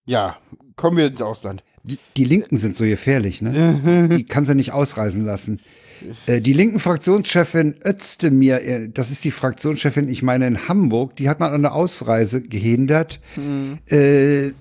ja, 0.07 0.39
kommen 0.77 0.97
wir 0.97 1.09
ins 1.09 1.21
Ausland. 1.21 1.63
Die, 1.83 1.99
die 2.17 2.25
Linken 2.25 2.57
sind 2.57 2.75
so 2.75 2.85
gefährlich, 2.85 3.43
ne? 3.43 4.09
Die 4.17 4.25
kannst 4.25 4.51
du 4.51 4.55
nicht 4.55 4.73
ausreisen 4.73 5.27
lassen. 5.27 5.61
Äh, 6.27 6.41
die 6.41 6.53
linken 6.53 6.79
Fraktionschefin 6.79 7.75
Özdemir, 7.85 8.63
äh, 8.63 8.89
das 8.89 9.11
ist 9.11 9.25
die 9.25 9.31
Fraktionschefin, 9.31 10.09
ich 10.09 10.23
meine 10.23 10.47
in 10.47 10.69
Hamburg, 10.69 11.17
die 11.17 11.29
hat 11.29 11.41
man 11.41 11.53
an 11.53 11.63
der 11.63 11.75
Ausreise 11.75 12.43
gehindert. 12.43 13.21
Mhm. 13.37 13.79
Äh, 13.89 14.53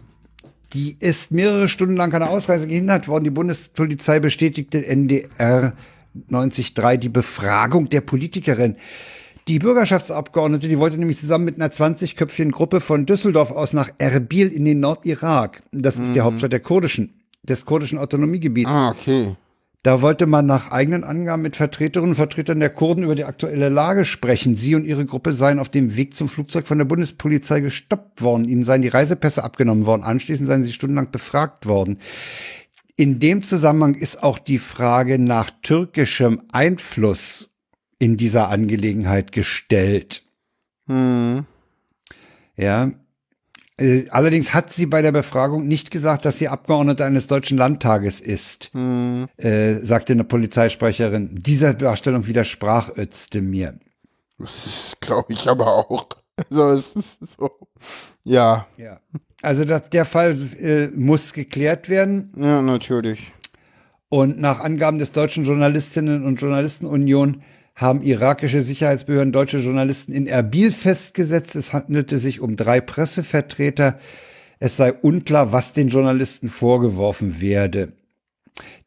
die 0.74 0.98
ist 1.00 1.32
mehrere 1.32 1.68
Stunden 1.68 1.96
lang 1.96 2.14
an 2.14 2.22
der 2.22 2.30
Ausreise 2.30 2.68
gehindert 2.68 3.08
worden. 3.08 3.24
Die 3.24 3.30
Bundespolizei 3.30 4.20
bestätigte 4.20 4.86
NDR 4.86 5.74
93 6.30 6.74
die 7.00 7.10
Befragung 7.10 7.90
der 7.90 8.02
Politikerin. 8.02 8.76
Die 9.48 9.60
Bürgerschaftsabgeordnete, 9.60 10.68
die 10.68 10.78
wollte 10.78 10.98
nämlich 10.98 11.20
zusammen 11.20 11.46
mit 11.46 11.56
einer 11.56 11.72
20-köpfigen 11.72 12.52
Gruppe 12.52 12.82
von 12.82 13.06
Düsseldorf 13.06 13.52
aus 13.52 13.72
nach 13.72 13.90
Erbil 13.98 14.48
in 14.48 14.66
den 14.66 14.82
Nordirak. 14.82 15.64
Das 15.72 15.98
ist 15.98 16.10
mhm. 16.10 16.14
die 16.16 16.22
Hauptstadt 16.22 16.52
der 16.52 16.60
kurdischen, 16.60 17.14
des 17.44 17.66
kurdischen 17.66 17.98
Autonomiegebiets. 17.98 18.70
Ah, 18.70 18.90
okay. 18.90 19.36
Da 19.88 20.02
wollte 20.02 20.26
man 20.26 20.46
nach 20.46 20.72
eigenen 20.72 21.06
Angaben 21.06 21.44
mit 21.44 21.56
Vertreterinnen 21.56 22.10
und 22.10 22.18
Vertretern 22.18 22.60
der 22.60 22.70
Kurden 22.70 23.06
über 23.06 23.16
die 23.16 23.24
aktuelle 23.24 23.70
Lage 23.70 24.04
sprechen. 24.04 24.58
Sie 24.58 24.76
und 24.76 24.84
ihre 24.84 25.06
Gruppe 25.06 25.32
seien 25.32 25.60
auf 25.60 25.70
dem 25.70 25.96
Weg 25.96 26.14
zum 26.14 26.28
Flugzeug 26.28 26.68
von 26.68 26.78
der 26.78 26.84
Bundespolizei 26.84 27.62
gestoppt 27.62 28.22
worden. 28.22 28.50
Ihnen 28.50 28.66
seien 28.66 28.82
die 28.82 28.90
Reisepässe 28.90 29.46
abgenommen 29.46 29.86
worden. 29.86 30.04
Anschließend 30.04 30.50
seien 30.50 30.66
sie 30.66 30.74
stundenlang 30.74 31.10
befragt 31.12 31.68
worden. 31.68 32.00
In 32.98 33.22
dem 33.22 33.44
Zusammenhang 33.44 33.96
ist 33.96 34.24
auch 34.24 34.40
die 34.40 34.60
Frage 34.60 35.20
nach 35.20 35.52
türkischem 35.62 36.42
Einfluss 36.52 37.50
in 37.98 38.18
dieser 38.18 38.50
Angelegenheit 38.50 39.32
gestellt. 39.32 40.26
Hm. 40.88 41.46
Ja. 42.58 42.92
Äh, 43.80 44.06
allerdings 44.10 44.54
hat 44.54 44.74
sie 44.74 44.88
bei 44.88 45.02
der 45.02 45.12
Befragung 45.12 45.68
nicht 45.68 45.92
gesagt, 45.92 46.26
dass 46.26 46.40
sie 46.40 46.48
Abgeordnete 46.48 47.06
eines 47.06 47.28
deutschen 47.28 47.58
Landtages 47.58 48.22
ist, 48.22 48.72
hm. 48.74 49.28
äh, 49.38 49.76
sagte 49.76 50.14
eine 50.14 50.24
Polizeisprecherin. 50.24 51.30
Dieser 51.34 51.74
Darstellung 51.74 52.26
widersprach 52.26 52.98
Özdemir. 52.98 53.78
Das 54.40 54.98
glaube 55.00 55.34
ich 55.34 55.48
aber 55.48 55.68
auch. 55.68 56.08
Also 56.50 56.72
es 56.72 56.96
ist 56.96 57.18
so. 57.38 57.50
Ja. 58.24 58.68
Ja. 58.78 59.00
Also 59.42 59.66
das, 59.66 59.90
der 59.90 60.06
Fall 60.06 60.38
äh, 60.60 60.88
muss 60.88 61.34
geklärt 61.34 61.90
werden. 61.90 62.32
Ja, 62.36 62.62
natürlich. 62.62 63.32
Und 64.10 64.40
nach 64.40 64.60
Angaben 64.60 65.00
des 65.00 65.12
Deutschen 65.12 65.46
Journalistinnen 65.46 66.26
und 66.26 66.40
Journalistenunion 66.40 67.44
haben 67.78 68.02
irakische 68.02 68.64
Sicherheitsbehörden 68.64 69.32
deutsche 69.32 69.60
Journalisten 69.60 70.12
in 70.12 70.26
Erbil 70.26 70.72
festgesetzt. 70.72 71.56
Es 71.56 71.74
handelte 71.74 72.18
sich 72.18 72.42
um 72.42 72.56
drei 72.56 72.82
Pressevertreter. 72.82 74.00
Es 74.60 74.78
sei 74.78 74.92
unklar, 74.92 75.52
was 75.52 75.74
den 75.74 75.90
Journalisten 75.90 76.50
vorgeworfen 76.50 77.40
werde. 77.40 77.94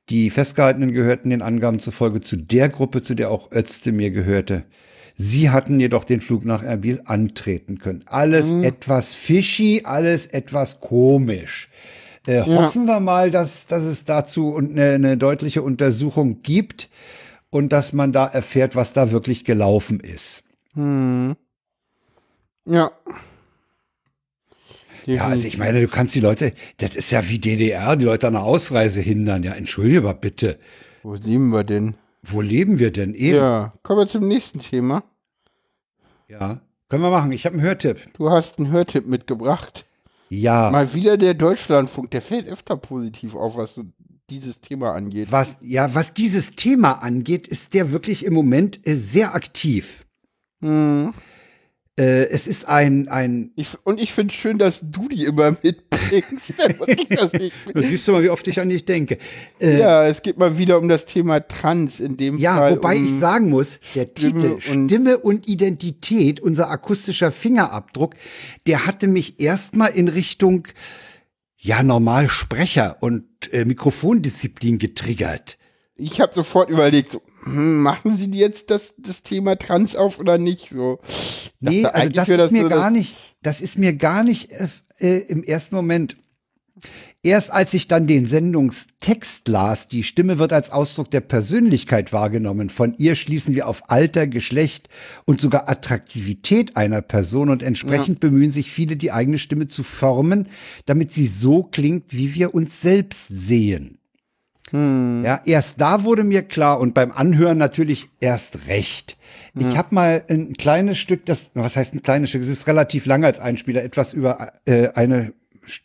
Die 0.08 0.28
Festgehaltenen 0.30 0.92
gehörten 0.92 1.30
den 1.30 1.40
Angaben 1.40 1.78
zufolge 1.78 2.20
zu 2.20 2.36
der 2.36 2.68
Gruppe, 2.68 3.00
zu 3.00 3.14
der 3.14 3.30
auch 3.30 3.52
Özdemir 3.52 4.10
gehörte. 4.10 4.64
Sie 5.14 5.50
hatten 5.50 5.78
jedoch 5.78 6.02
den 6.02 6.20
Flug 6.20 6.44
nach 6.44 6.64
Erbil 6.64 7.00
antreten 7.04 7.78
können. 7.78 8.02
Alles 8.06 8.50
mhm. 8.50 8.64
etwas 8.64 9.14
fishy, 9.14 9.82
alles 9.84 10.26
etwas 10.26 10.80
komisch. 10.80 11.68
Äh, 12.26 12.38
ja. 12.38 12.46
Hoffen 12.46 12.86
wir 12.86 12.98
mal, 12.98 13.30
dass, 13.30 13.68
dass 13.68 13.84
es 13.84 14.04
dazu 14.04 14.56
eine, 14.56 14.94
eine 14.94 15.16
deutliche 15.16 15.62
Untersuchung 15.62 16.42
gibt 16.42 16.90
und 17.50 17.72
dass 17.72 17.92
man 17.92 18.12
da 18.12 18.26
erfährt, 18.26 18.76
was 18.76 18.92
da 18.92 19.10
wirklich 19.10 19.44
gelaufen 19.44 20.00
ist. 20.00 20.44
Hm. 20.74 21.36
Ja. 22.64 22.90
Ja, 25.06 25.26
also 25.26 25.46
ich 25.46 25.58
meine, 25.58 25.80
du 25.80 25.88
kannst 25.88 26.14
die 26.14 26.20
Leute, 26.20 26.52
das 26.76 26.94
ist 26.94 27.10
ja 27.10 27.28
wie 27.28 27.38
DDR, 27.38 27.96
die 27.96 28.04
Leute 28.04 28.28
an 28.28 28.34
der 28.34 28.42
Ausreise 28.42 29.00
hindern. 29.00 29.42
Ja, 29.42 29.54
entschuldige 29.54 30.02
mal 30.02 30.12
bitte. 30.12 30.58
Wo 31.02 31.14
leben 31.14 31.50
wir 31.50 31.64
denn? 31.64 31.94
Wo 32.22 32.40
leben 32.42 32.78
wir 32.78 32.92
denn 32.92 33.14
eben? 33.14 33.36
Ja, 33.36 33.72
kommen 33.82 34.00
wir 34.00 34.06
zum 34.06 34.28
nächsten 34.28 34.60
Thema. 34.60 35.02
Ja, 36.28 36.60
können 36.88 37.02
wir 37.02 37.10
machen. 37.10 37.32
Ich 37.32 37.46
habe 37.46 37.54
einen 37.54 37.62
Hörtipp. 37.62 38.12
Du 38.14 38.30
hast 38.30 38.58
einen 38.58 38.70
Hörtipp 38.70 39.06
mitgebracht. 39.06 39.86
Ja. 40.28 40.70
Mal 40.70 40.94
wieder 40.94 41.16
der 41.16 41.34
Deutschlandfunk, 41.34 42.10
der 42.10 42.22
fällt 42.22 42.46
öfter 42.46 42.76
positiv 42.76 43.34
auf, 43.34 43.56
was 43.56 43.74
so 43.74 43.84
dieses 44.30 44.60
Thema 44.60 44.92
angeht. 44.92 45.28
Was, 45.30 45.56
ja, 45.60 45.94
was 45.94 46.14
dieses 46.14 46.52
Thema 46.52 47.02
angeht, 47.02 47.46
ist 47.46 47.74
der 47.74 47.90
wirklich 47.90 48.24
im 48.24 48.34
Moment 48.34 48.86
äh, 48.86 48.94
sehr 48.94 49.34
aktiv. 49.34 50.06
Hm. 50.62 51.12
Äh, 52.00 52.28
es 52.30 52.46
ist 52.46 52.66
ein. 52.66 53.08
ein 53.08 53.50
ich, 53.56 53.76
und 53.84 54.00
ich 54.00 54.12
finde 54.12 54.32
es 54.32 54.40
schön, 54.40 54.56
dass 54.56 54.80
du 54.80 55.08
die 55.08 55.24
immer 55.24 55.56
mitbringst. 55.62 56.54
du 57.74 57.82
siehst 57.82 58.08
du 58.08 58.12
mal, 58.12 58.22
wie 58.22 58.30
oft 58.30 58.46
ich 58.48 58.60
an 58.60 58.70
dich 58.70 58.86
denke. 58.86 59.18
Äh, 59.60 59.78
ja, 59.78 60.06
es 60.06 60.22
geht 60.22 60.38
mal 60.38 60.56
wieder 60.56 60.78
um 60.78 60.88
das 60.88 61.04
Thema 61.04 61.40
Trans 61.40 62.00
in 62.00 62.16
dem 62.16 62.38
ja, 62.38 62.56
Fall. 62.56 62.70
Ja, 62.70 62.76
wobei 62.76 62.96
um 62.96 63.06
ich 63.06 63.12
sagen 63.12 63.50
muss, 63.50 63.80
der 63.94 64.04
Stimme 64.16 64.40
Titel 64.40 64.70
und 64.70 64.88
Stimme 64.88 65.18
und 65.18 65.46
Identität, 65.48 66.40
unser 66.40 66.70
akustischer 66.70 67.32
Fingerabdruck, 67.32 68.14
der 68.66 68.86
hatte 68.86 69.06
mich 69.06 69.40
erstmal 69.40 69.90
in 69.90 70.08
Richtung 70.08 70.68
ja 71.60 71.82
normal 71.82 72.28
Sprecher 72.28 72.96
und 73.00 73.24
äh, 73.52 73.64
Mikrofondisziplin 73.64 74.78
getriggert. 74.78 75.58
Ich 75.94 76.20
habe 76.20 76.34
sofort 76.34 76.70
überlegt, 76.70 77.12
so, 77.12 77.20
hm, 77.44 77.82
machen 77.82 78.16
Sie 78.16 78.30
jetzt 78.30 78.70
das, 78.70 78.94
das 78.96 79.22
Thema 79.22 79.56
Trans 79.56 79.94
auf 79.94 80.18
oder 80.18 80.38
nicht? 80.38 80.70
So, 80.70 80.98
nee, 81.60 81.84
also 81.84 82.10
das 82.12 82.28
ist 82.28 82.38
das 82.38 82.50
mir 82.50 82.62
so 82.62 82.68
gar 82.70 82.90
nicht, 82.90 83.36
das 83.42 83.60
ist 83.60 83.76
mir 83.76 83.92
gar 83.92 84.24
nicht 84.24 84.50
äh, 84.50 84.68
äh, 84.98 85.18
im 85.28 85.42
ersten 85.42 85.74
Moment 85.74 86.16
Erst 87.22 87.52
als 87.52 87.74
ich 87.74 87.86
dann 87.86 88.06
den 88.06 88.24
Sendungstext 88.24 89.46
las, 89.48 89.88
die 89.88 90.04
Stimme 90.04 90.38
wird 90.38 90.54
als 90.54 90.70
Ausdruck 90.70 91.10
der 91.10 91.20
Persönlichkeit 91.20 92.14
wahrgenommen. 92.14 92.70
Von 92.70 92.94
ihr 92.96 93.14
schließen 93.14 93.54
wir 93.54 93.68
auf 93.68 93.90
Alter, 93.90 94.26
Geschlecht 94.26 94.88
und 95.26 95.38
sogar 95.38 95.68
Attraktivität 95.68 96.78
einer 96.78 97.02
Person 97.02 97.50
und 97.50 97.62
entsprechend 97.62 98.22
ja. 98.22 98.30
bemühen 98.30 98.52
sich 98.52 98.72
viele, 98.72 98.96
die 98.96 99.12
eigene 99.12 99.36
Stimme 99.36 99.68
zu 99.68 99.82
formen, 99.82 100.48
damit 100.86 101.12
sie 101.12 101.26
so 101.26 101.62
klingt, 101.62 102.04
wie 102.08 102.34
wir 102.34 102.54
uns 102.54 102.80
selbst 102.80 103.26
sehen. 103.28 103.98
Hm. 104.70 105.22
Ja, 105.22 105.42
erst 105.44 105.74
da 105.78 106.04
wurde 106.04 106.24
mir 106.24 106.40
klar 106.42 106.80
und 106.80 106.94
beim 106.94 107.12
Anhören 107.12 107.58
natürlich 107.58 108.08
erst 108.20 108.66
recht. 108.66 109.18
Ja. 109.54 109.68
Ich 109.68 109.76
habe 109.76 109.94
mal 109.94 110.24
ein 110.30 110.54
kleines 110.54 110.96
Stück, 110.96 111.26
das, 111.26 111.50
was 111.52 111.76
heißt 111.76 111.92
ein 111.94 112.02
kleines 112.02 112.30
Stück, 112.30 112.40
es 112.40 112.48
ist 112.48 112.66
relativ 112.66 113.04
lang 113.04 113.24
als 113.24 113.40
Einspieler, 113.40 113.82
etwas 113.82 114.14
über 114.14 114.52
äh, 114.64 114.88
eine 114.94 115.34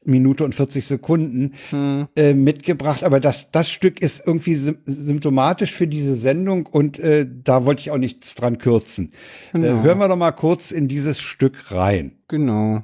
Minute 0.04 0.44
und 0.44 0.56
40 0.56 0.86
Sekunden 0.86 1.54
hm. 1.70 2.08
äh, 2.16 2.34
mitgebracht. 2.34 3.04
Aber 3.04 3.20
das, 3.20 3.52
das 3.52 3.70
Stück 3.70 4.02
ist 4.02 4.24
irgendwie 4.26 4.56
symptomatisch 4.86 5.72
für 5.72 5.88
diese 5.88 6.16
Sendung 6.16 6.66
und 6.66 7.00
äh, 7.00 7.26
da 7.44 7.66
wollte 7.66 7.82
ich 7.82 7.92
auch 7.92 7.98
nichts 7.98 8.36
dran 8.36 8.58
kürzen. 8.58 9.12
Äh, 9.54 9.60
genau. 9.60 9.68
Äh, 9.68 9.84
hören 9.84 10.00
wir 10.00 10.08
doch 10.08 10.16
mal 10.16 10.32
kurz 10.32 10.72
in 10.72 10.88
dieses 10.88 11.20
Stück 11.20 11.72
rein. 11.72 12.14
Genau. 12.28 12.84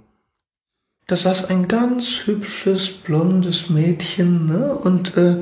Da 1.07 1.17
saß 1.17 1.45
ein 1.45 1.67
ganz 1.67 2.25
hübsches, 2.25 2.89
blondes 2.89 3.69
Mädchen, 3.69 4.45
ne? 4.45 4.73
Und 4.73 5.17
äh, 5.17 5.37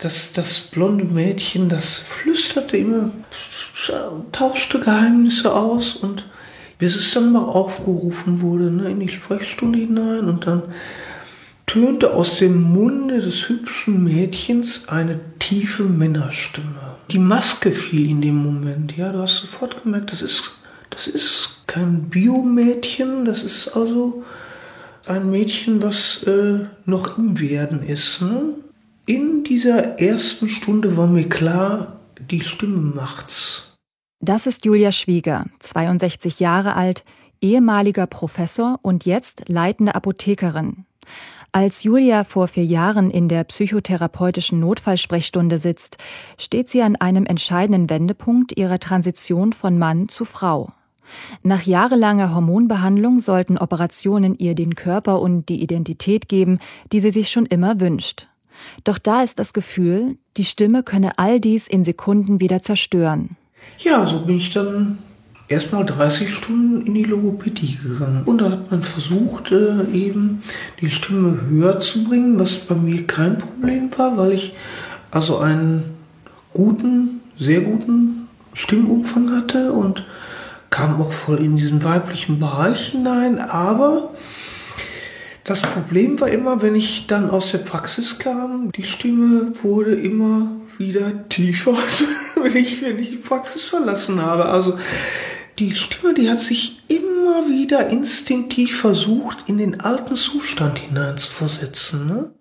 das, 0.00 0.32
das 0.32 0.58
blonde 0.60 1.04
Mädchen, 1.04 1.68
das 1.68 1.94
flüsterte 1.94 2.76
immer, 2.76 3.12
tauschte 4.32 4.80
Geheimnisse 4.80 5.54
aus 5.54 5.94
und 5.94 6.24
bis 6.80 6.96
es 6.96 7.12
dann 7.12 7.30
mal 7.30 7.44
aufgerufen 7.44 8.40
wurde 8.40 8.70
ne, 8.70 8.90
in 8.90 9.00
die 9.00 9.08
Sprechstunde 9.08 9.78
hinein 9.78 10.24
und 10.24 10.46
dann 10.46 10.62
tönte 11.66 12.14
aus 12.14 12.38
dem 12.38 12.60
Munde 12.60 13.20
des 13.20 13.48
hübschen 13.48 14.02
Mädchens 14.02 14.88
eine 14.88 15.20
tiefe 15.38 15.84
Männerstimme. 15.84 16.96
Die 17.10 17.18
Maske 17.18 17.70
fiel 17.70 18.10
in 18.10 18.20
dem 18.20 18.36
Moment, 18.36 18.96
ja, 18.96 19.12
du 19.12 19.20
hast 19.20 19.36
sofort 19.36 19.84
gemerkt, 19.84 20.10
das 20.10 20.22
ist, 20.22 20.50
das 20.88 21.06
ist 21.06 21.62
kein 21.68 22.08
Biomädchen, 22.08 23.24
das 23.24 23.44
ist 23.44 23.68
also 23.68 24.24
ein 25.06 25.30
Mädchen, 25.30 25.82
was 25.82 26.24
äh, 26.24 26.60
noch 26.86 27.18
im 27.18 27.38
Werden 27.38 27.82
ist. 27.82 28.22
Ne? 28.22 28.54
In 29.06 29.44
dieser 29.44 30.00
ersten 30.00 30.48
Stunde 30.48 30.96
war 30.96 31.06
mir 31.06 31.28
klar, 31.28 32.00
die 32.30 32.40
Stimme 32.40 32.78
macht's. 32.78 33.69
Das 34.22 34.46
ist 34.46 34.66
Julia 34.66 34.92
Schwieger, 34.92 35.46
62 35.60 36.40
Jahre 36.40 36.76
alt, 36.76 37.04
ehemaliger 37.40 38.06
Professor 38.06 38.78
und 38.82 39.06
jetzt 39.06 39.48
leitende 39.48 39.94
Apothekerin. 39.94 40.84
Als 41.52 41.84
Julia 41.84 42.24
vor 42.24 42.46
vier 42.46 42.66
Jahren 42.66 43.10
in 43.10 43.28
der 43.28 43.44
psychotherapeutischen 43.44 44.60
Notfallsprechstunde 44.60 45.58
sitzt, 45.58 45.96
steht 46.36 46.68
sie 46.68 46.82
an 46.82 46.96
einem 46.96 47.24
entscheidenden 47.24 47.88
Wendepunkt 47.88 48.58
ihrer 48.58 48.78
Transition 48.78 49.54
von 49.54 49.78
Mann 49.78 50.10
zu 50.10 50.26
Frau. 50.26 50.70
Nach 51.42 51.62
jahrelanger 51.62 52.34
Hormonbehandlung 52.34 53.20
sollten 53.20 53.56
Operationen 53.56 54.38
ihr 54.38 54.54
den 54.54 54.74
Körper 54.74 55.22
und 55.22 55.48
die 55.48 55.62
Identität 55.62 56.28
geben, 56.28 56.58
die 56.92 57.00
sie 57.00 57.10
sich 57.10 57.30
schon 57.30 57.46
immer 57.46 57.80
wünscht. 57.80 58.28
Doch 58.84 58.98
da 58.98 59.22
ist 59.22 59.38
das 59.38 59.54
Gefühl, 59.54 60.18
die 60.36 60.44
Stimme 60.44 60.82
könne 60.82 61.18
all 61.18 61.40
dies 61.40 61.66
in 61.66 61.84
Sekunden 61.84 62.38
wieder 62.38 62.60
zerstören. 62.60 63.30
Ja, 63.78 64.04
so 64.04 64.20
bin 64.20 64.36
ich 64.36 64.50
dann 64.50 64.98
erstmal 65.48 65.84
30 65.84 66.32
Stunden 66.32 66.86
in 66.86 66.94
die 66.94 67.04
Logopädie 67.04 67.78
gegangen. 67.82 68.22
Und 68.24 68.40
da 68.40 68.50
hat 68.50 68.70
man 68.70 68.82
versucht, 68.82 69.52
äh, 69.52 69.84
eben 69.92 70.40
die 70.80 70.90
Stimme 70.90 71.40
höher 71.48 71.80
zu 71.80 72.04
bringen, 72.04 72.38
was 72.38 72.54
bei 72.60 72.74
mir 72.74 73.06
kein 73.06 73.38
Problem 73.38 73.90
war, 73.96 74.16
weil 74.16 74.32
ich 74.32 74.54
also 75.10 75.38
einen 75.38 75.94
guten, 76.54 77.20
sehr 77.36 77.60
guten 77.60 78.28
Stimmumfang 78.54 79.34
hatte 79.34 79.72
und 79.72 80.04
kam 80.70 81.00
auch 81.00 81.12
voll 81.12 81.38
in 81.38 81.56
diesen 81.56 81.82
weiblichen 81.82 82.38
Bereich 82.38 82.90
hinein, 82.90 83.38
aber 83.38 84.10
das 85.44 85.62
Problem 85.62 86.20
war 86.20 86.28
immer, 86.28 86.62
wenn 86.62 86.76
ich 86.76 87.08
dann 87.08 87.28
aus 87.28 87.50
der 87.50 87.58
Praxis 87.58 88.18
kam, 88.18 88.70
die 88.70 88.84
Stimme 88.84 89.52
wurde 89.62 89.94
immer 89.94 90.48
wieder 90.78 91.28
tiefer, 91.28 91.74
wenn 92.42 92.56
ich, 92.56 92.82
wenn 92.82 92.98
ich 92.98 93.10
die 93.10 93.16
Praxis 93.16 93.64
verlassen 93.64 94.20
habe. 94.20 94.46
Also 94.46 94.78
die 95.58 95.74
Stimme, 95.74 96.14
die 96.14 96.30
hat 96.30 96.38
sich 96.38 96.80
immer 96.88 97.48
wieder 97.48 97.88
instinktiv 97.88 98.80
versucht, 98.80 99.38
in 99.46 99.58
den 99.58 99.80
alten 99.80 100.16
Zustand 100.16 100.78
hineinzuversetzen. 100.78 102.06
Ne? 102.06 102.34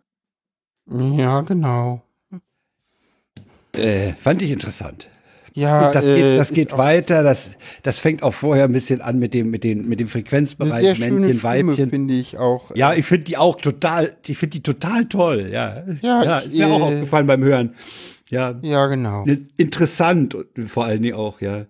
Ja, 1.17 1.41
genau. 1.41 2.01
Äh, 3.73 4.13
fand 4.13 4.41
ich 4.41 4.51
interessant. 4.51 5.07
Ja, 5.53 5.91
das 5.91 6.05
äh, 6.05 6.15
geht, 6.15 6.39
das 6.39 6.49
ist 6.49 6.55
geht 6.55 6.73
auch 6.73 6.77
weiter. 6.77 7.23
Das, 7.23 7.57
das 7.83 7.99
fängt 7.99 8.23
auch 8.23 8.33
vorher 8.33 8.65
ein 8.65 8.71
bisschen 8.71 9.01
an 9.01 9.19
mit 9.19 9.33
dem, 9.33 9.49
mit 9.49 9.63
den, 9.63 9.87
mit 9.87 9.99
dem 9.99 10.07
Frequenzbereich 10.07 10.81
sehr 10.81 10.95
schöne 10.95 11.11
Männchen, 11.11 11.39
Stimme, 11.39 11.67
Weibchen. 11.67 11.89
finde 11.89 12.13
ich 12.13 12.37
auch. 12.37 12.75
Ja, 12.75 12.93
ich 12.93 13.05
finde 13.05 13.25
die 13.25 13.37
auch 13.37 13.59
total, 13.59 14.15
ich 14.25 14.37
finde 14.37 14.57
die 14.57 14.63
total 14.63 15.05
toll. 15.05 15.49
Ja, 15.51 15.83
Ja, 16.01 16.39
ist 16.39 16.53
ich, 16.53 16.59
mir 16.59 16.67
auch 16.67 16.79
äh, 16.79 16.83
aufgefallen 16.83 17.27
beim 17.27 17.43
Hören. 17.43 17.75
Ja, 18.29 18.59
Ja, 18.61 18.87
genau. 18.87 19.25
interessant 19.57 20.35
und 20.35 20.67
vor 20.69 20.85
allen 20.85 21.01
Dingen 21.01 21.15
auch, 21.15 21.41
ja. 21.41 21.65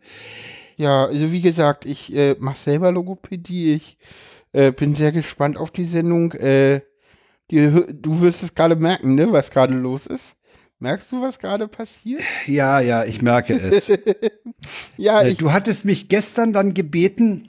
Ja, 0.78 1.06
also 1.06 1.32
wie 1.32 1.42
gesagt, 1.42 1.86
ich 1.86 2.14
äh, 2.16 2.36
mache 2.40 2.58
selber 2.58 2.92
Logopädie. 2.92 3.74
Ich 3.74 3.98
äh, 4.54 4.72
bin 4.72 4.96
sehr 4.96 5.12
gespannt 5.12 5.58
auf 5.58 5.72
die 5.72 5.86
Sendung. 5.86 6.32
Äh, 6.34 6.82
die, 7.52 7.70
du 7.92 8.22
wirst 8.22 8.44
es 8.44 8.54
gerade 8.54 8.76
merken, 8.76 9.16
ne, 9.16 9.32
was 9.32 9.50
gerade 9.52 9.74
los 9.74 10.06
ist. 10.08 10.36
Merkst 10.80 11.12
du, 11.12 11.22
was 11.22 11.40
gerade 11.40 11.68
passiert? 11.68 12.22
Ja, 12.46 12.80
ja, 12.80 13.04
ich 13.04 13.22
merke 13.22 13.60
es. 13.60 13.92
Ja, 14.98 15.22
Äh, 15.22 15.30
ich, 15.32 15.38
du 15.38 15.52
hattest 15.52 15.86
mich 15.86 16.10
gestern 16.10 16.54
dann 16.54 16.74
gebeten, 16.74 17.48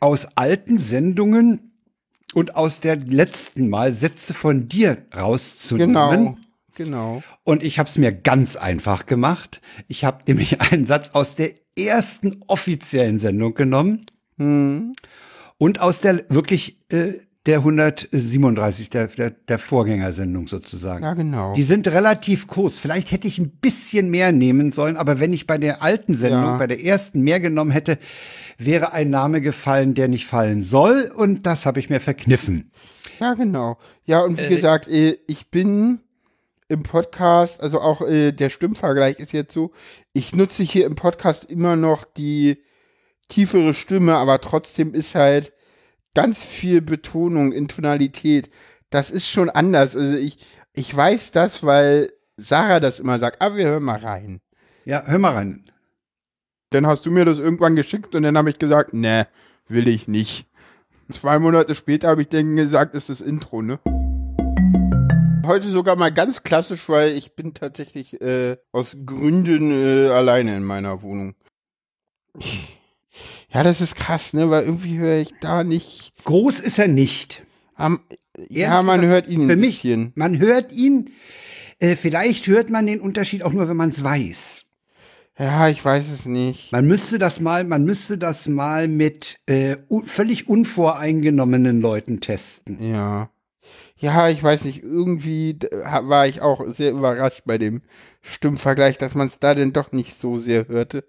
aus 0.00 0.26
alten 0.36 0.78
Sendungen 0.78 1.72
und 2.34 2.56
aus 2.56 2.80
der 2.80 2.96
letzten 2.96 3.68
Mal 3.68 3.92
Sätze 3.92 4.34
von 4.34 4.68
dir 4.68 4.98
rauszunehmen. 5.14 5.94
genau, 5.94 6.38
genau. 6.84 7.22
Und 7.44 7.62
ich 7.62 7.78
habe 7.78 7.88
es 7.88 7.98
mir 7.98 8.12
ganz 8.12 8.56
einfach 8.56 9.06
gemacht. 9.06 9.60
Ich 9.88 10.04
habe 10.04 10.18
nämlich 10.26 10.60
einen 10.72 10.86
Satz 10.86 11.10
aus 11.12 11.34
der 11.34 11.50
ersten 11.78 12.40
offiziellen 12.46 13.18
Sendung 13.18 13.54
genommen 13.54 14.06
Hm. 14.38 14.94
und 15.58 15.80
aus 15.80 16.00
der 16.00 16.24
wirklich 16.30 16.78
äh, 16.90 17.12
der 17.46 17.58
137, 17.58 18.90
der, 18.90 19.06
der, 19.08 19.30
der 19.30 19.58
Vorgängersendung 19.58 20.46
sozusagen. 20.46 21.02
Ja, 21.04 21.14
genau. 21.14 21.54
Die 21.54 21.62
sind 21.62 21.88
relativ 21.88 22.46
kurz. 22.46 22.78
Vielleicht 22.78 23.12
hätte 23.12 23.26
ich 23.28 23.38
ein 23.38 23.50
bisschen 23.50 24.10
mehr 24.10 24.30
nehmen 24.32 24.72
sollen, 24.72 24.96
aber 24.96 25.20
wenn 25.20 25.32
ich 25.32 25.46
bei 25.46 25.56
der 25.58 25.82
alten 25.82 26.14
Sendung, 26.14 26.42
Ja. 26.42 26.58
bei 26.58 26.66
der 26.66 26.82
ersten 26.84 27.20
mehr 27.22 27.40
genommen 27.40 27.70
hätte, 27.70 27.98
wäre 28.58 28.92
ein 28.92 29.08
Name 29.10 29.40
gefallen, 29.40 29.94
der 29.94 30.08
nicht 30.08 30.26
fallen 30.26 30.62
soll. 30.62 31.10
Und 31.14 31.46
das 31.46 31.64
habe 31.66 31.80
ich 31.80 31.88
mir 31.90 32.00
verkniffen. 32.00 32.70
Ja, 33.20 33.34
genau. 33.34 33.78
Ja, 34.04 34.20
und 34.22 34.38
wie 34.38 34.54
gesagt, 34.54 34.88
äh, 34.88 35.16
ich 35.26 35.50
bin 35.50 36.00
im 36.70 36.82
Podcast, 36.82 37.60
also 37.60 37.80
auch 37.80 38.00
äh, 38.02 38.32
der 38.32 38.48
Stimmvergleich 38.48 39.18
ist 39.18 39.32
jetzt 39.32 39.52
so, 39.52 39.72
ich 40.12 40.34
nutze 40.34 40.62
hier 40.62 40.86
im 40.86 40.94
Podcast 40.94 41.44
immer 41.44 41.76
noch 41.76 42.04
die 42.04 42.62
tiefere 43.28 43.74
Stimme, 43.74 44.14
aber 44.16 44.40
trotzdem 44.40 44.94
ist 44.94 45.14
halt 45.14 45.52
ganz 46.14 46.44
viel 46.44 46.80
Betonung 46.80 47.52
in 47.52 47.68
Tonalität. 47.68 48.50
Das 48.90 49.10
ist 49.10 49.28
schon 49.28 49.50
anders. 49.50 49.96
Also 49.96 50.16
ich, 50.16 50.38
ich 50.72 50.94
weiß 50.94 51.32
das, 51.32 51.64
weil 51.64 52.12
Sarah 52.36 52.80
das 52.80 53.00
immer 53.00 53.18
sagt. 53.18 53.40
Ah, 53.40 53.56
wir 53.56 53.66
hören 53.66 53.82
mal 53.82 53.98
rein. 53.98 54.40
Ja, 54.84 55.02
hör 55.06 55.18
mal 55.18 55.34
rein. 55.34 55.70
Dann 56.70 56.86
hast 56.86 57.04
du 57.04 57.10
mir 57.10 57.24
das 57.24 57.38
irgendwann 57.38 57.76
geschickt 57.76 58.14
und 58.14 58.22
dann 58.22 58.38
habe 58.38 58.50
ich 58.50 58.58
gesagt, 58.58 58.94
ne, 58.94 59.26
will 59.66 59.88
ich 59.88 60.06
nicht. 60.06 60.46
Zwei 61.10 61.40
Monate 61.40 61.74
später 61.74 62.08
habe 62.08 62.22
ich 62.22 62.28
dann 62.28 62.54
gesagt, 62.54 62.94
ist 62.94 63.08
das 63.08 63.20
Intro, 63.20 63.60
ne? 63.60 63.80
Heute 65.50 65.72
sogar 65.72 65.96
mal 65.96 66.12
ganz 66.12 66.44
klassisch, 66.44 66.88
weil 66.88 67.08
ich 67.08 67.34
bin 67.34 67.54
tatsächlich 67.54 68.20
äh, 68.22 68.56
aus 68.70 68.96
Gründen 69.04 69.72
äh, 69.72 70.08
alleine 70.10 70.56
in 70.56 70.62
meiner 70.62 71.02
Wohnung. 71.02 71.34
Ja, 73.52 73.64
das 73.64 73.80
ist 73.80 73.96
krass, 73.96 74.32
ne? 74.32 74.48
Weil 74.48 74.62
irgendwie 74.62 74.98
höre 74.98 75.18
ich 75.18 75.34
da 75.40 75.64
nicht. 75.64 76.12
Groß 76.22 76.60
ist 76.60 76.78
er 76.78 76.86
nicht. 76.86 77.42
Am, 77.74 77.98
ja, 78.48 78.84
man 78.84 79.04
hört 79.04 79.26
ihn 79.26 79.48
Für 79.48 79.54
ein 79.54 79.58
mich, 79.58 79.82
bisschen. 79.82 80.12
man 80.14 80.38
hört 80.38 80.72
ihn. 80.72 81.10
Äh, 81.80 81.96
vielleicht 81.96 82.46
hört 82.46 82.70
man 82.70 82.86
den 82.86 83.00
Unterschied 83.00 83.42
auch 83.42 83.52
nur, 83.52 83.68
wenn 83.68 83.76
man 83.76 83.88
es 83.88 84.04
weiß. 84.04 84.66
Ja, 85.36 85.68
ich 85.68 85.84
weiß 85.84 86.10
es 86.12 86.26
nicht. 86.26 86.70
Man 86.70 86.86
müsste 86.86 87.18
das 87.18 87.40
mal, 87.40 87.64
man 87.64 87.82
müsste 87.82 88.18
das 88.18 88.46
mal 88.46 88.86
mit 88.86 89.40
äh, 89.46 89.78
un 89.88 90.04
völlig 90.04 90.48
unvoreingenommenen 90.48 91.80
Leuten 91.80 92.20
testen. 92.20 92.78
Ja. 92.80 93.30
Ja, 93.96 94.28
ich 94.28 94.42
weiß 94.42 94.64
nicht, 94.64 94.82
irgendwie 94.82 95.58
war 95.82 96.26
ich 96.26 96.40
auch 96.40 96.66
sehr 96.68 96.92
überrascht 96.92 97.42
bei 97.44 97.58
dem 97.58 97.82
Stimmvergleich, 98.22 98.98
dass 98.98 99.14
man 99.14 99.28
es 99.28 99.38
da 99.38 99.54
denn 99.54 99.72
doch 99.72 99.92
nicht 99.92 100.18
so 100.18 100.36
sehr 100.38 100.68
hörte. 100.68 101.04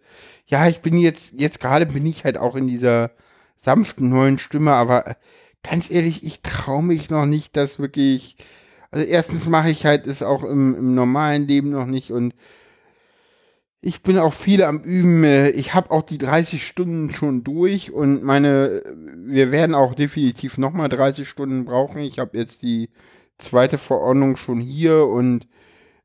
Ja, 0.48 0.68
ich 0.68 0.82
bin 0.82 0.98
jetzt, 0.98 1.32
jetzt 1.34 1.60
gerade 1.60 1.86
bin 1.86 2.06
ich 2.06 2.26
halt 2.26 2.38
auch 2.38 2.56
in 2.56 2.68
dieser 2.68 3.11
sanften 3.61 4.10
neuen 4.10 4.38
Stimme, 4.38 4.73
aber 4.73 5.07
äh, 5.07 5.15
ganz 5.64 5.90
ehrlich, 5.90 6.23
ich 6.23 6.41
traue 6.41 6.84
mich 6.84 7.10
noch 7.10 7.26
nicht, 7.26 7.56
dass 7.56 7.80
wirklich, 7.80 8.36
also 8.91 9.06
erstens 9.06 9.48
mache 9.48 9.69
ich 9.69 9.86
halt 9.86 10.07
es 10.07 10.22
auch 10.23 10.44
im, 10.44 10.76
im 10.76 10.95
normalen 10.95 11.48
Leben 11.48 11.69
noch 11.69 11.86
nicht 11.86 12.11
und 12.11 12.34
ich 13.82 14.03
bin 14.03 14.18
auch 14.18 14.34
viel 14.34 14.64
am 14.64 14.80
Üben. 14.84 15.24
äh, 15.24 15.49
Ich 15.52 15.74
habe 15.74 15.91
auch 15.91 16.03
die 16.03 16.18
30 16.18 16.66
Stunden 16.66 17.14
schon 17.14 17.44
durch 17.44 17.91
und 17.91 18.24
meine, 18.24 18.84
wir 19.18 19.52
werden 19.52 19.76
auch 19.76 19.95
definitiv 19.95 20.58
nochmal 20.58 20.90
30 20.90 21.28
Stunden 21.28 21.66
brauchen. 21.66 22.02
Ich 22.02 22.20
habe 22.20 22.38
jetzt 22.38 22.62
die 22.62 22.90
zweite 23.40 23.78
Verordnung 23.78 24.38
schon 24.38 24.60
hier 24.60 25.08
und 25.08 25.48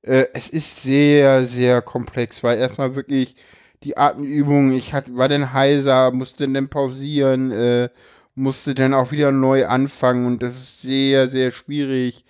äh, 0.03 0.27
es 0.35 0.49
ist 0.51 0.83
sehr, 0.83 1.47
sehr 1.47 1.83
komplex, 1.83 2.43
weil 2.45 2.59
erstmal 2.59 2.97
wirklich 2.97 3.37
die 3.85 3.97
Atemübungen, 3.99 4.73
ich 4.75 4.95
hat, 4.95 5.15
war 5.17 5.29
dann 5.29 5.53
heiser, 5.53 6.13
musste 6.13 6.49
dann 6.49 6.69
pausieren, 6.69 7.51
äh, 7.53 7.91
musste 8.35 8.75
dann 8.75 8.95
auch 8.95 9.13
wieder 9.13 9.33
neu 9.33 9.67
anfangen 9.67 10.27
und 10.27 10.43
das 10.43 10.57
ist 10.57 10.83
sehr, 10.83 11.29
sehr 11.31 11.51
schwierig, 11.53 12.25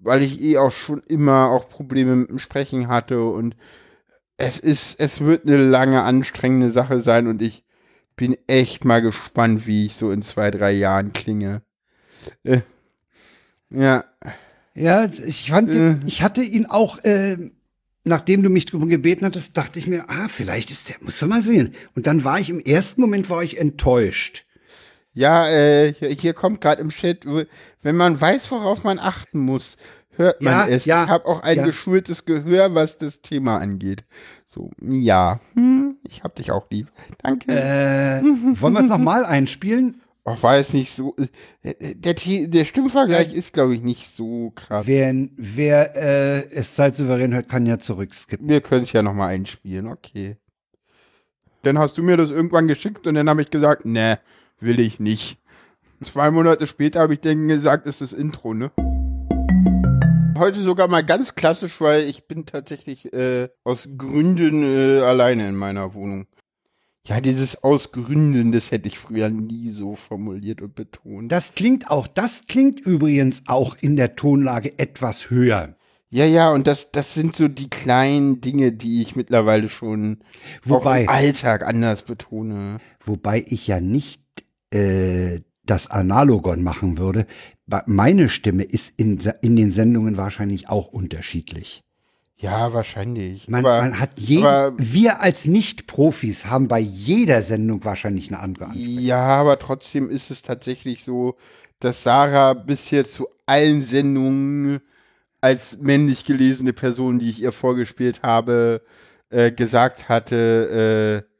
weil 0.00 0.22
ich 0.22 0.42
eh 0.42 0.58
auch 0.58 0.72
schon 0.72 1.02
immer 1.08 1.50
auch 1.50 1.68
Probleme 1.68 2.16
mit 2.16 2.30
dem 2.30 2.38
Sprechen 2.38 2.88
hatte 2.88 3.22
und 3.24 3.56
es 4.36 4.58
ist, 4.58 5.00
es 5.00 5.20
wird 5.20 5.46
eine 5.46 5.56
lange, 5.58 6.02
anstrengende 6.02 6.70
Sache 6.70 7.00
sein 7.00 7.26
und 7.26 7.42
ich 7.42 7.64
bin 8.16 8.36
echt 8.46 8.84
mal 8.84 9.02
gespannt, 9.02 9.66
wie 9.66 9.86
ich 9.86 9.96
so 9.96 10.10
in 10.10 10.22
zwei, 10.22 10.50
drei 10.50 10.72
Jahren 10.72 11.12
klinge. 11.12 11.62
Äh, 12.44 12.60
ja, 13.70 14.04
Ja, 14.74 15.06
ich 15.06 15.50
fand, 15.50 15.70
Äh. 15.70 15.96
ich 16.06 16.22
hatte 16.22 16.42
ihn 16.42 16.66
auch, 16.66 17.02
äh, 17.04 17.36
nachdem 18.04 18.42
du 18.42 18.50
mich 18.50 18.66
darum 18.66 18.88
gebeten 18.88 19.24
hattest, 19.24 19.56
dachte 19.56 19.78
ich 19.78 19.86
mir, 19.86 20.04
ah, 20.08 20.28
vielleicht 20.28 20.70
ist 20.70 20.88
der, 20.88 20.96
muss 21.00 21.18
du 21.18 21.26
mal 21.26 21.42
sehen. 21.42 21.74
Und 21.94 22.06
dann 22.06 22.24
war 22.24 22.38
ich 22.38 22.50
im 22.50 22.60
ersten 22.60 23.00
Moment 23.00 23.30
war 23.30 23.42
ich 23.42 23.58
enttäuscht. 23.58 24.44
ja, 25.12 25.48
äh, 25.48 25.94
hier, 25.94 26.34
kommt 26.34 26.60
gerade 26.60 26.82
im 26.82 26.90
Chat, 26.90 27.24
wenn 27.82 27.96
man 27.96 28.20
weiß, 28.20 28.50
worauf 28.50 28.84
man 28.84 28.98
achten 28.98 29.40
muss, 29.40 29.76
hört 30.16 30.42
man 30.42 30.52
Ja, 30.52 30.66
es. 30.66 30.84
ja, 30.84 31.04
ich 31.04 31.10
habe 31.10 31.26
auch 31.26 31.42
ein 31.42 31.56
ja. 31.58 31.64
geschultes 31.66 32.24
Gehör, 32.24 32.74
was 32.74 32.98
das 32.98 33.20
Thema 33.22 33.58
angeht. 33.58 34.04
So, 34.44 34.70
ja, 34.80 35.40
hm, 35.54 35.96
ich 36.08 36.22
hab 36.24 36.34
dich 36.34 36.50
auch 36.50 36.66
lieb. 36.70 36.88
Danke. 37.22 37.52
Äh, 37.52 38.22
wollen 38.60 38.74
wir 38.74 38.80
es 38.80 38.86
nochmal 38.88 39.24
einspielen? 39.24 40.00
Ach, 40.28 40.42
war 40.42 40.56
es 40.56 40.72
nicht 40.72 40.92
so. 40.96 41.14
äh, 41.62 41.94
Der, 41.94 42.16
The- 42.18 42.50
der 42.50 42.64
Stimmvergleich 42.64 43.32
ist, 43.32 43.52
glaube 43.52 43.74
ich, 43.74 43.82
nicht 43.82 44.10
so 44.16 44.50
krass. 44.56 44.84
Wer, 44.86 45.14
wer 45.36 45.94
äh, 45.94 46.48
es 46.50 46.74
zeitsouverän 46.74 47.32
hört, 47.32 47.48
kann 47.48 47.64
ja 47.64 47.78
zurückskippen. 47.78 48.48
Wir 48.48 48.60
können 48.60 48.82
es 48.82 48.92
ja 48.92 49.02
nochmal 49.02 49.28
einspielen, 49.34 49.86
okay. 49.86 50.36
Dann 51.62 51.78
hast 51.78 51.96
du 51.98 52.02
mir 52.02 52.16
das 52.16 52.30
irgendwann 52.30 52.66
geschickt 52.68 53.06
und 53.06 53.14
dann 53.14 53.28
habe 53.28 53.42
ich 53.42 53.50
gesagt, 53.50 53.86
ne, 53.86 54.18
will 54.58 54.80
ich 54.80 54.98
nicht. 55.00 55.38
Zwei 56.02 56.30
Monate 56.30 56.66
später 56.66 57.00
habe 57.00 57.14
ich 57.14 57.20
dann 57.20 57.46
gesagt, 57.48 57.86
ist 57.86 58.00
das 58.00 58.12
Intro, 58.12 58.52
ne? 58.52 58.70
Heute 60.38 60.62
sogar 60.62 60.88
mal 60.88 61.04
ganz 61.04 61.34
klassisch, 61.34 61.80
weil 61.80 62.02
ich 62.08 62.26
bin 62.26 62.46
tatsächlich 62.46 63.12
äh, 63.12 63.48
aus 63.64 63.88
Gründen 63.96 64.62
äh, 64.62 65.00
alleine 65.00 65.48
in 65.48 65.56
meiner 65.56 65.94
Wohnung. 65.94 66.26
Ja, 67.06 67.20
dieses 67.20 67.62
aus 67.62 67.92
Gründen, 67.92 68.50
das 68.50 68.72
hätte 68.72 68.88
ich 68.88 68.98
früher 68.98 69.28
nie 69.28 69.70
so 69.70 69.94
formuliert 69.94 70.60
und 70.60 70.74
betont. 70.74 71.30
Das 71.30 71.54
klingt 71.54 71.88
auch, 71.90 72.08
das 72.08 72.46
klingt 72.48 72.80
übrigens 72.80 73.44
auch 73.46 73.76
in 73.80 73.94
der 73.94 74.16
Tonlage 74.16 74.76
etwas 74.78 75.30
höher. 75.30 75.76
Ja, 76.08 76.24
ja, 76.24 76.50
und 76.50 76.66
das, 76.66 76.90
das 76.90 77.14
sind 77.14 77.36
so 77.36 77.46
die 77.48 77.70
kleinen 77.70 78.40
Dinge, 78.40 78.72
die 78.72 79.02
ich 79.02 79.16
mittlerweile 79.16 79.68
schon 79.68 80.18
Wobei- 80.62 81.00
auch 81.00 81.02
im 81.02 81.08
Alltag 81.08 81.62
anders 81.64 82.02
betone. 82.02 82.78
Wobei 83.00 83.44
ich 83.46 83.66
ja 83.66 83.80
nicht 83.80 84.22
äh, 84.72 85.40
das 85.66 85.90
Analogon 85.90 86.62
machen 86.62 86.98
würde. 86.98 87.26
Meine 87.86 88.28
Stimme 88.28 88.62
ist 88.62 88.92
in, 88.96 89.20
in 89.42 89.56
den 89.56 89.72
Sendungen 89.72 90.16
wahrscheinlich 90.16 90.68
auch 90.68 90.88
unterschiedlich. 90.88 91.82
Ja, 92.38 92.74
wahrscheinlich. 92.74 93.48
Man, 93.48 93.64
aber, 93.64 93.80
man 93.80 93.98
hat 93.98 94.10
jeden, 94.18 94.44
aber- 94.44 94.76
wir 94.78 95.20
als 95.20 95.46
Nicht-Profis 95.46 96.46
haben 96.46 96.68
bei 96.68 96.78
jeder 96.78 97.40
Sendung 97.42 97.84
wahrscheinlich 97.84 98.28
eine 98.28 98.40
andere 98.40 98.66
Ansprechung. 98.66 99.02
Ja, 99.02 99.26
aber 99.26 99.58
trotzdem 99.58 100.10
ist 100.10 100.30
es 100.30 100.42
tatsächlich 100.42 101.02
so, 101.02 101.36
dass 101.80 102.02
Sarah 102.02 102.52
bisher 102.52 103.08
zu 103.08 103.28
allen 103.46 103.82
Sendungen 103.84 104.80
als 105.40 105.78
männlich 105.78 106.24
gelesene 106.24 106.72
Person, 106.72 107.18
die 107.18 107.30
ich 107.30 107.42
ihr 107.42 107.52
vorgespielt 107.52 108.22
habe, 108.22 108.82
äh, 109.30 109.50
gesagt 109.50 110.08
hatte, 110.08 111.24
äh, 111.26 111.35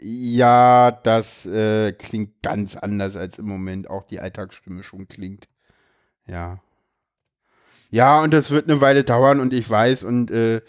ja, 0.00 0.90
das 0.90 1.46
äh, 1.46 1.92
klingt 1.92 2.42
ganz 2.42 2.76
anders 2.76 3.16
als 3.16 3.38
im 3.38 3.46
Moment 3.46 3.88
auch 3.88 4.04
die 4.04 4.20
Alltagsstimme 4.20 4.82
schon 4.82 5.08
klingt. 5.08 5.48
Ja. 6.26 6.60
Ja, 7.90 8.22
und 8.22 8.32
das 8.32 8.50
wird 8.50 8.68
eine 8.68 8.80
Weile 8.80 9.04
dauern 9.04 9.40
und 9.40 9.52
ich 9.52 9.68
weiß 9.70 10.04
und 10.04 10.30
äh, 10.30 10.62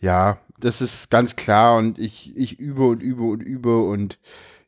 ja, 0.00 0.38
das 0.58 0.80
ist 0.80 1.10
ganz 1.10 1.36
klar 1.36 1.76
und 1.76 1.98
ich, 1.98 2.36
ich 2.36 2.58
übe 2.58 2.86
und 2.86 3.02
übe 3.02 3.24
und 3.24 3.42
übe 3.42 3.82
und 3.82 4.18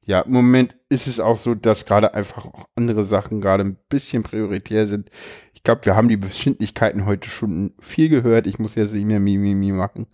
ja, 0.05 0.21
im 0.21 0.33
Moment 0.33 0.77
ist 0.89 1.07
es 1.07 1.21
auch 1.21 1.37
so, 1.37 1.55
dass 1.55 1.87
gerade 1.87 2.15
einfach 2.15 2.45
auch 2.47 2.67
andere 2.75 3.05
Sachen 3.05 3.41
gerade 3.41 3.65
ein 3.65 3.79
bisschen 3.89 4.25
prioritär 4.25 4.87
sind. 4.87 5.11
Ich 5.55 5.63
glaube, 5.63 5.87
wir 5.87 5.95
haben 5.95 6.09
die 6.09 6.17
Befindlichkeiten 6.17 7.07
heute 7.07 7.31
schon 7.31 7.73
viel 7.79 8.09
gehört. 8.09 8.49
Ich 8.49 8.59
muss 8.59 8.75
jetzt 8.75 8.95
nicht 8.95 9.07
mehr 9.07 9.21
Mimimi 9.21 9.71
machen. 9.71 10.09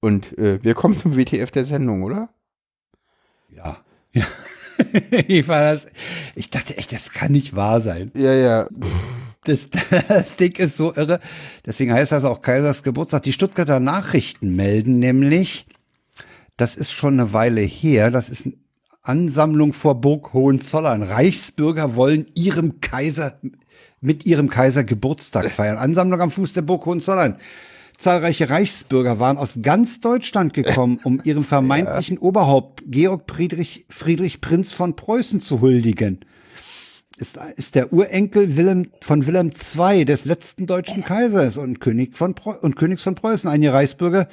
Und 0.00 0.38
äh, 0.38 0.62
wir 0.62 0.74
kommen 0.74 0.96
zum 0.96 1.16
WTF 1.16 1.50
der 1.50 1.66
Sendung, 1.66 2.02
oder? 2.02 2.30
Ja. 4.16 4.26
ich, 5.28 5.46
war 5.48 5.62
das, 5.62 5.86
ich 6.34 6.50
dachte 6.50 6.76
echt, 6.76 6.92
das 6.92 7.12
kann 7.12 7.32
nicht 7.32 7.54
wahr 7.54 7.80
sein. 7.80 8.10
Ja, 8.14 8.32
ja. 8.32 8.68
Das, 9.44 9.68
das 10.08 10.36
Ding 10.36 10.56
ist 10.56 10.76
so 10.76 10.94
irre. 10.94 11.20
Deswegen 11.64 11.92
heißt 11.92 12.12
das 12.12 12.24
auch 12.24 12.42
Kaisers 12.42 12.82
Geburtstag. 12.82 13.22
Die 13.22 13.32
Stuttgarter 13.32 13.80
Nachrichten 13.80 14.56
melden 14.56 14.98
nämlich, 14.98 15.66
das 16.56 16.76
ist 16.76 16.92
schon 16.92 17.14
eine 17.14 17.32
Weile 17.32 17.60
her, 17.60 18.10
das 18.10 18.28
ist 18.28 18.46
eine 18.46 18.54
Ansammlung 19.02 19.72
vor 19.72 20.00
Burg 20.00 20.32
Hohenzollern. 20.32 21.02
Reichsbürger 21.02 21.94
wollen 21.94 22.26
ihrem 22.34 22.80
Kaiser, 22.80 23.38
mit 24.00 24.26
ihrem 24.26 24.50
Kaiser 24.50 24.82
Geburtstag 24.82 25.50
feiern. 25.50 25.76
Ansammlung 25.76 26.20
am 26.20 26.30
Fuß 26.30 26.54
der 26.54 26.62
Burg 26.62 26.84
Hohenzollern. 26.86 27.36
Zahlreiche 27.98 28.50
Reichsbürger 28.50 29.18
waren 29.18 29.38
aus 29.38 29.58
ganz 29.62 30.00
Deutschland 30.00 30.54
gekommen, 30.54 31.00
um 31.02 31.20
ihrem 31.24 31.44
vermeintlichen 31.44 32.18
Oberhaupt 32.18 32.82
Georg 32.86 33.22
Friedrich, 33.30 33.86
Friedrich 33.88 34.40
Prinz 34.40 34.72
von 34.72 34.96
Preußen 34.96 35.40
zu 35.40 35.60
huldigen 35.60 36.20
ist, 37.16 37.38
ist 37.56 37.74
der 37.74 37.92
Urenkel 37.92 38.56
Wilhelm, 38.56 38.90
von 39.00 39.26
Wilhelm 39.26 39.50
II, 39.50 40.04
des 40.04 40.24
letzten 40.24 40.66
deutschen 40.66 41.02
Kaisers 41.04 41.56
und, 41.56 41.80
König 41.80 42.16
von 42.16 42.34
Preu 42.34 42.54
und 42.60 42.76
Königs 42.76 43.02
von 43.02 43.14
Preußen. 43.14 43.48
Einige 43.48 43.72
Reichsbürger 43.72 44.28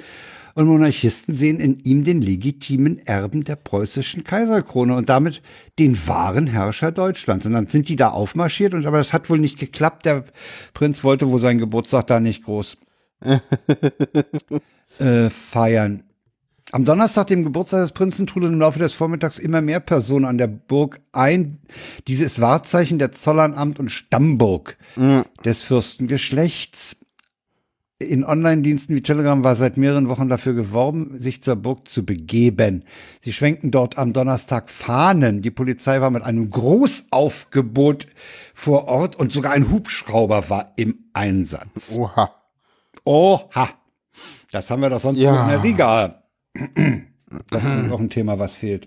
und 0.54 0.66
Monarchisten 0.66 1.34
sehen 1.34 1.60
in 1.60 1.80
ihm 1.80 2.04
den 2.04 2.20
legitimen 2.20 2.98
Erben 2.98 3.42
der 3.44 3.56
preußischen 3.56 4.22
Kaiserkrone 4.22 4.94
und 4.94 5.08
damit 5.08 5.42
den 5.78 5.96
wahren 6.06 6.46
Herrscher 6.46 6.92
Deutschlands. 6.92 7.46
Und 7.46 7.54
dann 7.54 7.66
sind 7.66 7.88
die 7.88 7.96
da 7.96 8.10
aufmarschiert, 8.10 8.74
und 8.74 8.86
aber 8.86 8.98
das 8.98 9.12
hat 9.12 9.30
wohl 9.30 9.38
nicht 9.38 9.58
geklappt. 9.58 10.04
Der 10.04 10.24
Prinz 10.74 11.02
wollte 11.02 11.30
wohl 11.30 11.40
seinen 11.40 11.58
Geburtstag 11.58 12.06
da 12.06 12.20
nicht 12.20 12.44
groß 12.44 12.76
äh, 14.98 15.30
feiern. 15.30 16.04
Am 16.72 16.84
Donnerstag, 16.84 17.28
dem 17.28 17.44
Geburtstag 17.44 17.82
des 17.82 17.92
Prinzen, 17.92 18.26
trudeln 18.26 18.54
im 18.54 18.60
Laufe 18.60 18.80
des 18.80 18.94
Vormittags 18.94 19.38
immer 19.38 19.60
mehr 19.60 19.78
Personen 19.78 20.24
an 20.24 20.38
der 20.38 20.48
Burg 20.48 21.00
ein. 21.12 21.60
Dieses 22.08 22.40
Wahrzeichen 22.40 22.98
der 22.98 23.12
Zollernammt 23.12 23.78
und 23.78 23.90
Stammburg 23.90 24.76
des 25.44 25.62
Fürstengeschlechts. 25.62 26.96
In 28.00 28.24
Online-Diensten 28.24 28.96
wie 28.96 29.02
Telegram 29.02 29.44
war 29.44 29.54
seit 29.54 29.76
mehreren 29.76 30.08
Wochen 30.08 30.28
dafür 30.28 30.54
geworben, 30.54 31.16
sich 31.16 31.42
zur 31.42 31.54
Burg 31.54 31.88
zu 31.88 32.04
begeben. 32.04 32.82
Sie 33.22 33.32
schwenken 33.32 33.70
dort 33.70 33.96
am 33.96 34.12
Donnerstag 34.12 34.68
Fahnen. 34.68 35.42
Die 35.42 35.52
Polizei 35.52 36.00
war 36.00 36.10
mit 36.10 36.24
einem 36.24 36.50
Großaufgebot 36.50 38.08
vor 38.52 38.88
Ort 38.88 39.14
und 39.14 39.32
sogar 39.32 39.52
ein 39.52 39.70
Hubschrauber 39.70 40.50
war 40.50 40.72
im 40.74 41.04
Einsatz. 41.12 41.96
Oha. 41.96 42.43
Oha. 43.04 43.68
Das 44.50 44.70
haben 44.70 44.82
wir 44.82 44.90
doch 44.90 45.00
sonst 45.00 45.18
Ja. 45.18 45.44
in 45.44 45.50
der 45.50 45.62
Riga. 45.62 46.22
Das 47.50 47.64
ist 47.64 47.90
auch 47.90 47.98
ein 47.98 48.10
Thema, 48.10 48.38
was 48.38 48.54
fehlt. 48.54 48.84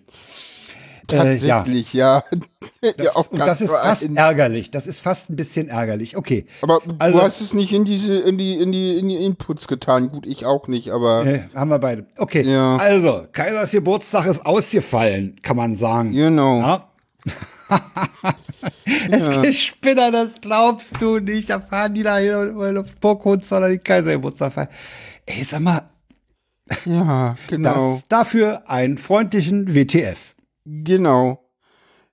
Äh, 1.11 1.35
ja, 1.35 1.57
Tatsächlich, 1.57 1.91
ja. 1.93 2.23
ja 2.97 3.11
auf 3.13 3.29
und 3.29 3.39
das 3.39 3.59
ist 3.59 3.71
fast 3.71 4.09
ärgerlich. 4.15 4.71
Das 4.71 4.87
ist 4.87 4.99
fast 4.99 5.29
ein 5.29 5.35
bisschen 5.35 5.67
ärgerlich. 5.67 6.15
Okay. 6.15 6.45
Aber 6.61 6.79
Also- 6.97 7.17
du 7.19 7.23
hast 7.25 7.41
es 7.41 7.53
nicht 7.53 7.73
in 7.73 7.83
diese, 7.83 8.17
in 8.19 8.37
die, 8.37 8.53
in 8.55 8.71
die, 8.71 8.97
in 8.99 9.09
die 9.09 9.17
Inputs 9.17 9.67
getan. 9.67 10.07
Gut, 10.09 10.25
ich 10.25 10.45
auch 10.45 10.69
nicht, 10.69 10.91
aber 10.91 11.25
Äh, 11.25 11.41
haben 11.55 11.69
wir 11.69 11.79
beide. 11.79 12.05
Okay. 12.17 12.41
Ja. 12.49 12.77
Also, 12.77 13.25
Kaisers 13.33 13.71
Geburtstag 13.71 14.25
ist 14.27 14.45
ausgefallen, 14.45 15.35
kann 15.41 15.57
man 15.57 15.75
sagen. 15.75 16.13
genau. 16.13 16.59
Ja. 16.61 16.89
Es 19.11 19.29
gibt 19.29 19.55
Spinner, 19.55 20.11
das 20.11 20.41
glaubst 20.41 21.01
du 21.01 21.19
nicht. 21.19 21.49
Da 21.49 21.59
fahren 21.61 21.93
die 21.93 22.03
da 22.03 22.17
hin 22.17 22.35
und 22.35 22.55
wollen 22.55 22.77
auf 22.77 22.95
Burg 22.95 23.23
Hohenzollern 23.25 23.71
die 23.71 23.77
Kaisergeburtstag 23.77 24.53
feiern. 24.53 24.69
Ey, 25.25 25.43
sag 25.43 25.61
mal, 25.61 25.89
Ja, 26.85 27.37
genau. 27.47 27.93
das, 27.95 28.07
dafür 28.07 28.69
einen 28.69 28.97
freundlichen 28.97 29.73
WTF. 29.75 30.35
Genau. 30.65 31.43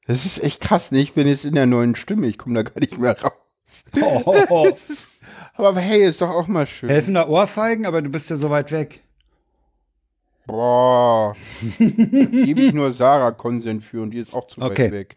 Das 0.06 0.26
ist 0.26 0.42
echt 0.42 0.60
krass, 0.60 0.90
ne? 0.92 1.00
Ich 1.00 1.14
bin 1.14 1.26
jetzt 1.26 1.44
in 1.44 1.54
der 1.54 1.66
neuen 1.66 1.94
Stimme, 1.96 2.26
ich 2.26 2.36
komme 2.38 2.56
da 2.56 2.62
gar 2.70 2.78
nicht 2.78 2.98
mehr 2.98 3.18
raus. 3.20 3.32
Oh, 4.00 4.22
oh, 4.26 4.44
oh. 4.50 4.72
Aber 5.54 5.80
hey, 5.80 6.04
ist 6.04 6.20
doch 6.20 6.28
auch 6.30 6.46
mal 6.48 6.66
schön. 6.66 6.88
Helfender 6.90 7.28
Ohrfeigen, 7.28 7.86
aber 7.86 8.02
du 8.02 8.10
bist 8.10 8.28
ja 8.28 8.36
so 8.36 8.50
weit 8.50 8.70
weg. 8.70 9.00
Boah. 10.46 11.34
Gebe 11.78 12.60
ich 12.60 12.74
nur 12.74 12.92
Sarah 12.92 13.30
Konsent 13.32 13.82
für 13.82 14.02
und 14.02 14.10
die 14.10 14.18
ist 14.18 14.34
auch 14.34 14.46
zu 14.46 14.60
Okay. 14.60 14.92
weit 14.92 14.92
weg. 14.92 15.16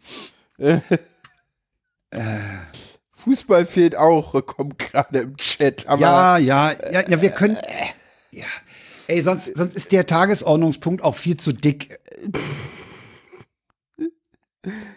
Fußball 3.12 3.66
fehlt 3.66 3.96
auch, 3.96 4.32
kommt 4.46 4.78
gerade 4.78 5.18
im 5.20 5.36
Chat. 5.36 5.84
Ja, 5.84 6.38
ja, 6.38 6.72
ja, 6.90 7.08
ja, 7.08 7.20
wir 7.20 7.30
können. 7.30 7.58
Ja. 8.30 8.46
Ey, 9.08 9.22
sonst, 9.22 9.56
sonst 9.56 9.74
ist 9.74 9.90
der 9.90 10.06
Tagesordnungspunkt 10.06 11.02
auch 11.02 11.16
viel 11.16 11.36
zu 11.38 11.52
dick. 11.52 11.98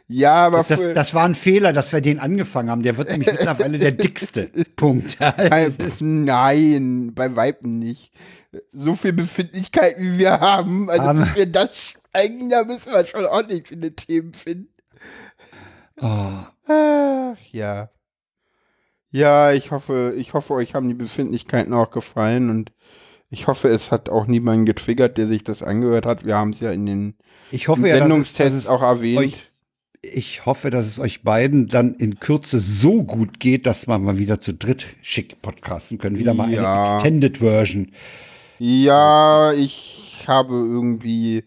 ja, 0.08 0.36
aber 0.36 0.64
Das, 0.64 0.82
das 0.94 1.14
war 1.14 1.24
ein 1.26 1.36
Fehler, 1.36 1.72
dass 1.72 1.94
wir 1.94 2.02
den 2.02 2.20
angefangen 2.20 2.70
haben. 2.70 2.84
Der 2.84 2.98
wird 2.98 3.10
nämlich 3.10 3.28
mittlerweile 3.32 3.80
der 3.80 3.94
dickste 3.94 4.52
Punkt. 4.76 5.18
Nein, 6.02 7.14
bei 7.16 7.36
Weitem 7.36 7.80
nicht. 7.80 8.12
So 8.72 8.96
viel 8.96 9.14
Befindlichkeit, 9.14 9.96
wie 9.98 10.18
wir 10.18 10.42
haben, 10.42 10.90
also 10.90 11.08
wenn 11.08 11.36
wir 11.36 11.46
das 11.46 11.82
sprengen, 11.82 12.50
da 12.50 12.66
müssen 12.66 12.92
wir 12.92 13.08
schon 13.08 13.26
ordentlich 13.26 13.70
viele 13.70 13.96
Themen 13.96 14.34
finden. 14.34 14.71
Oh, 16.02 16.40
Ach, 16.68 17.38
ja. 17.52 17.90
Ja, 19.12 19.52
ich 19.52 19.72
hoffe, 19.72 20.14
ich 20.18 20.34
hoffe, 20.34 20.54
euch 20.54 20.74
haben 20.74 20.88
die 20.88 20.94
Befindlichkeiten 20.94 21.74
auch 21.74 21.92
gefallen 21.92 22.50
und 22.50 22.72
ich 23.30 23.48
hoffe, 23.48 23.68
es 23.70 23.92
hat 23.92 24.10
auch 24.10 24.26
niemanden 24.28 24.66
getriggert, 24.66 25.18
der 25.18 25.28
sich 25.28 25.44
das 25.44 25.64
angehört 25.64 26.06
hat. 26.06 26.26
Wir 26.26 26.36
haben 26.36 26.52
es 26.52 26.60
ja 26.60 26.72
in 26.72 26.86
den 26.86 27.16
ich 27.52 27.68
hoffe 27.68 27.88
ja, 27.88 27.98
dass 28.00 28.00
es, 28.00 28.00
dass 28.00 28.08
Sendungstests 28.10 28.58
es 28.64 28.68
auch 28.68 28.82
erwähnt. 28.82 29.18
euch, 29.20 29.52
ich 30.02 30.46
hoffe, 30.46 30.70
dass 30.70 30.86
es 30.88 31.00
euch 31.00 31.24
beiden 31.24 31.68
dann 31.68 31.96
in 31.96 32.20
Kürze 32.20 32.60
so 32.60 33.04
gut 33.04 33.40
geht, 33.40 33.66
dass 33.66 33.88
wir 33.88 34.00
mal 34.00 34.18
wieder 34.18 34.40
zu 34.40 34.54
dritt 34.54 34.86
schick 35.02 35.42
podcasten 35.42 35.98
können. 35.98 36.18
Wieder 36.18 36.34
mal 36.34 36.52
Ja. 36.52 36.82
eine 36.84 36.94
Extended 36.96 37.38
Version. 37.40 37.92
Ja, 38.60 39.52
ich 39.54 40.24
habe 40.28 40.54
irgendwie 40.56 41.44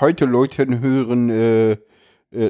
heute 0.00 0.24
Leuten 0.24 0.80
hören, 0.80 1.30
äh, 1.30 1.76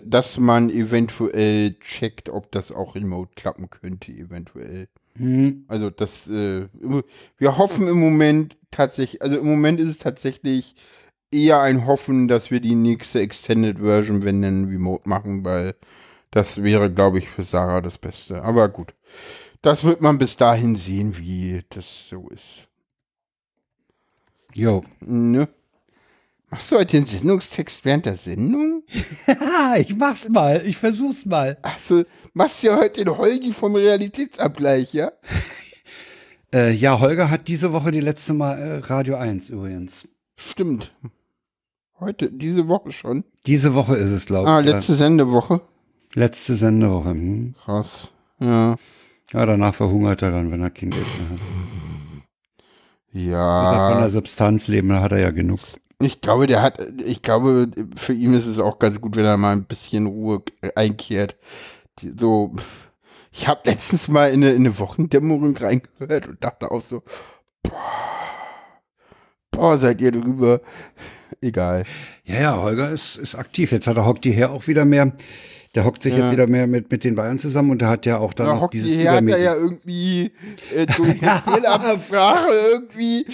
dass 0.04 0.38
man 0.38 0.70
eventuell 0.70 1.74
checkt, 1.80 2.28
ob 2.28 2.50
das 2.52 2.72
auch 2.72 2.94
remote 2.94 3.32
klappen 3.36 3.70
könnte, 3.70 4.12
eventuell. 4.12 4.88
Hm. 5.16 5.64
Also 5.68 5.90
das, 5.90 6.26
äh, 6.26 6.66
wir 7.38 7.58
hoffen 7.58 7.86
im 7.88 8.00
Moment 8.00 8.56
tatsächlich, 8.70 9.22
also 9.22 9.36
im 9.38 9.46
Moment 9.46 9.80
ist 9.80 9.88
es 9.88 9.98
tatsächlich 9.98 10.74
eher 11.30 11.60
ein 11.60 11.86
Hoffen, 11.86 12.28
dass 12.28 12.50
wir 12.50 12.60
die 12.60 12.74
nächste 12.74 13.20
Extended 13.20 13.78
Version, 13.78 14.24
wenn 14.24 14.42
dann 14.42 14.66
remote 14.66 15.08
machen, 15.08 15.44
weil 15.44 15.74
das 16.30 16.62
wäre, 16.62 16.90
glaube 16.92 17.18
ich, 17.18 17.28
für 17.28 17.42
Sarah 17.42 17.80
das 17.80 17.98
Beste. 17.98 18.42
Aber 18.42 18.68
gut, 18.68 18.94
das 19.62 19.84
wird 19.84 20.00
man 20.00 20.18
bis 20.18 20.36
dahin 20.36 20.76
sehen, 20.76 21.16
wie 21.16 21.62
das 21.68 22.08
so 22.08 22.28
ist. 22.28 22.68
Jo. 24.52 24.84
Ne? 25.00 25.48
Machst 26.54 26.70
du 26.70 26.76
heute 26.76 26.98
den 26.98 27.04
Sendungstext 27.04 27.84
während 27.84 28.06
der 28.06 28.14
Sendung? 28.14 28.84
ich 29.76 29.96
mach's 29.96 30.28
mal. 30.28 30.62
Ich 30.64 30.76
versuch's 30.76 31.26
mal. 31.26 31.58
Achso, 31.62 32.04
machst 32.32 32.62
du 32.62 32.68
ja 32.68 32.76
heute 32.76 33.02
den 33.02 33.18
Holgi 33.18 33.52
vom 33.52 33.74
Realitätsabgleich, 33.74 34.94
ja? 34.94 35.10
Äh, 36.54 36.70
ja, 36.70 37.00
Holger 37.00 37.30
hat 37.30 37.48
diese 37.48 37.72
Woche 37.72 37.90
die 37.90 37.98
letzte 37.98 38.32
Mal 38.32 38.56
äh, 38.56 38.78
Radio 38.86 39.16
1 39.16 39.50
übrigens. 39.50 40.06
Stimmt. 40.36 40.94
Heute, 41.98 42.30
diese 42.30 42.68
Woche 42.68 42.92
schon. 42.92 43.24
Diese 43.46 43.74
Woche 43.74 43.96
ist 43.96 44.12
es, 44.12 44.26
glaube 44.26 44.44
ich. 44.44 44.50
Ah, 44.52 44.60
ja. 44.60 44.76
letzte 44.76 44.94
Sendewoche. 44.94 45.60
letzte 46.14 46.54
Sendewoche. 46.54 47.10
Hm. 47.10 47.56
Krass. 47.64 48.12
Ja. 48.38 48.76
Ja, 49.32 49.46
danach 49.46 49.74
verhungert 49.74 50.22
er 50.22 50.30
dann, 50.30 50.52
wenn 50.52 50.60
er 50.60 50.70
mehr 50.70 50.92
hat. 50.92 51.40
Muss 53.12 53.24
er 53.24 53.24
von 53.24 53.30
Ja, 53.32 54.00
der 54.02 54.10
Substanz 54.10 54.68
leben, 54.68 54.90
da 54.90 55.00
hat 55.00 55.10
er 55.10 55.18
ja 55.18 55.32
genug. 55.32 55.58
Ich 56.04 56.20
glaube, 56.20 56.46
der 56.46 56.62
hat, 56.62 56.78
ich 57.04 57.22
glaube, 57.22 57.70
für 57.96 58.12
ihn 58.12 58.34
ist 58.34 58.46
es 58.46 58.58
auch 58.58 58.78
ganz 58.78 59.00
gut, 59.00 59.16
wenn 59.16 59.24
er 59.24 59.36
mal 59.36 59.52
ein 59.52 59.64
bisschen 59.64 60.06
Ruhe 60.06 60.42
einkehrt. 60.74 61.36
Die, 61.98 62.14
so, 62.18 62.54
ich 63.32 63.48
habe 63.48 63.60
letztens 63.64 64.08
mal 64.08 64.30
in 64.30 64.42
eine, 64.44 64.52
in 64.52 64.62
eine 64.62 64.78
Wochendämmerung 64.78 65.56
reingehört 65.56 66.28
und 66.28 66.42
dachte 66.42 66.70
auch 66.70 66.80
so, 66.80 67.02
boah, 67.62 67.72
boah, 69.50 69.78
seid 69.78 70.00
ihr 70.00 70.12
drüber. 70.12 70.60
Egal. 71.40 71.84
Ja, 72.24 72.40
ja, 72.40 72.56
Holger 72.62 72.90
ist, 72.90 73.16
ist 73.16 73.34
aktiv. 73.34 73.72
Jetzt 73.72 73.86
hat 73.86 73.96
er 73.96 74.06
hockt 74.06 74.24
die 74.24 74.32
her 74.32 74.50
auch 74.50 74.66
wieder 74.66 74.84
mehr. 74.84 75.12
Der 75.74 75.84
hockt 75.84 76.02
sich 76.04 76.12
Ja. 76.16 76.20
jetzt 76.26 76.32
wieder 76.32 76.46
mehr 76.46 76.66
mit, 76.68 76.90
mit 76.92 77.02
den 77.02 77.16
Bayern 77.16 77.38
zusammen 77.40 77.70
und 77.72 77.80
der 77.80 77.88
hat 77.88 78.06
ja 78.06 78.18
auch 78.18 78.32
dann 78.32 78.46
Da 78.46 78.54
noch 78.54 78.60
hockt 78.62 78.74
dieses 78.74 78.90
die 78.92 78.96
her, 78.98 79.12
hat 79.12 79.16
er 79.16 79.20
Übermedien- 79.22 79.44
ja 79.44 79.54
irgendwie 79.56 80.30
äh, 80.74 80.86
durch 80.96 81.20
eine 81.22 81.42
Fehlabsprache 81.42 82.48
irgendwie 82.70 83.26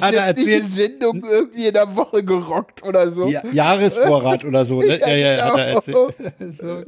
hat 0.00 0.14
er 0.14 0.24
erzählt. 0.26 0.64
Sendung 0.74 1.22
irgendwie 1.30 1.66
in 1.68 1.74
der 1.74 1.94
Woche 1.94 2.24
gerockt 2.24 2.82
oder 2.84 3.08
so. 3.10 3.28
Ja, 3.28 3.42
Jahresvorrat 3.52 4.44
oder 4.44 4.64
so. 4.66 4.80
Ne? 4.80 4.98
Ja, 5.06 5.14
ja, 5.16 5.44
hat 5.44 5.58
er 5.58 5.80
genau. 5.82 6.06
erzählt. 6.08 6.34
So. 6.58 6.82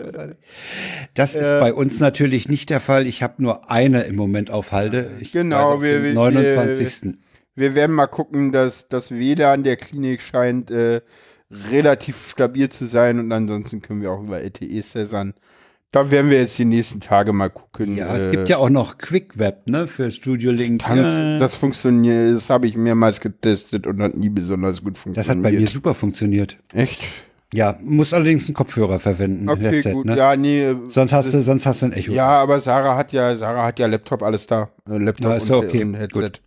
Das 1.14 1.34
ist 1.34 1.50
bei 1.50 1.72
uns 1.72 2.00
natürlich 2.00 2.48
nicht 2.48 2.70
der 2.70 2.80
Fall. 2.80 3.06
Ich 3.06 3.22
habe 3.22 3.34
nur 3.42 3.70
eine 3.70 4.02
im 4.02 4.16
Moment 4.16 4.50
auf 4.50 4.72
Halde. 4.72 5.10
Ich 5.20 5.32
Genau, 5.32 5.82
wir- 5.82 6.02
wir- 6.02 6.14
29. 6.14 7.14
Wir 7.54 7.74
werden 7.74 7.94
mal 7.94 8.06
gucken, 8.06 8.52
dass 8.52 8.86
das 8.88 9.10
WLAN 9.10 9.64
der 9.64 9.76
Klinik 9.76 10.22
scheint 10.22 10.70
äh, 10.70 11.00
relativ 11.50 12.28
stabil 12.28 12.68
zu 12.68 12.86
sein 12.86 13.18
und 13.18 13.32
ansonsten 13.32 13.80
können 13.80 14.02
wir 14.02 14.12
auch 14.12 14.22
über 14.22 14.40
LTE 14.40 14.82
sessern. 14.82 15.34
Da 15.90 16.10
werden 16.10 16.30
wir 16.30 16.38
jetzt 16.40 16.58
die 16.58 16.66
nächsten 16.66 17.00
Tage 17.00 17.32
mal 17.32 17.48
gucken. 17.48 17.96
Ja, 17.96 18.14
äh, 18.14 18.18
es 18.26 18.30
gibt 18.30 18.50
ja 18.50 18.58
auch 18.58 18.68
noch 18.68 18.98
QuickWeb, 18.98 19.66
ne, 19.68 19.86
für 19.86 20.10
Studio 20.10 20.50
Link. 20.52 20.82
kann, 20.82 20.98
Ja, 20.98 21.38
Das 21.38 21.54
funktioniert, 21.54 22.36
das 22.36 22.50
habe 22.50 22.66
ich 22.66 22.76
mehrmals 22.76 23.20
getestet 23.20 23.86
und 23.86 24.02
hat 24.02 24.14
nie 24.14 24.28
besonders 24.28 24.82
gut 24.84 24.96
das 24.96 25.02
funktioniert. 25.02 25.36
hat 25.36 25.42
bei 25.42 25.58
mir 25.58 25.66
super 25.66 25.94
funktioniert. 25.94 26.58
Echt? 26.74 27.02
Ja, 27.54 27.78
muss 27.82 28.12
allerdings 28.12 28.46
einen 28.46 28.54
Kopfhörer 28.54 28.98
verwenden. 28.98 29.48
Okay, 29.48 29.76
Headset, 29.76 29.92
gut. 29.94 30.04
ne? 30.04 30.18
Ja, 30.18 30.36
nee. 30.36 30.74
Sonst 30.90 31.12
hast 31.14 31.32
du, 31.32 31.40
sonst 31.40 31.64
hast 31.64 31.80
du 31.80 31.86
ein 31.86 31.92
Echo. 31.94 32.12
Ja, 32.12 32.28
aber 32.32 32.60
Sarah 32.60 32.94
hat 32.94 33.12
ja, 33.14 33.34
Sarah 33.36 33.64
hat 33.64 33.78
ja 33.78 33.86
Laptop 33.86 34.22
alles 34.22 34.46
da. 34.46 34.68
Äh, 34.86 34.98
Laptop 34.98 35.30
Ja, 35.30 35.38
und, 35.40 35.50
okay. 35.64 35.82
und 35.84 35.94
Headset. 35.94 36.12
Gut. 36.20 36.42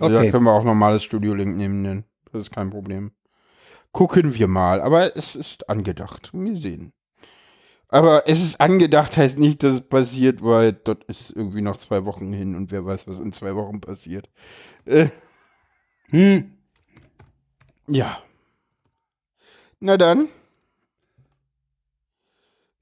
Also 0.00 0.16
Okay. 0.16 0.24
Da 0.26 0.30
können 0.32 0.44
wir 0.44 0.52
auch 0.52 0.64
normales 0.64 1.04
Studio 1.04 1.34
Link 1.34 1.56
nehmen. 1.56 1.82
ne? 1.82 2.02
Das 2.32 2.40
ist 2.42 2.50
kein 2.52 2.70
Problem. 2.70 3.12
Gucken 3.92 4.34
wir 4.34 4.48
mal. 4.48 4.80
Aber 4.80 5.16
es 5.16 5.34
ist 5.34 5.68
angedacht. 5.68 6.30
Wir 6.32 6.56
sehen. 6.56 6.92
Aber 7.88 8.26
es 8.26 8.40
ist 8.42 8.58
angedacht 8.58 9.18
heißt 9.18 9.38
nicht, 9.38 9.62
dass 9.62 9.74
es 9.74 9.80
passiert, 9.82 10.42
weil 10.42 10.72
dort 10.72 11.04
ist 11.04 11.30
irgendwie 11.30 11.60
noch 11.60 11.76
zwei 11.76 12.06
Wochen 12.06 12.32
hin 12.32 12.54
und 12.56 12.70
wer 12.70 12.86
weiß, 12.86 13.06
was 13.06 13.18
in 13.20 13.34
zwei 13.34 13.54
Wochen 13.54 13.80
passiert. 13.80 14.30
Äh, 14.86 15.08
Hm, 16.12 16.52
ja. 17.86 18.18
Na 19.80 19.96
dann. 19.96 20.28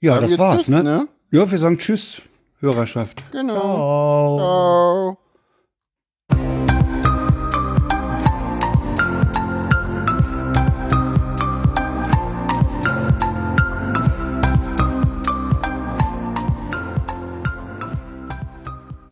ja 0.01 0.15
sagen 0.15 0.31
das 0.31 0.39
war's, 0.39 0.57
Tschüss, 0.67 0.69
ne? 0.69 1.09
Ja, 1.31 1.49
wir 1.49 1.59
sagen 1.59 1.79
Tschüss, 1.79 2.23
Hörerschaft. 2.59 3.23
Genau. 3.31 4.39
Ciao. 4.39 5.19